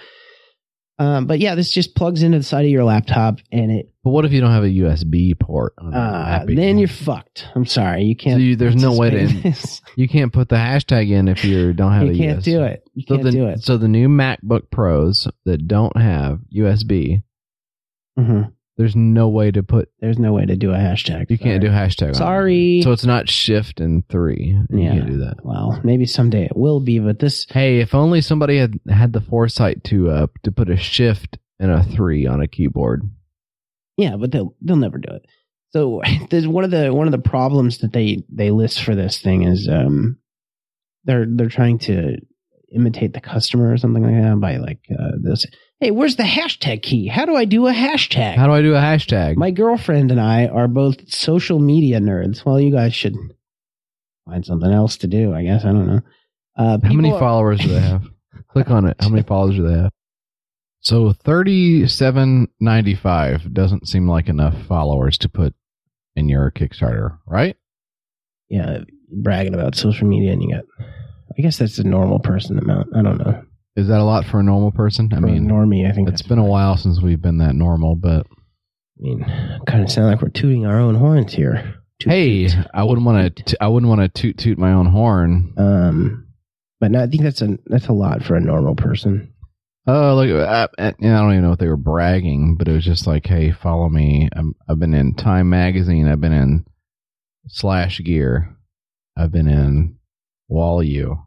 Um, 1.01 1.25
but 1.25 1.39
yeah, 1.39 1.55
this 1.55 1.71
just 1.71 1.95
plugs 1.95 2.21
into 2.21 2.37
the 2.37 2.43
side 2.43 2.63
of 2.65 2.69
your 2.69 2.83
laptop 2.83 3.39
and 3.51 3.71
it, 3.71 3.91
But 4.03 4.11
what 4.11 4.23
if 4.23 4.31
you 4.31 4.39
don't 4.39 4.51
have 4.51 4.63
a 4.63 4.67
USB 4.67 5.37
port? 5.39 5.73
On 5.79 5.89
the 5.89 5.97
uh, 5.97 6.45
then 6.47 6.77
you're 6.77 6.87
fucked. 6.87 7.47
I'm 7.55 7.65
sorry. 7.65 8.03
You 8.03 8.15
can't. 8.15 8.39
you, 8.39 8.55
there's 8.55 8.75
no 8.75 8.95
way 8.95 9.09
to 9.09 9.27
this. 9.27 9.81
you 9.95 10.07
can't 10.07 10.31
put 10.31 10.49
the 10.49 10.57
hashtag 10.57 11.09
in 11.09 11.27
if 11.27 11.43
you 11.43 11.73
don't 11.73 11.91
have 11.93 12.03
You 12.05 12.11
a 12.11 12.15
can't 12.17 12.39
USB. 12.41 12.43
do 12.43 12.63
it. 12.63 12.83
You 12.93 13.03
So 13.07 13.15
can't 13.15 13.23
the, 13.25 13.31
do 13.31 13.47
it. 13.47 13.63
so 13.63 13.77
the 13.77 13.87
new 13.87 14.07
MacBook 14.09 14.69
Pros 14.69 15.27
that 15.45 15.67
don't 15.67 15.97
have 15.97 16.39
USB, 16.55 17.23
hmm 18.15 18.41
there's 18.77 18.95
no 18.95 19.29
way 19.29 19.51
to 19.51 19.61
put. 19.63 19.89
There's 19.99 20.17
no 20.17 20.33
way 20.33 20.45
to 20.45 20.55
do 20.55 20.71
a 20.71 20.77
hashtag. 20.77 21.29
You 21.29 21.37
can't 21.37 21.61
do 21.61 21.67
hashtag. 21.69 22.09
on. 22.09 22.13
Sorry. 22.15 22.81
So 22.83 22.91
it's 22.91 23.05
not 23.05 23.29
Shift 23.29 23.79
and 23.79 24.07
three. 24.09 24.57
You 24.69 24.79
Yeah. 24.79 24.93
can't 24.93 25.07
do 25.07 25.17
that. 25.17 25.43
well, 25.43 25.79
maybe 25.83 26.05
someday 26.05 26.45
it 26.45 26.55
will 26.55 26.79
be, 26.79 26.99
but 26.99 27.19
this 27.19 27.45
Hey, 27.49 27.79
if 27.81 27.93
only 27.93 28.21
somebody 28.21 28.57
had 28.57 28.79
had 28.89 29.13
the 29.13 29.21
foresight 29.21 29.83
to 29.85 30.09
uh 30.09 30.27
to 30.43 30.51
put 30.51 30.69
a 30.69 30.77
Shift 30.77 31.37
and 31.59 31.69
a 31.71 31.83
three 31.83 32.25
on 32.25 32.41
a 32.41 32.47
keyboard. 32.47 33.03
Yeah, 33.97 34.15
but 34.17 34.31
they'll 34.31 34.55
they'll 34.61 34.77
never 34.77 34.97
do 34.97 35.13
it. 35.15 35.25
So 35.71 36.01
there's 36.29 36.47
one 36.47 36.63
of 36.63 36.71
the 36.71 36.93
one 36.93 37.07
of 37.07 37.11
the 37.11 37.29
problems 37.29 37.79
that 37.79 37.93
they 37.93 38.23
they 38.33 38.51
list 38.51 38.81
for 38.83 38.95
this 38.95 39.19
thing 39.21 39.43
is 39.43 39.67
um 39.67 40.17
they're 41.03 41.25
they're 41.27 41.49
trying 41.49 41.77
to 41.79 42.17
imitate 42.73 43.13
the 43.13 43.19
customer 43.21 43.71
or 43.73 43.77
something 43.77 44.01
like 44.03 44.21
that 44.23 44.39
by 44.39 44.57
like 44.57 44.79
uh, 44.97 45.11
this. 45.21 45.45
Hey, 45.81 45.89
where's 45.89 46.15
the 46.15 46.21
hashtag 46.23 46.83
key? 46.83 47.07
How 47.07 47.25
do 47.25 47.35
I 47.35 47.45
do 47.45 47.65
a 47.65 47.73
hashtag? 47.73 48.35
How 48.35 48.45
do 48.45 48.53
I 48.53 48.61
do 48.61 48.75
a 48.75 48.79
hashtag? 48.79 49.35
My 49.35 49.49
girlfriend 49.49 50.11
and 50.11 50.21
I 50.21 50.45
are 50.45 50.67
both 50.67 51.11
social 51.11 51.57
media 51.59 51.99
nerds. 51.99 52.45
Well, 52.45 52.59
you 52.59 52.71
guys 52.71 52.93
should 52.93 53.15
find 54.27 54.45
something 54.45 54.71
else 54.71 54.97
to 54.97 55.07
do. 55.07 55.33
I 55.33 55.41
guess 55.43 55.65
I 55.65 55.69
don't 55.71 55.87
know. 55.87 56.01
Uh, 56.55 56.77
How 56.83 56.93
many 56.93 57.11
are- 57.11 57.19
followers 57.19 57.61
do 57.61 57.69
they 57.69 57.79
have? 57.79 58.03
Click 58.51 58.69
on 58.69 58.85
it. 58.85 58.95
How 58.99 59.09
many 59.09 59.23
followers 59.23 59.55
do 59.55 59.67
they 59.67 59.73
have? 59.73 59.91
So 60.81 61.13
thirty 61.13 61.87
seven 61.87 62.47
ninety 62.59 62.93
five 62.93 63.51
doesn't 63.51 63.87
seem 63.87 64.07
like 64.07 64.29
enough 64.29 64.55
followers 64.67 65.17
to 65.19 65.29
put 65.29 65.55
in 66.15 66.29
your 66.29 66.51
Kickstarter, 66.51 67.17
right? 67.25 67.55
Yeah, 68.49 68.79
bragging 69.11 69.55
about 69.55 69.75
social 69.75 70.07
media, 70.07 70.31
and 70.33 70.43
you 70.43 70.51
got. 70.53 70.63
I 71.37 71.41
guess 71.41 71.57
that's 71.57 71.79
a 71.79 71.83
normal 71.83 72.19
person 72.19 72.59
amount. 72.59 72.89
I 72.95 73.01
don't 73.01 73.17
know. 73.17 73.43
Is 73.75 73.87
that 73.87 73.99
a 73.99 74.03
lot 74.03 74.25
for 74.25 74.39
a 74.39 74.43
normal 74.43 74.71
person? 74.71 75.09
I 75.13 75.15
For 75.15 75.21
mean, 75.21 75.47
normie, 75.47 75.89
I 75.89 75.93
think 75.93 76.09
it's 76.09 76.21
been 76.21 76.39
a 76.39 76.45
while 76.45 76.75
since 76.77 77.01
we've 77.01 77.21
been 77.21 77.37
that 77.37 77.55
normal, 77.55 77.95
but 77.95 78.27
I 78.27 78.99
mean, 78.99 79.61
kind 79.65 79.81
of 79.83 79.89
sound 79.91 80.07
like 80.07 80.21
we're 80.21 80.29
tooting 80.29 80.65
our 80.65 80.79
own 80.79 80.95
horns 80.95 81.33
here. 81.33 81.75
Toot, 81.99 82.11
hey, 82.11 82.47
toot. 82.47 82.67
I 82.73 82.83
wouldn't 82.83 83.05
want 83.05 83.45
to. 83.45 83.63
I 83.63 83.67
wouldn't 83.67 83.89
want 83.89 84.01
to 84.01 84.09
toot 84.09 84.37
toot 84.37 84.57
my 84.57 84.73
own 84.73 84.87
horn. 84.87 85.53
Um, 85.57 86.27
but 86.79 86.91
no, 86.91 87.01
I 87.01 87.07
think 87.07 87.23
that's 87.23 87.41
a 87.41 87.57
that's 87.65 87.87
a 87.87 87.93
lot 87.93 88.23
for 88.23 88.35
a 88.35 88.41
normal 88.41 88.75
person. 88.75 89.33
Oh, 89.87 90.15
look! 90.15 90.29
I, 90.47 90.67
I 90.77 90.87
I 90.87 90.91
don't 90.91 91.31
even 91.31 91.41
know 91.43 91.53
if 91.53 91.59
they 91.59 91.67
were 91.67 91.77
bragging, 91.77 92.55
but 92.57 92.67
it 92.67 92.73
was 92.73 92.85
just 92.85 93.07
like, 93.07 93.25
"Hey, 93.25 93.51
follow 93.51 93.87
me." 93.87 94.29
I'm, 94.35 94.53
I've 94.69 94.79
been 94.79 94.93
in 94.93 95.15
Time 95.15 95.49
Magazine. 95.49 96.07
I've 96.07 96.21
been 96.21 96.33
in 96.33 96.65
Slash 97.47 97.99
Gear. 98.03 98.55
I've 99.17 99.31
been 99.31 99.47
in 99.47 99.97
Wall 100.49 100.83
U. 100.83 101.23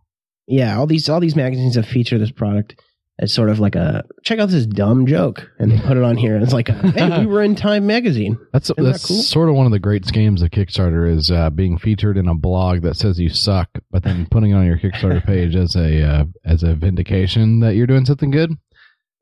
Yeah, 0.47 0.79
all 0.79 0.87
these 0.87 1.09
all 1.09 1.21
these 1.21 1.37
magazines 1.37 1.77
have 1.77 1.87
featured 1.87 2.21
this 2.21 2.31
product 2.31 2.77
as 3.19 3.33
sort 3.33 3.49
of 3.49 3.61
like 3.61 3.77
a 3.77 4.05
check 4.25 4.41
out 4.41 4.49
this 4.49 4.67
dumb 4.67 5.07
joke, 5.07 5.49
and 5.59 5.71
they 5.71 5.79
put 5.79 5.97
it 5.97 6.03
on 6.03 6.17
here. 6.17 6.35
And 6.35 6.43
it's 6.43 6.53
like, 6.53 6.69
a, 6.69 6.73
hey, 6.73 7.21
we 7.21 7.27
were 7.27 7.43
in 7.43 7.55
Time 7.57 7.87
Magazine. 7.87 8.37
That's 8.53 8.71
Isn't 8.71 8.85
that 8.85 8.91
that's 8.93 9.07
cool? 9.07 9.23
sort 9.23 9.49
of 9.49 9.55
one 9.55 9.67
of 9.67 9.73
the 9.73 9.79
great 9.79 10.03
scams 10.03 10.43
of 10.43 10.51
Kickstarter 10.51 11.09
is 11.11 11.31
uh, 11.31 11.51
being 11.51 11.79
featured 11.79 12.17
in 12.17 12.27
a 12.27 12.35
blog 12.35 12.83
that 12.83 12.97
says 12.97 13.21
you 13.21 13.29
suck, 13.29 13.69
but 13.91 14.03
then 14.03 14.27
putting 14.31 14.51
it 14.51 14.55
on 14.55 14.67
your 14.67 14.79
Kickstarter 14.79 15.25
page 15.27 15.55
as 15.55 15.77
a 15.77 16.03
uh, 16.03 16.25
as 16.45 16.63
a 16.63 16.75
vindication 16.75 17.61
that 17.61 17.77
you're 17.77 17.87
doing 17.87 18.05
something 18.05 18.31
good. 18.31 18.51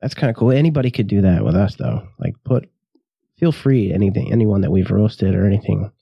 That's 0.00 0.14
kind 0.14 0.30
of 0.30 0.36
cool. 0.36 0.52
Anybody 0.52 0.90
could 0.90 1.06
do 1.06 1.20
that 1.20 1.44
with 1.44 1.54
us, 1.54 1.76
though. 1.76 2.08
Like, 2.18 2.34
put 2.44 2.68
feel 3.38 3.52
free 3.52 3.92
anything, 3.92 4.32
anyone 4.32 4.62
that 4.62 4.70
we've 4.70 4.90
roasted 4.90 5.34
or 5.34 5.46
anything, 5.46 5.92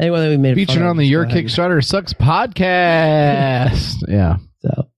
anyone 0.00 0.20
that 0.22 0.30
we 0.30 0.36
made 0.36 0.56
Featured 0.56 0.82
on 0.82 0.96
the 0.96 1.06
Your. 1.06 1.26
Kickstarter 1.26 1.82
Sucks 1.84 2.12
podcast. 2.12 4.02
yeah. 4.08 4.38
So 4.62 4.88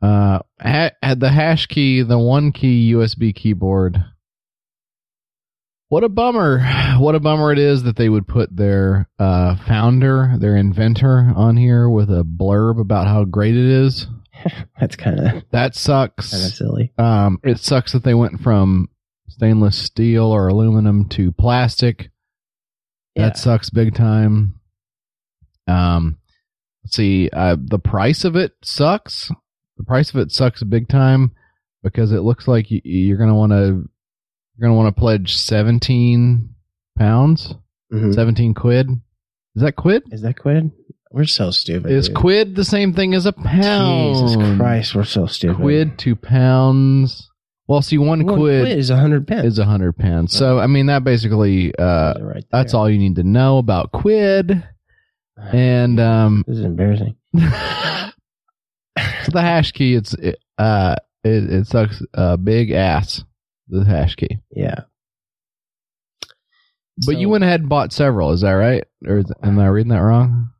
Uh, 0.00 0.38
ha- 0.60 0.90
had 1.02 1.20
the 1.20 1.30
hash 1.30 1.66
key, 1.66 2.02
the 2.02 2.18
one 2.18 2.52
key 2.52 2.92
USB 2.94 3.34
keyboard. 3.34 4.04
What 5.88 6.04
a 6.04 6.08
bummer! 6.08 6.60
What 6.98 7.14
a 7.14 7.20
bummer 7.20 7.50
it 7.52 7.58
is 7.58 7.82
that 7.84 7.96
they 7.96 8.08
would 8.10 8.28
put 8.28 8.54
their 8.54 9.08
uh, 9.18 9.56
founder, 9.66 10.34
their 10.38 10.54
inventor, 10.56 11.32
on 11.34 11.56
here 11.56 11.88
with 11.88 12.10
a 12.10 12.22
blurb 12.24 12.78
about 12.80 13.06
how 13.06 13.24
great 13.24 13.56
it 13.56 13.64
is. 13.64 14.06
that's 14.78 14.96
kind 14.96 15.18
of 15.18 15.24
kind 15.26 15.42
That 15.50 15.70
of 15.70 15.74
sucks. 15.76 16.56
silly. 16.56 16.92
Um, 16.98 17.38
it 17.42 17.58
sucks 17.58 17.92
that 17.92 18.04
they 18.04 18.14
went 18.14 18.40
from 18.40 18.88
stainless 19.28 19.76
steel 19.78 20.24
or 20.26 20.48
aluminum 20.48 21.08
to 21.10 21.32
plastic. 21.32 22.10
Yeah. 23.14 23.28
That 23.28 23.38
sucks 23.38 23.70
big 23.70 23.94
time. 23.94 24.60
Um, 25.66 26.18
let's 26.84 26.96
see. 26.96 27.28
Uh, 27.32 27.56
the 27.62 27.78
price 27.78 28.24
of 28.24 28.36
it 28.36 28.52
sucks. 28.62 29.30
The 29.76 29.84
price 29.84 30.10
of 30.10 30.16
it 30.16 30.32
sucks 30.32 30.62
big 30.62 30.88
time 30.88 31.32
because 31.82 32.12
it 32.12 32.20
looks 32.20 32.48
like 32.48 32.70
you, 32.70 32.80
you're 32.84 33.18
gonna 33.18 33.34
want 33.34 33.52
to 33.52 33.88
you're 34.56 34.68
gonna 34.68 34.74
want 34.74 34.94
to 34.94 34.98
pledge 35.00 35.36
seventeen 35.36 36.50
pounds, 36.98 37.54
Mhm. 37.92 38.14
seventeen 38.14 38.54
quid. 38.54 38.88
Is 39.54 39.62
that 39.62 39.76
quid? 39.76 40.02
Is 40.10 40.22
that 40.22 40.38
quid? 40.38 40.70
We're 41.10 41.24
so 41.24 41.50
stupid. 41.50 41.90
Is 41.90 42.08
dude. 42.08 42.16
quid 42.16 42.54
the 42.54 42.64
same 42.64 42.92
thing 42.92 43.14
as 43.14 43.24
a 43.24 43.32
pound? 43.32 44.14
Jesus 44.16 44.56
Christ, 44.58 44.94
we're 44.94 45.04
so 45.04 45.26
stupid. 45.26 45.56
Quid 45.56 45.98
to 46.00 46.14
pounds. 46.16 47.30
Well, 47.66 47.82
see, 47.82 47.98
one, 47.98 48.24
One 48.24 48.36
quid, 48.36 48.62
quid 48.64 48.78
is 48.78 48.90
a 48.90 48.96
hundred 48.96 49.26
pence. 49.26 49.46
is 49.46 49.58
a 49.58 49.64
hundred 49.64 49.96
pounds. 49.96 50.32
So 50.32 50.58
I 50.58 50.66
mean 50.66 50.86
that 50.86 51.04
basically 51.04 51.74
uh 51.78 52.14
Right 52.20 52.44
that's 52.50 52.74
all 52.74 52.90
you 52.90 52.98
need 52.98 53.16
to 53.16 53.22
know 53.22 53.58
about 53.58 53.92
quid. 53.92 54.62
And 55.52 56.00
um 56.00 56.44
This 56.46 56.58
is 56.58 56.64
embarrassing. 56.64 57.16
so 57.36 57.40
the 59.32 59.40
hash 59.40 59.72
key 59.72 59.94
it's 59.94 60.14
it, 60.14 60.38
uh 60.58 60.96
it, 61.24 61.50
it 61.52 61.66
sucks 61.66 62.02
a 62.14 62.36
big 62.36 62.70
ass 62.70 63.24
the 63.68 63.84
hash 63.84 64.16
key. 64.16 64.38
Yeah. 64.50 64.80
But 66.96 67.04
So, 67.04 67.10
you 67.12 67.28
went 67.28 67.44
ahead 67.44 67.60
and 67.60 67.68
bought 67.68 67.92
several, 67.92 68.32
is 68.32 68.40
that 68.40 68.52
right? 68.52 68.84
Or 69.06 69.18
is, 69.18 69.30
am 69.42 69.58
I 69.58 69.66
reading 69.68 69.90
that 69.92 69.98
wrong? 70.00 70.50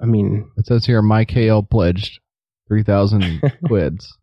I 0.00 0.04
mean, 0.06 0.50
It 0.58 0.66
says 0.66 0.84
here 0.84 1.00
Mike 1.00 1.30
Hale 1.30 1.62
pledged 1.62 2.20
three 2.68 2.82
thousand 2.82 3.40
quids. 3.66 4.18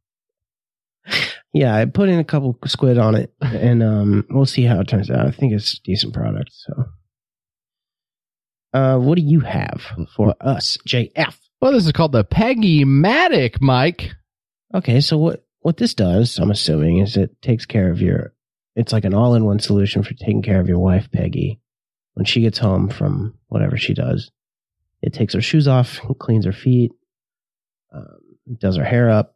yeah, 1.53 1.73
I 1.75 1.85
put 1.85 2.09
in 2.09 2.19
a 2.19 2.23
couple 2.23 2.57
squid 2.65 2.97
on 2.99 3.15
it, 3.15 3.33
and 3.41 3.81
um, 3.81 4.25
we'll 4.29 4.45
see 4.45 4.63
how 4.63 4.79
it 4.81 4.87
turns 4.87 5.09
out. 5.09 5.25
I 5.25 5.31
think 5.31 5.53
it's 5.53 5.73
a 5.79 5.81
decent 5.83 6.13
product. 6.13 6.51
So, 6.53 6.85
uh, 8.73 8.97
what 8.97 9.15
do 9.15 9.21
you 9.21 9.41
have 9.41 9.81
for 10.15 10.35
us, 10.41 10.77
JF? 10.87 11.35
Well, 11.61 11.71
this 11.71 11.85
is 11.85 11.91
called 11.91 12.11
the 12.11 12.23
Peggy 12.23 12.83
Matic, 12.83 13.61
Mike. 13.61 14.11
Okay, 14.73 14.99
so 14.99 15.17
what 15.17 15.45
what 15.61 15.77
this 15.77 15.93
does, 15.93 16.37
I'm 16.39 16.51
assuming, 16.51 16.97
is 16.97 17.15
it 17.15 17.41
takes 17.41 17.65
care 17.65 17.89
of 17.89 18.01
your. 18.01 18.33
It's 18.75 18.91
like 18.91 19.05
an 19.05 19.13
all-in-one 19.13 19.59
solution 19.59 20.01
for 20.01 20.15
taking 20.15 20.41
care 20.41 20.59
of 20.59 20.67
your 20.67 20.79
wife, 20.79 21.09
Peggy, 21.11 21.61
when 22.15 22.25
she 22.25 22.41
gets 22.41 22.57
home 22.57 22.89
from 22.89 23.37
whatever 23.47 23.77
she 23.77 23.93
does. 23.93 24.31
It 25.03 25.13
takes 25.13 25.35
her 25.35 25.41
shoes 25.41 25.67
off, 25.67 26.01
cleans 26.19 26.45
her 26.45 26.51
feet, 26.51 26.91
um, 27.93 28.17
does 28.57 28.77
her 28.77 28.83
hair 28.83 29.11
up, 29.11 29.35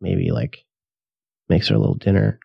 maybe 0.00 0.30
like 0.30 0.64
makes 1.50 1.68
her 1.68 1.74
a 1.74 1.78
little 1.78 1.96
dinner. 1.96 2.40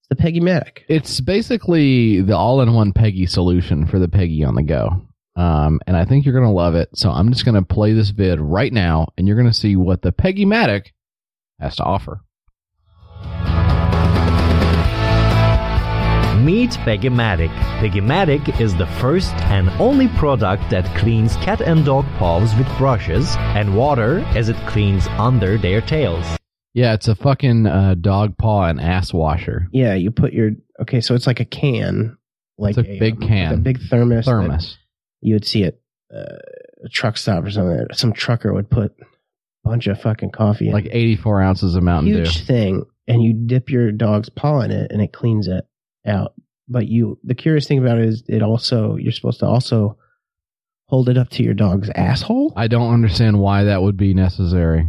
It's 0.00 0.08
the 0.10 0.16
Peggy 0.16 0.40
Matic. 0.40 0.82
It's 0.88 1.20
basically 1.20 2.20
the 2.20 2.36
all-in-one 2.36 2.92
Peggy 2.92 3.26
solution 3.26 3.86
for 3.86 3.98
the 3.98 4.08
Peggy 4.08 4.44
on 4.44 4.54
the 4.54 4.62
go. 4.62 5.07
Um, 5.38 5.80
and 5.86 5.96
I 5.96 6.04
think 6.04 6.24
you're 6.24 6.34
gonna 6.34 6.52
love 6.52 6.74
it. 6.74 6.88
So 6.94 7.10
I'm 7.10 7.30
just 7.32 7.44
gonna 7.44 7.62
play 7.62 7.92
this 7.92 8.10
vid 8.10 8.40
right 8.40 8.72
now, 8.72 9.06
and 9.16 9.28
you're 9.28 9.36
gonna 9.36 9.54
see 9.54 9.76
what 9.76 10.02
the 10.02 10.10
Peggy 10.10 10.44
Matic 10.44 10.88
has 11.60 11.76
to 11.76 11.84
offer. 11.84 12.20
Meet 16.44 16.70
Peggymatic. 16.70 17.50
Peggymatic 17.78 18.60
is 18.60 18.74
the 18.76 18.86
first 18.86 19.34
and 19.50 19.68
only 19.80 20.08
product 20.08 20.70
that 20.70 20.84
cleans 20.96 21.36
cat 21.36 21.60
and 21.60 21.84
dog 21.84 22.04
paws 22.16 22.54
with 22.56 22.66
brushes 22.78 23.36
and 23.38 23.76
water 23.76 24.20
as 24.34 24.48
it 24.48 24.56
cleans 24.66 25.06
under 25.18 25.58
their 25.58 25.80
tails. 25.80 26.24
Yeah, 26.74 26.94
it's 26.94 27.08
a 27.08 27.14
fucking 27.14 27.66
uh, 27.66 27.94
dog 28.00 28.38
paw 28.38 28.64
and 28.66 28.80
ass 28.80 29.12
washer. 29.12 29.68
Yeah, 29.72 29.94
you 29.94 30.10
put 30.10 30.32
your 30.32 30.52
okay, 30.80 31.00
so 31.00 31.14
it's 31.14 31.26
like 31.26 31.40
a 31.40 31.44
can, 31.44 32.16
like 32.56 32.78
It's 32.78 32.88
a 32.88 32.98
big 32.98 33.14
um, 33.14 33.20
like 33.20 33.28
can. 33.28 33.54
a 33.54 33.56
big 33.58 33.80
thermos. 33.90 34.24
that 34.24 34.30
Thermos. 34.30 34.78
You 35.20 35.34
would 35.34 35.46
see 35.46 35.62
it 35.62 35.80
uh, 36.14 36.36
a 36.84 36.88
truck 36.88 37.16
stop 37.16 37.44
or 37.44 37.50
something. 37.50 37.86
Some 37.92 38.12
trucker 38.12 38.52
would 38.52 38.70
put 38.70 38.92
a 39.00 39.68
bunch 39.68 39.86
of 39.86 40.00
fucking 40.00 40.30
coffee 40.30 40.68
in 40.68 40.72
like 40.72 40.88
84 40.90 41.42
ounces 41.42 41.74
of 41.74 41.82
Mountain 41.82 42.12
huge 42.14 42.38
Dew. 42.38 42.44
thing 42.44 42.84
and 43.06 43.22
you 43.22 43.34
dip 43.34 43.70
your 43.70 43.90
dog's 43.92 44.28
paw 44.28 44.60
in 44.60 44.70
it 44.70 44.90
and 44.92 45.02
it 45.02 45.12
cleans 45.12 45.48
it 45.48 45.64
out 46.06 46.34
but 46.68 46.86
you 46.86 47.18
the 47.24 47.34
curious 47.34 47.66
thing 47.66 47.78
about 47.78 47.98
it 47.98 48.04
is 48.04 48.22
it 48.28 48.42
also 48.42 48.96
you're 48.96 49.12
supposed 49.12 49.40
to 49.40 49.46
also 49.46 49.98
hold 50.86 51.08
it 51.08 51.18
up 51.18 51.28
to 51.30 51.42
your 51.42 51.54
dog's 51.54 51.90
asshole 51.90 52.52
I 52.56 52.68
don't 52.68 52.94
understand 52.94 53.40
why 53.40 53.64
that 53.64 53.82
would 53.82 53.96
be 53.96 54.14
necessary. 54.14 54.88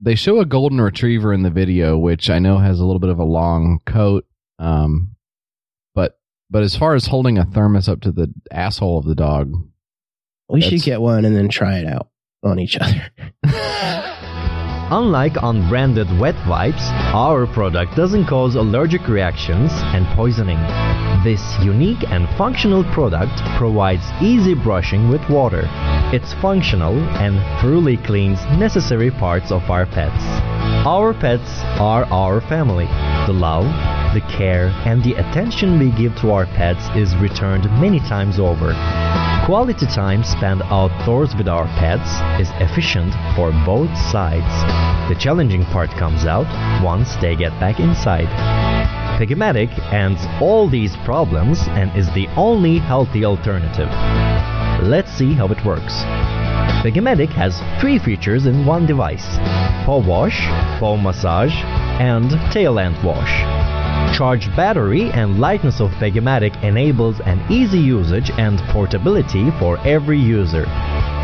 They 0.00 0.14
show 0.14 0.40
a 0.40 0.46
golden 0.46 0.80
retriever 0.80 1.32
in 1.32 1.42
the 1.42 1.50
video, 1.50 1.98
which 1.98 2.30
I 2.30 2.38
know 2.38 2.58
has 2.58 2.78
a 2.80 2.84
little 2.84 3.00
bit 3.00 3.10
of 3.10 3.18
a 3.18 3.24
long 3.24 3.80
coat. 3.84 4.26
Um, 4.58 5.16
but 6.50 6.58
but 6.58 6.64
as 6.64 6.76
far 6.76 6.94
as 6.94 7.06
holding 7.06 7.38
a 7.38 7.44
thermos 7.44 7.88
up 7.88 8.00
to 8.02 8.12
the 8.12 8.32
asshole 8.50 8.98
of 8.98 9.04
the 9.04 9.14
dog, 9.14 9.52
we 10.48 10.60
should 10.60 10.82
get 10.82 11.00
one 11.00 11.24
and 11.24 11.36
then 11.36 11.48
try 11.48 11.78
it 11.78 11.86
out 11.86 12.08
on 12.42 12.58
each 12.58 12.76
other 12.76 13.10
Unlike 14.90 15.36
unbranded 15.42 16.08
wet 16.18 16.34
wipes, 16.48 16.88
our 17.12 17.46
product 17.46 17.94
doesn't 17.94 18.26
cause 18.26 18.54
allergic 18.54 19.06
reactions 19.06 19.70
and 19.74 20.06
poisoning. 20.16 20.56
This 21.22 21.42
unique 21.62 22.10
and 22.10 22.26
functional 22.38 22.84
product 22.84 23.38
provides 23.58 24.10
easy 24.22 24.54
brushing 24.54 25.10
with 25.10 25.20
water. 25.28 25.68
It's 26.14 26.32
functional 26.40 26.98
and 27.18 27.36
thoroughly 27.60 27.98
cleans 27.98 28.42
necessary 28.58 29.10
parts 29.10 29.52
of 29.52 29.60
our 29.68 29.84
pets. 29.84 30.57
Our 30.86 31.12
pets 31.12 31.50
are 31.80 32.04
our 32.04 32.40
family. 32.40 32.86
The 33.26 33.32
love, 33.32 33.66
the 34.14 34.20
care, 34.20 34.68
and 34.86 35.02
the 35.02 35.14
attention 35.14 35.78
we 35.78 35.90
give 35.90 36.14
to 36.20 36.30
our 36.30 36.46
pets 36.46 36.88
is 36.96 37.16
returned 37.16 37.64
many 37.80 37.98
times 37.98 38.38
over. 38.38 38.72
Quality 39.44 39.86
time 39.86 40.22
spent 40.22 40.62
outdoors 40.62 41.34
with 41.34 41.48
our 41.48 41.66
pets 41.78 42.08
is 42.40 42.48
efficient 42.62 43.12
for 43.34 43.50
both 43.66 43.90
sides. 43.98 44.54
The 45.08 45.18
challenging 45.18 45.64
part 45.64 45.90
comes 45.90 46.24
out 46.24 46.46
once 46.82 47.16
they 47.16 47.34
get 47.34 47.58
back 47.58 47.80
inside. 47.80 48.28
Pigmatic 49.18 49.70
ends 49.92 50.24
all 50.40 50.68
these 50.68 50.96
problems 50.98 51.66
and 51.68 51.94
is 51.98 52.08
the 52.12 52.28
only 52.36 52.78
healthy 52.78 53.24
alternative. 53.24 53.88
Let's 54.82 55.10
see 55.12 55.34
how 55.34 55.48
it 55.48 55.64
works. 55.64 56.02
Pigmatic 56.82 57.30
has 57.30 57.60
three 57.80 57.98
features 57.98 58.46
in 58.46 58.64
one 58.64 58.86
device 58.86 59.26
paw 59.84 59.98
wash, 59.98 60.38
paw 60.78 60.96
massage, 60.96 61.54
and 62.00 62.30
tail 62.52 62.78
end 62.78 62.96
wash. 63.04 63.30
Charged 64.16 64.54
battery 64.54 65.10
and 65.10 65.40
lightness 65.40 65.80
of 65.80 65.90
Pegamatic 65.92 66.62
enables 66.62 67.20
an 67.20 67.40
easy 67.50 67.78
usage 67.78 68.30
and 68.38 68.58
portability 68.72 69.50
for 69.58 69.78
every 69.86 70.18
user. 70.18 70.62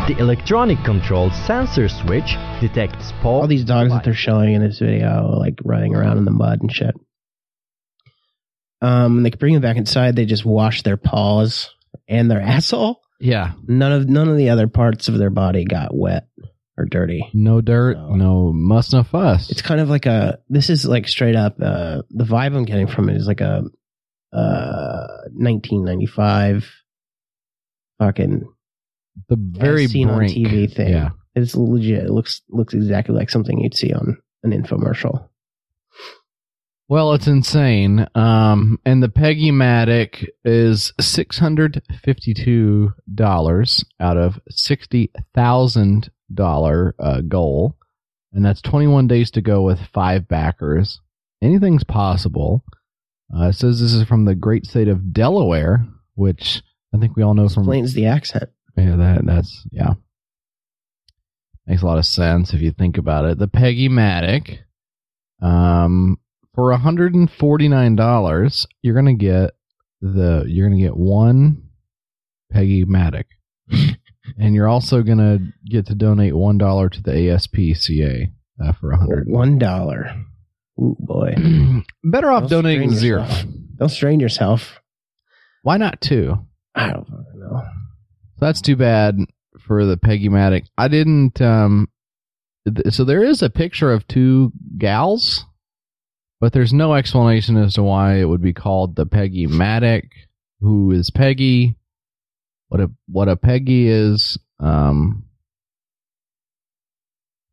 The 0.07 0.15
electronic 0.19 0.83
controlled 0.83 1.33
sensor 1.33 1.87
switch 1.87 2.35
detects 2.59 3.11
paw. 3.21 3.41
all 3.41 3.47
these 3.47 3.63
dogs 3.63 3.91
that 3.91 4.03
they're 4.03 4.13
showing 4.13 4.53
in 4.53 4.61
this 4.61 4.79
video 4.79 5.37
like 5.39 5.59
running 5.63 5.95
around 5.95 6.17
in 6.17 6.25
the 6.25 6.31
mud 6.31 6.61
and 6.61 6.71
shit 6.71 6.95
um 8.81 9.15
when 9.15 9.23
they 9.23 9.31
bring 9.31 9.53
them 9.53 9.61
back 9.61 9.77
inside 9.77 10.15
they 10.15 10.25
just 10.25 10.45
wash 10.45 10.83
their 10.83 10.97
paws 10.97 11.73
and 12.07 12.29
their 12.29 12.41
asshole 12.55 13.01
yeah, 13.19 13.53
none 13.67 13.91
of 13.91 14.09
none 14.09 14.27
of 14.29 14.37
the 14.37 14.49
other 14.49 14.67
parts 14.67 15.07
of 15.07 15.17
their 15.17 15.29
body 15.29 15.65
got 15.65 15.95
wet 15.95 16.27
or 16.77 16.85
dirty. 16.85 17.29
No 17.33 17.61
dirt, 17.61 17.95
So- 17.95 18.15
no 18.15 18.51
muss, 18.53 18.91
no 18.93 19.03
fuss. 19.03 19.49
it's 19.49 19.61
kind 19.61 19.79
of 19.81 19.89
like 19.89 20.05
a 20.05 20.39
this 20.49 20.69
is 20.69 20.85
like 20.85 21.07
straight 21.07 21.35
up 21.35 21.55
uh 21.61 22.01
the 22.09 22.25
vibe 22.25 22.55
i'm 22.55 22.65
getting 22.65 22.87
from 22.87 23.07
it 23.09 23.15
is 23.17 23.27
like 23.27 23.41
a 23.41 23.63
uh 24.33 25.07
1995 25.33 26.69
fucking 27.99 28.43
the 29.29 29.37
very 29.39 29.87
seen 29.87 30.09
on 30.09 30.23
tv 30.23 30.71
thing. 30.73 30.89
Yeah, 30.89 31.09
it's 31.35 31.55
legit. 31.55 32.03
It 32.05 32.11
looks 32.11 32.41
looks 32.49 32.73
exactly 32.73 33.15
like 33.15 33.29
something 33.29 33.59
you'd 33.61 33.73
see 33.75 33.93
on 33.93 34.17
an 34.43 34.51
infomercial 34.51 35.29
Well, 36.87 37.13
it's 37.13 37.25
insane. 37.27 38.07
Um, 38.13 38.79
and 38.85 39.01
the 39.01 39.09
Peggy 39.09 39.51
Matic 39.51 40.27
is 40.43 40.93
six 41.01 41.39
hundred 41.39 41.81
fifty-two 42.03 42.93
dollars 43.13 43.83
out 43.99 44.17
of 44.17 44.39
sixty 44.49 45.11
thousand 45.33 46.11
dollar 46.31 46.93
uh, 46.99 47.21
goal, 47.21 47.75
and 48.33 48.45
that's 48.45 48.61
twenty-one 48.61 49.07
days 49.07 49.31
to 49.31 49.41
go 49.41 49.63
with 49.63 49.79
five 49.93 50.27
backers. 50.27 51.01
Anything's 51.41 51.83
possible. 51.83 52.63
Uh, 53.35 53.47
it 53.47 53.53
says 53.53 53.79
this 53.79 53.93
is 53.93 54.03
from 54.07 54.25
the 54.25 54.35
great 54.35 54.65
state 54.67 54.87
of 54.87 55.11
Delaware, 55.11 55.87
which 56.13 56.61
I 56.93 56.99
think 56.99 57.15
we 57.15 57.23
all 57.23 57.33
know 57.33 57.49
from. 57.49 57.63
explains 57.63 57.93
the 57.95 58.05
accent 58.05 58.51
Yeah, 58.77 58.95
that 58.95 59.25
that's 59.25 59.67
yeah. 59.71 59.93
Makes 61.65 61.81
a 61.81 61.87
lot 61.87 61.97
of 61.97 62.05
sense 62.05 62.53
if 62.53 62.61
you 62.61 62.71
think 62.71 62.99
about 62.99 63.25
it. 63.25 63.39
The 63.39 63.47
Peggy 63.47 63.89
Matic, 63.89 64.59
um, 65.41 66.19
for 66.55 66.71
hundred 66.77 67.13
and 67.13 67.29
forty 67.31 67.67
nine 67.67 67.95
dollars, 67.95 68.65
you're 68.81 68.95
gonna 68.95 69.13
get 69.13 69.51
the 70.01 70.45
you're 70.47 70.67
gonna 70.69 70.81
get 70.81 70.95
one 70.97 71.63
Peggy 72.51 72.85
Matic, 72.85 73.25
and 74.37 74.55
you're 74.55 74.67
also 74.67 75.01
gonna 75.03 75.39
get 75.69 75.85
to 75.87 75.95
donate 75.95 76.35
one 76.35 76.57
dollar 76.57 76.89
to 76.89 77.01
the 77.01 77.11
ASPCA 77.11 78.27
uh, 78.63 78.71
for 78.73 78.91
a 78.91 78.97
hundred. 78.97 79.27
one 79.27 79.57
dollar 79.57 80.15
Ooh, 80.79 80.95
boy 80.99 81.33
Better 82.03 82.31
off 82.31 82.43
Don't 82.49 82.63
donating 82.63 82.91
zero. 82.91 83.21
yourself. 83.23 83.45
don't 83.77 83.89
strain 83.89 84.19
yourself 84.19 84.79
Why 85.63 85.77
not 85.77 86.01
two? 86.01 86.37
i 86.75 86.91
don't 86.91 87.07
know 87.35 87.63
That's 88.39 88.59
too 88.61 88.75
bad 88.75 89.17
for 89.65 89.85
the 89.85 89.95
Peggy 89.97 90.27
Matic. 90.29 90.65
I 90.77 90.89
didn't. 90.89 91.41
Um, 91.41 91.87
th- 92.67 92.93
so 92.93 93.03
there 93.05 93.23
is 93.23 93.41
a 93.41 93.49
picture 93.49 93.91
of 93.93 94.05
two 94.07 94.51
gals, 94.77 95.45
but 96.45 96.53
there's 96.53 96.73
no 96.73 96.93
explanation 96.93 97.57
as 97.57 97.73
to 97.73 97.81
why 97.81 98.17
it 98.17 98.25
would 98.25 98.39
be 98.39 98.53
called 98.53 98.95
the 98.95 99.07
Peggy 99.07 99.47
Matic. 99.47 100.09
Who 100.61 100.91
is 100.91 101.09
Peggy? 101.09 101.75
What 102.67 102.81
a 102.81 102.91
what 103.07 103.27
a 103.27 103.35
Peggy 103.35 103.87
is. 103.87 104.37
Um, 104.59 105.23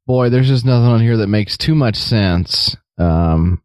boy, 0.07 0.28
there's 0.28 0.47
just 0.47 0.66
nothing 0.66 0.88
on 0.88 1.01
here 1.01 1.16
that 1.16 1.28
makes 1.28 1.57
too 1.57 1.74
much 1.74 1.97
sense. 1.97 2.76
Um, 2.99 3.62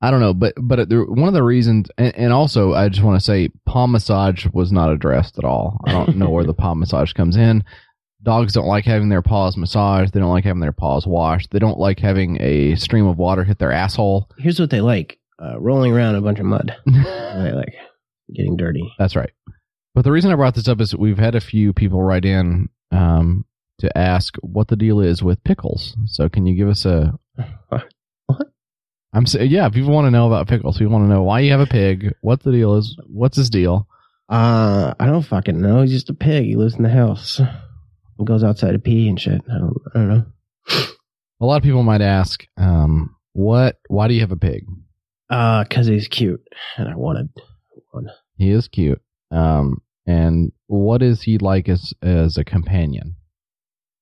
I 0.00 0.10
don't 0.10 0.20
know, 0.20 0.32
but 0.32 0.54
but 0.56 0.88
the, 0.88 1.04
one 1.06 1.28
of 1.28 1.34
the 1.34 1.42
reasons, 1.42 1.90
and, 1.98 2.16
and 2.16 2.32
also 2.32 2.72
I 2.72 2.88
just 2.88 3.04
want 3.04 3.20
to 3.20 3.24
say, 3.26 3.50
palm 3.66 3.92
massage 3.92 4.46
was 4.54 4.72
not 4.72 4.90
addressed 4.90 5.36
at 5.36 5.44
all. 5.44 5.78
I 5.84 5.92
don't 5.92 6.16
know 6.16 6.30
where 6.30 6.44
the 6.44 6.54
palm 6.54 6.80
massage 6.80 7.12
comes 7.12 7.36
in. 7.36 7.64
Dogs 8.22 8.52
don't 8.52 8.66
like 8.66 8.84
having 8.84 9.08
their 9.08 9.22
paws 9.22 9.56
massaged. 9.56 10.12
They 10.12 10.20
don't 10.20 10.30
like 10.30 10.44
having 10.44 10.60
their 10.60 10.72
paws 10.72 11.06
washed. 11.06 11.50
They 11.50 11.58
don't 11.58 11.78
like 11.78 11.98
having 11.98 12.40
a 12.40 12.74
stream 12.76 13.06
of 13.06 13.16
water 13.16 13.44
hit 13.44 13.58
their 13.58 13.72
asshole. 13.72 14.28
here's 14.38 14.60
what 14.60 14.70
they 14.70 14.80
like 14.80 15.18
uh, 15.42 15.58
rolling 15.58 15.92
around 15.92 16.14
in 16.16 16.18
a 16.20 16.24
bunch 16.24 16.38
of 16.38 16.44
mud 16.44 16.76
they 16.86 17.52
like 17.52 17.74
getting 18.34 18.56
dirty 18.56 18.82
That's 18.98 19.16
right. 19.16 19.30
But 19.94 20.04
the 20.04 20.12
reason 20.12 20.30
I 20.30 20.34
brought 20.36 20.54
this 20.54 20.68
up 20.68 20.80
is 20.80 20.94
we've 20.94 21.18
had 21.18 21.34
a 21.34 21.40
few 21.40 21.72
people 21.72 22.02
write 22.02 22.24
in 22.26 22.68
um, 22.92 23.44
to 23.78 23.96
ask 23.98 24.36
what 24.42 24.68
the 24.68 24.76
deal 24.76 25.00
is 25.00 25.22
with 25.22 25.42
pickles. 25.42 25.96
So 26.06 26.28
can 26.28 26.46
you 26.46 26.56
give 26.56 26.68
us 26.68 26.84
a? 26.84 27.18
What? 28.26 28.46
I'm 29.12 29.26
saying, 29.26 29.50
yeah. 29.50 29.68
People 29.70 29.92
want 29.92 30.06
to 30.06 30.10
know 30.12 30.28
about 30.28 30.46
pickles. 30.46 30.78
We 30.78 30.86
want 30.86 31.04
to 31.04 31.08
know 31.08 31.22
why 31.22 31.40
you 31.40 31.50
have 31.50 31.60
a 31.60 31.66
pig. 31.66 32.14
What 32.20 32.42
the 32.44 32.52
deal 32.52 32.76
is? 32.76 32.96
What's 33.06 33.36
his 33.36 33.50
deal? 33.50 33.88
uh 34.28 34.94
i 35.00 35.06
don't 35.06 35.22
fucking 35.24 35.60
know 35.60 35.82
he's 35.82 35.90
just 35.90 36.08
a 36.08 36.14
pig 36.14 36.44
he 36.44 36.54
lives 36.54 36.76
in 36.76 36.84
the 36.84 36.88
house 36.88 37.40
goes 38.24 38.44
outside 38.44 38.72
to 38.72 38.78
pee 38.78 39.08
and 39.08 39.20
shit 39.20 39.40
i 39.52 39.58
don't, 39.58 39.76
I 39.94 39.98
don't 39.98 40.08
know 40.08 40.24
A 41.42 41.46
lot 41.46 41.56
of 41.56 41.62
people 41.62 41.82
might 41.82 42.02
ask, 42.02 42.44
um, 42.58 43.16
what? 43.32 43.78
Why 43.88 44.08
do 44.08 44.14
you 44.14 44.20
have 44.20 44.32
a 44.32 44.36
pig? 44.36 44.66
uh 45.30 45.64
because 45.64 45.86
he's 45.86 46.06
cute 46.08 46.42
and 46.76 46.88
i 46.88 46.94
wanted 46.96 47.28
one 47.92 48.08
He 48.36 48.50
is 48.50 48.68
cute. 48.68 49.00
Um, 49.30 49.80
and 50.06 50.50
what 50.66 51.02
is 51.02 51.22
he 51.22 51.38
like 51.38 51.68
as 51.68 51.94
as 52.02 52.36
a 52.36 52.44
companion? 52.44 53.16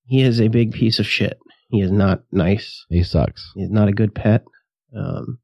he 0.05 0.23
is 0.23 0.41
a 0.41 0.49
big 0.49 0.73
piece 0.73 0.99
of 0.99 1.07
shit 1.07 1.39
he 1.71 1.81
is 1.81 1.93
not 1.93 2.23
nice 2.33 2.85
He 2.89 3.03
sucks. 3.03 3.53
he's 3.55 3.71
not 3.71 3.89
a 3.89 3.93
good 3.93 4.15
pet 4.15 4.43
um 4.97 5.39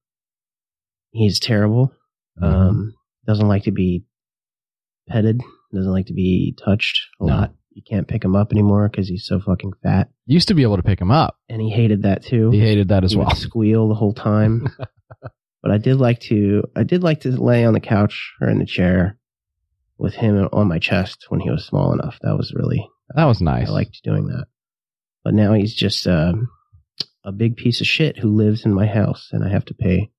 he's 1.12 1.38
terrible 1.38 1.92
Um, 2.42 2.94
doesn't 3.26 3.46
like 3.48 3.64
to 3.64 3.70
be 3.72 4.04
petted. 5.08 5.40
Doesn't 5.72 5.92
like 5.92 6.06
to 6.06 6.12
be 6.14 6.56
touched 6.64 6.98
a 7.20 7.24
No. 7.26 7.32
lot. 7.36 7.54
You 7.74 7.82
can't 7.82 8.06
pick 8.06 8.24
him 8.24 8.36
up 8.36 8.52
anymore 8.52 8.88
because 8.88 9.08
he's 9.08 9.26
so 9.26 9.40
fucking 9.40 9.72
fat. 9.82 10.08
Used 10.26 10.48
to 10.48 10.54
be 10.54 10.62
able 10.62 10.76
to 10.76 10.82
pick 10.82 11.00
him 11.00 11.10
up. 11.10 11.38
And 11.48 11.60
he 11.60 11.70
hated 11.70 12.04
that 12.04 12.22
too. 12.22 12.50
He 12.50 12.60
hated 12.60 12.88
that 12.88 13.02
as 13.02 13.12
He 13.12 13.18
well. 13.18 13.34
Squeal 13.34 13.88
the 13.88 13.94
whole 13.96 14.14
time. 14.14 14.68
but 15.62 15.72
I 15.72 15.78
did 15.78 15.96
like 15.96 16.20
to. 16.20 16.62
I 16.76 16.84
did 16.84 17.02
like 17.02 17.22
to 17.22 17.30
lay 17.30 17.64
on 17.64 17.74
the 17.74 17.80
couch 17.80 18.32
or 18.40 18.48
in 18.48 18.60
the 18.60 18.66
chair 18.66 19.18
with 19.98 20.14
him 20.14 20.48
on 20.52 20.68
my 20.68 20.78
chest 20.78 21.26
when 21.30 21.40
he 21.40 21.50
was 21.50 21.64
small 21.64 21.92
enough. 21.92 22.18
That 22.22 22.36
was 22.36 22.52
really. 22.54 22.88
That 23.14 23.24
was 23.24 23.40
nice. 23.40 23.68
I 23.68 23.72
liked 23.72 24.00
doing 24.04 24.28
that. 24.28 24.46
But 25.24 25.34
now 25.34 25.54
he's 25.54 25.74
just 25.74 26.06
um, 26.06 26.48
a 27.24 27.32
big 27.32 27.56
piece 27.56 27.80
of 27.80 27.86
shit 27.88 28.18
who 28.18 28.28
lives 28.28 28.64
in 28.64 28.72
my 28.72 28.86
house, 28.86 29.30
and 29.32 29.44
I 29.44 29.48
have 29.48 29.64
to 29.66 29.74
pay 29.74 30.10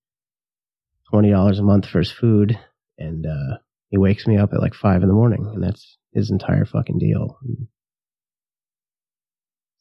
twenty 1.10 1.30
dollars 1.32 1.60
a 1.60 1.64
month 1.64 1.86
for 1.86 2.00
his 2.00 2.12
food, 2.12 2.60
and 2.98 3.26
uh, 3.26 3.60
he 3.90 3.98
wakes 3.98 4.28
me 4.28 4.38
up 4.38 4.52
at 4.52 4.62
like 4.62 4.74
five 4.74 5.04
in 5.04 5.08
the 5.08 5.14
morning, 5.14 5.50
and 5.54 5.64
that's 5.64 5.98
his 6.16 6.32
entire 6.32 6.66
fucking 6.66 6.98
deal. 6.98 7.38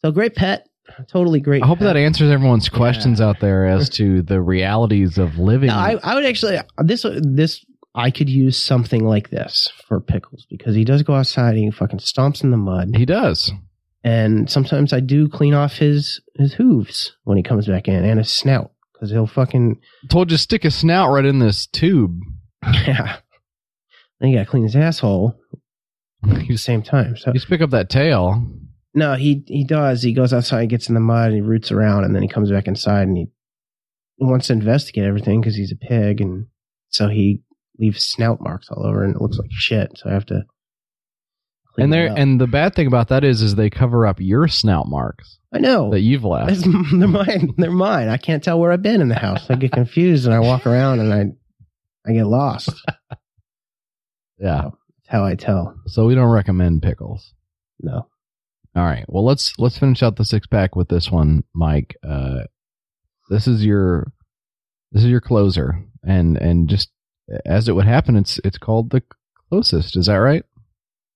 So 0.05 0.11
great 0.13 0.35
pet. 0.35 0.67
totally 1.11 1.41
great. 1.41 1.63
I 1.63 1.67
hope 1.67 1.79
that 1.79 1.97
answers 1.97 2.31
everyone's 2.31 2.69
Yeah. 2.71 2.77
questions 2.77 3.21
out 3.21 3.41
there 3.41 3.65
as 3.67 3.89
to 3.91 4.21
the 4.23 4.43
realities 4.43 5.17
of 5.17 5.39
living. 5.39 5.69
No, 5.69 5.75
I, 5.77 5.97
I 6.03 6.15
would 6.15 6.27
actually 6.27 6.59
this 6.85 7.07
this 7.23 7.65
I 7.95 8.11
could 8.11 8.29
use 8.29 8.63
something 8.63 9.05
like 9.05 9.31
this 9.31 9.73
for 9.89 10.01
pickles 10.01 10.47
because 10.51 10.75
he 10.75 10.85
does 10.85 11.03
go 11.03 11.15
outside 11.15 11.55
and 11.55 11.65
he 11.65 11.71
fucking 11.71 12.01
stomps 12.01 12.43
in 12.45 12.51
the 12.51 12.57
mud, 12.59 12.91
he 12.97 13.07
does. 13.07 13.51
and 14.03 14.51
sometimes 14.51 14.93
I 14.93 15.01
do 15.01 15.29
clean 15.29 15.55
off 15.55 15.75
his 15.79 16.21
his 16.37 16.53
hooves 16.55 17.17
when 17.25 17.37
he 17.39 17.43
comes 17.43 17.67
back 17.67 17.89
in 17.89 18.05
and 18.05 18.19
his 18.19 18.31
snout 18.31 18.73
because 18.93 19.11
he'll 19.11 19.27
fucking 19.27 19.81
Told 20.11 20.31
you 20.31 20.37
to 20.37 20.43
stick 20.43 20.65
a 20.67 20.71
snout 20.71 21.11
right 21.13 21.25
in 21.25 21.39
this 21.39 21.67
tube. 21.67 22.19
yeah. 22.87 23.17
Then 24.21 24.31
you 24.31 24.37
gotta 24.37 24.51
clean 24.51 24.65
his 24.65 24.77
asshole 24.77 25.35
at 26.31 26.47
the 26.49 26.57
same 26.57 26.83
time. 26.83 27.17
So 27.17 27.33
just 27.33 27.49
pick 27.49 27.61
up 27.61 27.71
that 27.71 27.89
tail. 27.89 28.47
no, 28.95 29.15
he 29.15 29.45
he 29.47 29.65
does. 29.65 30.03
He 30.03 30.13
goes 30.13 30.33
outside, 30.33 30.69
gets 30.69 30.89
in 30.89 30.95
the 30.95 31.01
mud, 31.01 31.27
and 31.29 31.35
he 31.35 31.41
roots 31.41 31.71
around, 31.73 32.05
and 32.05 32.15
then 32.15 32.23
he 32.23 32.29
comes 32.29 32.51
back 32.51 32.67
inside 32.67 33.09
and 33.09 33.17
he, 33.17 33.27
wants 34.19 34.47
to 34.47 34.53
investigate 34.53 35.05
everything 35.05 35.41
because 35.41 35.57
he's 35.57 35.73
a 35.73 35.77
pig, 35.77 36.21
and 36.21 36.47
so 36.89 37.09
he 37.09 37.43
leaves 37.79 38.05
snout 38.05 38.41
marks 38.41 38.69
all 38.71 38.87
over, 38.87 39.03
and 39.05 39.15
it 39.17 39.21
looks 39.21 39.37
like 39.39 39.51
shit. 39.53 39.91
So 39.97 40.09
I 40.09 40.13
have 40.15 40.27
to. 40.27 40.43
clean 41.75 41.85
And 41.85 41.93
there 41.93 42.07
and 42.17 42.41
the 42.41 42.47
bad 42.47 42.75
thing 42.75 42.87
about 42.87 43.09
that 43.09 43.25
is 43.25 43.43
is 43.43 43.57
they 43.57 43.71
cover 43.71 44.07
up 44.07 44.21
your 44.21 44.47
snout 44.47 44.87
marks 44.87 45.39
I 45.53 45.59
know 45.59 45.91
that 45.91 46.01
you've 46.01 46.25
left. 46.25 46.49
That's- 46.49 46.65
they're 46.93 47.09
mine. 47.09 47.51
They're 47.57 47.71
mine. 47.73 48.09
I 48.09 48.17
can't 48.17 48.43
tell 48.43 48.59
where 48.61 48.71
I've 48.73 48.83
been 48.83 49.01
in 49.01 49.09
the 49.09 49.15
house. 49.17 49.51
I 49.51 49.57
get 49.57 49.73
confused, 49.73 50.25
and 50.27 50.35
I 50.35 50.39
walk 50.41 50.67
around, 50.67 51.01
and 51.01 51.13
I 51.13 51.25
I 52.09 52.13
get 52.15 52.27
lost. 52.27 52.71
Yeah. 54.39 54.71
How 55.15 55.25
I 55.25 55.35
tell. 55.35 55.75
So 55.87 56.07
we 56.07 56.15
don't 56.15 56.31
recommend 56.31 56.83
pickles. 56.83 57.33
No. 57.81 58.09
All 58.77 58.85
right. 58.85 59.05
Well, 59.09 59.25
let's 59.25 59.53
let's 59.59 59.79
finish 59.79 60.03
out 60.03 60.17
the 60.17 60.25
six 60.25 60.47
pack 60.47 60.75
with 60.75 60.89
this 60.89 61.11
one, 61.11 61.45
Mike. 61.55 61.97
Uh, 62.07 62.41
this 63.31 63.47
is 63.47 63.65
your 63.65 64.13
this 64.93 65.05
is 65.05 65.11
your 65.11 65.21
closer, 65.21 65.85
and 66.03 66.37
and 66.37 66.69
just 66.69 66.91
as 67.47 67.69
it 67.69 67.73
would 67.73 67.87
happen, 67.87 68.17
it's 68.17 68.41
it's 68.45 68.59
called 68.59 68.91
the 68.91 69.03
closest. 69.49 69.97
Is 69.97 70.07
that 70.07 70.17
right? 70.17 70.45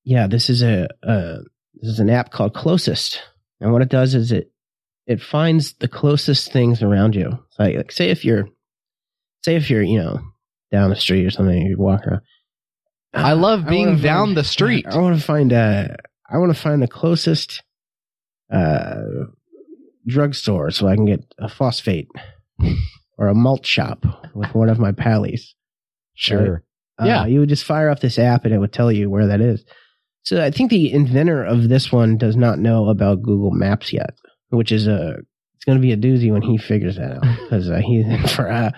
yeah, 0.09 0.27
this 0.27 0.49
is 0.49 0.63
a 0.63 0.89
uh, 1.07 1.37
this 1.75 1.91
is 1.91 2.01
an 2.01 2.09
app 2.09 2.31
called 2.31 2.55
Closest, 2.55 3.21
and 3.61 3.73
what 3.75 3.83
it 3.83 3.91
does 3.91 4.15
is 4.15 4.33
it 4.33 4.51
it 5.07 5.21
finds 5.21 5.75
the 5.75 5.89
closest 5.89 6.51
things 6.51 6.83
around 6.83 7.15
you. 7.15 7.31
So 7.51 7.63
like, 7.63 7.77
like 7.77 7.93
say 7.93 8.09
if 8.09 8.25
you're 8.25 8.49
say 9.45 9.57
if 9.57 9.69
you're 9.69 9.83
you 9.83 9.99
know 9.99 10.19
down 10.73 10.89
the 10.89 10.97
street 10.97 11.27
or 11.27 11.31
something, 11.31 11.61
you 11.61 11.77
walk 11.77 12.07
around. 12.07 12.23
I 13.15 13.33
love 13.33 13.67
being 13.67 13.87
wanna 13.87 14.03
down 14.03 14.27
find- 14.29 14.37
the 14.37 14.45
street. 14.45 14.87
I 14.87 14.99
want 14.99 15.19
to 15.19 15.23
find 15.25 15.53
uh 15.53 15.89
I 16.31 16.39
want 16.39 16.55
to 16.55 16.61
find 16.61 16.83
the 16.83 16.89
closest 16.89 17.63
uh 18.53 18.97
drugstore 20.07 20.71
so 20.71 20.89
I 20.89 20.95
can 20.95 21.05
get 21.07 21.25
a 21.39 21.49
phosphate 21.49 22.09
or 23.19 23.29
a 23.29 23.35
malt 23.35 23.67
shop 23.67 24.05
with 24.35 24.55
one 24.55 24.69
of 24.69 24.79
my 24.79 24.93
pallies. 24.93 25.55
Sure. 26.15 26.63
Uh, 27.01 27.05
Yeah. 27.07 27.27
you 27.27 27.41
would 27.41 27.49
just 27.49 27.65
fire 27.65 27.91
up 27.91 28.01
this 28.01 28.19
app 28.19 28.45
and 28.45 28.55
it 28.55 28.59
would 28.59 28.73
tell 28.73 28.91
you 28.91 29.11
where 29.11 29.27
that 29.27 29.41
is. 29.41 29.65
So 30.23 30.43
I 30.43 30.51
think 30.51 30.71
the 30.71 30.93
inventor 30.93 31.45
of 31.45 31.69
this 31.69 31.93
one 31.93 32.17
does 32.19 32.37
not 32.37 32.59
know 32.59 32.89
about 32.89 33.23
Google 33.23 33.51
Maps 33.51 33.93
yet, 33.93 34.15
which 34.51 34.73
is 34.73 34.87
a 34.87 35.17
it's 35.55 35.65
going 35.65 35.79
to 35.79 35.83
be 35.83 35.93
a 35.93 35.97
doozy 35.97 36.33
when 36.33 36.43
he 36.43 36.57
figures 36.57 36.97
that 36.97 37.17
out 37.17 37.23
because 37.43 37.69
uh, 37.69 37.81
he's 37.85 38.07
in 38.07 38.27
for 38.29 38.47
a 38.47 38.73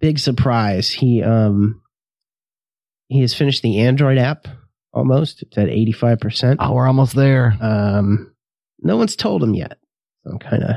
big 0.00 0.18
surprise. 0.18 0.90
He 0.90 1.22
um 1.22 1.80
he 3.08 3.20
has 3.20 3.34
finished 3.34 3.62
the 3.62 3.80
Android 3.80 4.18
app 4.18 4.46
almost. 4.92 5.42
It's 5.42 5.58
at 5.58 5.68
eighty 5.68 5.92
five 5.92 6.20
percent. 6.20 6.60
Oh, 6.62 6.72
we're 6.74 6.86
almost 6.86 7.14
there. 7.14 7.56
Um, 7.60 8.34
no 8.80 8.96
one's 8.96 9.16
told 9.16 9.42
him 9.42 9.54
yet. 9.54 9.78
So 10.24 10.30
I'm 10.32 10.38
kind 10.38 10.62
of 10.62 10.76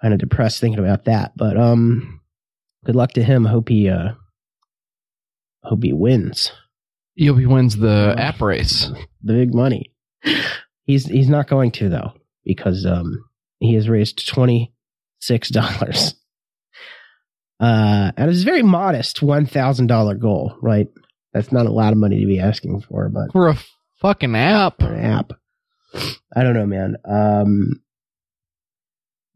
kind 0.00 0.14
of 0.14 0.20
depressed 0.20 0.60
thinking 0.60 0.78
about 0.80 1.04
that. 1.04 1.32
But 1.36 1.56
um, 1.58 2.20
good 2.84 2.96
luck 2.96 3.12
to 3.12 3.22
him. 3.22 3.44
Hope 3.44 3.68
he 3.68 3.88
uh, 3.88 4.12
hope 5.62 5.82
he 5.82 5.92
wins 5.92 6.52
Yobi 7.18 7.46
wins 7.46 7.76
the 7.76 8.14
app 8.18 8.40
race. 8.40 8.90
the 9.22 9.32
big 9.34 9.54
money. 9.54 9.92
He's 10.84 11.06
he's 11.06 11.28
not 11.28 11.48
going 11.48 11.70
to 11.72 11.88
though 11.88 12.12
because 12.44 12.84
um 12.86 13.24
he 13.58 13.74
has 13.74 13.88
raised 13.88 14.28
twenty 14.28 14.74
six 15.20 15.48
dollars. 15.48 16.14
Uh, 17.60 18.10
and 18.16 18.30
it's 18.30 18.42
a 18.42 18.44
very 18.44 18.62
modest 18.62 19.22
one 19.22 19.46
thousand 19.46 19.86
dollar 19.86 20.14
goal, 20.14 20.56
right? 20.60 20.88
That's 21.32 21.52
not 21.52 21.66
a 21.66 21.72
lot 21.72 21.92
of 21.92 21.98
money 21.98 22.20
to 22.20 22.26
be 22.26 22.40
asking 22.40 22.80
for, 22.82 23.08
but 23.08 23.32
For 23.32 23.48
a 23.48 23.58
fucking 24.00 24.34
app. 24.36 24.80
an 24.82 24.98
app. 25.00 25.32
I 26.36 26.42
don't 26.42 26.54
know, 26.54 26.66
man. 26.66 26.96
Um, 27.04 27.80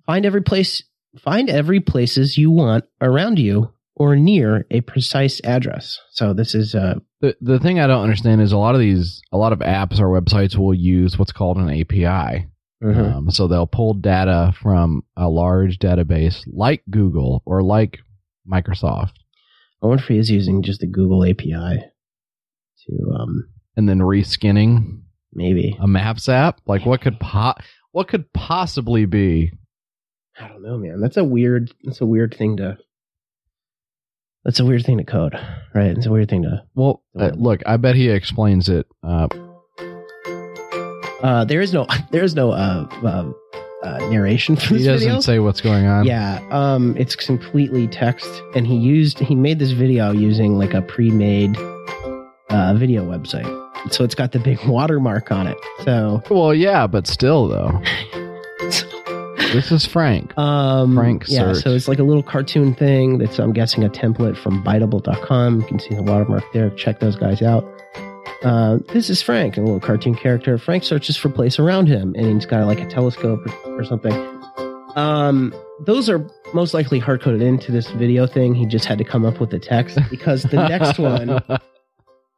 find 0.06 0.26
every 0.26 0.42
place. 0.42 0.82
Find 1.20 1.48
every 1.48 1.80
places 1.80 2.36
you 2.36 2.50
want 2.50 2.84
around 3.00 3.38
you 3.38 3.72
or 3.96 4.14
near 4.14 4.66
a 4.70 4.80
precise 4.82 5.40
address. 5.42 5.98
So 6.12 6.32
this 6.32 6.54
is 6.54 6.74
uh, 6.74 6.96
The 7.20 7.36
the 7.40 7.58
thing 7.58 7.80
I 7.80 7.86
don't 7.86 8.02
understand 8.02 8.40
is 8.40 8.52
a 8.52 8.58
lot 8.58 8.74
of 8.74 8.80
these 8.80 9.20
a 9.32 9.36
lot 9.38 9.52
of 9.52 9.60
apps 9.60 9.98
or 10.00 10.08
websites 10.20 10.56
will 10.56 10.74
use 10.74 11.18
what's 11.18 11.32
called 11.32 11.56
an 11.56 11.70
API. 11.70 12.46
mhm. 12.82 13.14
Um, 13.16 13.30
so 13.30 13.48
they'll 13.48 13.66
pull 13.66 13.94
data 13.94 14.52
from 14.60 15.02
a 15.16 15.28
large 15.28 15.78
database 15.78 16.42
like 16.46 16.82
Google 16.90 17.42
or 17.46 17.62
like 17.62 17.98
Microsoft 18.50 19.12
I 19.82 19.86
wonder 19.86 20.02
if 20.02 20.08
he 20.08 20.18
is 20.18 20.30
using 20.30 20.62
just 20.62 20.80
the 20.80 20.86
Google 20.86 21.24
API 21.24 21.84
to 22.86 23.14
um, 23.14 23.48
and 23.76 23.88
then 23.88 24.00
reskinning 24.00 25.02
maybe. 25.32 25.76
a 25.80 25.86
Maps 25.86 26.28
app. 26.28 26.60
Like 26.66 26.84
what 26.84 27.00
could 27.00 27.20
po- 27.20 27.54
what 27.92 28.08
could 28.08 28.32
possibly 28.32 29.04
be? 29.06 29.52
I 30.40 30.48
don't 30.48 30.62
know, 30.62 30.78
man. 30.78 31.00
That's 31.00 31.16
a 31.16 31.22
weird. 31.24 31.72
That's 31.84 32.00
a 32.00 32.06
weird 32.06 32.34
thing 32.36 32.56
to. 32.58 32.76
That's 34.44 34.60
a 34.60 34.64
weird 34.64 34.84
thing 34.84 34.98
to 34.98 35.04
code, 35.04 35.34
right? 35.74 35.96
It's 35.96 36.06
a 36.06 36.10
weird 36.10 36.28
thing 36.30 36.42
to. 36.42 36.62
Well, 36.74 37.02
uh, 37.18 37.30
look, 37.36 37.60
I 37.66 37.76
bet 37.76 37.94
he 37.96 38.08
explains 38.08 38.68
it. 38.68 38.86
Uh, 39.02 39.28
Uh, 41.22 41.44
there 41.44 41.60
is 41.60 41.72
no. 41.72 41.86
There 42.10 42.22
is 42.24 42.34
no 42.34 42.52
uh, 43.82 43.98
narration 44.10 44.56
for 44.56 44.74
he 44.74 44.78
this 44.78 44.86
doesn't 44.86 45.08
video. 45.08 45.20
say 45.20 45.38
what's 45.38 45.60
going 45.60 45.86
on. 45.86 46.04
Yeah, 46.06 46.40
um, 46.50 46.96
it's 46.96 47.14
completely 47.16 47.86
text, 47.88 48.28
and 48.54 48.66
he 48.66 48.76
used 48.76 49.18
he 49.18 49.34
made 49.34 49.58
this 49.58 49.70
video 49.72 50.10
using 50.12 50.56
like 50.58 50.74
a 50.74 50.82
pre-made 50.82 51.56
uh, 52.50 52.74
video 52.74 53.04
website, 53.04 53.46
so 53.92 54.04
it's 54.04 54.14
got 54.14 54.32
the 54.32 54.38
big 54.40 54.58
watermark 54.66 55.30
on 55.30 55.46
it. 55.46 55.56
So, 55.84 56.22
Well, 56.30 56.54
yeah, 56.54 56.86
but 56.86 57.06
still 57.06 57.46
though, 57.48 57.80
this 59.52 59.70
is 59.72 59.86
Frank. 59.86 60.36
um, 60.36 60.94
Frank 60.94 61.24
yeah, 61.28 61.52
so 61.52 61.70
it's 61.74 61.88
like 61.88 61.98
a 61.98 62.02
little 62.04 62.22
cartoon 62.22 62.74
thing 62.74 63.18
that's 63.18 63.38
I'm 63.38 63.52
guessing 63.52 63.84
a 63.84 63.88
template 63.88 64.36
from 64.36 64.62
Biteable.com. 64.64 65.60
You 65.60 65.66
can 65.66 65.78
see 65.78 65.94
the 65.94 66.02
watermark 66.02 66.44
there. 66.52 66.70
Check 66.70 67.00
those 67.00 67.16
guys 67.16 67.42
out. 67.42 67.64
Uh, 68.42 68.78
this 68.92 69.10
is 69.10 69.20
Frank, 69.20 69.56
a 69.56 69.60
little 69.60 69.80
cartoon 69.80 70.14
character. 70.14 70.58
Frank 70.58 70.84
searches 70.84 71.16
for 71.16 71.28
place 71.28 71.58
around 71.58 71.86
him, 71.88 72.14
and 72.16 72.26
he's 72.26 72.46
got 72.46 72.64
like 72.66 72.80
a 72.80 72.86
telescope 72.86 73.40
or, 73.64 73.80
or 73.80 73.84
something. 73.84 74.12
Um, 74.96 75.54
those 75.80 76.08
are 76.08 76.24
most 76.54 76.74
likely 76.74 76.98
hard 76.98 77.20
coded 77.20 77.42
into 77.42 77.72
this 77.72 77.90
video 77.90 78.26
thing. 78.26 78.54
He 78.54 78.66
just 78.66 78.84
had 78.84 78.98
to 78.98 79.04
come 79.04 79.24
up 79.24 79.40
with 79.40 79.50
the 79.50 79.58
text 79.58 79.98
because 80.10 80.44
the 80.44 80.68
next 80.68 80.98
one, 80.98 81.26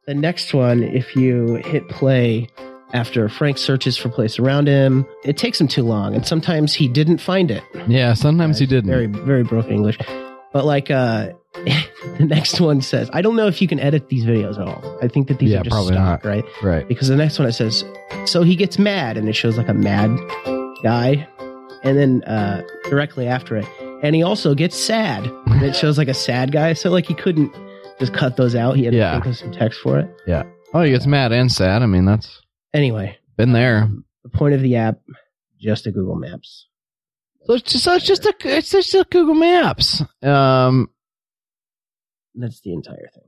the 0.07 0.13
next 0.13 0.53
one, 0.53 0.83
if 0.83 1.15
you 1.15 1.55
hit 1.65 1.87
play 1.89 2.47
after 2.93 3.29
Frank 3.29 3.57
searches 3.57 3.95
for 3.95 4.09
place 4.09 4.37
around 4.37 4.67
him, 4.67 5.05
it 5.23 5.37
takes 5.37 5.61
him 5.61 5.67
too 5.67 5.83
long, 5.83 6.13
and 6.15 6.25
sometimes 6.25 6.73
he 6.73 6.87
didn't 6.87 7.19
find 7.19 7.49
it. 7.51 7.63
yeah, 7.87 8.13
sometimes 8.13 8.59
he 8.59 8.65
didn't. 8.65 8.89
Very, 8.89 9.05
very 9.07 9.43
broken 9.43 9.71
English. 9.71 9.97
But 10.53 10.65
like, 10.65 10.91
uh, 10.91 11.29
the 11.53 12.25
next 12.27 12.59
one 12.59 12.81
says, 12.81 13.09
I 13.13 13.21
don't 13.21 13.35
know 13.35 13.47
if 13.47 13.61
you 13.61 13.67
can 13.67 13.79
edit 13.79 14.09
these 14.09 14.25
videos 14.25 14.59
at 14.59 14.67
all. 14.67 14.97
I 15.01 15.07
think 15.07 15.27
that 15.29 15.39
these 15.39 15.51
Yeah, 15.51 15.61
are 15.61 15.63
just 15.63 15.87
stock, 15.87 15.93
not. 15.93 16.25
right? 16.25 16.43
right. 16.61 16.87
Because 16.87 17.07
the 17.07 17.15
next 17.15 17.39
one 17.39 17.47
it 17.47 17.53
says, 17.53 17.83
so 18.25 18.43
he 18.43 18.55
gets 18.55 18.77
mad, 18.77 19.17
and 19.17 19.27
it 19.29 19.33
shows 19.33 19.57
like 19.57 19.69
a 19.69 19.73
mad 19.73 20.09
guy, 20.83 21.27
and 21.83 21.97
then 21.97 22.23
uh, 22.23 22.63
directly 22.89 23.27
after 23.27 23.55
it, 23.57 23.65
and 24.03 24.15
he 24.15 24.23
also 24.23 24.53
gets 24.55 24.75
sad, 24.75 25.25
and 25.47 25.63
it 25.63 25.75
shows 25.75 25.97
like 25.97 26.07
a 26.07 26.13
sad 26.13 26.51
guy. 26.51 26.73
So 26.73 26.89
like 26.89 27.05
he 27.05 27.13
couldn't 27.13 27.53
just 27.99 28.13
cut 28.13 28.35
those 28.37 28.55
out. 28.55 28.75
He 28.75 28.83
had 28.85 28.93
Yeah. 28.93 29.11
to 29.11 29.15
think 29.21 29.25
of 29.27 29.37
some 29.37 29.51
text 29.51 29.79
for 29.79 29.99
it. 29.99 30.09
Yeah. 30.27 30.43
Oh, 30.73 30.81
he 30.81 30.91
gets 30.91 31.05
mad 31.05 31.31
and 31.31 31.51
sad. 31.51 31.81
I 31.81 31.85
mean, 31.85 32.05
that's 32.05 32.41
Anyway, 32.73 33.17
been 33.37 33.51
there. 33.51 33.89
the 34.23 34.29
point 34.29 34.53
of 34.53 34.61
the 34.61 34.75
app, 34.77 34.99
just 35.59 35.85
a 35.85 35.91
Google 35.91 36.15
Maps. 36.15 36.67
So 37.51 37.55
it's 37.55 37.71
just, 37.73 37.83
so 37.83 37.93
it's 37.95 38.05
just 38.05 38.25
a 38.25 38.33
it's 38.45 38.69
just 38.71 38.93
a 38.93 39.05
Google 39.11 39.35
Maps. 39.35 40.01
Um, 40.23 40.89
That's 42.33 42.61
the 42.61 42.71
entire 42.73 43.09
thing. 43.13 43.23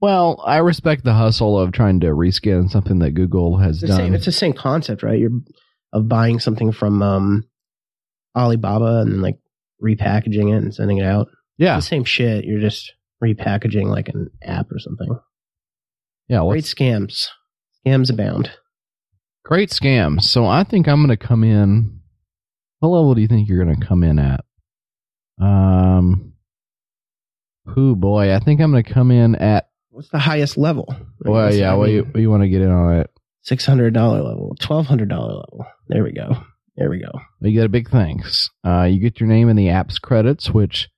well, 0.00 0.42
I 0.44 0.56
respect 0.58 1.04
the 1.04 1.14
hustle 1.14 1.56
of 1.56 1.70
trying 1.70 2.00
to 2.00 2.08
reskin 2.08 2.68
something 2.68 2.98
that 2.98 3.12
Google 3.12 3.56
has 3.58 3.76
It's 3.76 3.82
the 3.82 3.86
done. 3.86 3.96
same. 3.98 4.14
It's 4.14 4.24
the 4.24 4.32
same 4.32 4.52
concept, 4.52 5.04
right? 5.04 5.18
You're 5.18 5.30
of 5.92 6.08
buying 6.08 6.40
something 6.40 6.72
from 6.72 7.00
um, 7.02 7.44
Alibaba 8.36 9.02
and 9.02 9.12
then 9.12 9.22
like 9.22 9.38
repackaging 9.80 10.48
it 10.52 10.56
and 10.62 10.74
sending 10.74 10.98
it 10.98 11.04
out. 11.06 11.28
yeah, 11.56 11.76
It's 11.76 11.86
the 11.86 11.90
same 11.90 12.04
shit. 12.04 12.44
You're 12.44 12.60
just 12.60 12.92
repackaging 13.22 13.84
like 13.86 14.08
an 14.08 14.28
app 14.42 14.72
or 14.72 14.80
something. 14.80 15.16
yeah. 16.28 16.40
Great 16.40 16.64
scams. 16.64 17.26
Scams 17.86 18.10
abound. 18.10 18.50
Great 19.44 19.70
scams. 19.70 20.22
So 20.22 20.46
I 20.46 20.64
think 20.64 20.88
I'm 20.88 20.96
going 21.06 21.16
to 21.16 21.26
come 21.26 21.44
in. 21.44 21.95
What 22.80 22.88
level 22.88 23.14
do 23.14 23.20
you 23.22 23.28
think 23.28 23.48
you're 23.48 23.64
going 23.64 23.78
to 23.78 23.86
come 23.86 24.02
in 24.02 24.18
at? 24.18 24.44
Um, 25.40 26.32
oh 27.76 27.94
boy, 27.94 28.34
I 28.34 28.38
think 28.40 28.60
I'm 28.60 28.70
going 28.72 28.84
to 28.84 28.92
come 28.92 29.10
in 29.10 29.34
at. 29.36 29.68
What's 29.90 30.08
the 30.10 30.18
highest 30.18 30.56
level? 30.58 30.94
Well, 31.20 31.54
yeah, 31.54 31.74
what 31.74 31.90
you, 31.90 32.04
what 32.04 32.20
you 32.20 32.30
want 32.30 32.42
to 32.42 32.48
get 32.48 32.60
in 32.62 32.70
on 32.70 32.98
it? 32.98 33.10
Six 33.42 33.64
hundred 33.64 33.94
dollar 33.94 34.22
level, 34.22 34.54
twelve 34.60 34.86
hundred 34.86 35.08
dollar 35.08 35.34
level. 35.34 35.66
There 35.88 36.02
we 36.04 36.12
go. 36.12 36.36
There 36.76 36.90
we 36.90 36.98
go. 36.98 37.10
You 37.40 37.52
get 37.52 37.64
a 37.64 37.70
big 37.70 37.88
thanks. 37.88 38.50
Uh, 38.66 38.82
you 38.82 38.98
get 39.00 39.20
your 39.20 39.28
name 39.28 39.48
in 39.48 39.56
the 39.56 39.70
app's 39.70 39.98
credits, 39.98 40.50
which 40.50 40.88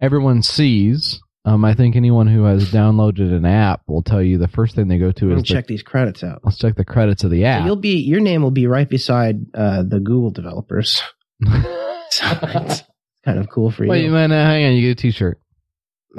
everyone 0.00 0.42
sees. 0.42 1.20
Um, 1.46 1.64
I 1.64 1.74
think 1.74 1.94
anyone 1.94 2.26
who 2.26 2.44
has 2.44 2.70
downloaded 2.72 3.34
an 3.34 3.44
app 3.44 3.82
will 3.86 4.02
tell 4.02 4.22
you 4.22 4.38
the 4.38 4.48
first 4.48 4.74
thing 4.74 4.88
they 4.88 4.98
go 4.98 5.12
to 5.12 5.26
We'll 5.28 5.36
is 5.36 5.42
the- 5.42 5.54
check 5.54 5.66
these 5.66 5.82
credits 5.82 6.22
out. 6.24 6.40
let's 6.42 6.58
check 6.58 6.74
the 6.74 6.84
credits 6.86 7.22
of 7.24 7.30
the 7.30 7.42
So 7.42 7.46
app. 7.46 7.66
You'll 7.66 7.76
be 7.76 7.98
your 8.00 8.20
name 8.20 8.42
will 8.42 8.50
be 8.50 8.66
right 8.66 8.88
beside 8.88 9.46
uh, 9.54 9.82
the 9.82 10.00
Google 10.00 10.30
developers. 10.30 11.00
So 11.42 12.38
it's 12.42 12.82
kind 13.24 13.38
of 13.38 13.48
cool 13.50 13.70
for 13.70 13.84
you. 13.84 13.90
Wait, 13.90 14.08
man, 14.10 14.30
uh, 14.32 14.44
hang 14.44 14.66
on. 14.66 14.72
You 14.74 14.82
get 14.82 14.98
a 14.98 15.02
T-shirt. 15.02 15.38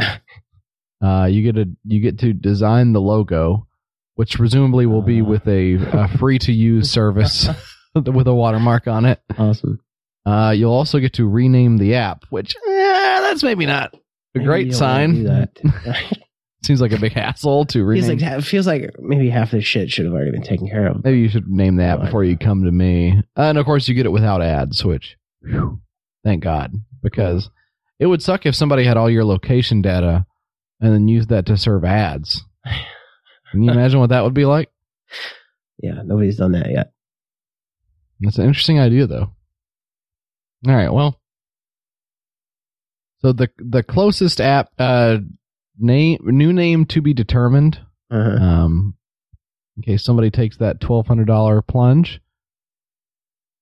uh, 1.01 1.25
you 1.29 1.43
get 1.51 1.57
a 1.57 1.69
you 1.85 1.99
get 2.01 2.19
to 2.19 2.33
design 2.33 2.93
the 2.93 3.01
logo, 3.01 3.67
which 4.15 4.35
presumably 4.37 4.85
will 4.85 5.01
be 5.01 5.21
with 5.21 5.47
a, 5.47 5.75
a 5.75 6.07
free 6.17 6.39
to 6.39 6.51
use 6.51 6.91
service 6.91 7.47
with 7.95 8.27
a 8.27 8.33
watermark 8.33 8.87
on 8.87 9.05
it. 9.05 9.21
awesome. 9.37 9.79
Uh, 10.25 10.53
you'll 10.55 10.73
also 10.73 10.99
get 10.99 11.13
to 11.13 11.27
rename 11.29 11.77
the 11.77 11.95
app, 11.95 12.25
which 12.29 12.55
eh, 12.55 13.19
that's 13.21 13.43
maybe 13.43 13.65
not 13.65 13.93
a 13.93 13.99
Maybe 14.33 14.45
great 14.45 14.65
you 14.67 14.71
don't 14.73 14.81
wanna 14.81 15.07
sign. 15.07 15.13
do 15.13 15.23
that. 15.23 16.17
Seems 16.65 16.81
like 16.81 16.93
a 16.93 16.99
big 16.99 17.13
hassle 17.13 17.65
to 17.65 17.83
rename. 17.83 18.17
like 18.17 18.21
it 18.23 18.41
feels 18.41 18.65
like 18.65 18.89
maybe 18.97 19.29
half 19.29 19.51
this 19.51 19.63
shit 19.63 19.91
should 19.91 20.05
have 20.05 20.15
already 20.15 20.31
been 20.31 20.41
taken 20.41 20.67
care 20.67 20.87
of. 20.87 21.03
Maybe 21.03 21.19
you 21.19 21.29
should 21.29 21.47
name 21.47 21.75
that 21.75 22.01
before 22.01 22.23
you 22.23 22.37
come 22.37 22.63
to 22.63 22.71
me. 22.71 23.21
Uh, 23.37 23.43
and 23.43 23.59
of 23.59 23.65
course, 23.67 23.87
you 23.87 23.93
get 23.93 24.07
it 24.07 24.11
without 24.11 24.41
ads, 24.41 24.83
which, 24.83 25.15
whew, 25.41 25.79
thank 26.23 26.43
God, 26.43 26.73
because 27.03 27.51
it 27.99 28.07
would 28.07 28.23
suck 28.23 28.47
if 28.47 28.55
somebody 28.55 28.83
had 28.83 28.97
all 28.97 29.11
your 29.11 29.23
location 29.25 29.83
data 29.83 30.25
and 30.81 30.91
then 30.91 31.07
used 31.07 31.29
that 31.29 31.45
to 31.45 31.55
serve 31.55 31.85
ads. 31.85 32.43
Can 33.51 33.61
you 33.61 33.71
imagine 33.71 33.99
what 33.99 34.09
that 34.09 34.23
would 34.23 34.33
be 34.33 34.45
like? 34.45 34.71
Yeah, 35.77 36.01
nobody's 36.03 36.37
done 36.37 36.53
that 36.53 36.71
yet. 36.71 36.93
That's 38.21 38.39
an 38.39 38.47
interesting 38.47 38.79
idea, 38.79 39.05
though. 39.05 39.29
All 40.67 40.75
right, 40.75 40.91
well, 40.91 41.21
so 43.19 43.33
the 43.33 43.49
the 43.59 43.83
closest 43.83 44.41
app 44.41 44.69
uh, 44.79 45.17
name 45.77 46.19
new 46.23 46.51
name 46.53 46.85
to 46.87 47.01
be 47.01 47.13
determined 47.13 47.79
Uh-huh. 48.11 48.43
um, 48.43 48.95
in 49.77 49.83
case 49.83 50.03
somebody 50.03 50.29
takes 50.31 50.57
that 50.57 50.79
twelve 50.79 51.07
hundred 51.07 51.27
dollar 51.27 51.61
plunge. 51.61 52.21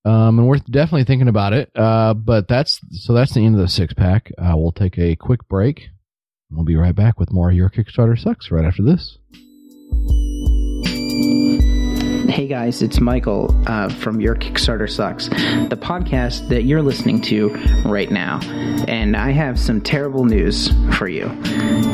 Um, 0.05 0.37
and 0.37 0.47
we're 0.47 0.57
definitely 0.57 1.05
thinking 1.05 1.29
about 1.29 1.53
it. 1.53 1.71
Uh, 1.75 2.13
but 2.13 2.47
that's 2.49 2.81
so 2.91 3.13
that's 3.13 3.33
the 3.33 3.45
end 3.45 3.55
of 3.55 3.61
the 3.61 3.69
six 3.69 3.93
pack. 3.93 4.31
Uh, 4.37 4.53
we'll 4.55 4.73
take 4.73 4.97
a 4.99 5.15
quick 5.15 5.47
break. 5.47 5.89
We'll 6.51 6.65
be 6.65 6.75
right 6.75 6.93
back 6.95 7.19
with 7.19 7.31
more 7.31 7.49
of 7.49 7.55
your 7.55 7.69
Kickstarter 7.69 8.19
sucks 8.19 8.51
right 8.51 8.65
after 8.65 8.83
this. 8.83 9.17
Hey 12.33 12.47
guys, 12.47 12.81
it's 12.81 12.99
Michael 12.99 13.55
uh, 13.67 13.89
from 13.89 14.19
Your 14.19 14.35
Kickstarter 14.35 14.89
Sucks, 14.89 15.27
the 15.27 15.77
podcast 15.79 16.49
that 16.49 16.63
you're 16.63 16.81
listening 16.81 17.21
to 17.21 17.49
right 17.85 18.09
now. 18.09 18.39
And 18.87 19.15
I 19.15 19.29
have 19.29 19.59
some 19.59 19.79
terrible 19.79 20.25
news 20.25 20.71
for 20.97 21.07
you. 21.07 21.29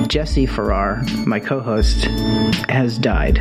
Jesse 0.08 0.46
Farrar, 0.46 1.04
my 1.26 1.42
co 1.42 1.60
host, 1.60 2.06
has 2.70 2.98
died. 2.98 3.40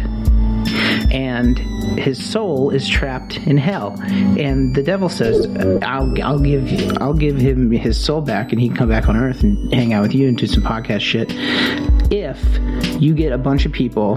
And 1.12 1.56
his 2.00 2.18
soul 2.22 2.70
is 2.70 2.88
trapped 2.88 3.36
in 3.46 3.58
hell, 3.58 3.96
and 4.02 4.74
the 4.74 4.82
devil 4.82 5.08
says, 5.08 5.46
"I'll, 5.84 6.12
I'll 6.20 6.40
give, 6.40 6.98
I'll 7.00 7.14
give 7.14 7.36
him 7.36 7.70
his 7.70 7.96
soul 7.96 8.22
back, 8.22 8.50
and 8.50 8.60
he 8.60 8.66
can 8.66 8.76
come 8.76 8.88
back 8.88 9.08
on 9.08 9.16
Earth 9.16 9.44
and 9.44 9.72
hang 9.72 9.92
out 9.92 10.02
with 10.02 10.14
you 10.16 10.26
and 10.26 10.36
do 10.36 10.48
some 10.48 10.64
podcast 10.64 11.02
shit." 11.02 11.28
If 12.10 12.42
you 13.00 13.14
get 13.14 13.30
a 13.30 13.38
bunch 13.38 13.66
of 13.66 13.72
people 13.72 14.16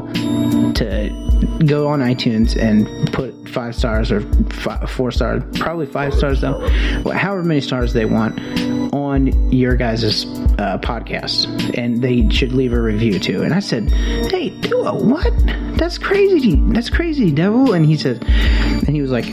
to 0.73 1.30
go 1.65 1.87
on 1.87 1.99
iTunes 1.99 2.55
and 2.59 2.87
put 3.11 3.49
five 3.49 3.75
stars 3.75 4.11
or 4.11 4.21
fi 4.49 4.85
four 4.85 5.11
stars, 5.11 5.43
probably 5.59 5.85
five 5.85 6.13
stars 6.13 6.41
though, 6.41 6.67
however 7.11 7.43
many 7.43 7.61
stars 7.61 7.93
they 7.93 8.05
want 8.05 8.39
on 8.93 9.51
your 9.51 9.75
guys' 9.75 10.25
uh, 10.25 10.77
podcast, 10.79 11.77
and 11.77 12.01
they 12.01 12.29
should 12.29 12.51
leave 12.51 12.73
a 12.73 12.81
review 12.81 13.19
too. 13.19 13.41
And 13.43 13.53
I 13.53 13.59
said, 13.59 13.89
"Hey, 13.91 14.49
do 14.49 14.83
a 14.83 14.93
what? 14.93 15.31
That's 15.77 15.97
crazy! 15.97 16.55
That's 16.67 16.89
crazy, 16.89 17.31
devil!" 17.31 17.73
And 17.73 17.85
he 17.85 17.97
said, 17.97 18.23
and 18.23 18.89
he 18.89 19.01
was 19.01 19.11
like, 19.11 19.25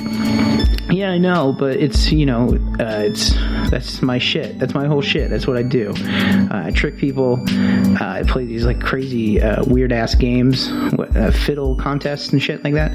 "Yeah, 0.90 1.10
I 1.10 1.18
know, 1.18 1.52
but 1.52 1.76
it's 1.76 2.10
you 2.12 2.26
know, 2.26 2.55
uh, 2.80 3.02
it's 3.05 3.35
that's 3.70 4.01
my 4.02 4.18
shit. 4.18 4.59
That's 4.59 4.74
my 4.74 4.86
whole 4.86 5.02
shit. 5.02 5.30
That's 5.30 5.47
what 5.47 5.56
I 5.56 5.62
do. 5.62 5.93
Uh, 5.97 6.62
I 6.66 6.70
trick 6.70 6.97
people. 6.97 7.44
Uh, 7.48 7.97
I 8.01 8.22
play 8.26 8.47
these 8.47 8.64
like 8.64 8.80
crazy, 8.80 9.40
uh, 9.43 9.64
weird 9.64 9.93
ass 9.93 10.14
games, 10.14 10.68
uh, 10.70 11.32
fiddle 11.32 11.76
contests 11.99 12.33
and 12.33 12.43
shit 12.43 12.62
like 12.65 12.75
that. 12.75 12.93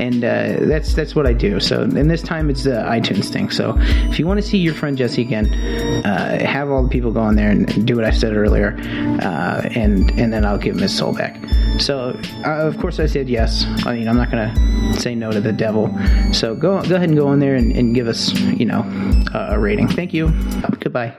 And 0.00 0.24
uh, 0.24 0.66
that's 0.66 0.94
that's 0.94 1.14
what 1.14 1.26
I 1.26 1.32
do. 1.32 1.60
So, 1.60 1.82
and 1.82 2.10
this 2.10 2.22
time 2.22 2.50
it's 2.50 2.64
the 2.64 2.70
iTunes 2.70 3.28
thing. 3.28 3.50
So, 3.50 3.74
if 4.10 4.18
you 4.18 4.26
want 4.26 4.40
to 4.40 4.46
see 4.46 4.58
your 4.58 4.74
friend 4.74 4.96
Jesse 4.96 5.22
again, 5.22 5.52
uh, 6.04 6.44
have 6.44 6.70
all 6.70 6.82
the 6.82 6.88
people 6.88 7.12
go 7.12 7.20
on 7.20 7.36
there 7.36 7.50
and 7.50 7.86
do 7.86 7.96
what 7.96 8.04
I 8.04 8.10
said 8.10 8.34
earlier, 8.34 8.76
uh, 9.22 9.68
and 9.74 10.10
and 10.18 10.32
then 10.32 10.44
I'll 10.44 10.58
give 10.58 10.76
him 10.76 10.82
his 10.82 10.96
soul 10.96 11.14
back. 11.14 11.36
So, 11.78 12.18
uh, 12.44 12.66
of 12.66 12.78
course, 12.78 12.98
I 12.98 13.06
said 13.06 13.28
yes. 13.28 13.64
I 13.84 13.94
mean, 13.94 14.08
I'm 14.08 14.16
not 14.16 14.30
gonna 14.30 14.54
say 14.94 15.14
no 15.14 15.30
to 15.30 15.40
the 15.40 15.52
devil. 15.52 15.94
So 16.32 16.54
go 16.54 16.82
go 16.82 16.96
ahead 16.96 17.08
and 17.08 17.16
go 17.16 17.28
on 17.28 17.40
there 17.40 17.54
and, 17.54 17.72
and 17.72 17.94
give 17.94 18.08
us, 18.08 18.32
you 18.40 18.64
know, 18.64 18.82
a 19.34 19.56
a 19.56 19.58
rating. 19.58 19.88
Thank 19.88 20.14
you. 20.14 20.28
Goodbye. 20.80 21.16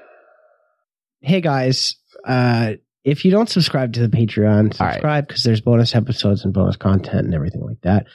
Hey 1.22 1.42
guys, 1.42 1.96
uh, 2.26 2.74
if 3.08 3.24
you 3.24 3.32
don't 3.32 3.50
subscribe 3.50 3.94
to 3.94 4.06
the 4.06 4.10
Patreon, 4.10 4.74
subscribe 4.74 5.28
because 5.28 5.44
there's 5.44 5.62
bonus 5.62 5.96
episodes 5.96 6.44
and 6.44 6.54
bonus 6.54 6.76
content 6.76 7.26
and 7.26 7.34
everything 7.34 7.62
like 7.62 7.80
that. 7.84 8.06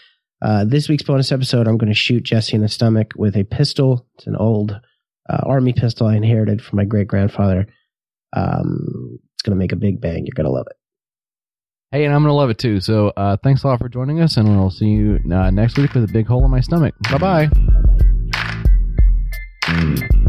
Uh, 0.43 0.67
this 0.67 0.87
week's 0.87 1.03
bonus 1.03 1.33
episode, 1.33 1.67
I'm 1.67 1.79
going 1.79 1.91
to 1.91 1.99
shoot 1.99 2.25
Jesse 2.25 2.55
in 2.55 2.61
the 2.61 2.69
stomach 2.69 3.13
with 3.17 3.35
a 3.35 3.45
pistol. 3.45 4.07
It's 4.17 4.27
an 4.27 4.37
old 4.37 4.79
uh, 5.31 5.41
army 5.47 5.73
pistol 5.73 6.09
I 6.09 6.17
inherited 6.17 6.61
from 6.61 6.77
my 6.77 6.85
great 6.85 7.09
grandfather. 7.09 7.67
Um, 8.37 9.19
it's 9.35 9.43
going 9.43 9.57
to 9.57 9.59
make 9.59 9.73
a 9.73 9.77
big 9.77 9.99
bang. 9.99 10.27
You're 10.27 10.35
going 10.35 10.45
to 10.45 10.53
love 10.53 10.67
it. 10.69 10.77
Hey, 11.91 12.05
and 12.07 12.15
I'm 12.15 12.23
gonna 12.23 12.33
love 12.33 12.49
it 12.49 12.57
too. 12.57 12.81
So 12.81 13.13
uh, 13.19 13.37
thanks 13.45 13.65
a 13.65 13.67
lot 13.67 13.79
for 13.79 13.91
joining 13.91 14.23
us, 14.23 14.39
and 14.39 14.49
we'll 14.57 14.71
see 14.71 14.87
you 14.87 15.21
uh, 15.31 15.51
next 15.51 15.77
week 15.77 15.93
with 15.93 16.05
a 16.05 16.11
big 16.11 16.27
hole 16.27 16.43
in 16.43 16.51
my 16.51 16.61
stomach. 16.61 16.95
Bye 17.11 17.19
bye. 17.19 17.51
Bye-bye. 19.67 20.29